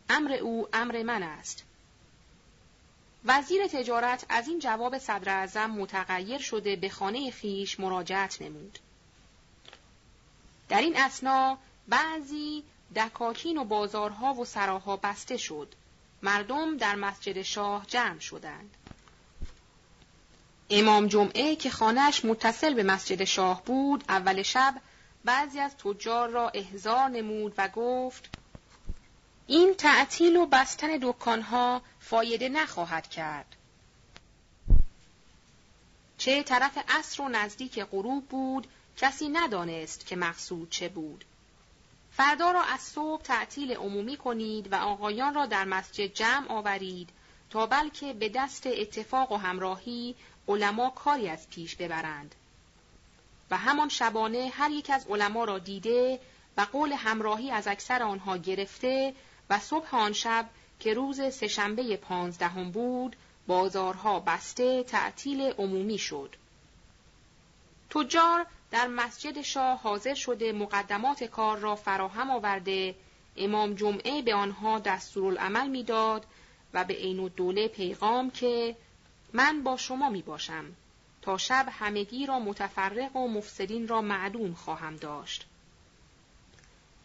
امر 0.10 0.34
او 0.34 0.68
امر 0.74 1.04
من 1.04 1.24
است. 1.24 1.64
وزیر 3.26 3.68
تجارت 3.68 4.26
از 4.30 4.48
این 4.48 4.60
جواب 4.60 4.98
صدر 4.98 5.30
اعظم 5.30 5.72
متغیر 5.72 6.38
شده 6.38 6.76
به 6.76 6.90
خانه 6.90 7.32
خیش 7.32 7.80
مراجعت 7.80 8.42
نمود. 8.42 8.80
در 10.70 10.82
این 10.82 10.98
اسنا 10.98 11.58
بعضی 11.88 12.64
دکاکین 12.96 13.58
و 13.58 13.64
بازارها 13.64 14.34
و 14.34 14.46
سراها 14.46 14.98
بسته 14.98 15.38
شد. 15.38 15.76
مردم 16.22 16.78
در 16.78 16.96
مسجد 16.96 17.42
شاه 17.42 17.86
جمع 17.88 18.20
شدند. 18.20 18.76
امام 20.70 21.08
جمعه 21.08 21.56
که 21.56 21.70
خانهش 21.70 22.26
متصل 22.26 22.74
به 22.74 22.84
مسجد 22.84 23.24
شاه 23.24 23.64
بود 23.66 24.04
اول 24.10 24.42
شب 24.42 24.76
بعضی 25.26 25.60
از 25.60 25.78
تجار 25.78 26.30
را 26.30 26.50
احضار 26.50 27.10
نمود 27.10 27.54
و 27.58 27.68
گفت 27.68 28.30
این 29.48 29.74
تعطیل 29.74 30.36
و 30.36 30.46
بستن 30.46 30.98
دکانها 31.02 31.82
فایده 32.10 32.50
نخواهد 32.50 33.10
کرد. 33.10 33.56
چه 36.18 36.44
طرف 36.44 36.78
عصر 36.88 37.24
و 37.24 37.30
نزدیک 37.30 37.80
غروب 37.80 38.28
بود 38.28 38.68
کسی 38.98 39.30
ندانست 39.30 40.06
که 40.06 40.16
مقصود 40.16 40.70
چه 40.70 40.90
بود. 40.90 41.26
فردا 42.12 42.52
را 42.52 42.62
از 42.62 42.80
صبح 42.80 43.22
تعطیل 43.22 43.74
عمومی 43.74 44.18
کنید 44.18 44.74
و 44.74 44.76
آقایان 44.76 45.34
را 45.34 45.46
در 45.46 45.66
مسجد 45.66 46.14
جمع 46.14 46.52
آورید 46.52 47.10
تا 47.50 47.66
بلکه 47.66 48.14
به 48.14 48.30
دست 48.30 48.68
اتفاق 48.68 49.32
و 49.32 49.38
همراهی 49.38 50.16
علما 50.48 50.90
کاری 50.90 51.30
از 51.30 51.50
پیش 51.50 51.76
ببرند. 51.76 52.36
و 53.52 53.58
همان 53.58 53.90
شبانه 53.90 54.52
هر 54.54 54.72
یک 54.72 54.90
از 54.90 55.08
علما 55.08 55.44
را 55.44 55.60
دیده 55.60 56.20
و 56.58 56.62
قول 56.62 56.94
همراهی 56.94 57.52
از 57.52 57.68
اکثر 57.68 58.04
آنها 58.04 58.38
گرفته 58.38 59.14
و 59.50 59.60
صبح 59.60 59.96
آن 59.96 60.14
شب 60.14 60.50
که 60.80 60.94
روز 60.94 61.34
سهشنبه 61.34 61.98
پانزدهم 61.98 62.72
بود 62.72 63.16
بازارها 63.48 64.20
بسته 64.20 64.84
تعطیل 64.84 65.42
عمومی 65.42 65.98
شد. 65.98 66.36
تجار 67.90 68.46
در 68.72 68.88
مسجد 68.88 69.42
شاه 69.42 69.80
حاضر 69.80 70.14
شده 70.14 70.52
مقدمات 70.52 71.24
کار 71.24 71.58
را 71.58 71.76
فراهم 71.76 72.32
آورده 72.32 72.96
امام 73.38 73.74
جمعه 73.74 74.22
به 74.22 74.36
آنها 74.36 74.80
دستورالعمل 74.80 75.68
می‌داد 75.68 76.26
و 76.74 76.84
به 76.84 76.94
عین 76.94 77.28
دوله 77.28 77.68
پیغام 77.68 78.32
که 78.32 78.76
من 79.34 79.64
با 79.64 79.78
شما 79.78 80.10
می 80.10 80.22
باشم 80.22 80.66
تا 81.22 81.38
شب 81.38 81.68
همگی 81.72 82.26
را 82.26 82.40
متفرق 82.40 83.16
و 83.16 83.28
مفسدین 83.28 83.88
را 83.88 84.02
معدوم 84.02 84.54
خواهم 84.54 84.96
داشت. 84.96 85.46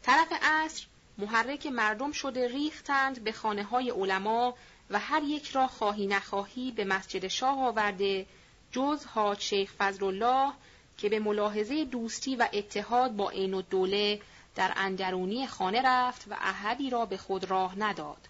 طرف 0.03 0.33
عصر 0.43 0.87
محرک 1.19 1.67
مردم 1.67 2.13
شده 2.13 2.49
ریختند 2.49 3.25
به 3.25 3.33
خانه 3.33 3.65
های 3.65 3.91
علما 3.91 4.55
و 4.91 4.99
هر 4.99 5.23
یک 5.23 5.51
را 5.51 5.67
خواهی 5.67 6.07
نخواهی 6.07 6.73
به 6.73 6.85
مسجد 6.85 7.29
شاه 7.29 7.59
آورده 7.65 8.27
جز 8.73 9.05
حاج 9.05 9.41
شیخ 9.41 9.73
فضل 9.79 10.05
الله 10.05 10.53
که 10.99 11.09
به 11.09 11.19
ملاحظه 11.19 11.85
دوستی 11.85 12.37
و 12.37 12.49
اتحاد 12.53 13.17
با 13.17 13.31
عین 13.31 13.65
دوله 13.71 14.21
در 14.55 14.73
اندرونی 14.77 15.47
خانه 15.47 15.83
رفت 15.85 16.25
و 16.31 16.35
احدی 16.41 16.91
را 16.91 17.07
به 17.07 17.17
خود 17.17 17.45
راه 17.51 17.79
نداد. 17.79 18.29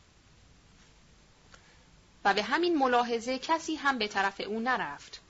و 2.24 2.34
به 2.34 2.42
همین 2.42 2.78
ملاحظه 2.78 3.38
کسی 3.38 3.74
هم 3.74 3.98
به 3.98 4.08
طرف 4.08 4.40
او 4.40 4.60
نرفت. 4.60 5.20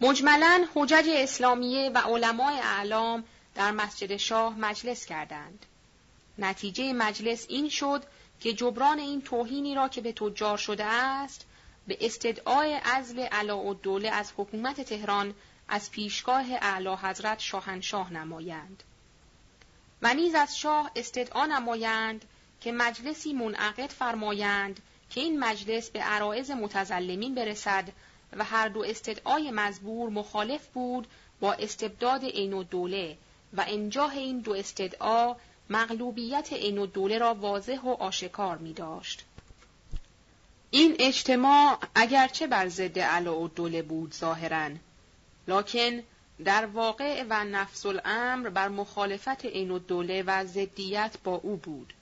مجملا 0.00 0.66
حجج 0.74 1.08
اسلامیه 1.08 1.90
و 1.90 1.98
علمای 1.98 2.58
اعلام 2.58 3.24
در 3.54 3.70
مسجد 3.70 4.16
شاه 4.16 4.58
مجلس 4.58 5.06
کردند. 5.06 5.66
نتیجه 6.38 6.92
مجلس 6.92 7.46
این 7.48 7.68
شد 7.68 8.04
که 8.40 8.52
جبران 8.52 8.98
این 8.98 9.22
توهینی 9.22 9.74
را 9.74 9.88
که 9.88 10.00
به 10.00 10.12
تجار 10.12 10.58
شده 10.58 10.84
است 10.84 11.46
به 11.86 11.98
استدعای 12.00 12.74
عزل 12.74 13.18
علاءالدوله 13.18 14.08
از 14.10 14.32
حکومت 14.36 14.80
تهران 14.80 15.34
از 15.68 15.90
پیشگاه 15.90 16.46
اعلی 16.52 16.94
حضرت 17.02 17.38
شاهنشاه 17.38 18.12
نمایند. 18.12 18.82
و 20.02 20.14
نیز 20.14 20.34
از 20.34 20.58
شاه 20.58 20.90
استدعا 20.96 21.46
نمایند 21.46 22.24
که 22.60 22.72
مجلسی 22.72 23.32
منعقد 23.32 23.90
فرمایند 23.90 24.80
که 25.10 25.20
این 25.20 25.38
مجلس 25.38 25.90
به 25.90 26.00
عرائز 26.00 26.50
متزلمین 26.50 27.34
برسد 27.34 27.88
و 28.32 28.44
هر 28.44 28.68
دو 28.68 28.84
استدعای 28.84 29.50
مزبور 29.50 30.10
مخالف 30.10 30.66
بود 30.66 31.06
با 31.40 31.52
استبداد 31.52 32.24
عین 32.24 32.62
دوله 32.62 33.16
و 33.52 33.64
انجاه 33.68 34.12
این 34.12 34.40
دو 34.40 34.52
استدعا 34.52 35.36
مغلوبیت 35.70 36.52
عین 36.52 36.86
دوله 36.86 37.18
را 37.18 37.34
واضح 37.34 37.80
و 37.80 37.88
آشکار 37.88 38.58
می 38.58 38.72
داشت. 38.72 39.24
این 40.70 40.96
اجتماع 40.98 41.78
اگرچه 41.94 42.46
بر 42.46 42.68
ضد 42.68 42.98
دوله 43.54 43.82
بود 43.82 44.14
ظاهرا 44.14 44.70
لکن 45.48 46.02
در 46.44 46.66
واقع 46.66 47.24
و 47.28 47.44
نفس 47.44 47.86
الامر 47.86 48.48
بر 48.48 48.68
مخالفت 48.68 49.44
عین 49.44 49.70
الدوله 49.70 50.22
و 50.26 50.44
ضدیت 50.44 51.16
با 51.24 51.34
او 51.34 51.56
بود. 51.56 51.92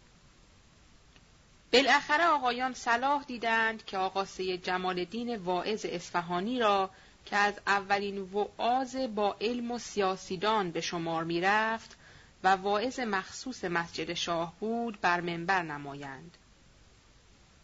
بالاخره 1.72 2.24
آقایان 2.24 2.74
صلاح 2.74 3.24
دیدند 3.24 3.84
که 3.84 3.98
آقا 3.98 4.24
سید 4.24 4.64
جمال 4.64 4.98
الدین 4.98 5.36
واعظ 5.36 5.86
اصفهانی 5.88 6.58
را 6.58 6.90
که 7.26 7.36
از 7.36 7.54
اولین 7.66 8.18
وعاز 8.18 8.96
با 9.14 9.36
علم 9.40 9.70
و 9.70 9.78
سیاسیدان 9.78 10.70
به 10.70 10.80
شمار 10.80 11.24
می 11.24 11.40
رفت 11.40 11.96
و 12.44 12.48
واعظ 12.48 13.00
مخصوص 13.00 13.64
مسجد 13.64 14.14
شاه 14.14 14.54
بود 14.60 15.00
بر 15.00 15.20
منبر 15.20 15.62
نمایند 15.62 16.36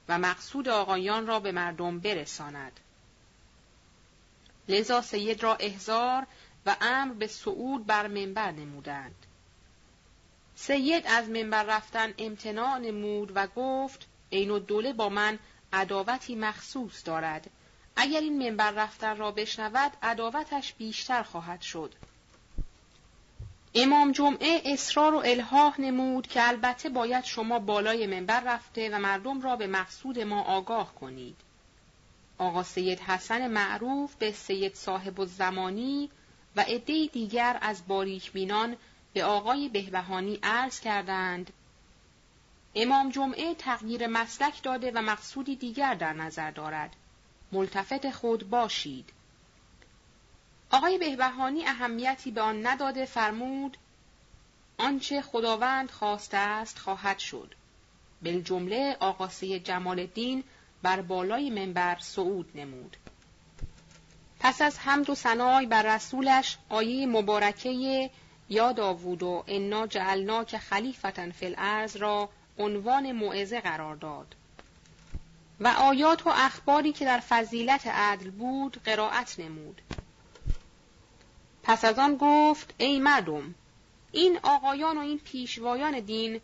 و 0.09 0.19
مقصود 0.19 0.69
آقایان 0.69 1.27
را 1.27 1.41
به 1.41 1.53
مردم 1.53 1.99
برساند. 1.99 2.81
لذا 4.69 5.03
سید 5.03 5.43
را 5.43 5.55
احزار 5.55 6.27
و 6.67 6.77
امر 6.81 7.15
به 7.15 7.27
صعود 7.27 7.87
بر 7.87 8.07
منبر 8.07 8.51
نمودند. 8.51 9.27
سید 10.55 11.07
از 11.07 11.29
منبر 11.29 11.63
رفتن 11.63 12.15
امتناع 12.19 12.79
نمود 12.79 13.33
و 13.35 13.47
گفت 13.47 14.07
عین 14.33 14.59
دوله 14.59 14.93
با 14.93 15.09
من 15.09 15.39
عداوتی 15.73 16.35
مخصوص 16.35 17.07
دارد. 17.07 17.51
اگر 17.97 18.21
این 18.21 18.49
منبر 18.49 18.71
رفتن 18.71 19.17
را 19.17 19.31
بشنود 19.31 19.93
عداوتش 20.03 20.75
بیشتر 20.75 21.23
خواهد 21.23 21.61
شد. 21.61 21.95
امام 23.75 24.13
جمعه 24.13 24.63
اصرار 24.65 25.15
و 25.15 25.23
الهاه 25.25 25.81
نمود 25.81 26.27
که 26.27 26.49
البته 26.49 26.89
باید 26.89 27.25
شما 27.25 27.59
بالای 27.59 28.07
منبر 28.07 28.41
رفته 28.41 28.91
و 28.91 28.99
مردم 28.99 29.41
را 29.41 29.57
به 29.57 29.67
مقصود 29.67 30.19
ما 30.19 30.43
آگاه 30.43 30.95
کنید. 30.95 31.37
آقا 32.39 32.63
سید 32.63 33.01
حسن 33.01 33.49
معروف 33.49 34.15
به 34.15 34.33
سید 34.33 34.75
صاحب 34.75 35.21
الزمانی 35.21 36.11
و 36.57 36.61
عده 36.61 37.07
دیگر 37.07 37.59
از 37.61 37.83
باریک 37.89 38.33
بینان 38.33 38.77
به 39.13 39.25
آقای 39.25 39.69
بهبهانی 39.69 40.39
عرض 40.43 40.81
کردند. 40.81 41.53
امام 42.75 43.11
جمعه 43.11 43.55
تغییر 43.55 44.07
مسلک 44.07 44.63
داده 44.63 44.93
و 44.95 45.03
مقصودی 45.03 45.57
دیگر 45.57 45.95
در 45.95 46.13
نظر 46.13 46.51
دارد. 46.51 46.97
ملتفت 47.53 48.11
خود 48.11 48.51
باشید. 48.51 49.11
آقای 50.73 50.99
بهبهانی 50.99 51.67
اهمیتی 51.67 52.31
به 52.31 52.41
آن 52.41 52.67
نداده 52.67 53.05
فرمود 53.05 53.77
آنچه 54.79 55.23
خداوند 55.23 55.91
خواسته 55.91 56.37
است 56.37 56.79
خواهد 56.79 57.19
شد. 57.19 57.55
بالجمله 58.23 58.97
آقاسه 59.01 59.61
جمال 59.61 59.99
الدین 59.99 60.45
بر 60.83 61.01
بالای 61.01 61.51
منبر 61.51 61.99
صعود 61.99 62.51
نمود. 62.55 62.97
پس 64.41 64.63
از 64.63 64.79
حمد 64.79 65.11
و 65.11 65.15
ثنای 65.15 65.67
بر 65.67 65.95
رسولش 65.95 66.59
آیه 66.69 67.07
مبارکه 67.07 68.11
یا 68.49 68.73
داوود 68.73 69.23
و 69.23 69.45
انا 69.47 69.87
جعلنا 69.87 70.45
که 70.45 70.59
خلیفتن 70.59 71.31
فی 71.31 71.47
الارض 71.47 71.97
را 71.97 72.29
عنوان 72.59 73.13
موعظه 73.13 73.61
قرار 73.61 73.97
داد. 73.97 74.35
و 75.61 75.69
آیات 75.69 76.27
و 76.27 76.31
اخباری 76.35 76.93
که 76.93 77.05
در 77.05 77.21
فضیلت 77.21 77.87
عدل 77.87 78.31
بود 78.31 78.81
قرائت 78.85 79.41
نمود. 79.41 79.83
پس 81.63 81.85
از 81.85 81.99
آن 81.99 82.17
گفت 82.21 82.75
ای 82.79 82.99
مردم 82.99 83.55
این 84.13 84.39
آقایان 84.43 84.99
و 84.99 85.01
این 85.01 85.19
پیشوایان 85.19 86.01
دین 86.01 86.41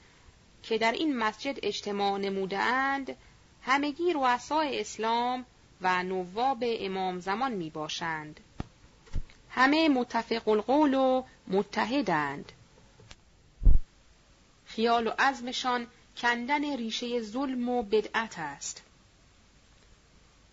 که 0.62 0.78
در 0.78 0.92
این 0.92 1.16
مسجد 1.16 1.58
اجتماع 1.62 2.18
نمودهاند 2.18 3.16
همگی 3.62 4.12
رؤسای 4.12 4.80
اسلام 4.80 5.46
و 5.80 6.02
نواب 6.02 6.58
امام 6.62 7.20
زمان 7.20 7.52
می 7.52 7.70
باشند. 7.70 8.40
همه 9.50 9.88
متفق 9.88 10.48
القول 10.48 10.94
و 10.94 11.22
متحدند. 11.46 12.52
خیال 14.66 15.06
و 15.06 15.10
عزمشان 15.18 15.86
کندن 16.16 16.76
ریشه 16.76 17.22
ظلم 17.22 17.68
و 17.68 17.82
بدعت 17.82 18.38
است. 18.38 18.82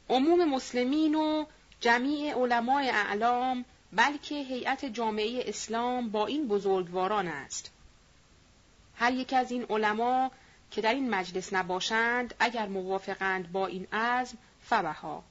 عموم 0.09 0.49
مسلمین 0.49 1.15
و 1.15 1.45
جمیع 1.79 2.35
علمای 2.35 2.89
اعلام 2.89 3.65
بلکه 3.95 4.35
هیئت 4.35 4.85
جامعه 4.85 5.43
اسلام 5.47 6.09
با 6.09 6.27
این 6.27 6.47
بزرگواران 6.47 7.27
است. 7.27 7.71
هر 8.95 9.13
یک 9.13 9.33
از 9.33 9.51
این 9.51 9.65
علما 9.69 10.31
که 10.71 10.81
در 10.81 10.93
این 10.93 11.09
مجلس 11.09 11.53
نباشند 11.53 12.33
اگر 12.39 12.67
موافقند 12.67 13.51
با 13.51 13.67
این 13.67 13.87
عزم 13.93 14.37
فبها. 14.61 15.23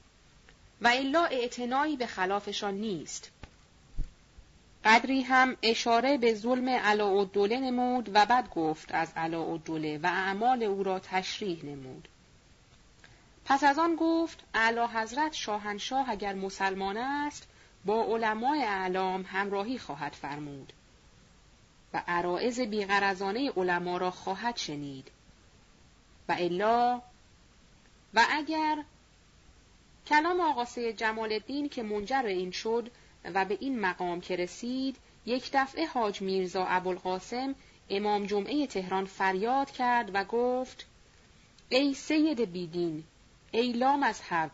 و 0.80 0.88
الا 0.88 1.24
اعتنایی 1.24 1.96
به 1.96 2.06
خلافشان 2.06 2.74
نیست. 2.74 3.30
قدری 4.84 5.22
هم 5.22 5.56
اشاره 5.62 6.18
به 6.18 6.34
ظلم 6.34 6.68
علاءالدوله 6.68 7.60
نمود 7.60 8.10
و 8.14 8.26
بعد 8.26 8.50
گفت 8.50 8.94
از 8.94 9.12
علاءالدوله 9.16 9.98
و 10.02 10.06
اعمال 10.06 10.62
او 10.62 10.82
را 10.82 10.98
تشریح 10.98 11.64
نمود. 11.64 12.08
پس 13.44 13.64
از 13.64 13.78
آن 13.78 13.96
گفت 13.96 14.44
اعلی 14.54 14.80
حضرت 14.94 15.32
شاهنشاه 15.32 16.10
اگر 16.10 16.34
مسلمان 16.34 16.96
است 16.96 17.48
با 17.84 18.04
علمای 18.04 18.62
اعلام 18.62 19.22
همراهی 19.22 19.78
خواهد 19.78 20.12
فرمود 20.12 20.72
و 21.94 22.02
عرائز 22.08 22.60
بیغرزانه 22.60 23.50
علما 23.50 23.96
را 23.96 24.10
خواهد 24.10 24.56
شنید. 24.56 25.10
و 26.28 26.36
الا 26.38 27.02
و 28.14 28.26
اگر 28.30 28.84
کلام 30.06 30.40
آقاسه 30.40 30.92
جمال 30.92 31.32
الدین 31.32 31.68
که 31.68 31.82
منجر 31.82 32.22
این 32.26 32.50
شد 32.50 32.90
و 33.24 33.44
به 33.44 33.58
این 33.60 33.80
مقام 33.80 34.20
که 34.20 34.36
رسید 34.36 34.96
یک 35.26 35.50
دفعه 35.52 35.86
حاج 35.86 36.22
میرزا 36.22 36.64
ابوالقاسم 36.64 37.54
امام 37.90 38.26
جمعه 38.26 38.66
تهران 38.66 39.04
فریاد 39.04 39.70
کرد 39.70 40.10
و 40.14 40.24
گفت 40.24 40.86
ای 41.68 41.94
سید 41.94 42.52
بیدین 42.52 43.04
ای 43.52 43.72
لامذهب 43.72 44.50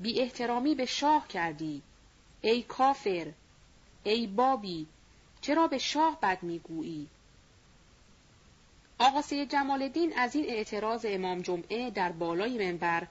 بی 0.00 0.20
احترامی 0.20 0.74
به 0.74 0.86
شاه 0.86 1.28
کردی. 1.28 1.82
ای 2.44 2.62
کافر 2.62 3.26
ای 4.04 4.26
بابی 4.26 4.86
چرا 5.40 5.66
به 5.66 5.78
شاه 5.78 6.18
بد 6.20 6.42
می‌گویی؟ 6.42 7.06
آقا 8.98 9.22
سید 9.22 9.50
جمال 9.50 9.82
الدین 9.82 10.12
از 10.18 10.36
این 10.36 10.44
اعتراض 10.48 11.06
امام 11.08 11.42
جمعه 11.42 11.90
در 11.90 12.12
بالای 12.12 12.66
منبر 12.66 13.06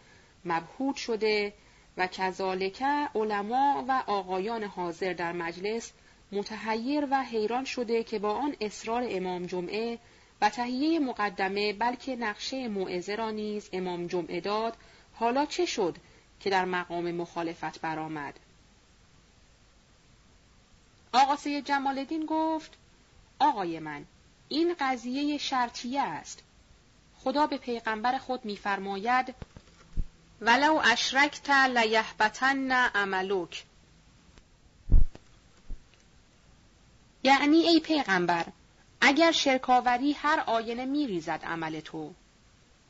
مبهوت 0.45 0.95
شده 0.95 1.53
و 1.97 2.07
کذالک 2.07 2.83
علما 3.15 3.85
و 3.87 4.03
آقایان 4.07 4.63
حاضر 4.63 5.13
در 5.13 5.31
مجلس 5.31 5.91
متحیر 6.31 7.07
و 7.11 7.23
حیران 7.23 7.65
شده 7.65 8.03
که 8.03 8.19
با 8.19 8.31
آن 8.31 8.55
اصرار 8.61 9.05
امام 9.09 9.45
جمعه 9.45 9.99
و 10.41 10.49
تهیه 10.49 10.99
مقدمه 10.99 11.73
بلکه 11.73 12.15
نقشه 12.15 12.67
موعظه 12.67 13.15
را 13.15 13.31
نیز 13.31 13.69
امام 13.73 14.07
جمعه 14.07 14.39
داد 14.39 14.77
حالا 15.13 15.45
چه 15.45 15.65
شد 15.65 15.95
که 16.39 16.49
در 16.49 16.65
مقام 16.65 17.11
مخالفت 17.11 17.81
برآمد؟ 17.81 18.39
آقا 21.13 21.35
سید 21.35 21.65
جمال 21.65 21.99
الدین 21.99 22.25
گفت 22.25 22.71
آقای 23.39 23.79
من 23.79 24.05
این 24.49 24.75
قضیه 24.79 25.37
شرطیه 25.37 26.01
است. 26.01 26.43
خدا 27.17 27.47
به 27.47 27.57
پیغمبر 27.57 28.17
خود 28.17 28.45
میفرماید 28.45 29.35
ولو 30.41 30.81
اشرکت 30.83 31.49
لیحبطن 31.49 32.71
عملک. 32.71 33.65
یعنی 37.23 37.57
ای 37.57 37.79
پیغمبر 37.79 38.45
اگر 39.01 39.31
شرکاوری 39.31 40.11
هر 40.11 40.39
آینه 40.39 40.85
میریزد 40.85 41.41
عمل 41.43 41.79
تو. 41.79 42.13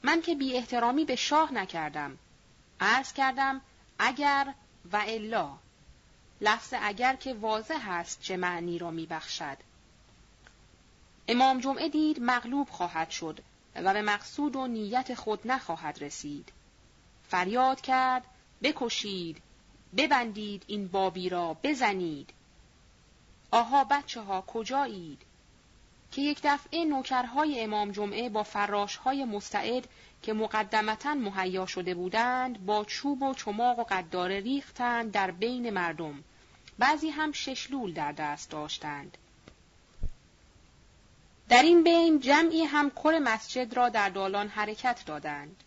من 0.03 0.21
که 0.21 0.35
بی 0.35 0.57
احترامی 0.57 1.05
به 1.05 1.15
شاه 1.15 1.53
نکردم. 1.53 2.17
عرض 2.79 3.13
کردم 3.13 3.61
اگر 3.99 4.53
و 4.91 5.03
الا. 5.07 5.57
لفظ 6.45 6.73
اگر 6.81 7.15
که 7.15 7.33
واضح 7.33 7.89
است 7.89 8.21
چه 8.21 8.37
معنی 8.37 8.79
را 8.79 8.91
میبخشد. 8.91 9.57
امام 11.27 11.59
جمعه 11.59 11.89
دید 11.89 12.21
مغلوب 12.21 12.69
خواهد 12.69 13.09
شد 13.09 13.39
و 13.75 13.93
به 13.93 14.01
مقصود 14.01 14.55
و 14.55 14.67
نیت 14.67 15.13
خود 15.13 15.39
نخواهد 15.45 16.03
رسید. 16.03 16.51
فریاد 17.29 17.81
کرد 17.81 18.23
بکشید 18.63 19.41
ببندید 19.97 20.63
این 20.67 20.87
بابی 20.87 21.29
را 21.29 21.57
بزنید. 21.63 22.29
آها 23.51 23.83
بچه 23.83 24.21
ها 24.21 24.43
کجایید؟ 24.47 25.21
که 26.11 26.21
یک 26.21 26.39
دفعه 26.43 26.85
نوکرهای 26.85 27.61
امام 27.61 27.91
جمعه 27.91 28.29
با 28.29 28.43
فراشهای 28.43 29.25
مستعد 29.25 29.87
که 30.21 30.33
مقدمتا 30.33 31.13
مهیا 31.13 31.65
شده 31.65 31.95
بودند 31.95 32.65
با 32.65 32.85
چوب 32.85 33.23
و 33.23 33.33
چماق 33.33 33.79
و 33.79 33.83
قداره 33.83 34.39
ریختند 34.39 35.11
در 35.11 35.31
بین 35.31 35.69
مردم. 35.69 36.23
بعضی 36.79 37.09
هم 37.09 37.31
ششلول 37.31 37.93
در 37.93 38.11
دست 38.11 38.49
داشتند 38.49 39.17
در 41.49 41.63
این 41.63 41.83
بین 41.83 42.19
جمعی 42.19 42.63
هم 42.63 42.89
کل 42.89 43.19
مسجد 43.19 43.73
را 43.73 43.89
در 43.89 44.09
دالان 44.09 44.47
حرکت 44.47 45.03
دادند. 45.05 45.63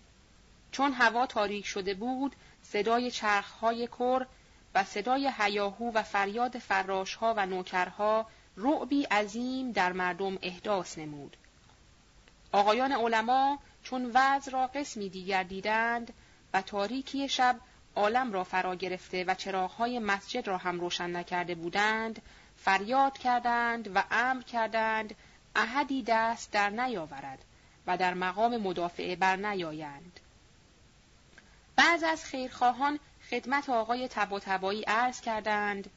چون 0.73 0.93
هوا 0.93 1.27
تاریک 1.27 1.67
شده 1.67 1.95
بود، 1.95 2.37
صدای 2.63 3.11
چرخهای 3.11 3.87
کر 3.87 4.27
و 4.75 4.85
صدای 4.85 5.33
هیاهو 5.39 5.93
و 5.93 6.03
فریاد 6.03 6.59
فراشها 6.59 7.35
و 7.37 7.47
نوکرها 7.47 8.27
رعبی 8.57 9.03
عظیم 9.03 9.73
در 9.73 9.93
مردم 9.93 10.39
احداث 10.43 10.99
نمود. 10.99 11.37
آقایان 12.53 12.93
علما 12.93 13.59
چون 13.83 14.11
وضع 14.15 14.51
را 14.51 14.67
قسمی 14.67 15.09
دیگر 15.09 15.43
دیدند 15.43 16.13
و 16.53 16.63
تاریکی 16.63 17.29
شب 17.29 17.57
عالم 17.97 18.33
را 18.33 18.45
فرا 18.45 18.75
گرفته 18.75 19.25
و 19.25 19.35
چراغهای 19.35 19.99
مسجد 19.99 20.47
را 20.47 20.59
هم 20.59 20.81
روشن 20.81 21.17
نکرده 21.17 21.55
بودند، 21.55 22.23
فریاد 22.57 23.19
کردند 23.19 23.97
و 23.97 24.05
امر 24.11 24.43
کردند 24.43 25.15
احدی 25.57 26.03
دست 26.03 26.53
در 26.53 26.71
نیاورد 26.71 27.45
و 27.87 27.97
در 27.97 28.15
مقام 28.15 28.57
مدافعه 28.57 29.17
بر 29.17 29.37
نیایند. 29.37 30.21
بعض 31.77 32.03
از 32.03 32.25
خیرخواهان 32.25 32.99
خدمت 33.31 33.69
آقای 33.69 34.09
تبا 34.09 34.41
تبایی 34.41 34.83
عرض 34.83 35.21
کردند 35.21 35.91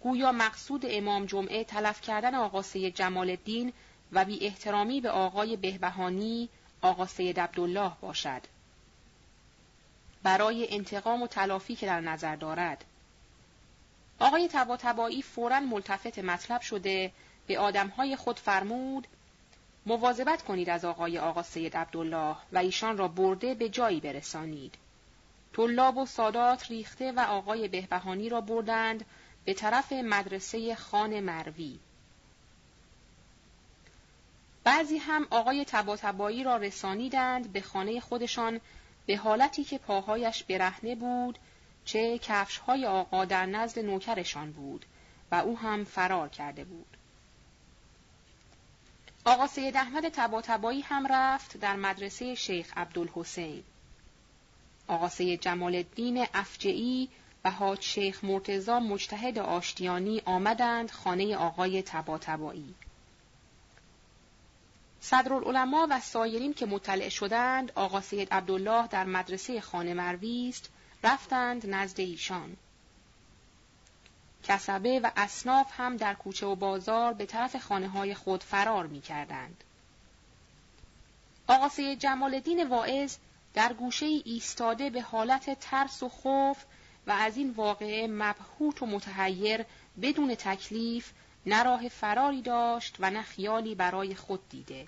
گویا 0.00 0.32
مقصود 0.32 0.84
امام 0.88 1.26
جمعه 1.26 1.64
تلف 1.64 2.00
کردن 2.00 2.34
آقا 2.34 2.62
سید 2.62 2.94
جمال 2.94 3.30
الدین 3.30 3.72
و 4.12 4.24
بی 4.24 4.46
احترامی 4.46 5.00
به 5.00 5.10
آقای 5.10 5.56
بهبهانی 5.56 6.48
آقا 6.82 7.06
سید 7.06 7.40
عبدالله 7.40 7.92
باشد. 8.00 8.42
برای 10.22 10.74
انتقام 10.74 11.22
و 11.22 11.26
تلافی 11.26 11.76
که 11.76 11.86
در 11.86 12.00
نظر 12.00 12.36
دارد. 12.36 12.84
آقای 14.18 14.48
تبا 14.52 14.76
تبایی 14.76 15.22
فوراً 15.22 15.60
ملتفت 15.60 16.18
مطلب 16.18 16.60
شده 16.60 17.12
به 17.46 17.58
آدمهای 17.58 18.16
خود 18.16 18.38
فرمود 18.38 19.06
مواظبت 19.86 20.42
کنید 20.42 20.70
از 20.70 20.84
آقای 20.84 21.18
آقا 21.18 21.42
سید 21.42 21.76
عبدالله 21.76 22.36
و 22.52 22.58
ایشان 22.58 22.98
را 22.98 23.08
برده 23.08 23.54
به 23.54 23.68
جایی 23.68 24.00
برسانید. 24.00 24.74
طلاب 25.52 25.96
و 25.96 26.06
سادات 26.06 26.70
ریخته 26.70 27.12
و 27.12 27.20
آقای 27.20 27.68
بهبهانی 27.68 28.28
را 28.28 28.40
بردند 28.40 29.04
به 29.44 29.54
طرف 29.54 29.92
مدرسه 29.92 30.74
خان 30.74 31.20
مروی. 31.20 31.78
بعضی 34.64 34.98
هم 34.98 35.26
آقای 35.30 35.64
تباتبایی 35.64 36.44
را 36.44 36.56
رسانیدند 36.56 37.52
به 37.52 37.60
خانه 37.60 38.00
خودشان 38.00 38.60
به 39.06 39.16
حالتی 39.16 39.64
که 39.64 39.78
پاهایش 39.78 40.42
برهنه 40.44 40.94
بود 40.94 41.38
چه 41.84 42.18
کفشهای 42.18 42.86
آقا 42.86 43.24
در 43.24 43.46
نزد 43.46 43.78
نوکرشان 43.78 44.52
بود 44.52 44.86
و 45.30 45.34
او 45.34 45.58
هم 45.58 45.84
فرار 45.84 46.28
کرده 46.28 46.64
بود. 46.64 46.96
آقا 49.24 49.46
سید 49.46 49.76
احمد 49.76 50.08
تباتبایی 50.08 50.80
هم 50.80 51.06
رفت 51.06 51.56
در 51.56 51.76
مدرسه 51.76 52.34
شیخ 52.34 52.72
عبدالحسین. 52.76 53.62
آقا 54.88 55.08
سید 55.08 55.40
جمال 55.40 55.74
الدین 55.74 56.26
افجعی 56.34 57.08
و 57.44 57.50
حاج 57.50 57.80
شیخ 57.82 58.24
مرتزا 58.24 58.80
مجتهد 58.80 59.38
آشتیانی 59.38 60.22
آمدند 60.24 60.90
خانه 60.90 61.36
آقای 61.36 61.82
تباتبایی. 61.82 62.74
صدرالعلماء 65.04 65.86
و 65.90 66.00
سایرین 66.00 66.54
که 66.54 66.66
مطلع 66.66 67.08
شدند 67.08 67.72
آقا 67.74 68.00
سید 68.00 68.34
عبدالله 68.34 68.86
در 68.86 69.04
مدرسه 69.04 69.60
خانه 69.60 69.94
مرویست 69.94 70.70
رفتند 71.04 71.70
نزد 71.74 72.00
ایشان. 72.00 72.56
کسبه 74.44 75.00
و 75.00 75.10
اسناف 75.16 75.66
هم 75.76 75.96
در 75.96 76.14
کوچه 76.14 76.46
و 76.46 76.54
بازار 76.54 77.12
به 77.12 77.26
طرف 77.26 77.56
خانه 77.56 77.88
های 77.88 78.14
خود 78.14 78.42
فرار 78.42 78.86
می 78.86 79.00
کردند. 79.00 79.64
آقا 81.46 81.68
سید 81.68 81.98
جمال 81.98 82.34
الدین 82.34 82.68
واعظ 82.68 83.16
در 83.54 83.72
گوشه 83.72 84.06
ایستاده 84.06 84.90
به 84.90 85.02
حالت 85.02 85.60
ترس 85.60 86.02
و 86.02 86.08
خوف 86.08 86.64
و 87.06 87.10
از 87.10 87.36
این 87.36 87.50
واقعه 87.50 88.06
مبهوت 88.06 88.82
و 88.82 88.86
متحیر 88.86 89.64
بدون 90.02 90.34
تکلیف 90.34 91.12
نه 91.46 91.62
راه 91.62 91.88
فراری 91.88 92.42
داشت 92.42 92.96
و 93.00 93.10
نه 93.10 93.22
خیالی 93.22 93.74
برای 93.74 94.14
خود 94.14 94.48
دیده. 94.48 94.86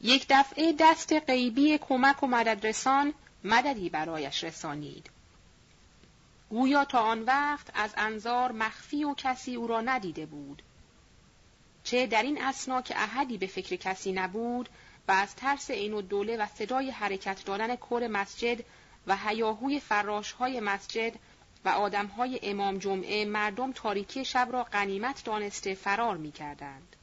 یک 0.00 0.26
دفعه 0.28 0.74
دست 0.78 1.12
غیبی 1.12 1.78
کمک 1.78 2.22
و 2.22 2.26
مددرسان 2.26 3.14
مددی 3.44 3.88
برایش 3.88 4.44
رسانید. 4.44 5.10
گویا 6.50 6.84
تا 6.84 6.98
آن 6.98 7.22
وقت 7.22 7.70
از 7.74 7.94
انظار 7.96 8.52
مخفی 8.52 9.04
و 9.04 9.14
کسی 9.14 9.54
او 9.54 9.66
را 9.66 9.80
ندیده 9.80 10.26
بود. 10.26 10.62
چه 11.84 12.06
در 12.06 12.22
این 12.22 12.44
اسنا 12.44 12.82
که 12.82 13.02
احدی 13.02 13.38
به 13.38 13.46
فکر 13.46 13.76
کسی 13.76 14.12
نبود 14.12 14.68
و 15.08 15.12
از 15.12 15.34
ترس 15.34 15.70
عین 15.70 15.94
و 15.94 16.02
دوله 16.02 16.36
و 16.36 16.46
صدای 16.46 16.90
حرکت 16.90 17.44
دادن 17.44 17.76
کور 17.76 18.06
مسجد 18.06 18.64
و 19.06 19.16
هیاهوی 19.16 19.80
فراشهای 19.80 20.60
مسجد 20.60 21.12
و 21.64 21.68
آدمهای 21.68 22.40
امام 22.42 22.78
جمعه 22.78 23.24
مردم 23.24 23.72
تاریکی 23.72 24.24
شب 24.24 24.48
را 24.52 24.64
غنیمت 24.64 25.24
دانسته 25.24 25.74
فرار 25.74 26.16
می 26.16 26.32
کردند. 26.32 26.96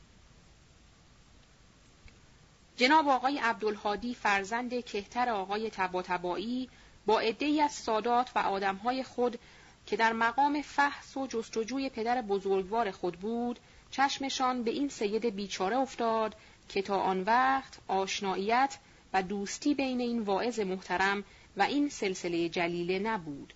جناب 2.77 3.07
آقای 3.07 3.39
عبدالهادی 3.39 4.15
فرزند 4.15 4.85
کهتر 4.85 5.29
آقای 5.29 5.69
تباتبایی 5.69 6.69
با 7.05 7.19
عدهای 7.19 7.61
از 7.61 7.71
سادات 7.71 8.31
و 8.35 8.39
آدمهای 8.39 9.03
خود 9.03 9.39
که 9.85 9.95
در 9.95 10.13
مقام 10.13 10.61
فحص 10.61 11.17
و 11.17 11.27
جستجوی 11.27 11.89
پدر 11.89 12.21
بزرگوار 12.21 12.91
خود 12.91 13.19
بود 13.19 13.59
چشمشان 13.91 14.63
به 14.63 14.71
این 14.71 14.89
سید 14.89 15.25
بیچاره 15.25 15.77
افتاد 15.77 16.35
که 16.69 16.81
تا 16.81 16.99
آن 16.99 17.21
وقت 17.23 17.77
آشناییت 17.87 18.77
و 19.13 19.23
دوستی 19.23 19.73
بین 19.73 20.01
این 20.01 20.21
واعظ 20.21 20.59
محترم 20.59 21.23
و 21.57 21.63
این 21.63 21.89
سلسله 21.89 22.49
جلیله 22.49 22.99
نبود. 22.99 23.53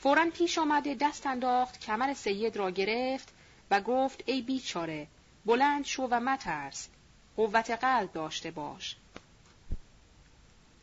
فورا 0.00 0.30
پیش 0.30 0.58
آمده 0.58 0.94
دست 1.00 1.26
انداخت 1.26 1.80
کمر 1.80 2.14
سید 2.14 2.56
را 2.56 2.70
گرفت 2.70 3.28
و 3.70 3.80
گفت 3.80 4.22
ای 4.26 4.42
بیچاره 4.42 5.06
بلند 5.46 5.84
شو 5.84 6.08
و 6.10 6.20
مترس 6.20 6.88
قوت 7.36 7.70
قلب 7.70 8.12
داشته 8.12 8.50
باش 8.50 8.96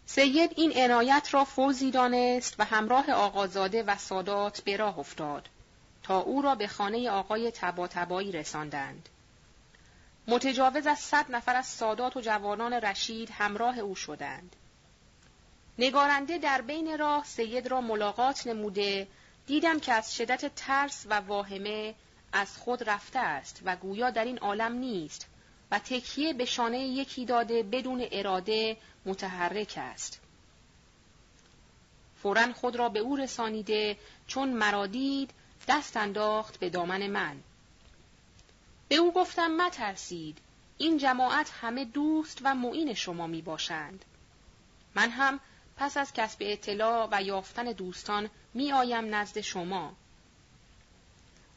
سید 0.06 0.52
این 0.56 0.74
عنایت 0.78 1.28
را 1.32 1.46
فوزی 1.46 1.92
دانست 1.92 2.56
و 2.60 2.66
همراه 2.66 3.12
آقازاده 3.12 3.84
و 3.84 3.98
سادات 3.98 4.62
به 4.62 4.78
راه 4.78 5.00
افتاد 5.00 5.50
تا 6.04 6.20
او 6.20 6.42
را 6.42 6.56
به 6.56 6.68
خانه 6.68 7.10
آقای 7.10 7.52
تباتبایی 7.52 8.32
رساندند. 8.32 9.10
متجاوز 10.28 10.88
از 10.88 11.00
صد 11.00 11.26
نفر 11.30 11.56
از 11.56 11.68
سادات 11.68 12.18
و 12.18 12.22
جوانان 12.22 12.74
رشید 12.74 13.30
همراه 13.32 13.80
او 13.80 13.96
شدند. 13.96 14.56
نگارنده 15.80 16.38
در 16.38 16.62
بین 16.62 16.98
راه 16.98 17.26
سید 17.26 17.68
را 17.68 17.82
ملاقات 17.82 18.48
نموده 18.48 19.08
دیدم 19.48 19.80
که 19.80 19.94
از 19.94 20.16
شدت 20.16 20.56
ترس 20.56 21.06
و 21.10 21.14
واهمه 21.14 21.96
از 22.34 22.58
خود 22.58 22.90
رفته 22.90 23.20
است 23.20 23.62
و 23.66 23.76
گویا 23.76 24.10
در 24.10 24.26
این 24.26 24.38
عالم 24.38 24.74
نیست 24.74 25.28
و 25.72 25.80
تکیه 25.80 26.34
به 26.34 26.46
شانه 26.46 26.80
یکی 26.80 27.26
داده 27.26 27.64
بدون 27.64 28.08
اراده 28.12 28.78
متحرک 29.06 29.74
است. 29.78 30.22
فورا 32.22 32.54
خود 32.54 32.76
را 32.76 32.90
به 32.90 33.00
او 33.00 33.16
رسانیده 33.16 33.98
چون 34.28 34.50
مرا 34.50 34.88
دید 34.88 35.32
دست 35.68 35.98
انداخت 35.98 36.60
به 36.60 36.70
دامن 36.70 37.08
من. 37.08 37.40
به 38.88 38.96
او 38.96 39.12
گفتم 39.12 39.52
مترسید 39.52 40.38
این 40.78 40.98
جماعت 40.98 41.52
همه 41.62 41.86
دوست 41.86 42.40
و 42.44 42.56
معین 42.56 42.94
شما 42.94 43.28
می 43.28 43.42
باشند. 43.42 44.06
من 44.96 45.10
هم 45.10 45.40
پس 45.78 45.98
از 45.98 46.14
کسب 46.14 46.38
اطلاع 46.42 47.08
و 47.12 47.22
یافتن 47.22 47.64
دوستان 47.64 48.30
می 48.54 48.72
آیم 48.72 49.16
نزد 49.16 49.42
شما. 49.42 49.94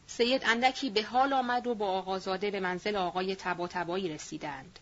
سید 0.07 0.43
اندکی 0.47 0.91
به 0.91 1.03
حال 1.03 1.33
آمد 1.33 1.67
و 1.67 1.75
با 1.75 1.87
آقازاده 1.87 2.51
به 2.51 2.61
منزل 2.61 2.97
آقای 2.97 3.37
تباتبایی 3.37 4.09
رسیدند. 4.09 4.79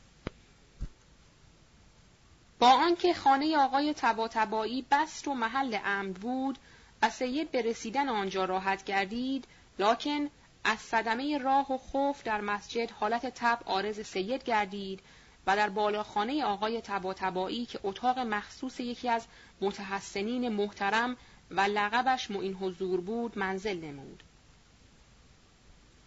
با 2.59 2.71
آنکه 2.71 3.15
خانه 3.15 3.57
آقای 3.57 3.95
تباتبایی 3.97 4.87
بست 4.91 5.29
و 5.29 5.35
محل 5.35 5.79
امن 5.85 6.13
بود 6.13 6.59
و 7.03 7.11
سید 7.11 7.51
به 7.51 7.63
رسیدن 7.63 8.09
آنجا 8.09 8.45
راحت 8.45 8.85
گردید 8.85 9.45
لکن 9.79 10.31
از 10.65 10.79
صدمه 10.79 11.39
راه 11.39 11.73
و 11.73 11.79
خوف 11.79 12.23
در 12.23 12.41
مسجد 12.41 12.91
حالت 12.91 13.27
تب 13.35 13.59
آرز 13.65 14.01
سید 14.01 14.45
گردید 14.45 15.01
و 15.47 15.57
در 15.57 15.69
بالاخانه 15.69 16.45
آقای 16.45 16.81
تباتبایی 16.81 17.67
که 17.67 17.81
اتاق 17.83 18.19
مخصوص 18.19 18.81
یکی 18.81 19.09
از 19.09 19.27
متحسنین 19.61 20.49
محترم 20.49 21.17
و 21.51 21.61
لقبش 21.61 22.31
معین 22.31 22.55
حضور 22.55 23.01
بود 23.01 23.39
منزل 23.39 23.77
نمود. 23.85 24.23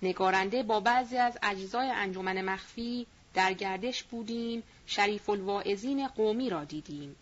نگارنده 0.02 0.64
با 0.64 0.80
بعضی 0.80 1.18
از 1.18 1.38
اجزای 1.44 1.90
انجمن 1.90 2.42
مخفی 2.42 3.08
در 3.34 3.54
گردش 3.54 4.04
بودیم 4.04 4.64
شریف 4.86 5.30
الواعظین 5.30 6.08
قومی 6.08 6.50
را 6.50 6.64
دیدیم 6.64 7.16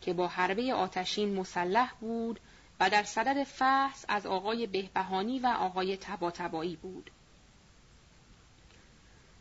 که 0.00 0.12
با 0.12 0.28
حربه 0.28 0.74
آتشین 0.74 1.34
مسلح 1.34 1.92
بود 2.00 2.40
و 2.80 2.90
در 2.90 3.02
صدد 3.02 3.44
فحص 3.44 4.04
از 4.08 4.26
آقای 4.26 4.66
بهبهانی 4.66 5.38
و 5.38 5.46
آقای 5.46 5.96
تباتبایی 5.96 6.76
بود. 6.76 7.10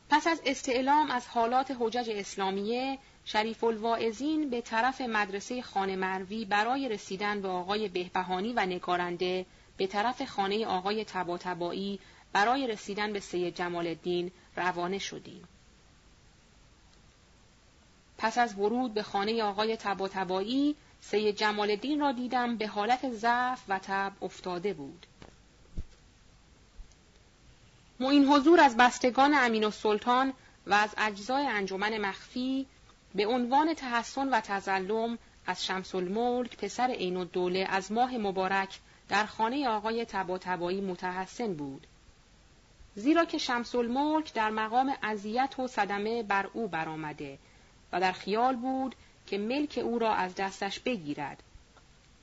پس 0.10 0.27
از 0.27 0.41
استعلام 0.45 1.11
از 1.11 1.27
حالات 1.27 1.77
حجج 1.80 2.10
اسلامیه 2.10 2.98
شریف 3.26 3.64
الواعظین 3.64 4.49
به 4.49 4.61
طرف 4.61 5.02
مدرسه 5.02 5.61
خانه 5.61 5.95
مروی 5.95 6.45
برای 6.45 6.90
رسیدن 6.90 7.41
به 7.41 7.48
آقای 7.48 7.88
بهبهانی 7.88 8.53
و 8.53 8.65
نگارنده 8.65 9.45
به 9.77 9.88
طرف 9.88 10.26
خانه 10.26 10.65
آقای 10.65 11.06
تباتبایی 11.06 11.99
برای 12.34 12.68
رسیدن 12.68 13.14
به 13.14 13.19
سید 13.19 13.56
جمال 13.56 13.88
الدین 13.88 14.31
روانه 14.56 14.98
شدیم. 14.98 15.48
پس 18.18 18.38
از 18.38 18.60
ورود 18.60 18.94
به 18.94 19.03
خانه 19.03 19.44
آقای 19.44 19.77
تباتبایی 19.77 20.76
سید 21.02 21.36
جمال 21.36 21.69
الدین 21.72 21.99
را 21.99 22.11
دیدم 22.11 22.57
به 22.57 22.68
حالت 22.68 23.11
ضعف 23.11 23.64
و 23.68 23.80
تب 23.80 24.11
افتاده 24.22 24.73
بود. 24.73 25.06
معین 28.02 28.26
حضور 28.26 28.60
از 28.60 28.78
بستگان 28.78 29.34
امین 29.34 29.64
و 29.64 29.72
سلطان 29.72 30.34
و 30.68 30.74
از 30.74 30.96
اجزای 30.98 31.46
انجمن 31.46 31.98
مخفی 31.98 32.68
به 33.16 33.28
عنوان 33.28 33.74
تحسن 33.74 34.30
و 34.30 34.40
تزلم 34.40 35.18
از 35.46 35.66
شمس 35.66 35.96
الملک 35.96 36.58
پسر 36.58 36.88
عین 36.88 37.18
الدوله 37.18 37.68
از 37.70 37.92
ماه 37.92 38.18
مبارک 38.18 38.80
در 39.10 39.26
خانه 39.26 39.68
آقای 39.68 40.06
تباتبایی 40.06 40.82
متحسن 40.82 41.54
بود. 41.54 41.88
زیرا 42.96 43.26
که 43.26 43.38
شمس 43.38 43.76
الملک 43.76 44.34
در 44.34 44.50
مقام 44.50 44.94
اذیت 45.04 45.60
و 45.60 45.68
صدمه 45.68 46.24
بر 46.24 46.50
او 46.54 46.68
برآمده 46.68 47.38
و 47.92 48.00
در 48.00 48.12
خیال 48.12 48.56
بود 48.56 48.96
که 49.26 49.38
ملک 49.38 49.80
او 49.84 50.00
را 50.00 50.14
از 50.14 50.36
دستش 50.36 50.80
بگیرد. 50.80 51.44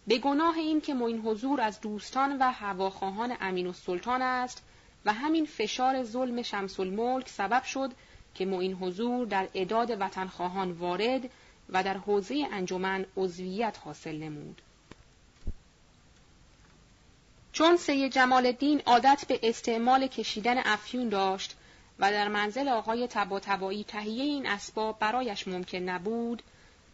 به 0.06 0.18
گناه 0.18 0.58
این 0.58 0.80
که 0.80 0.94
معین 0.94 1.20
حضور 1.20 1.60
از 1.60 1.80
دوستان 1.80 2.38
و 2.38 2.50
هواخواهان 2.52 3.36
امین 3.40 3.66
السلطان 3.66 4.22
است 4.22 4.62
و 5.06 5.12
همین 5.12 5.46
فشار 5.46 6.02
ظلم 6.02 6.42
شمس 6.42 6.80
الملک 6.80 7.28
سبب 7.28 7.62
شد 7.62 7.92
که 8.34 8.44
معین 8.44 8.74
حضور 8.74 9.26
در 9.26 9.48
اداد 9.54 9.96
وطنخواهان 10.00 10.72
وارد 10.72 11.30
و 11.68 11.82
در 11.82 11.96
حوزه 11.96 12.46
انجمن 12.52 13.06
عضویت 13.16 13.78
حاصل 13.84 14.16
نمود. 14.16 14.62
چون 17.52 17.76
سید 17.76 18.12
جمال 18.12 18.46
الدین 18.46 18.82
عادت 18.86 19.24
به 19.28 19.40
استعمال 19.42 20.06
کشیدن 20.06 20.58
افیون 20.58 21.08
داشت 21.08 21.56
و 21.98 22.10
در 22.10 22.28
منزل 22.28 22.68
آقای 22.68 23.06
تباتبایی 23.06 23.84
تهیه 23.84 24.24
این 24.24 24.46
اسباب 24.46 24.98
برایش 24.98 25.48
ممکن 25.48 25.78
نبود 25.78 26.42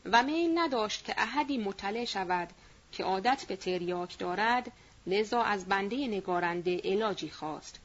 و 0.05 0.23
میل 0.23 0.59
نداشت 0.59 1.05
که 1.05 1.15
احدی 1.17 1.59
مطلع 1.59 2.05
شود 2.05 2.49
که 2.93 3.05
عادت 3.05 3.45
به 3.49 3.57
تریاک 3.57 4.19
دارد 4.19 4.73
لذا 5.07 5.43
از 5.43 5.67
بنده 5.67 5.97
نگارنده 6.07 6.81
علاجی 6.85 7.31
خواست 7.31 7.81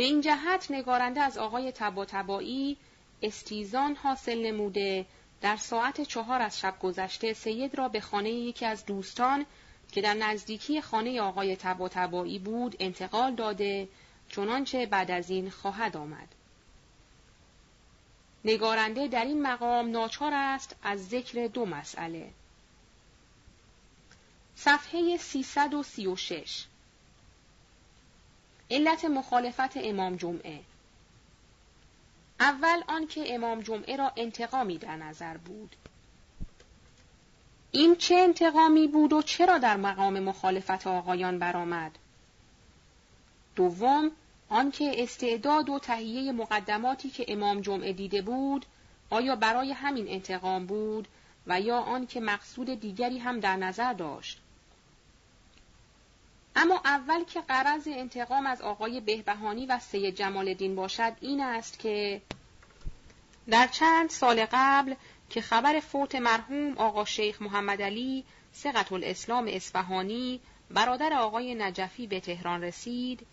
به 0.00 0.06
این 0.06 0.20
جهت 0.20 0.66
نگارنده 0.70 1.20
از 1.20 1.38
آقای 1.38 1.72
تبا 1.72 2.04
تبایی 2.04 2.76
استیزان 3.22 3.94
حاصل 3.94 4.46
نموده 4.46 5.06
در 5.40 5.56
ساعت 5.56 6.00
چهار 6.00 6.42
از 6.42 6.60
شب 6.60 6.74
گذشته 6.82 7.32
سید 7.32 7.78
را 7.78 7.88
به 7.88 8.00
خانه 8.00 8.30
یکی 8.30 8.66
از 8.66 8.86
دوستان 8.86 9.46
که 9.92 10.00
در 10.00 10.14
نزدیکی 10.14 10.80
خانه 10.80 11.20
آقای 11.20 11.56
تبا 11.56 11.88
تبایی 11.88 12.38
بود 12.38 12.76
انتقال 12.80 13.34
داده 13.34 13.88
چنانچه 14.28 14.86
بعد 14.86 15.10
از 15.10 15.30
این 15.30 15.50
خواهد 15.50 15.96
آمد. 15.96 16.28
نگارنده 18.44 19.08
در 19.08 19.24
این 19.24 19.42
مقام 19.42 19.90
ناچار 19.90 20.34
است 20.34 20.76
از 20.82 21.08
ذکر 21.08 21.46
دو 21.46 21.66
مسئله. 21.66 22.30
صفحه 24.56 25.16
336 25.16 26.66
علت 28.70 29.04
مخالفت 29.04 29.76
امام 29.76 30.16
جمعه. 30.16 30.60
اول 32.40 32.82
آنکه 32.88 33.34
امام 33.34 33.60
جمعه 33.60 33.96
را 33.96 34.12
انتقامی 34.16 34.78
در 34.78 34.96
نظر 34.96 35.36
بود. 35.36 35.76
این 37.72 37.96
چه 37.96 38.14
انتقامی 38.14 38.88
بود 38.88 39.12
و 39.12 39.22
چرا 39.22 39.58
در 39.58 39.76
مقام 39.76 40.20
مخالفت 40.20 40.86
آقایان 40.86 41.38
برآمد؟ 41.38 41.98
دوم 43.56 44.10
آنکه 44.48 45.02
استعداد 45.02 45.68
و 45.68 45.78
تهیه 45.78 46.32
مقدماتی 46.32 47.10
که 47.10 47.24
امام 47.28 47.60
جمعه 47.60 47.92
دیده 47.92 48.22
بود 48.22 48.66
آیا 49.10 49.36
برای 49.36 49.72
همین 49.72 50.08
انتقام 50.08 50.66
بود 50.66 51.08
و 51.46 51.60
یا 51.60 51.78
آنکه 51.78 52.20
مقصود 52.20 52.80
دیگری 52.80 53.18
هم 53.18 53.40
در 53.40 53.56
نظر 53.56 53.92
داشت؟ 53.92 54.40
اما 56.56 56.80
اول 56.84 57.24
که 57.24 57.40
قرض 57.40 57.88
انتقام 57.88 58.46
از 58.46 58.62
آقای 58.62 59.00
بهبهانی 59.00 59.66
و 59.66 59.78
سید 59.78 60.14
جمال 60.14 60.48
الدین 60.48 60.76
باشد 60.76 61.12
این 61.20 61.40
است 61.40 61.78
که 61.78 62.22
در 63.48 63.66
چند 63.66 64.10
سال 64.10 64.46
قبل 64.52 64.94
که 65.30 65.40
خبر 65.40 65.80
فوت 65.80 66.14
مرحوم 66.14 66.78
آقا 66.78 67.04
شیخ 67.04 67.42
محمد 67.42 67.82
علی 67.82 68.24
سقط 68.52 68.92
الاسلام 68.92 69.46
اصفهانی 69.48 70.40
برادر 70.70 71.12
آقای 71.12 71.54
نجفی 71.54 72.06
به 72.06 72.20
تهران 72.20 72.62
رسید 72.62 73.26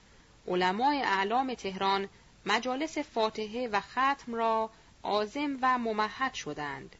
علمای 0.48 1.02
اعلام 1.02 1.54
تهران 1.54 2.10
مجالس 2.46 2.98
فاتحه 2.98 3.68
و 3.68 3.80
ختم 3.80 4.36
را 4.36 4.70
عازم 5.04 5.58
و 5.62 5.78
ممهد 5.78 6.34
شدند. 6.34 6.96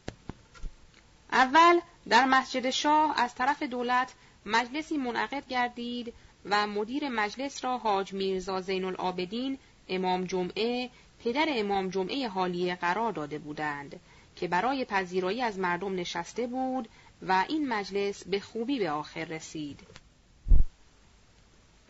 اول 1.32 1.80
در 2.08 2.24
مسجد 2.24 2.70
شاه 2.70 3.20
از 3.20 3.34
طرف 3.34 3.62
دولت 3.62 4.12
مجلسی 4.48 4.96
منعقد 4.96 5.48
گردید 5.48 6.14
و 6.44 6.66
مدیر 6.66 7.08
مجلس 7.08 7.64
را 7.64 7.78
حاج 7.78 8.12
میرزا 8.12 8.60
زین 8.60 8.84
العابدین 8.84 9.58
امام 9.88 10.24
جمعه 10.24 10.90
پدر 11.24 11.46
امام 11.48 11.88
جمعه 11.88 12.28
حالیه 12.28 12.74
قرار 12.74 13.12
داده 13.12 13.38
بودند 13.38 14.00
که 14.36 14.48
برای 14.48 14.84
پذیرایی 14.84 15.42
از 15.42 15.58
مردم 15.58 15.94
نشسته 15.94 16.46
بود 16.46 16.88
و 17.22 17.44
این 17.48 17.68
مجلس 17.68 18.24
به 18.24 18.40
خوبی 18.40 18.78
به 18.78 18.90
آخر 18.90 19.24
رسید. 19.24 19.80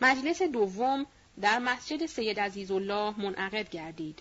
مجلس 0.01 0.41
دوم 0.41 1.05
در 1.41 1.59
مسجد 1.59 2.05
سید 2.05 2.39
عزیزالله 2.39 3.21
منعقد 3.21 3.69
گردید. 3.69 4.19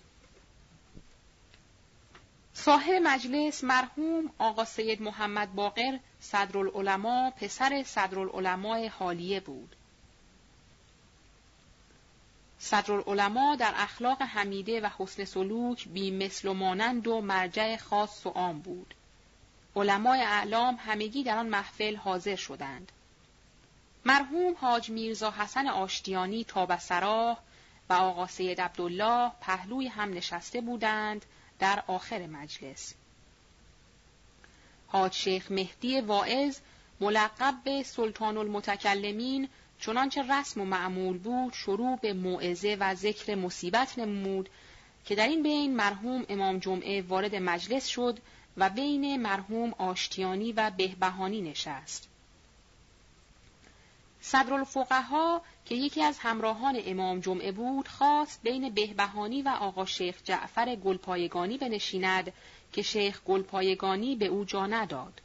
صاحب 2.53 3.03
مجلس 3.03 3.65
مرحوم 3.65 4.31
آقا 4.39 4.65
سید 4.65 5.03
محمد 5.03 5.55
باقر 5.55 5.99
صدرالعلماء 6.21 7.31
پسر 7.31 7.83
صدرالعلماء 7.87 8.89
حالیه 8.89 9.41
بود. 9.41 9.77
صدرالعلماء 12.59 13.57
در 13.57 13.73
اخلاق 13.77 14.23
حمیده 14.23 14.81
و 14.81 14.89
حسن 14.99 15.25
سلوک 15.25 15.89
بی 15.89 16.11
مثل 16.11 16.49
و 16.49 16.55
مانند 16.55 17.07
و 17.07 17.21
مرجع 17.21 17.77
خاص 17.77 18.27
و 18.27 18.29
عام 18.29 18.61
بود. 18.61 18.95
علمای 19.77 20.21
اعلام 20.21 20.79
همگی 20.81 21.23
در 21.23 21.39
آن 21.39 21.47
محفل 21.49 21.97
حاضر 21.97 22.37
شدند. 22.37 22.93
مرحوم 24.05 24.55
حاج 24.61 24.91
میرزا 24.91 25.31
حسن 25.31 25.67
آشتیانی 25.69 26.45
تاب 26.45 26.79
سراح 26.79 27.39
و 27.89 27.93
آقا 27.93 28.27
سید 28.27 28.61
عبدالله 28.61 29.33
پهلوی 29.41 29.87
هم 29.87 30.13
نشسته 30.13 30.61
بودند 30.61 31.27
در 31.59 31.83
آخر 31.87 32.27
مجلس. 32.27 32.95
حاج 34.89 35.13
شیخ 35.13 35.51
مهدی 35.51 36.01
واعظ 36.01 36.59
ملقب 37.01 37.55
به 37.65 37.83
سلطان 37.83 38.37
المتکلمین 38.37 39.49
چنانچه 39.81 40.23
رسم 40.23 40.61
و 40.61 40.65
معمول 40.65 41.19
بود 41.19 41.53
شروع 41.53 41.97
به 41.97 42.13
موعظه 42.13 42.77
و 42.81 42.95
ذکر 42.95 43.35
مصیبت 43.35 43.99
نمود 43.99 44.49
که 45.05 45.15
در 45.15 45.29
این 45.29 45.43
بین 45.43 45.77
مرحوم 45.77 46.27
امام 46.29 46.59
جمعه 46.59 47.03
وارد 47.03 47.35
مجلس 47.35 47.87
شد 47.87 48.19
و 48.57 48.71
بین 48.71 49.23
مرحوم 49.23 49.75
آشتیانی 49.79 50.53
و 50.53 50.71
بهبهانی 50.71 51.43
نشست. 51.43 52.09
صدرالفقها 54.21 55.43
که 55.65 55.75
یکی 55.75 56.03
از 56.03 56.19
همراهان 56.19 56.81
امام 56.85 57.21
جمعه 57.21 57.53
بود 57.53 57.89
خواست 57.89 58.41
بین 58.43 58.71
بهبهانی 58.71 59.43
و 59.43 59.49
آقا 59.49 59.85
شیخ 59.85 60.17
جعفر 60.25 60.77
گلپایگانی 60.77 61.59
بنشیند 61.59 62.33
که 62.73 62.83
شیخ 62.83 63.23
گلپایگانی 63.25 64.17
به 64.17 64.27
او 64.27 64.45
جا 64.45 64.67
نداد. 64.67 65.21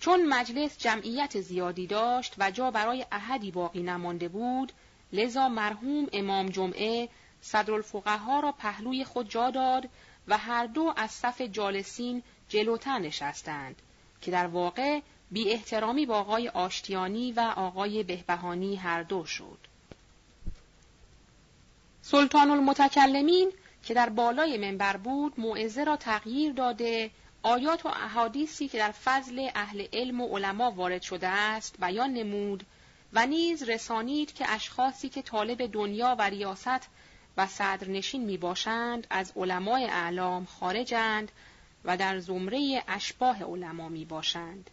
چون 0.00 0.26
مجلس 0.26 0.78
جمعیت 0.78 1.40
زیادی 1.40 1.86
داشت 1.86 2.34
و 2.38 2.50
جا 2.50 2.70
برای 2.70 3.06
احدی 3.12 3.50
باقی 3.50 3.82
نمانده 3.82 4.28
بود 4.28 4.72
لذا 5.12 5.48
مرحوم 5.48 6.06
امام 6.12 6.48
جمعه 6.48 7.08
صدرالفقها 7.40 8.40
را 8.40 8.52
پهلوی 8.52 9.04
خود 9.04 9.30
جا 9.30 9.50
داد 9.50 9.88
و 10.28 10.38
هر 10.38 10.66
دو 10.66 10.94
از 10.96 11.10
صف 11.10 11.40
جالسین 11.40 12.22
جلوتر 12.48 12.98
نشستند 12.98 13.82
که 14.20 14.30
در 14.30 14.46
واقع 14.46 15.00
بی 15.30 15.52
احترامی 15.52 16.06
با 16.06 16.18
آقای 16.18 16.48
آشتیانی 16.48 17.32
و 17.32 17.40
آقای 17.40 18.02
بهبهانی 18.02 18.76
هر 18.76 19.02
دو 19.02 19.26
شد. 19.26 19.58
سلطان 22.02 22.50
المتکلمین 22.50 23.52
که 23.88 23.94
در 23.94 24.08
بالای 24.08 24.58
منبر 24.58 24.96
بود 24.96 25.40
موعظه 25.40 25.84
را 25.84 25.96
تغییر 25.96 26.52
داده 26.52 27.10
آیات 27.42 27.86
و 27.86 27.88
احادیثی 27.88 28.68
که 28.68 28.78
در 28.78 28.90
فضل 28.90 29.48
اهل 29.54 29.86
علم 29.92 30.20
و 30.20 30.26
علما 30.36 30.70
وارد 30.70 31.02
شده 31.02 31.28
است 31.28 31.80
بیان 31.80 32.12
نمود 32.12 32.66
و 33.12 33.26
نیز 33.26 33.62
رسانید 33.62 34.34
که 34.34 34.50
اشخاصی 34.50 35.08
که 35.08 35.22
طالب 35.22 35.72
دنیا 35.72 36.16
و 36.18 36.22
ریاست 36.22 36.88
و 37.36 37.46
صدرنشین 37.46 38.24
می 38.24 38.36
باشند 38.36 39.06
از 39.10 39.32
علمای 39.36 39.84
اعلام 39.84 40.44
خارجند 40.44 41.32
و 41.84 41.96
در 41.96 42.18
زمره 42.18 42.84
اشباه 42.88 43.44
علما 43.44 43.88
می 43.88 44.04
باشند. 44.04 44.70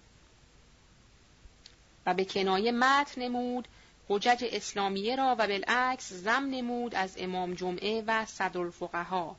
و 2.05 2.13
به 2.13 2.25
کنایه 2.25 2.71
متن 2.71 3.21
نمود 3.21 3.67
حجج 4.09 4.45
اسلامیه 4.51 5.15
را 5.15 5.35
و 5.39 5.47
بالعکس 5.47 6.13
زم 6.13 6.49
نمود 6.51 6.95
از 6.95 7.15
امام 7.17 7.53
جمعه 7.53 8.03
و 8.07 8.25
صدرالفقها 8.25 9.35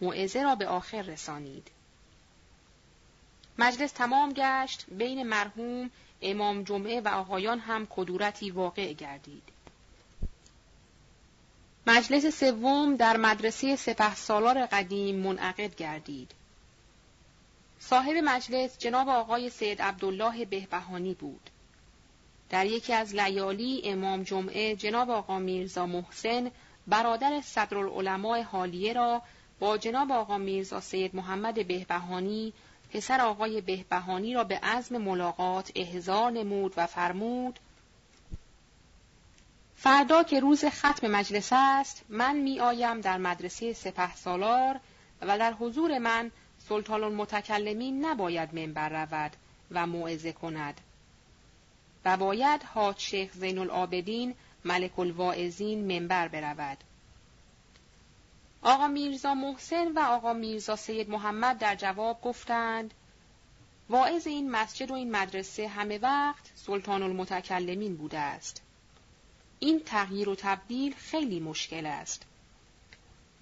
موعظه 0.00 0.42
را 0.42 0.54
به 0.54 0.66
آخر 0.66 1.02
رسانید. 1.02 1.70
مجلس 3.58 3.92
تمام 3.92 4.32
گشت 4.32 4.84
بین 4.88 5.22
مرحوم 5.22 5.90
امام 6.22 6.62
جمعه 6.62 7.00
و 7.00 7.08
آقایان 7.08 7.58
هم 7.58 7.86
کدورتی 7.90 8.50
واقع 8.50 8.92
گردید. 8.92 9.42
مجلس 11.86 12.40
سوم 12.40 12.96
در 12.96 13.16
مدرسه 13.16 13.76
سپه 13.76 14.14
سالار 14.14 14.66
قدیم 14.66 15.16
منعقد 15.16 15.74
گردید. 15.74 16.30
صاحب 17.80 18.16
مجلس 18.16 18.78
جناب 18.78 19.08
آقای 19.08 19.50
سید 19.50 19.82
عبدالله 19.82 20.44
بهبهانی 20.44 21.14
بود. 21.14 21.50
در 22.50 22.66
یکی 22.66 22.92
از 22.92 23.14
لیالی 23.14 23.82
امام 23.84 24.22
جمعه 24.22 24.76
جناب 24.76 25.10
آقا 25.10 25.38
میرزا 25.38 25.86
محسن 25.86 26.50
برادر 26.86 27.40
صدرالعلماء 27.40 28.42
حالیه 28.42 28.92
را 28.92 29.22
با 29.58 29.78
جناب 29.78 30.12
آقا 30.12 30.38
میرزا 30.38 30.80
سید 30.80 31.16
محمد 31.16 31.66
بهبهانی 31.66 32.52
پسر 32.92 33.20
آقای 33.20 33.60
بهبهانی 33.60 34.34
را 34.34 34.44
به 34.44 34.58
عزم 34.58 34.98
ملاقات 34.98 35.72
احضار 35.74 36.30
نمود 36.30 36.72
و 36.76 36.86
فرمود 36.86 37.58
فردا 39.76 40.22
که 40.22 40.40
روز 40.40 40.64
ختم 40.64 41.06
مجلس 41.06 41.48
است 41.52 42.04
من 42.08 42.36
می 42.36 42.60
آیم 42.60 43.00
در 43.00 43.18
مدرسه 43.18 43.72
سپه 43.72 44.14
سالار 44.14 44.80
و 45.22 45.38
در 45.38 45.52
حضور 45.52 45.98
من 45.98 46.30
سلطان 46.58 47.04
المتکلمین 47.04 48.04
نباید 48.04 48.54
منبر 48.54 48.88
رود 48.88 49.32
و 49.70 49.86
موعظه 49.86 50.32
کند. 50.32 50.80
و 52.06 52.16
باید 52.16 52.62
حاج 52.62 52.98
شیخ 52.98 53.32
زین 53.32 53.58
العابدین 53.58 54.34
ملک 54.64 54.98
الواعظین 54.98 55.98
منبر 55.98 56.28
برود 56.28 56.78
آقا 58.62 58.86
میرزا 58.86 59.34
محسن 59.34 59.92
و 59.92 59.98
آقا 59.98 60.32
میرزا 60.32 60.76
سید 60.76 61.10
محمد 61.10 61.58
در 61.58 61.74
جواب 61.74 62.20
گفتند 62.22 62.94
واعظ 63.88 64.26
این 64.26 64.50
مسجد 64.50 64.90
و 64.90 64.94
این 64.94 65.10
مدرسه 65.10 65.68
همه 65.68 65.98
وقت 65.98 66.52
سلطان 66.54 67.02
المتکلمین 67.02 67.96
بوده 67.96 68.18
است 68.18 68.62
این 69.58 69.80
تغییر 69.80 70.28
و 70.28 70.34
تبدیل 70.34 70.94
خیلی 70.94 71.40
مشکل 71.40 71.86
است. 71.86 72.26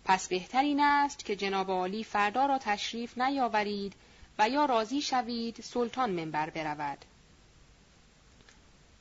پس 0.05 0.29
بهتر 0.29 0.63
این 0.63 0.81
است 0.81 1.25
که 1.25 1.37
جناب 1.37 1.71
عالی 1.71 2.05
فردا 2.05 2.47
را 2.47 2.59
تشریف 2.59 3.19
نیاورید 3.19 3.93
و 4.39 4.49
یا 4.49 4.65
راضی 4.65 5.03
شوید 5.03 5.61
سلطان 5.61 6.11
منبر 6.11 6.51
برود. 6.51 7.05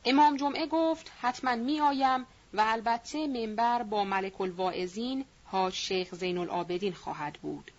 امام 0.06 0.38
جمعه 0.38 0.66
گفت 0.66 1.12
حتما 1.22 1.56
می 1.56 1.82
آیم 1.82 2.26
و 2.54 2.64
البته 2.68 3.28
منبر 3.28 3.84
با 3.84 4.04
ملک 4.04 4.42
الواعظین 4.42 5.26
حاج 5.46 5.74
شیخ 5.74 6.16
زین 6.16 6.38
العابدین 6.38 6.94
خواهد 6.94 7.34
بود. 7.42 7.72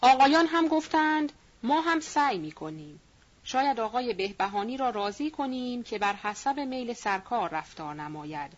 آقایان 0.00 0.46
هم 0.46 0.68
گفتند 0.68 1.32
ما 1.62 1.80
هم 1.80 2.00
سعی 2.00 2.38
می 2.38 2.52
کنیم. 2.52 3.00
شاید 3.44 3.80
آقای 3.80 4.14
بهبهانی 4.14 4.76
را 4.76 4.90
راضی 4.90 5.30
کنیم 5.30 5.82
که 5.82 5.98
بر 5.98 6.12
حسب 6.12 6.60
میل 6.60 6.92
سرکار 6.92 7.50
رفتار 7.50 7.94
نماید 7.94 8.52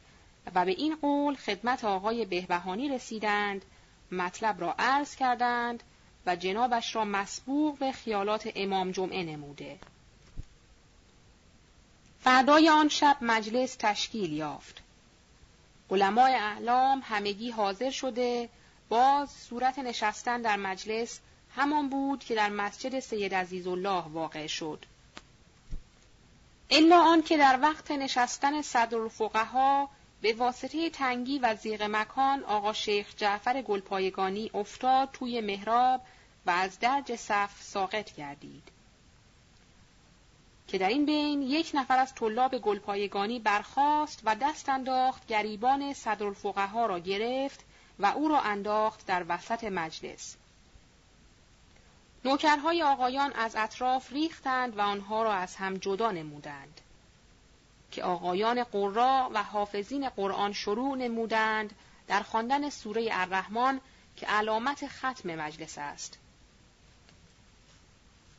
و 0.55 0.65
به 0.65 0.71
این 0.71 0.97
قول 0.97 1.35
خدمت 1.35 1.85
آقای 1.85 2.25
بهبهانی 2.25 2.89
رسیدند 2.89 3.65
مطلب 4.13 4.61
را 4.61 4.75
عرض 4.79 5.17
کردند 5.17 5.83
و 6.27 6.37
جنابش 6.37 6.97
را 6.97 7.05
مسبوق 7.05 7.79
به 7.79 7.93
خیالات 7.93 8.49
امام 8.57 8.91
جمعه 8.91 9.23
نموده 9.23 9.79
فردای 12.25 12.69
آن 12.69 12.89
شب 12.89 13.17
مجلس 13.21 13.77
تشکیل 13.79 14.33
یافت 14.33 14.83
علمای 15.91 16.35
اعلام 16.35 17.03
همگی 17.05 17.51
حاضر 17.51 17.91
شده 17.91 18.49
باز 18.89 19.31
صورت 19.31 19.79
نشستن 19.79 20.43
در 20.43 20.57
مجلس 20.57 21.21
همان 21.57 21.89
بود 21.89 22.25
که 22.25 22.35
در 22.35 22.49
مسجد 22.49 23.01
سید 23.01 23.35
عزیزالله 23.35 24.05
واقع 24.09 24.47
شد 24.47 24.85
الا 26.71 27.01
آنکه 27.03 27.37
در 27.37 27.59
وقت 27.63 27.91
نشستن 27.91 28.63
صدر 28.63 29.09
ها 29.35 29.89
به 30.21 30.33
واسطه 30.33 30.91
تنگی 30.91 31.39
و 31.39 31.55
زیغ 31.55 31.83
مکان 31.83 32.45
آقا 32.45 32.73
شیخ 32.73 33.17
جعفر 33.17 33.63
گلپایگانی 33.63 34.51
افتاد 34.55 35.09
توی 35.13 35.41
محراب 35.41 36.01
و 36.47 36.51
از 36.51 36.79
درج 36.79 37.17
صف 37.17 37.63
ساقط 37.63 38.15
گردید. 38.15 38.78
که 40.69 40.79
در 40.79 40.89
این 40.89 41.07
بین 41.07 41.43
یک 41.43 41.71
نفر 41.75 41.99
از 41.99 42.15
طلاب 42.15 42.59
گلپایگانی 42.59 43.39
برخاست 43.41 44.21
و 44.25 44.35
دست 44.35 44.69
انداخت 44.69 45.27
گریبان 45.27 45.93
صدرالفقها 45.93 46.87
را 46.87 46.99
گرفت 46.99 47.65
و 47.99 48.07
او 48.07 48.29
را 48.29 48.41
انداخت 48.41 49.07
در 49.07 49.25
وسط 49.29 49.65
مجلس. 49.65 50.37
نوکرهای 52.25 52.83
آقایان 52.83 53.33
از 53.33 53.57
اطراف 53.57 54.13
ریختند 54.13 54.79
و 54.79 54.81
آنها 54.81 55.23
را 55.23 55.33
از 55.33 55.57
هم 55.57 55.77
جدا 55.77 56.11
نمودند. 56.11 56.81
که 57.91 58.03
آقایان 58.03 58.65
قرا 58.65 59.31
و 59.35 59.43
حافظین 59.43 60.09
قرآن 60.09 60.53
شروع 60.53 60.97
نمودند 60.97 61.75
در 62.09 62.23
خواندن 62.23 62.71
سوره 62.71 63.09
الرحمن 63.13 63.81
که 64.17 64.27
علامت 64.27 64.87
ختم 64.87 65.35
مجلس 65.35 65.79
است. 65.79 66.19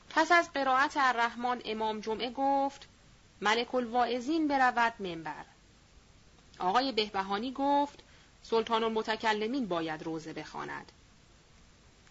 پس 0.10 0.31
از 0.31 0.53
قرائت 0.53 0.98
الرحمن 0.98 1.61
امام 1.65 1.99
جمعه 1.99 2.30
گفت 2.30 2.88
ملک 3.41 3.76
الواعظین 3.76 4.48
برود 4.48 4.94
منبر. 4.99 5.45
آقای 6.60 6.91
بهبهانی 6.91 7.52
گفت 7.52 7.99
سلطان 8.44 8.84
المتکلمین 8.84 9.68
باید 9.68 10.03
روزه 10.03 10.34
بخواند. 10.34 10.91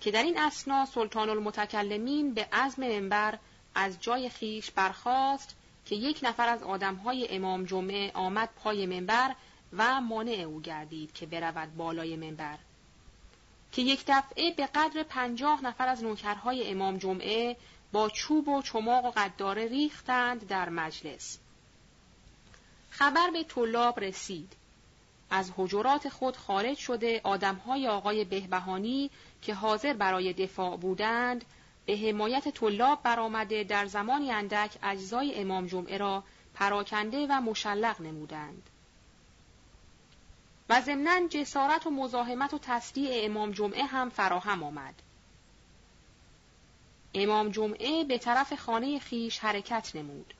که 0.01 0.11
در 0.11 0.23
این 0.23 0.39
اسنا 0.39 0.87
سلطان 0.87 1.29
المتکلمین 1.29 2.35
به 2.35 2.49
عزم 2.53 2.89
منبر 2.89 3.39
از 3.75 4.01
جای 4.01 4.29
خیش 4.29 4.70
برخاست 4.70 5.57
که 5.87 5.95
یک 5.95 6.20
نفر 6.23 6.49
از 6.49 6.62
آدمهای 6.62 7.29
امام 7.31 7.65
جمعه 7.65 8.11
آمد 8.15 8.49
پای 8.65 8.87
منبر 8.87 9.35
و 9.77 10.01
مانع 10.01 10.33
او 10.33 10.61
گردید 10.61 11.12
که 11.12 11.27
برود 11.27 11.77
بالای 11.77 12.16
منبر 12.16 12.59
که 13.73 13.83
یک 13.83 14.05
دفعه 14.07 14.51
به 14.51 14.66
قدر 14.66 15.03
پنجاه 15.03 15.65
نفر 15.65 15.89
از 15.89 16.03
نوکرهای 16.03 16.70
امام 16.70 16.97
جمعه 16.99 17.57
با 17.93 18.09
چوب 18.09 18.48
و 18.48 18.62
چماق 18.62 19.05
و 19.05 19.10
قداره 19.10 19.66
ریختند 19.66 20.47
در 20.47 20.69
مجلس 20.69 21.39
خبر 22.90 23.31
به 23.31 23.44
طلاب 23.44 24.01
رسید 24.01 24.52
از 25.31 25.52
حجرات 25.56 26.09
خود 26.09 26.36
خارج 26.36 26.78
شده 26.78 27.20
آدمهای 27.24 27.89
آقای 27.89 28.24
بهبهانی 28.24 29.10
که 29.43 29.55
حاضر 29.55 29.93
برای 29.93 30.32
دفاع 30.32 30.77
بودند 30.77 31.44
به 31.86 31.97
حمایت 31.97 32.48
طلاب 32.48 33.02
برآمده 33.02 33.65
در 33.65 33.86
زمانی 33.86 34.31
اندک 34.31 34.78
اجزای 34.82 35.35
امام 35.35 35.66
جمعه 35.66 35.98
را 35.98 36.24
پراکنده 36.55 37.27
و 37.31 37.40
مشلق 37.40 38.01
نمودند. 38.01 38.70
و 40.69 40.81
ضمنا 40.81 41.28
جسارت 41.28 41.86
و 41.86 41.90
مزاحمت 41.90 42.55
و 42.55 42.59
تصدیع 42.59 43.24
امام 43.24 43.52
جمعه 43.52 43.85
هم 43.85 44.10
فراهم 44.10 44.62
آمد. 44.62 44.94
امام 47.14 47.48
جمعه 47.48 48.05
به 48.05 48.18
طرف 48.18 48.55
خانه 48.55 48.98
خیش 48.98 49.39
حرکت 49.39 49.90
نمود. 49.94 50.35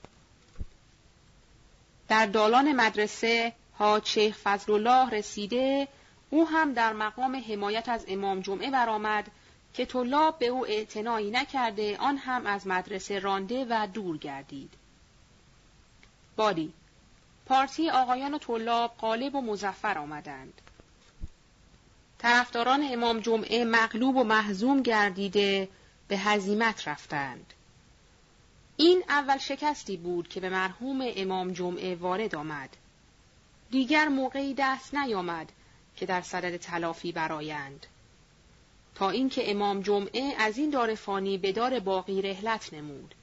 در 2.09 2.27
دالان 2.27 2.73
مدرسه 2.73 3.53
ها 3.79 4.01
شیخ 4.05 4.39
فضل 4.45 4.73
الله 4.73 5.11
رسیده 5.11 5.89
او 6.31 6.49
هم 6.49 6.73
در 6.73 6.93
مقام 6.93 7.43
حمایت 7.49 7.89
از 7.89 8.05
امام 8.09 8.41
جمعه 8.41 8.71
برآمد 8.71 9.31
که 9.75 9.87
طلاب 9.87 10.39
به 10.39 10.47
او 10.47 10.67
اعتنایی 10.67 11.31
نکرده 11.31 11.97
آن 11.97 12.17
هم 12.17 12.47
از 12.47 12.67
مدرسه 12.67 13.19
رانده 13.19 13.67
و 13.71 13.87
دور 13.93 14.17
گردید. 14.17 14.71
باری 16.37 16.73
پارتی 17.47 17.91
آقایان 17.91 18.35
و 18.35 18.39
طلاب 18.39 18.95
غالب 18.99 19.35
و 19.35 19.41
مزفر 19.41 19.99
آمدند. 19.99 20.61
طرفداران 22.19 22.89
امام 22.93 23.21
جمعه 23.21 23.65
مغلوب 23.65 24.17
و 24.17 24.25
محزوم 24.25 24.83
گردیده 24.83 25.69
به 26.09 26.19
هزیمت 26.19 26.89
رفتند. 26.89 27.53
این 28.77 29.05
اول 29.09 29.39
شکستی 29.39 29.97
بود 29.97 30.29
که 30.29 30.41
به 30.41 30.49
مرحوم 30.49 31.13
امام 31.17 31.53
جمعه 31.53 31.95
وارد 31.95 32.35
آمد. 32.35 32.77
دیگر 33.71 34.09
موقعی 34.09 34.55
دست 34.59 34.95
نیامد 34.95 35.53
که 35.97 36.07
در 36.07 36.23
صدد 36.23 36.57
تلافی 36.57 37.13
برایند. 37.13 37.87
تا 38.95 39.11
اینکه 39.11 39.51
امام 39.51 39.81
جمعه 39.81 40.35
از 40.39 40.59
این 40.59 40.71
دار 40.71 40.95
فانی 40.95 41.39
به 41.39 41.53
دار 41.53 41.81
باقی 41.81 42.23
رهلت 42.23 42.73
نمود. 42.73 43.15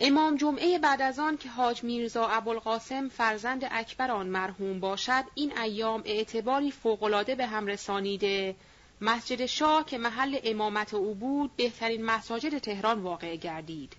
امام 0.00 0.36
جمعه 0.36 0.78
بعد 0.78 1.02
از 1.02 1.18
آن 1.18 1.36
که 1.36 1.48
حاج 1.48 1.84
میرزا 1.84 2.28
ابوالقاسم 2.28 3.08
فرزند 3.08 3.68
اکبر 3.70 4.10
آن 4.10 4.26
مرحوم 4.26 4.80
باشد 4.80 5.24
این 5.34 5.58
ایام 5.58 6.02
اعتباری 6.04 6.70
فوقالعاده 6.70 7.34
به 7.34 7.46
هم 7.46 7.66
رسانیده 7.66 8.54
مسجد 9.04 9.46
شاه 9.46 9.86
که 9.86 9.98
محل 9.98 10.38
امامت 10.44 10.94
او 10.94 11.14
بود 11.14 11.56
بهترین 11.56 12.04
مساجد 12.04 12.58
تهران 12.58 13.00
واقع 13.02 13.36
گردید 13.36 13.92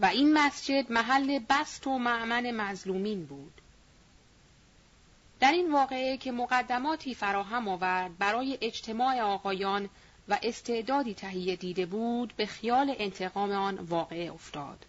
و 0.00 0.06
این 0.06 0.38
مسجد 0.38 0.92
محل 0.92 1.38
بست 1.48 1.86
و 1.86 1.98
معمن 1.98 2.50
مظلومین 2.50 3.24
بود 3.24 3.52
در 5.40 5.52
این 5.52 5.72
واقعه 5.72 6.16
که 6.16 6.32
مقدماتی 6.32 7.14
فراهم 7.14 7.68
آورد 7.68 8.18
برای 8.18 8.58
اجتماع 8.60 9.20
آقایان 9.20 9.88
و 10.28 10.38
استعدادی 10.42 11.14
تهیه 11.14 11.56
دیده 11.56 11.86
بود 11.86 12.34
به 12.36 12.46
خیال 12.46 12.94
انتقام 12.98 13.50
آن 13.50 13.78
واقعه 13.78 14.32
افتاد. 14.32 14.86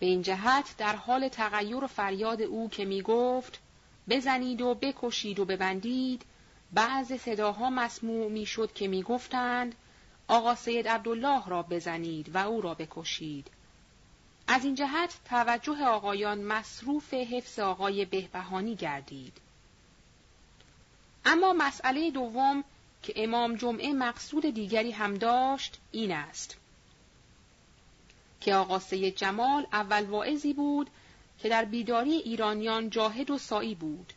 به 0.00 0.06
این 0.06 0.22
جهت 0.22 0.74
در 0.78 0.96
حال 0.96 1.28
تغییر 1.28 1.84
و 1.84 1.86
فریاد 1.86 2.42
او 2.42 2.68
که 2.68 2.84
می 2.84 3.02
گفت 3.02 3.60
بزنید 4.08 4.60
و 4.60 4.74
بکشید 4.74 5.38
و 5.38 5.44
ببندید 5.44 6.22
بعض 6.72 7.12
صداها 7.12 7.70
مسموع 7.70 8.30
می 8.30 8.46
شد 8.46 8.72
که 8.72 8.88
می 8.88 9.02
گفتند 9.02 9.74
آقا 10.28 10.54
سید 10.54 10.88
عبدالله 10.88 11.48
را 11.48 11.62
بزنید 11.62 12.34
و 12.34 12.38
او 12.38 12.60
را 12.60 12.74
بکشید 12.74 13.50
از 14.48 14.64
این 14.64 14.74
جهت 14.74 15.14
توجه 15.24 15.84
آقایان 15.84 16.42
مصروف 16.42 17.14
حفظ 17.14 17.58
آقای 17.58 18.04
بهبهانی 18.04 18.74
گردید. 18.74 19.38
اما 21.24 21.52
مسئله 21.52 22.10
دوم 22.10 22.64
که 23.02 23.12
امام 23.16 23.56
جمعه 23.56 23.92
مقصود 23.92 24.54
دیگری 24.54 24.90
هم 24.90 25.14
داشت 25.14 25.78
این 25.92 26.12
است 26.12 26.56
که 28.40 28.54
آقا 28.54 28.78
سید 28.78 29.16
جمال 29.16 29.66
اول 29.72 30.04
واعظی 30.04 30.52
بود 30.52 30.90
که 31.38 31.48
در 31.48 31.64
بیداری 31.64 32.12
ایرانیان 32.12 32.90
جاهد 32.90 33.30
و 33.30 33.38
سایی 33.38 33.74
بود. 33.74 34.12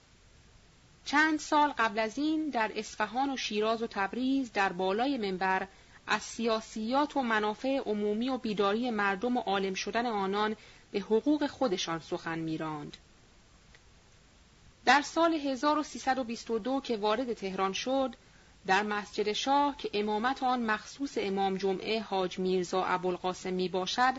چند 1.10 1.40
سال 1.40 1.74
قبل 1.78 2.00
از 2.00 2.18
این 2.18 2.50
در 2.50 2.72
اصفهان 2.76 3.30
و 3.30 3.38
شیراز 3.38 3.82
و 3.82 3.88
تبریز 3.88 4.52
در 4.54 4.72
بالای 4.72 5.18
منبر 5.18 5.68
از 6.08 6.22
سیاسیات 6.22 7.18
و 7.18 7.22
منافع 7.22 7.78
عمومی 7.78 8.30
و 8.30 8.38
بیداری 8.38 8.92
مردم 8.92 9.38
و 9.38 9.40
عالم 9.40 9.74
شدن 9.74 10.06
آنان 10.06 10.56
به 10.92 11.00
حقوق 11.00 11.48
خودشان 11.48 12.00
سخن 12.00 12.40
میراند. 12.40 12.98
در 14.86 15.02
سال 15.02 15.34
1322 15.34 16.82
که 16.82 16.98
وارد 16.98 17.34
تهران 17.34 17.74
شد، 17.74 18.16
در 18.68 18.84
مسجد 18.84 19.32
شاه 19.32 19.78
که 19.78 19.90
امامت 19.94 20.44
آن 20.44 20.62
مخصوص 20.62 21.18
امام 21.18 21.58
جمعه 21.58 22.02
حاج 22.02 22.40
میرزا 22.40 22.86
ابوالقاسم 22.86 23.54
می 23.54 23.70
باشد، 23.70 24.14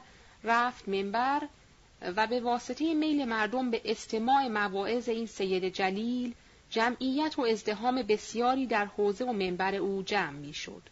رفت 0.44 0.88
منبر 0.88 1.42
و 2.16 2.26
به 2.26 2.40
واسطه 2.40 2.94
میل 2.94 3.24
مردم 3.24 3.70
به 3.70 3.82
استماع 3.84 4.48
مواعظ 4.48 5.08
این 5.08 5.26
سید 5.26 5.68
جلیل 5.68 6.34
جمعیت 6.70 7.38
و 7.38 7.42
ازدهام 7.42 8.02
بسیاری 8.02 8.66
در 8.66 8.84
حوزه 8.84 9.24
و 9.24 9.32
منبر 9.32 9.74
او 9.74 10.02
جمع 10.02 10.38
می 10.38 10.52
شد. 10.52 10.82